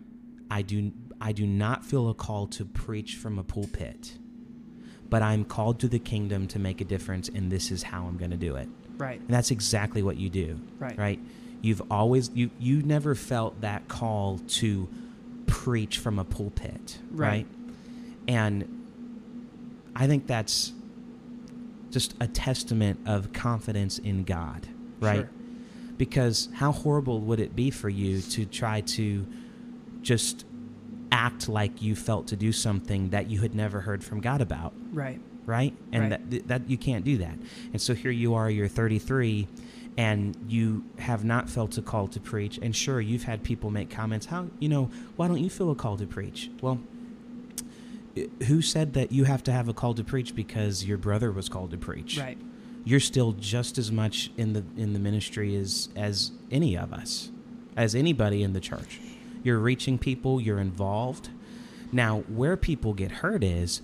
I 0.49 0.61
do 0.61 0.91
I 1.19 1.31
do 1.31 1.45
not 1.47 1.83
feel 1.83 2.07
a 2.09 2.13
call 2.13 2.47
to 2.47 2.65
preach 2.65 3.15
from 3.15 3.39
a 3.39 3.43
pulpit, 3.43 4.17
but 5.09 5.21
I'm 5.23 5.43
called 5.43 5.79
to 5.79 5.87
the 5.87 5.99
kingdom 5.99 6.47
to 6.47 6.59
make 6.59 6.81
a 6.81 6.85
difference, 6.85 7.29
and 7.29 7.51
this 7.51 7.71
is 7.71 7.83
how 7.83 8.05
I'm 8.05 8.17
going 8.17 8.31
to 8.31 8.37
do 8.37 8.55
it. 8.55 8.69
Right, 8.97 9.19
And 9.19 9.29
that's 9.29 9.51
exactly 9.51 10.01
what 10.03 10.17
you 10.17 10.29
do, 10.29 10.59
right, 10.79 10.97
right? 10.97 11.19
You've 11.61 11.81
always 11.91 12.29
you 12.33 12.49
you 12.59 12.81
never 12.83 13.15
felt 13.15 13.61
that 13.61 13.87
call 13.87 14.39
to 14.59 14.87
preach 15.47 15.97
from 15.99 16.19
a 16.19 16.23
pulpit, 16.23 16.99
Right. 17.11 17.27
right? 17.29 17.47
And 18.27 18.85
I 19.95 20.07
think 20.07 20.27
that's 20.27 20.73
just 21.91 22.13
a 22.19 22.27
testament 22.27 22.99
of 23.05 23.31
confidence 23.33 23.97
in 23.99 24.23
God, 24.23 24.67
right? 24.99 25.19
Sure. 25.21 25.29
Because 25.97 26.49
how 26.55 26.71
horrible 26.73 27.21
would 27.21 27.39
it 27.39 27.55
be 27.55 27.71
for 27.71 27.87
you 27.89 28.21
to 28.21 28.45
try 28.45 28.81
to 28.81 29.25
just 30.01 30.45
act 31.11 31.47
like 31.47 31.81
you 31.81 31.95
felt 31.95 32.27
to 32.27 32.35
do 32.35 32.51
something 32.51 33.09
that 33.11 33.29
you 33.29 33.39
had 33.39 33.55
never 33.55 33.79
heard 33.81 34.03
from 34.03 34.19
God 34.19 34.41
about, 34.41 34.73
right, 34.91 35.21
right? 35.45 35.73
And 35.91 36.11
Right. 36.11 36.29
that 36.31 36.47
that 36.47 36.69
you 36.69 36.77
can't 36.77 37.05
do 37.05 37.17
that. 37.17 37.37
And 37.71 37.81
so 37.81 37.93
here 37.93 38.11
you 38.11 38.33
are, 38.33 38.49
you're 38.49 38.67
33 38.67 39.47
and 39.97 40.35
you 40.49 40.83
have 40.99 41.23
not 41.23 41.49
felt 41.49 41.77
a 41.77 41.81
call 41.81 42.07
to 42.09 42.19
preach. 42.19 42.59
And 42.61 42.75
sure, 42.75 42.99
you've 42.99 43.23
had 43.23 43.43
people 43.43 43.71
make 43.71 43.89
comments, 43.89 44.25
how, 44.25 44.47
you 44.59 44.67
know, 44.67 44.89
why 45.15 45.27
don't 45.29 45.41
you 45.41 45.49
feel 45.49 45.71
a 45.71 45.75
call 45.75 45.95
to 45.97 46.05
preach? 46.05 46.49
Well, 46.61 46.79
who 48.47 48.61
said 48.61 48.93
that 48.93 49.11
you 49.11 49.25
have 49.25 49.43
to 49.43 49.51
have 49.51 49.67
a 49.67 49.73
call 49.73 49.93
to 49.93 50.03
preach 50.03 50.35
because 50.35 50.85
your 50.85 50.97
brother 50.97 51.31
was 51.31 51.49
called 51.49 51.71
to 51.71 51.77
preach? 51.77 52.17
right, 52.17 52.37
You're 52.83 52.99
still 53.01 53.33
just 53.33 53.77
as 53.77 53.91
much 53.91 54.31
in 54.37 54.53
the 54.53 54.63
in 54.77 54.93
the 54.93 54.99
ministry 54.99 55.55
as 55.55 55.89
as 55.95 56.31
any 56.51 56.77
of 56.77 56.93
us, 56.93 57.29
as 57.75 57.93
anybody 57.95 58.41
in 58.43 58.53
the 58.53 58.61
church. 58.61 58.99
You're 59.43 59.59
reaching 59.59 59.97
people, 59.97 60.39
you're 60.41 60.59
involved. 60.59 61.29
Now, 61.91 62.19
where 62.27 62.57
people 62.57 62.93
get 62.93 63.11
hurt 63.11 63.43
is 63.43 63.81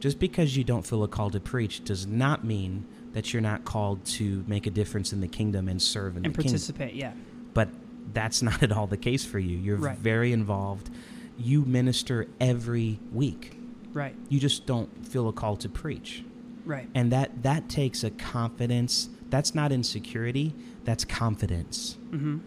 just 0.00 0.18
because 0.18 0.56
you 0.56 0.64
don't 0.64 0.84
feel 0.86 1.04
a 1.04 1.08
call 1.08 1.30
to 1.30 1.40
preach 1.40 1.84
does 1.84 2.06
not 2.06 2.44
mean 2.44 2.84
that 3.12 3.32
you're 3.32 3.42
not 3.42 3.64
called 3.64 4.04
to 4.04 4.44
make 4.46 4.66
a 4.66 4.70
difference 4.70 5.12
in 5.12 5.20
the 5.20 5.28
kingdom 5.28 5.68
and 5.68 5.80
serve 5.80 6.16
in 6.16 6.24
and 6.24 6.34
the 6.34 6.42
kingdom 6.42 6.52
participate. 6.52 6.94
Yeah, 6.94 7.12
but 7.54 7.68
that's 8.12 8.40
not 8.48 8.62
at 8.62 8.72
all 8.72 8.86
the 8.86 8.96
case 8.96 9.24
for 9.24 9.38
you. 9.38 9.56
You're 9.58 9.76
Right. 9.76 9.98
very 9.98 10.32
involved. 10.32 10.90
You 11.38 11.62
minister 11.64 12.26
every 12.40 12.98
week. 13.12 13.56
right, 13.92 14.14
You 14.28 14.38
just 14.40 14.66
don't 14.66 15.06
feel 15.06 15.28
a 15.28 15.32
call 15.32 15.56
to 15.56 15.68
preach. 15.68 16.22
right, 16.64 16.88
And 16.94 17.10
that 17.12 17.42
that 17.42 17.68
takes 17.68 18.04
a 18.04 18.10
confidence. 18.10 19.08
That's 19.30 19.54
not 19.54 19.70
insecurity, 19.72 20.54
that's 20.84 21.04
confidence. 21.04 21.96
hmm 22.10 22.38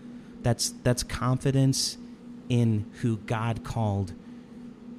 That's 0.44 0.74
that's 0.84 1.04
confidence 1.04 1.98
in 2.50 2.86
who 3.02 3.18
God 3.18 3.64
called 3.64 4.14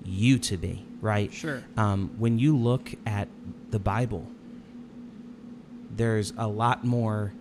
you 0.05 0.39
to 0.39 0.57
be, 0.57 0.85
right? 1.05 1.33
Sure. 1.33 1.63
Um, 1.77 2.15
when 2.19 2.39
you 2.39 2.57
look 2.57 2.93
at 3.07 3.29
the 3.71 3.79
Bible, 3.79 4.27
there's 5.91 6.33
a 6.37 6.49
lot 6.49 6.85
more 6.85 7.33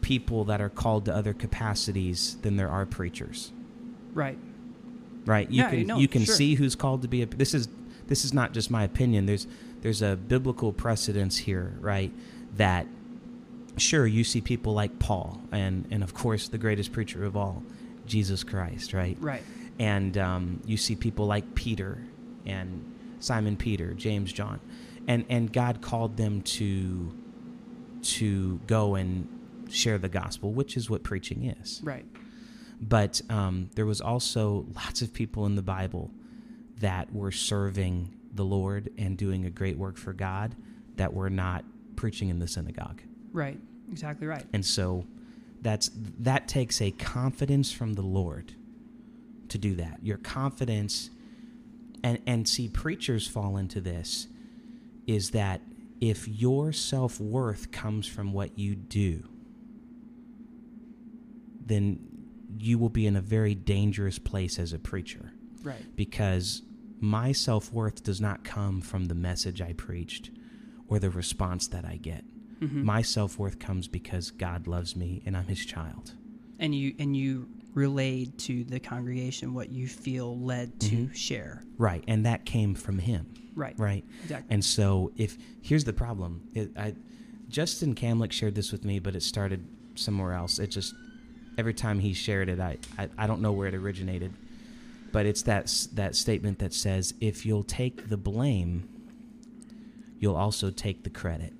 people 0.00 0.44
that 0.44 0.60
are 0.60 0.68
called 0.68 1.04
to 1.06 1.14
other 1.14 1.32
capacities 1.32 2.36
than 2.42 2.56
there 2.56 2.68
are 2.68 2.84
preachers. 2.86 3.52
Right. 4.12 4.38
Right. 5.24 5.50
You 5.50 5.62
Yeah, 5.62 5.70
can 5.70 5.86
no, 5.86 5.98
you 5.98 6.08
can 6.08 6.24
sure. 6.24 6.34
see 6.34 6.54
who's 6.54 6.74
called 6.74 7.02
to 7.02 7.08
be 7.08 7.22
a 7.22 7.26
this 7.26 7.54
is 7.54 7.68
this 8.06 8.24
is 8.24 8.34
not 8.34 8.52
just 8.52 8.70
my 8.70 8.82
opinion. 8.84 9.26
There's 9.26 9.46
there's 9.80 10.02
a 10.02 10.16
biblical 10.16 10.72
precedence 10.72 11.36
here, 11.38 11.74
right? 11.80 12.12
That 12.56 12.86
sure 13.76 14.06
you 14.06 14.24
see 14.24 14.40
people 14.40 14.74
like 14.74 14.98
Paul 14.98 15.40
and 15.52 15.86
and 15.90 16.02
of 16.02 16.12
course 16.14 16.48
the 16.48 16.58
greatest 16.58 16.92
preacher 16.92 17.24
of 17.24 17.36
all, 17.36 17.62
Jesus 18.06 18.44
Christ, 18.44 18.92
right? 18.92 19.16
Right. 19.20 19.42
and 19.78 20.16
um, 20.18 20.60
you 20.66 20.76
see 20.76 20.94
people 20.96 21.26
like 21.26 21.54
Peter 21.54 21.98
and 22.46 22.84
Simon 23.20 23.56
Peter, 23.56 23.94
James 23.94 24.32
John, 24.32 24.60
and 25.06 25.24
and 25.28 25.52
God 25.52 25.80
called 25.80 26.16
them 26.16 26.42
to 26.42 27.14
to 28.02 28.60
go 28.66 28.94
and 28.94 29.28
share 29.70 29.98
the 29.98 30.08
gospel, 30.08 30.52
which 30.52 30.76
is 30.76 30.90
what 30.90 31.02
preaching 31.02 31.44
is. 31.44 31.80
Right. 31.82 32.04
But 32.80 33.20
um, 33.30 33.70
there 33.74 33.86
was 33.86 34.00
also 34.00 34.66
lots 34.74 35.00
of 35.00 35.12
people 35.12 35.46
in 35.46 35.54
the 35.54 35.62
Bible 35.62 36.10
that 36.80 37.12
were 37.14 37.32
serving 37.32 38.12
the 38.34 38.44
Lord 38.44 38.90
and 38.98 39.16
doing 39.16 39.46
a 39.46 39.50
great 39.50 39.78
work 39.78 39.96
for 39.96 40.12
God 40.12 40.54
that 40.96 41.14
were 41.14 41.30
not 41.30 41.64
preaching 41.96 42.28
in 42.28 42.38
the 42.38 42.48
synagogue. 42.48 43.00
Right. 43.32 43.58
Exactly 43.90 44.26
right. 44.26 44.44
And 44.52 44.64
so 44.64 45.06
that's 45.62 45.90
that 46.20 46.48
takes 46.48 46.80
a 46.82 46.90
confidence 46.90 47.72
from 47.72 47.94
the 47.94 48.02
Lord 48.02 48.54
to 49.48 49.58
do 49.58 49.74
that. 49.76 50.00
Your 50.02 50.18
confidence 50.18 51.10
and 52.04 52.20
and 52.26 52.46
see 52.48 52.68
preachers 52.68 53.26
fall 53.26 53.56
into 53.56 53.80
this 53.80 54.28
is 55.08 55.30
that 55.30 55.60
if 56.00 56.28
your 56.28 56.72
self-worth 56.72 57.72
comes 57.72 58.06
from 58.06 58.32
what 58.32 58.56
you 58.58 58.74
do, 58.76 59.24
then 61.66 61.98
you 62.58 62.78
will 62.78 62.88
be 62.88 63.06
in 63.06 63.16
a 63.16 63.20
very 63.20 63.54
dangerous 63.54 64.18
place 64.18 64.58
as 64.58 64.72
a 64.72 64.78
preacher 64.78 65.32
Right. 65.62 65.84
because 65.96 66.62
my 67.00 67.32
self 67.32 67.72
worth 67.72 68.02
does 68.02 68.20
not 68.20 68.44
come 68.44 68.80
from 68.80 69.06
the 69.06 69.14
message 69.14 69.60
I 69.60 69.72
preached 69.72 70.30
or 70.88 70.98
the 70.98 71.10
response 71.10 71.66
that 71.68 71.84
I 71.84 71.96
get. 71.96 72.24
hmm 72.60 72.84
My 72.84 73.02
self 73.02 73.38
worth 73.38 73.58
comes 73.58 73.88
because 73.88 74.30
God 74.30 74.66
loves 74.66 74.94
me 74.94 75.22
and 75.26 75.36
I'm 75.36 75.46
his 75.46 75.64
child. 75.64 76.12
and 76.58 76.74
you 76.74 76.94
and 76.98 77.16
you 77.16 77.48
relayed 77.74 78.38
to 78.38 78.64
the 78.64 78.78
congregation 78.80 79.52
what 79.52 79.70
you 79.70 79.86
feel 79.88 80.38
led 80.38 80.78
to 80.80 80.96
Mhm. 81.08 81.14
share. 81.14 81.62
Right. 81.76 82.04
And 82.06 82.24
that 82.24 82.44
came 82.44 82.74
from 82.74 82.98
him. 83.00 83.26
Right. 83.54 83.78
Right. 83.78 84.04
Exactly. 84.22 84.54
And 84.54 84.64
so 84.64 85.12
if 85.16 85.36
here's 85.62 85.84
the 85.84 85.92
problem, 85.92 86.42
it, 86.54 86.70
I, 86.76 86.94
Justin 87.48 87.94
Camlick 87.94 88.32
shared 88.32 88.54
this 88.54 88.72
with 88.72 88.84
me, 88.84 88.98
but 88.98 89.14
it 89.14 89.22
started 89.22 89.64
somewhere 89.96 90.32
else. 90.32 90.58
It 90.58 90.68
just 90.68 90.94
every 91.58 91.74
time 91.74 92.00
he 92.00 92.12
shared 92.14 92.48
it, 92.48 92.58
I, 92.60 92.78
I, 92.98 93.08
I 93.18 93.26
don't 93.26 93.40
know 93.40 93.52
where 93.52 93.68
it 93.68 93.74
originated, 93.74 94.32
but 95.12 95.26
it's 95.26 95.42
that 95.42 95.72
that 95.94 96.16
statement 96.16 96.58
that 96.60 96.72
says 96.74 97.14
if 97.20 97.44
you'll 97.46 97.62
take 97.64 98.08
the 98.08 98.16
blame, 98.16 98.88
you'll 100.18 100.36
also 100.36 100.70
take 100.70 101.02
the 101.04 101.10
credit. 101.10 101.52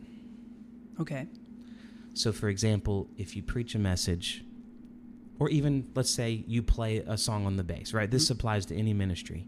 Okay. 1.00 1.26
So, 2.14 2.32
for 2.32 2.48
example, 2.48 3.08
if 3.18 3.34
you 3.34 3.42
preach 3.42 3.74
a 3.74 3.78
message, 3.78 4.44
or 5.38 5.48
even 5.50 5.86
let's 5.94 6.10
say 6.10 6.44
you 6.46 6.62
play 6.62 6.98
a 6.98 7.16
song 7.18 7.46
on 7.46 7.56
the 7.56 7.64
bass, 7.64 7.92
right? 7.92 8.10
This 8.10 8.28
Mhm. 8.28 8.30
applies 8.32 8.66
to 8.66 8.76
any 8.76 8.92
ministry. 8.94 9.46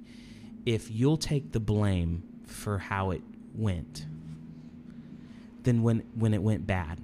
If 0.64 0.90
you'll 0.90 1.16
take 1.16 1.52
the 1.52 1.60
blame 1.60 2.22
for 2.44 2.78
how 2.78 3.10
it 3.12 3.22
went, 3.54 4.06
then 5.62 5.82
when 5.82 6.00
when 6.14 6.34
it 6.34 6.42
went 6.42 6.66
bad, 6.66 6.98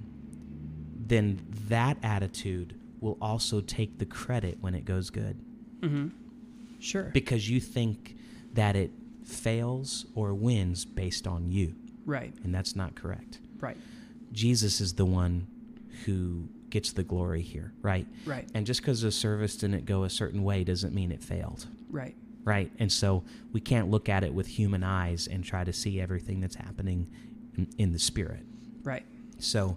then 1.06 1.40
that 1.68 1.98
attitude 2.02 2.74
will 3.00 3.18
also 3.20 3.60
take 3.60 3.98
the 3.98 4.06
credit 4.06 4.58
when 4.60 4.74
it 4.74 4.84
goes 4.84 5.10
good 5.10 5.36
Mm-hmm. 5.80 6.08
Sure. 6.78 7.04
because 7.12 7.48
you 7.50 7.60
think 7.60 8.16
that 8.54 8.76
it 8.76 8.90
fails 9.24 10.06
or 10.14 10.34
wins 10.34 10.84
based 10.84 11.26
on 11.26 11.50
you, 11.50 11.74
right. 12.06 12.32
and 12.44 12.54
that's 12.54 12.76
not 12.76 12.94
correct. 12.94 13.38
Right. 13.60 13.76
Jesus 14.32 14.80
is 14.80 14.94
the 14.94 15.04
one 15.04 15.46
who 16.04 16.48
gets 16.72 16.92
the 16.92 17.04
glory 17.04 17.42
here, 17.42 17.72
right? 17.82 18.06
Right. 18.26 18.48
And 18.54 18.66
just 18.66 18.80
because 18.80 19.04
a 19.04 19.12
service 19.12 19.56
didn't 19.56 19.84
go 19.84 20.02
a 20.02 20.10
certain 20.10 20.42
way 20.42 20.64
doesn't 20.64 20.92
mean 20.92 21.12
it 21.12 21.22
failed, 21.22 21.66
Right. 21.90 22.16
right? 22.42 22.72
And 22.80 22.90
so 22.90 23.22
we 23.52 23.60
can't 23.60 23.88
look 23.90 24.08
at 24.08 24.24
it 24.24 24.34
with 24.34 24.48
human 24.48 24.82
eyes 24.82 25.28
and 25.28 25.44
try 25.44 25.62
to 25.62 25.72
see 25.72 26.00
everything 26.00 26.40
that's 26.40 26.56
happening 26.56 27.08
in, 27.56 27.68
in 27.78 27.92
the 27.92 27.98
spirit. 28.00 28.44
Right. 28.82 29.04
So 29.38 29.76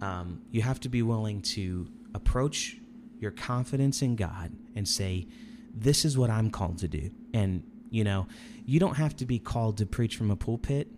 um, 0.00 0.40
you 0.50 0.62
have 0.62 0.80
to 0.80 0.88
be 0.88 1.02
willing 1.02 1.42
to 1.42 1.86
approach 2.14 2.76
your 3.18 3.32
confidence 3.32 4.00
in 4.00 4.16
God 4.16 4.52
and 4.74 4.88
say, 4.88 5.26
This 5.74 6.04
is 6.06 6.16
what 6.16 6.30
I'm 6.30 6.50
called 6.50 6.78
to 6.78 6.88
do. 6.88 7.10
And, 7.34 7.62
you 7.90 8.04
know, 8.04 8.26
you 8.64 8.78
don't 8.80 8.96
have 8.96 9.16
to 9.16 9.26
be 9.26 9.38
called 9.38 9.76
to 9.78 9.86
preach 9.86 10.16
from 10.16 10.30
a 10.30 10.36
pulpit 10.36 10.88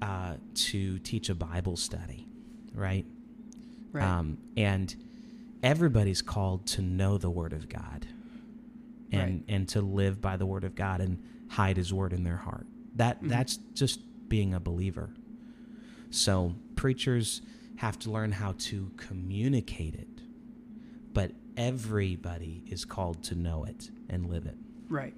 uh, 0.00 0.36
to 0.54 0.98
teach 1.00 1.28
a 1.28 1.34
Bible 1.34 1.76
study, 1.76 2.26
right? 2.74 3.04
Right. 3.92 4.04
Um, 4.04 4.38
and 4.56 4.94
everybody's 5.62 6.22
called 6.22 6.66
to 6.68 6.82
know 6.82 7.18
the 7.18 7.30
Word 7.30 7.52
of 7.52 7.68
God 7.68 8.06
and, 9.12 9.34
Right. 9.34 9.44
and 9.48 9.68
to 9.70 9.80
live 9.80 10.20
by 10.20 10.36
the 10.36 10.46
Word 10.46 10.64
of 10.64 10.74
God 10.74 11.00
and 11.00 11.22
hide 11.48 11.76
His 11.76 11.92
Word 11.92 12.12
in 12.12 12.24
their 12.24 12.38
heart. 12.38 12.66
That 12.96 13.22
Mhm. 13.22 13.28
That's 13.28 13.56
just 13.74 14.00
being 14.28 14.54
a 14.54 14.60
believer. 14.60 15.10
So 16.10 16.54
preachers 16.76 17.42
have 17.76 17.98
to 18.00 18.10
learn 18.10 18.32
how 18.32 18.52
to 18.58 18.90
communicate 18.96 19.94
it, 19.94 20.08
but 21.12 21.32
everybody 21.56 22.62
is 22.66 22.84
called 22.84 23.22
to 23.24 23.34
know 23.34 23.64
it 23.64 23.90
and 24.08 24.26
live 24.28 24.46
it. 24.46 24.56
right. 24.88 25.14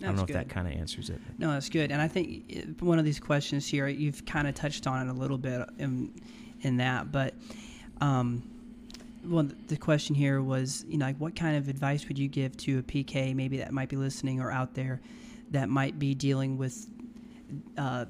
I 0.00 0.02
don't 0.06 0.14
know 0.14 0.20
That's 0.20 0.30
if 0.30 0.34
that 0.36 0.48
kind 0.48 0.68
of 0.68 0.74
answers 0.74 1.10
it. 1.10 1.20
No, 1.38 1.50
that's 1.50 1.68
good. 1.68 1.90
And 1.90 2.00
I 2.00 2.06
think 2.06 2.76
one 2.78 3.00
of 3.00 3.04
these 3.04 3.18
questions 3.18 3.66
here, 3.66 3.88
you've 3.88 4.24
kind 4.24 4.46
of 4.46 4.54
touched 4.54 4.86
on 4.86 5.04
it 5.08 5.10
a 5.10 5.12
little 5.12 5.38
bit 5.38 5.68
in, 5.78 6.12
in 6.60 6.76
that, 6.76 7.10
but 7.10 7.34
um, 8.00 8.42
well, 9.24 9.48
the 9.66 9.76
question 9.76 10.14
here 10.14 10.40
was, 10.42 10.84
you 10.88 10.96
know, 10.98 11.06
like 11.06 11.16
what 11.18 11.34
kind 11.36 11.56
of 11.56 11.68
advice 11.68 12.06
would 12.08 12.18
you 12.18 12.28
give 12.28 12.56
to 12.58 12.78
a 12.78 12.82
PK 12.82 13.34
maybe 13.34 13.58
that 13.58 13.72
might 13.72 13.88
be 13.88 13.96
listening 13.96 14.40
or 14.40 14.50
out 14.50 14.74
there 14.74 15.00
that 15.50 15.68
might 15.68 15.98
be 15.98 16.14
dealing 16.14 16.56
with 16.56 16.86
uh, 17.76 18.04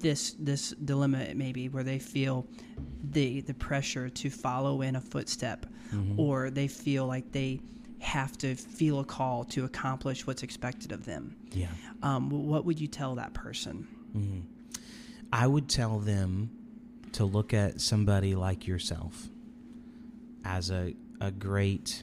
this 0.00 0.34
this 0.38 0.70
dilemma 0.84 1.34
maybe 1.34 1.68
where 1.68 1.84
they 1.84 1.98
feel 1.98 2.46
the 3.10 3.40
the 3.42 3.54
pressure 3.54 4.08
to 4.08 4.30
follow 4.30 4.80
in 4.82 4.96
a 4.96 5.00
footstep 5.00 5.66
Mhm. 5.92 6.18
or 6.18 6.50
they 6.50 6.68
feel 6.68 7.06
like 7.06 7.30
they 7.32 7.60
have 8.00 8.36
to 8.38 8.54
feel 8.54 9.00
a 9.00 9.04
call 9.04 9.44
to 9.44 9.64
accomplish 9.64 10.26
what's 10.26 10.42
expected 10.42 10.92
of 10.92 11.04
them 11.04 11.34
Yeah. 11.52 11.68
um, 12.02 12.30
what 12.30 12.64
would 12.64 12.80
you 12.80 12.86
tell 12.88 13.14
that 13.16 13.32
person? 13.34 13.86
Mhm. 14.16 14.42
I 15.32 15.46
would 15.46 15.68
tell 15.68 15.98
them 15.98 16.50
to 17.14 17.24
look 17.24 17.54
at 17.54 17.80
somebody 17.80 18.34
like 18.34 18.66
yourself 18.66 19.28
as 20.44 20.70
a, 20.70 20.94
a 21.20 21.30
great 21.30 22.02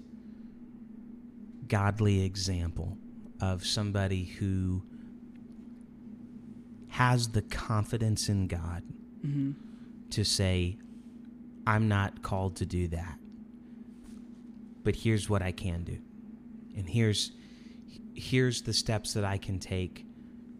godly 1.68 2.24
example 2.24 2.98
of 3.42 3.66
somebody 3.66 4.26
who 4.26 4.84
has 6.90 7.30
the 7.30 7.42
confidence 7.42 8.30
in 8.30 8.48
God 8.48 8.84
Mm-hmm. 9.26 9.52
to 10.12 10.24
say, 10.24 10.78
I'm 11.66 11.88
not 11.88 12.22
called 12.22 12.58
to 12.58 12.66
do 12.66 12.88
that. 12.90 13.18
But 14.84 14.98
here's 14.98 15.28
what 15.28 15.42
I 15.42 15.52
can 15.52 15.84
do. 15.84 15.98
And 16.78 16.88
here's 16.88 17.32
here's 18.14 18.62
the 18.62 18.74
steps 18.74 19.14
that 19.14 19.26
I 19.26 19.38
can 19.38 19.58
take 19.60 20.06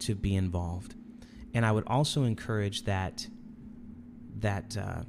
to 0.00 0.14
be 0.16 0.34
involved. 0.34 0.94
And 1.54 1.64
I 1.64 1.70
would 1.72 1.86
also 1.86 2.24
encourage 2.24 2.84
that 2.84 3.28
that 4.40 4.76
uh, 4.76 5.02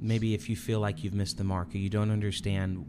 maybe 0.00 0.34
if 0.34 0.48
you 0.48 0.56
feel 0.56 0.80
like 0.80 1.04
you've 1.04 1.14
missed 1.14 1.38
the 1.38 1.44
mark 1.44 1.74
or 1.74 1.78
you 1.78 1.88
don't 1.88 2.10
understand, 2.10 2.84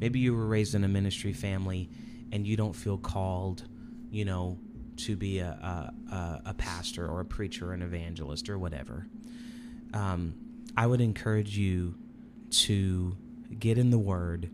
maybe 0.00 0.18
you 0.18 0.34
were 0.34 0.46
raised 0.46 0.74
in 0.74 0.84
a 0.84 0.88
ministry 0.88 1.32
family 1.32 1.88
and 2.32 2.46
you 2.46 2.56
don't 2.56 2.74
feel 2.74 2.98
called, 2.98 3.64
you 4.10 4.24
know, 4.24 4.58
to 4.96 5.14
be 5.16 5.38
a, 5.40 5.92
a, 6.10 6.40
a- 6.46 6.54
pastor 6.54 7.06
or 7.06 7.20
a 7.20 7.24
preacher 7.24 7.70
or 7.70 7.72
an 7.74 7.82
evangelist 7.82 8.48
or 8.48 8.58
whatever. 8.58 9.06
Um, 9.94 10.34
I 10.76 10.86
would 10.86 11.00
encourage 11.00 11.56
you 11.56 11.94
to 12.50 13.16
get 13.58 13.78
in 13.78 13.90
the 13.90 13.98
Word, 13.98 14.50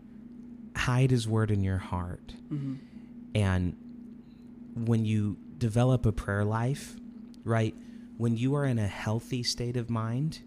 hide 0.75 1.11
His 1.11 1.27
Word 1.27 1.49
in 1.51 1.63
your 1.63 1.77
heart, 1.77 2.33
Mm-hmm. 2.51 2.75
and 3.35 3.75
when 4.75 5.05
you 5.05 5.37
develop 5.57 6.05
a 6.05 6.11
prayer 6.11 6.43
life, 6.45 6.95
right, 7.43 7.73
when 8.17 8.35
you 8.37 8.55
are 8.55 8.65
in 8.65 8.77
a 8.79 8.87
healthy 8.87 9.43
state 9.43 9.77
of 9.77 9.89
mind, 9.89 10.41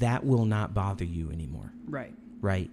that 0.00 0.24
will 0.24 0.44
not 0.44 0.74
bother 0.74 1.04
you 1.04 1.30
anymore, 1.30 1.72
Right. 1.88 2.12
right? 2.40 2.70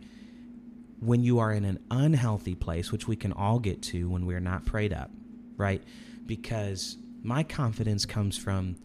When 0.99 1.23
you 1.23 1.39
are 1.39 1.51
in 1.51 1.65
an 1.65 1.79
unhealthy 1.91 2.55
place, 2.55 2.91
which 2.91 3.07
we 3.07 3.15
can 3.15 3.33
all 3.33 3.59
get 3.59 3.81
to 3.83 4.09
when 4.09 4.25
we're 4.25 4.39
not 4.39 4.65
prayed 4.65 4.93
up, 4.93 5.11
right? 5.57 5.81
because 6.25 6.95
my 7.21 7.43
confidence 7.43 8.05
comes 8.05 8.37
from 8.37 8.77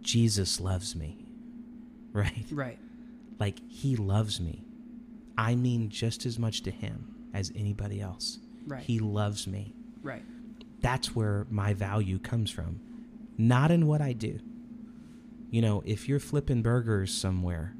Jesus 0.00 0.60
loves 0.60 0.94
me, 0.94 1.26
right? 2.12 2.44
Right. 2.52 2.78
Like 3.40 3.58
he 3.68 3.96
loves 3.96 4.40
me. 4.40 4.62
I 5.36 5.56
mean 5.56 5.88
just 5.90 6.24
as 6.24 6.38
much 6.38 6.62
to 6.62 6.70
him 6.70 7.08
as 7.34 7.50
anybody 7.56 8.00
else. 8.00 8.38
Right. 8.66 8.80
He 8.82 9.00
loves 9.00 9.46
me. 9.48 9.74
right. 10.02 10.22
That's 10.80 11.16
where 11.16 11.46
my 11.50 11.74
value 11.74 12.18
comes 12.20 12.50
from, 12.52 12.78
not 13.38 13.70
in 13.72 13.86
what 13.88 14.00
I 14.00 14.12
do. 14.12 14.38
You 15.54 15.62
know, 15.62 15.84
if 15.86 16.08
you're 16.08 16.18
flipping 16.18 16.62
burgers 16.62 17.14
somewhere 17.14 17.76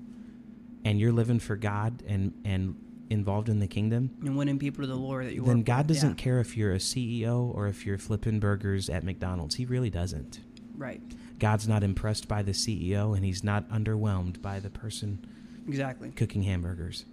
and 0.84 1.00
you're 1.00 1.10
living 1.10 1.40
for 1.40 1.56
God 1.56 2.04
and 2.06 2.32
and 2.44 2.76
involved 3.10 3.48
in 3.48 3.58
the 3.58 3.66
kingdom, 3.66 4.10
And 4.24 4.36
winning 4.36 4.60
people 4.60 4.82
to 4.84 4.86
the 4.86 4.94
Lord 4.94 5.26
that 5.26 5.34
you 5.34 5.42
want 5.42 5.56
then 5.56 5.62
God 5.64 5.88
doesn't 5.88 6.10
Yeah. 6.10 6.14
care 6.24 6.38
if 6.38 6.56
you're 6.56 6.72
a 6.72 6.78
CEO 6.78 7.52
or 7.52 7.66
if 7.66 7.84
you're 7.84 7.98
flipping 7.98 8.38
burgers 8.38 8.88
at 8.88 9.02
McDonald's. 9.02 9.56
He 9.56 9.64
really 9.66 9.90
doesn't. 9.90 10.38
Right. 10.76 11.02
God's 11.40 11.66
not 11.66 11.82
impressed 11.82 12.28
by 12.28 12.42
the 12.42 12.52
CEO 12.54 13.12
and 13.16 13.24
he's 13.24 13.42
not 13.42 13.68
underwhelmed 13.70 14.40
by 14.40 14.60
the 14.60 14.70
person 14.70 15.18
Exactly. 15.66 16.10
cooking 16.12 16.44
hamburgers. 16.44 17.06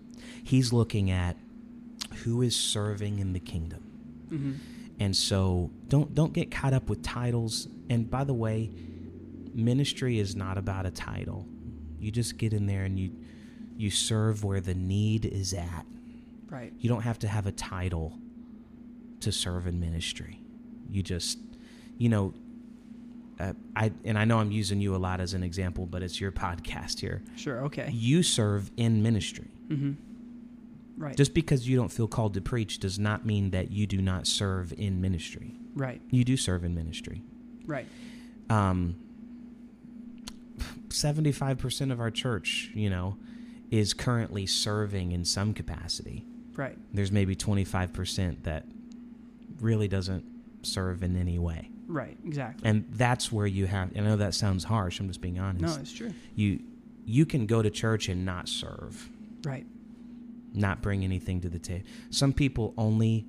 He's 0.44 0.72
looking 0.72 1.10
at 1.10 1.38
who 2.24 2.44
is 2.44 2.56
serving 2.56 3.18
in 3.18 3.34
the 3.34 3.40
kingdom. 3.40 3.82
hmm 4.30 4.52
And 5.00 5.16
so 5.16 5.72
don't 5.90 6.14
don't 6.14 6.34
get 6.34 6.52
caught 6.52 6.74
up 6.74 6.88
with 6.88 7.02
titles. 7.02 7.68
And 7.90 8.12
by 8.12 8.24
the 8.26 8.36
way, 8.36 8.70
ministry 9.56 10.20
is 10.20 10.36
not 10.36 10.58
about 10.58 10.86
a 10.86 10.92
title. 10.92 11.48
You 12.00 12.12
just 12.12 12.38
get 12.38 12.54
in 12.54 12.66
there 12.66 12.84
and 12.84 12.98
you 13.00 13.12
you 13.78 13.90
serve 13.90 14.44
where 14.44 14.60
the 14.62 14.76
need 14.76 15.26
is 15.26 15.54
at. 15.54 15.86
Right. 16.50 16.74
You 16.78 16.90
don't 16.90 17.02
have 17.02 17.20
to 17.20 17.28
have 17.28 17.48
a 17.48 17.52
title 17.52 18.18
to 19.22 19.32
serve 19.32 19.66
in 19.68 19.80
ministry. 19.80 20.40
You 20.90 21.02
just, 21.04 21.40
you 21.98 22.10
know, 22.10 22.34
uh, 23.40 23.54
I 23.76 23.92
and 24.04 24.18
I 24.20 24.26
know 24.26 24.40
I'm 24.40 24.52
using 24.52 24.82
you 24.82 24.96
a 24.96 24.98
lot 24.98 25.20
as 25.22 25.34
an 25.34 25.42
example, 25.44 25.86
but 25.86 26.04
it's 26.04 26.20
your 26.20 26.32
podcast 26.32 27.00
here. 27.00 27.24
Sure. 27.38 27.64
Okay. 27.66 27.90
You 27.92 28.24
serve 28.24 28.72
in 28.78 29.02
ministry. 29.02 29.50
hmm 29.68 29.92
Right. 30.98 31.18
Just 31.18 31.34
because 31.34 31.68
you 31.68 31.76
don't 31.78 31.92
feel 31.92 32.08
called 32.08 32.36
to 32.36 32.42
preach 32.42 32.78
does 32.78 33.00
not 33.00 33.26
mean 33.26 33.50
that 33.52 33.72
you 33.72 33.88
do 33.88 34.02
not 34.02 34.28
serve 34.28 34.72
in 34.78 35.02
ministry. 35.02 35.56
right. 35.74 36.00
You 36.12 36.24
do 36.24 36.38
serve 36.38 36.64
in 36.64 36.76
ministry. 36.76 37.24
Right. 37.66 37.88
Um, 38.52 38.98
75% 40.92 41.92
of 41.92 42.00
our 42.00 42.12
church, 42.12 42.72
you 42.74 42.90
know, 42.90 43.18
is 43.70 43.94
currently 43.94 44.46
serving 44.46 45.12
in 45.12 45.26
some 45.26 45.54
capacity. 45.54 46.26
Right. 46.56 46.78
There's 46.94 47.12
maybe 47.12 47.36
25% 47.36 48.44
that 48.44 48.66
really 49.60 49.88
doesn't 49.88 50.26
serve 50.64 51.04
in 51.04 51.16
any 51.18 51.40
way. 51.40 51.70
Right. 51.88 52.18
Exactly. 52.26 52.68
And 52.70 52.86
that's 52.92 53.32
where 53.32 53.48
you 53.48 53.66
have, 53.68 53.92
I 53.96 54.02
know 54.02 54.18
that 54.18 54.34
sounds 54.34 54.64
harsh, 54.64 55.00
I'm 55.00 55.08
just 55.08 55.22
being 55.22 55.40
honest. 55.40 55.62
no, 55.78 55.82
it's 55.82 55.94
true. 55.94 56.14
You, 56.36 56.60
you 57.06 57.26
can 57.26 57.46
go 57.46 57.62
to 57.62 57.70
church 57.70 58.10
and 58.10 58.26
not 58.26 58.48
serve, 58.48 59.10
Right. 59.44 59.66
not 60.54 60.82
bring 60.82 61.04
anything 61.04 61.42
to 61.42 61.50
the 61.50 61.60
table. 61.60 61.86
Some 62.10 62.34
people 62.34 62.74
only 62.78 63.26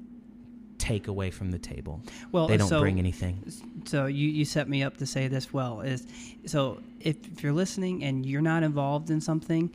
take 0.83 1.07
away 1.07 1.31
from 1.31 1.53
the 1.53 1.59
table. 1.61 2.03
Well, 2.33 2.49
they 2.49 2.57
don't 2.57 2.69
so, 2.69 2.81
bring 2.81 2.99
anything. 2.99 3.45
So 3.85 4.07
you, 4.07 4.29
you 4.29 4.45
set 4.45 4.69
me 4.69 4.83
up 4.83 4.97
to 4.97 5.07
say 5.07 5.29
this 5.29 5.53
well 5.53 5.81
is 5.81 6.05
so 6.45 6.83
if, 6.99 7.17
if 7.33 7.43
you're 7.43 7.53
listening 7.53 8.03
and 8.03 8.27
you're 8.27 8.43
not 8.43 8.65
involved 8.65 9.09
in 9.11 9.21
something, 9.21 9.71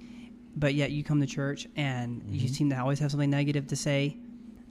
but 0.58 0.74
yet 0.74 0.92
you 0.92 1.06
come 1.06 1.22
to 1.22 1.28
church 1.28 1.66
and 1.78 2.22
you 2.30 2.50
Mhm. 2.50 2.54
seem 2.54 2.70
to 2.72 2.78
always 2.80 3.00
have 3.00 3.10
something 3.12 3.30
negative 3.30 3.68
to 3.68 3.78
say, 3.78 4.18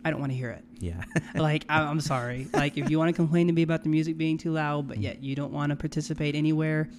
I 0.05 0.11
don't 0.11 0.21
want 0.21 0.31
to 0.33 0.37
hear 0.37 0.51
it. 0.51 0.63
Yeah. 0.79 1.03
like 1.35 1.65
I, 1.71 1.81
I'm 1.81 2.01
sorry. 2.01 2.49
Like 2.53 2.77
if 2.77 2.91
you 2.91 2.99
want 2.99 3.09
to 3.09 3.15
complain 3.15 3.47
to 3.47 3.55
me 3.55 3.63
about 3.63 3.83
the 3.83 3.89
music 3.89 4.19
being 4.19 4.37
too 4.37 4.53
loud, 4.53 4.89
but 4.89 4.99
yet 4.99 5.23
you 5.23 5.35
don't 5.35 5.53
want 5.53 5.71
to 5.71 5.77
participate 5.77 6.35
anywhere, 6.35 6.91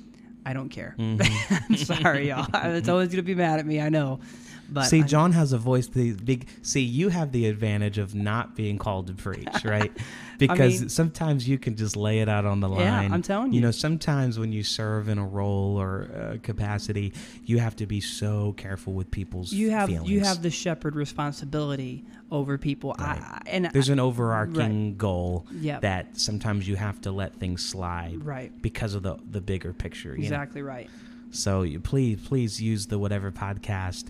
I 0.47 0.53
don't 0.53 0.69
care. 0.69 0.95
Mhm. 0.97 1.21
I'm 1.69 1.75
sorry, 1.77 2.29
y'all. 2.29 2.47
It's 2.75 2.89
always 2.89 3.09
gonna 3.09 3.21
be 3.21 3.35
mad 3.35 3.59
at 3.59 3.65
me. 3.67 3.79
I 3.81 3.89
know. 3.89 4.19
But 4.69 4.83
see, 4.83 4.99
I- 5.01 5.05
John 5.05 5.31
has 5.33 5.53
a 5.53 5.57
voice. 5.57 5.87
The 5.87 6.11
big. 6.13 6.47
See, 6.61 6.81
you 6.81 7.09
have 7.09 7.31
the 7.31 7.47
advantage 7.47 7.97
of 7.97 8.13
not 8.15 8.55
being 8.55 8.77
called 8.77 9.07
to 9.07 9.13
preach, 9.13 9.47
right? 9.63 9.91
Because 10.37 10.81
mean- 10.81 10.89
sometimes 10.89 11.47
you 11.47 11.57
can 11.57 11.75
just 11.75 11.95
lay 11.95 12.19
it 12.19 12.29
out 12.29 12.45
on 12.45 12.59
the 12.59 12.69
line. 12.69 12.81
Yeah, 12.81 12.99
I'm 13.11 13.21
telling 13.21 13.53
You 13.53 13.57
you. 13.59 13.65
know, 13.65 13.71
sometimes 13.71 14.37
when 14.37 14.51
you 14.51 14.63
serve 14.63 15.07
in 15.09 15.17
a 15.17 15.25
role 15.25 15.77
or 15.79 16.09
uh, 16.13 16.37
capacity, 16.43 17.13
you 17.45 17.59
have 17.59 17.75
to 17.77 17.85
be 17.85 18.01
so 18.01 18.53
careful 18.57 18.93
with 18.93 19.09
people's 19.09 19.51
you 19.53 19.71
have 19.71 19.89
feelings. 19.89 20.09
you 20.09 20.19
have 20.19 20.41
the 20.41 20.51
shepherd 20.51 20.95
responsibility 20.95 22.03
over 22.31 22.57
people. 22.57 22.93
Right. 22.99 23.19
I, 23.21 23.41
I- 23.45 23.49
and 23.49 23.69
There's 23.71 23.89
I, 23.89 23.93
an 23.93 23.99
overarching 23.99 24.97
goal 24.97 25.45
Yep. 25.61 25.81
that 25.81 26.17
sometimes 26.19 26.67
you 26.67 26.75
have 26.75 26.99
to 27.01 27.11
let 27.11 27.35
things 27.35 27.63
slide 27.65 28.23
right. 28.23 28.51
because 28.61 28.93
of 28.95 29.03
the 29.03 29.17
the 29.31 29.41
bigger 29.41 29.73
picture. 29.73 30.09
you 30.11 30.17
know? 30.17 30.23
Exactly 30.25 30.61
right. 30.61 30.89
So 31.31 31.63
you, 31.63 31.79
please, 31.79 32.19
please 32.25 32.61
use 32.61 32.87
the 32.87 32.97
whatever 32.97 33.31
podcast 33.31 34.05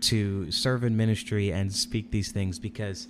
to 0.00 0.50
serve 0.50 0.84
in 0.84 0.96
ministry 0.96 1.52
and 1.52 1.72
speak 1.72 2.10
these 2.10 2.30
things 2.32 2.58
because 2.58 3.08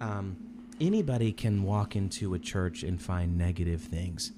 um, 0.00 0.36
anybody 0.80 1.32
can 1.32 1.62
walk 1.62 1.96
into 1.96 2.34
a 2.34 2.38
church 2.38 2.82
and 2.82 3.00
find 3.00 3.36
negative 3.36 3.80
things. 3.80 4.32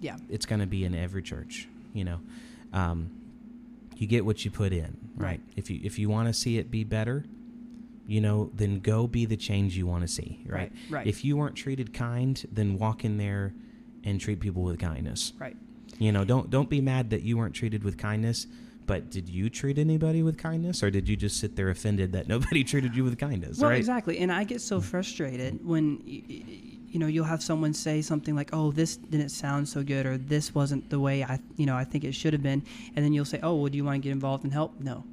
Yeah. 0.00 0.16
It's 0.28 0.46
going 0.46 0.60
to 0.60 0.66
be 0.66 0.84
in 0.84 0.94
every 0.94 1.22
church, 1.22 1.68
you 1.92 2.04
know. 2.04 2.20
Um, 2.72 3.10
you 3.96 4.06
get 4.06 4.24
what 4.24 4.44
you 4.44 4.50
put 4.50 4.72
in, 4.72 4.96
right? 5.16 5.26
Right. 5.28 5.40
If 5.56 5.70
you 5.70 5.80
if 5.84 5.98
you 5.98 6.08
want 6.08 6.28
to 6.28 6.34
see 6.34 6.58
it 6.58 6.70
be 6.70 6.82
better, 6.84 7.24
you 8.06 8.20
know, 8.20 8.50
then 8.52 8.80
go 8.80 9.06
be 9.06 9.24
the 9.24 9.36
change 9.36 9.76
you 9.76 9.86
want 9.86 10.02
to 10.02 10.08
see, 10.08 10.42
right? 10.46 10.58
Right. 10.58 10.72
Right. 10.90 11.06
If 11.06 11.24
you 11.24 11.36
weren't 11.36 11.54
treated 11.54 11.94
kind, 11.94 12.44
then 12.50 12.76
walk 12.78 13.04
in 13.04 13.18
there 13.18 13.54
and 14.02 14.20
treat 14.20 14.40
people 14.40 14.62
with 14.62 14.78
kindness. 14.78 15.32
right. 15.38 15.56
You 15.98 16.10
know, 16.10 16.24
don't 16.24 16.50
don't 16.50 16.68
be 16.68 16.80
mad 16.80 17.10
that 17.10 17.22
you 17.22 17.36
weren't 17.38 17.54
treated 17.54 17.84
with 17.84 17.96
kindness. 17.96 18.48
But 18.86 19.10
did 19.10 19.28
you 19.28 19.48
treat 19.48 19.78
anybody 19.78 20.22
with 20.22 20.36
kindness, 20.36 20.82
or 20.82 20.90
did 20.90 21.08
you 21.08 21.16
just 21.16 21.38
sit 21.38 21.56
there 21.56 21.70
offended 21.70 22.12
that 22.12 22.28
nobody 22.28 22.64
treated 22.72 22.94
you 22.94 23.04
with 23.04 23.18
kindness? 23.18 23.58
Well, 23.58 23.70
right? 23.70 23.78
exactly. 23.78 24.18
And 24.18 24.30
I 24.30 24.44
get 24.44 24.60
so 24.60 24.78
mm. 24.78 24.82
frustrated 24.84 25.64
when 25.64 26.02
you 26.04 26.98
know 26.98 27.06
you'll 27.06 27.24
have 27.24 27.42
someone 27.42 27.72
say 27.72 28.02
something 28.02 28.34
like, 28.34 28.50
"Oh, 28.52 28.72
this 28.72 28.96
didn't 28.96 29.30
sound 29.30 29.68
so 29.68 29.82
good," 29.82 30.06
or 30.06 30.18
"This 30.18 30.54
wasn't 30.54 30.90
the 30.90 31.00
way 31.00 31.24
I, 31.24 31.38
you 31.56 31.66
know, 31.66 31.76
I 31.76 31.84
think 31.84 32.04
it 32.04 32.14
should 32.14 32.32
have 32.32 32.42
been," 32.42 32.62
and 32.94 33.04
then 33.04 33.12
you'll 33.12 33.24
say, 33.24 33.40
"Oh, 33.42 33.54
well, 33.54 33.70
do 33.70 33.76
you 33.76 33.84
want 33.84 33.96
to 33.96 34.06
get 34.06 34.12
involved 34.12 34.44
and 34.44 34.52
help?" 34.52 34.78
No. 34.80 35.04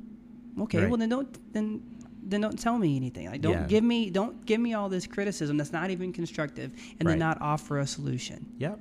Okay. 0.60 0.80
Right. 0.80 0.90
Well, 0.90 0.98
then 0.98 1.10
don't 1.10 1.54
then 1.54 1.82
then 2.24 2.42
don't 2.42 2.60
tell 2.60 2.78
me 2.78 2.96
anything. 2.96 3.28
Like, 3.28 3.42
don't 3.42 3.54
Yeah. 3.54 3.68
give 3.68 3.84
me 3.84 4.10
don't 4.10 4.46
give 4.46 4.60
me 4.60 4.74
all 4.74 4.90
this 4.90 5.08
criticism 5.08 5.58
that's 5.58 5.72
not 5.72 5.90
even 5.92 6.12
constructive, 6.14 6.72
and 7.00 7.08
Right. 7.08 7.14
then 7.14 7.20
not 7.20 7.42
offer 7.42 7.80
a 7.80 7.88
solution. 7.88 8.46
Yep. 8.60 8.80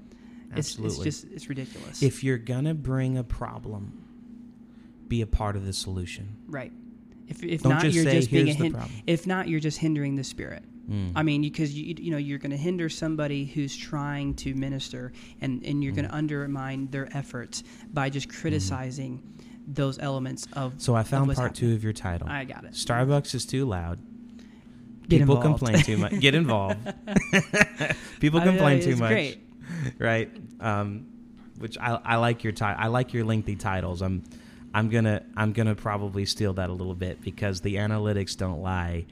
It's, 0.56 0.70
Absolutely. 0.76 0.96
it's 0.96 1.04
just 1.04 1.32
it's 1.32 1.48
ridiculous. 1.48 2.02
if 2.02 2.24
you're 2.24 2.38
gonna 2.38 2.74
bring 2.74 3.16
a 3.16 3.22
problem, 3.24 3.92
be 5.10 5.20
a 5.20 5.26
part 5.26 5.56
of 5.56 5.66
the 5.66 5.74
solution. 5.74 6.36
right. 6.48 6.72
If, 7.28 7.44
if 7.44 7.62
Don't 7.62 7.74
not, 7.74 7.82
just 7.82 7.94
you're 7.94 8.04
say, 8.06 8.16
just 8.16 8.30
being 8.32 8.48
a 8.48 8.52
"Here's 8.54 8.74
hin- 8.74 9.02
If 9.06 9.24
not, 9.24 9.46
you're 9.46 9.60
just 9.60 9.78
hindering 9.78 10.16
the 10.16 10.24
spirit. 10.24 10.64
Mm. 10.90 11.12
I 11.14 11.22
mean, 11.22 11.42
because 11.42 11.72
you 11.78 11.94
you 11.96 12.10
know 12.10 12.16
you're 12.16 12.38
going 12.40 12.50
to 12.50 12.56
hinder 12.56 12.88
somebody 12.88 13.44
who's 13.44 13.76
trying 13.76 14.34
to 14.36 14.52
minister, 14.54 15.12
and 15.40 15.62
and 15.64 15.84
you're 15.84 15.92
going 15.92 16.06
Mm. 16.06 16.10
to 16.10 16.16
undermine 16.16 16.88
their 16.90 17.08
efforts 17.16 17.62
by 17.92 18.10
just 18.10 18.28
criticizing 18.28 19.22
those 19.68 20.00
elements 20.00 20.48
of. 20.54 20.74
so 20.78 20.96
I 20.96 21.04
found 21.04 21.26
part 21.26 21.38
happening. 21.38 21.54
two 21.70 21.74
of 21.76 21.84
your 21.84 21.92
title. 21.92 22.26
I 22.28 22.42
got 22.44 22.64
it. 22.64 22.72
Starbucks 22.72 23.32
is 23.36 23.46
too 23.46 23.64
loud. 23.64 24.00
Get 25.08 25.20
People 25.20 25.36
involved. 25.36 25.60
complain 25.60 25.82
too 25.84 25.98
much. 25.98 26.18
Get 26.18 26.34
involved. 26.34 26.78
People 28.20 28.40
I 28.40 28.44
complain 28.44 28.80
too 28.80 28.96
much. 28.96 29.10
great. 29.10 29.38
right? 30.00 30.30
Um, 30.58 31.06
which 31.58 31.78
I, 31.78 31.98
I 32.04 32.16
like 32.16 32.42
your 32.42 32.52
ti- 32.52 32.64
I 32.64 32.88
like 32.88 33.12
your 33.14 33.24
lengthy 33.24 33.54
titles. 33.56 34.02
I'm 34.02 34.24
I'm 34.72 34.88
gonna 34.88 35.22
I'm 35.36 35.52
gonna 35.52 35.74
probably 35.74 36.24
steal 36.26 36.52
that 36.54 36.70
a 36.70 36.72
little 36.72 36.94
bit 36.94 37.20
because 37.20 37.60
the 37.60 37.76
analytics 37.76 38.36
don't 38.36 38.60
lie. 38.62 39.06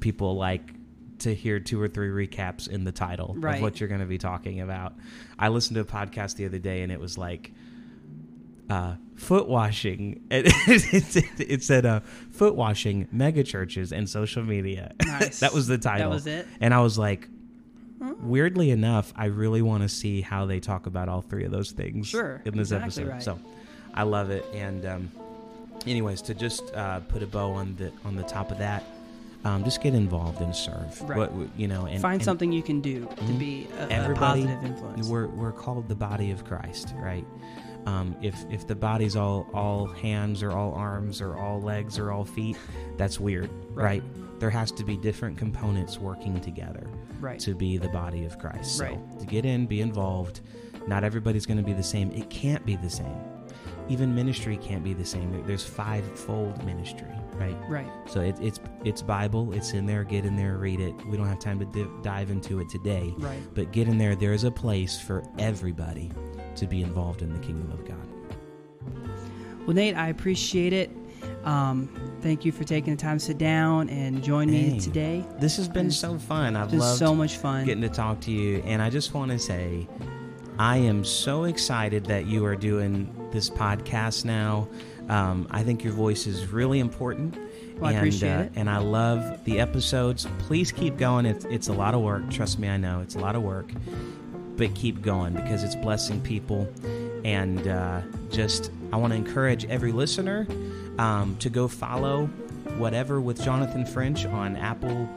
People 0.00 0.36
like 0.36 0.72
to 1.20 1.34
hear 1.34 1.58
two 1.58 1.80
or 1.80 1.88
three 1.88 2.26
recaps 2.26 2.68
in 2.68 2.84
the 2.84 2.92
title 2.92 3.34
Right. 3.38 3.56
of 3.56 3.62
what 3.62 3.80
you're 3.80 3.88
going 3.88 4.00
to 4.02 4.06
be 4.06 4.18
talking 4.18 4.60
about. 4.60 4.94
I 5.36 5.48
listened 5.48 5.74
to 5.74 5.80
a 5.80 5.84
podcast 5.84 6.36
the 6.36 6.44
other 6.46 6.60
day 6.60 6.82
and 6.82 6.92
it 6.92 7.00
was 7.00 7.18
like 7.18 7.50
uh, 8.70 8.94
foot 9.16 9.48
washing. 9.48 10.22
It, 10.30 11.62
said 11.64 11.86
uh, 11.86 12.00
foot 12.30 12.54
washing, 12.54 13.08
mega 13.10 13.42
churches, 13.42 13.92
and 13.92 14.08
social 14.08 14.44
media. 14.44 14.92
Nice. 15.04 15.40
that 15.40 15.52
was 15.52 15.66
the 15.66 15.78
title. 15.78 16.10
That 16.10 16.14
was 16.14 16.26
it. 16.28 16.46
And 16.60 16.72
I 16.72 16.80
was 16.82 16.98
like, 16.98 17.26
weirdly 18.20 18.70
enough, 18.70 19.12
I 19.16 19.24
really 19.26 19.62
want 19.62 19.82
to 19.82 19.88
see 19.88 20.20
how 20.20 20.46
they 20.46 20.60
talk 20.60 20.86
about 20.86 21.08
all 21.08 21.22
three 21.22 21.44
of 21.44 21.50
those 21.50 21.72
things 21.72 22.06
Sure, 22.08 22.42
in 22.44 22.56
this 22.56 22.70
exactly 22.70 23.04
episode. 23.04 23.08
right. 23.08 23.22
So 23.22 23.38
I 23.94 24.02
love 24.04 24.30
it. 24.30 24.44
And 24.54 24.84
um, 24.86 25.10
anyways, 25.86 26.22
to 26.22 26.34
just 26.34 26.74
uh, 26.74 27.00
put 27.00 27.22
a 27.22 27.26
bow 27.26 27.52
on 27.52 27.76
the 27.76 27.92
on 28.04 28.16
the 28.16 28.22
top 28.24 28.50
of 28.50 28.58
that, 28.58 28.84
um, 29.44 29.64
just 29.64 29.80
get 29.82 29.94
involved 29.94 30.40
and 30.40 30.54
serve. 30.54 31.00
Right. 31.02 31.16
What, 31.30 31.32
you 31.56 31.68
know, 31.68 31.86
and 31.86 32.00
Find 32.00 32.14
and 32.20 32.24
something 32.24 32.52
you 32.52 32.62
can 32.62 32.80
do 32.80 33.06
to 33.06 33.22
Mhm. 33.22 33.38
be 33.38 33.66
a, 33.78 34.10
a 34.10 34.14
positive 34.14 34.62
influence. 34.64 35.08
We're 35.08 35.26
we're 35.28 35.52
called 35.52 35.88
the 35.88 35.94
body 35.94 36.30
of 36.30 36.44
Christ, 36.44 36.94
right? 36.96 37.24
Um, 37.86 38.14
if 38.20 38.36
if 38.50 38.66
the 38.66 38.74
body's 38.74 39.16
all 39.16 39.46
all 39.54 39.86
hands 39.86 40.42
or 40.42 40.52
all 40.52 40.74
arms 40.74 41.20
or 41.20 41.36
all 41.36 41.60
legs 41.62 41.98
or 41.98 42.10
all 42.12 42.24
feet, 42.24 42.56
that's 42.96 43.18
weird, 43.18 43.48
Right. 43.72 43.84
right? 43.84 44.40
There 44.40 44.50
has 44.50 44.70
to 44.72 44.84
be 44.84 44.96
different 44.96 45.36
components 45.38 45.98
working 45.98 46.40
together. 46.40 46.86
Right. 47.20 47.40
to 47.40 47.52
be 47.56 47.78
the 47.78 47.88
body 47.88 48.24
of 48.26 48.38
Christ. 48.38 48.76
So 48.76 48.84
Right. 48.84 49.18
to 49.18 49.26
get 49.26 49.44
in, 49.44 49.66
be 49.66 49.80
involved. 49.80 50.40
Not 50.86 51.02
everybody's 51.02 51.46
going 51.46 51.56
to 51.56 51.64
be 51.64 51.72
the 51.72 51.82
same. 51.82 52.12
It 52.12 52.30
can't 52.30 52.64
be 52.64 52.76
the 52.76 52.88
same. 52.88 53.16
Even 53.88 54.14
ministry 54.14 54.56
can't 54.58 54.84
be 54.84 54.92
the 54.92 55.04
same. 55.04 55.42
There's 55.46 55.64
five-fold 55.64 56.62
ministry, 56.64 57.08
right? 57.36 57.56
Right. 57.68 57.90
So 58.06 58.20
it, 58.20 58.36
it's 58.40 58.60
it's 58.84 59.00
Bible. 59.02 59.52
It's 59.54 59.72
in 59.72 59.86
there. 59.86 60.04
Get 60.04 60.24
in 60.26 60.36
there, 60.36 60.58
read 60.58 60.80
it. 60.80 60.94
We 61.06 61.16
don't 61.16 61.26
have 61.26 61.38
time 61.38 61.58
to 61.60 61.64
div- 61.64 62.02
dive 62.02 62.30
into 62.30 62.60
it 62.60 62.68
today, 62.68 63.14
Right. 63.18 63.40
but 63.54 63.72
get 63.72 63.88
in 63.88 63.96
there. 63.98 64.14
There 64.14 64.32
is 64.34 64.44
a 64.44 64.50
place 64.50 65.00
for 65.00 65.22
everybody 65.38 66.10
to 66.56 66.66
be 66.66 66.82
involved 66.82 67.22
in 67.22 67.32
the 67.32 67.38
kingdom 67.38 67.70
of 67.72 67.84
God. 67.86 67.96
Well, 69.66 69.74
Nate, 69.74 69.96
I 69.96 70.08
appreciate 70.08 70.72
it. 70.72 70.90
Um, 71.44 71.88
thank 72.20 72.44
you 72.44 72.52
for 72.52 72.64
taking 72.64 72.94
the 72.94 73.00
time 73.00 73.18
to 73.18 73.24
sit 73.24 73.38
down 73.38 73.88
and 73.88 74.22
join 74.22 74.48
Hey, 74.48 74.72
me 74.72 74.80
today. 74.80 75.24
This 75.38 75.56
has 75.56 75.68
been 75.68 75.90
so 75.90 76.18
fun. 76.18 76.56
I've 76.56 76.72
loved 76.72 76.98
so 76.98 77.14
much 77.14 77.36
fun. 77.36 77.64
getting 77.64 77.82
to 77.82 77.88
talk 77.88 78.20
to 78.22 78.30
you. 78.30 78.58
And 78.66 78.80
I 78.82 78.90
just 78.90 79.14
want 79.14 79.30
to 79.30 79.38
say, 79.38 79.86
I 80.58 80.78
am 80.78 81.04
so 81.04 81.44
excited 81.44 82.06
that 82.06 82.26
you 82.26 82.44
are 82.44 82.56
doing 82.56 83.28
this 83.30 83.48
podcast 83.48 84.24
now. 84.24 84.68
Um, 85.08 85.46
I 85.50 85.62
think 85.62 85.84
your 85.84 85.92
voice 85.92 86.26
is 86.26 86.48
really 86.48 86.80
important. 86.80 87.36
Well, 87.76 87.86
I 87.86 87.90
and, 87.90 87.98
appreciate 87.98 88.34
uh, 88.34 88.42
it. 88.42 88.52
And 88.56 88.68
I 88.68 88.78
love 88.78 89.44
the 89.44 89.60
episodes. 89.60 90.26
Please 90.40 90.72
keep 90.72 90.96
going. 90.96 91.26
It's, 91.26 91.44
it's 91.44 91.68
a 91.68 91.72
lot 91.72 91.94
of 91.94 92.00
work. 92.00 92.28
Trust 92.30 92.58
me, 92.58 92.68
I 92.68 92.76
know 92.76 93.00
it's 93.00 93.14
a 93.14 93.20
lot 93.20 93.36
of 93.36 93.42
work. 93.42 93.70
But 94.56 94.74
keep 94.74 95.00
going 95.00 95.34
because 95.34 95.62
it's 95.62 95.76
blessing 95.76 96.20
people. 96.20 96.68
And 97.24 97.68
uh, 97.68 98.00
just, 98.30 98.72
I 98.92 98.96
want 98.96 99.12
to 99.12 99.16
encourage 99.16 99.64
every 99.66 99.92
listener 99.92 100.48
um, 100.98 101.36
to 101.38 101.48
go 101.48 101.68
follow 101.68 102.26
whatever 102.78 103.20
with 103.20 103.40
Jonathan 103.42 103.86
French 103.86 104.26
on 104.26 104.56
Apple 104.56 105.08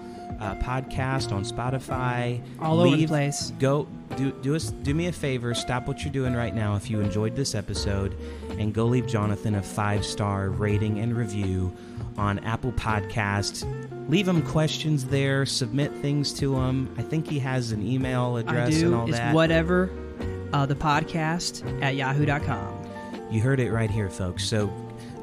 uh, 0.41 0.55
Podcast, 0.55 1.31
on 1.31 1.45
Spotify. 1.45 2.41
All 2.59 2.79
over 2.81 2.97
the 2.97 3.07
place. 3.07 3.53
Go 3.59 3.87
do 4.17 4.31
do 4.41 4.55
us 4.55 4.71
do 4.71 4.93
me 4.93 5.07
a 5.07 5.11
favor. 5.11 5.53
Stop 5.53 5.87
what 5.87 6.03
you're 6.03 6.11
doing 6.11 6.33
right 6.33 6.53
now 6.53 6.75
if 6.75 6.89
you 6.89 6.99
enjoyed 6.99 7.35
this 7.35 7.55
episode, 7.55 8.17
and 8.57 8.73
go 8.73 8.85
leave 8.85 9.07
Jonathan 9.07 9.55
a 9.55 9.61
five 9.63 10.03
star 10.03 10.49
rating 10.49 10.99
and 10.99 11.15
review 11.15 11.71
on 12.17 12.39
Apple 12.39 12.71
Podcasts. 12.73 13.65
Leave 14.09 14.27
him 14.27 14.41
questions 14.41 15.05
there. 15.05 15.45
Submit 15.45 15.93
things 15.97 16.33
to 16.33 16.55
him. 16.59 16.93
I 16.97 17.01
think 17.03 17.27
he 17.27 17.39
has 17.39 17.71
an 17.71 17.85
email 17.85 18.35
I 18.35 18.41
address 18.41 18.81
and 18.81 18.95
all 18.95 19.07
It's 19.07 19.17
that. 19.17 19.33
whatever 19.33 19.89
uh, 20.53 20.65
the 20.65 20.75
podcast 20.75 21.81
at 21.81 21.95
yahoo.com. 21.95 22.79
You 23.29 23.39
heard 23.41 23.61
it 23.61 23.71
right 23.71 23.89
here, 23.89 24.09
folks. 24.09 24.43
So, 24.43 24.67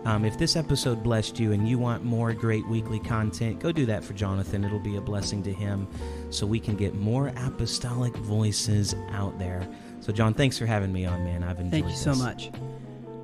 um, 0.09 0.25
if 0.25 0.39
this 0.39 0.57
episode 0.57 1.03
blessed 1.03 1.39
you 1.39 1.53
and 1.53 1.69
you 1.69 1.79
want 1.79 2.03
more 2.03 2.33
great 2.33 2.67
weekly 2.67 2.99
content, 2.99 3.61
go 3.61 3.71
do 3.71 3.85
that 3.85 4.03
for 4.03 4.15
Jonathan. 4.15 4.65
It'll 4.65 4.79
be 4.79 4.97
a 4.97 5.03
blessing 5.03 5.43
to 5.43 5.53
him 5.53 5.87
so 6.31 6.47
we 6.47 6.59
can 6.59 6.77
get 6.77 6.95
more 6.95 7.31
apostolic 7.37 8.17
voices 8.17 8.95
out 9.11 9.39
there. 9.39 9.69
So, 10.01 10.11
John, 10.11 10.33
thanks 10.33 10.57
for 10.57 10.65
having 10.65 10.95
me 10.95 11.05
on, 11.05 11.25
man. 11.25 11.43
I've 11.43 11.61
enjoyed 11.61 11.73
Thank 11.73 11.89
you 11.89 11.95
so 11.95 12.15
much. 12.15 12.51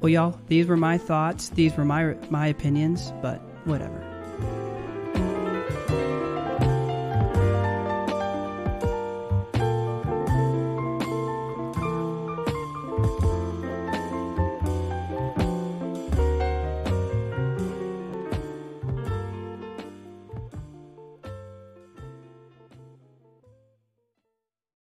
Well, 0.00 0.10
y'all, 0.10 0.38
these 0.48 0.66
were 0.66 0.76
my 0.76 0.98
thoughts. 0.98 1.48
These 1.48 1.74
were 1.74 1.86
my 1.86 2.16
my 2.28 2.48
opinions, 2.48 3.14
but 3.22 3.40
whatever. 3.64 4.04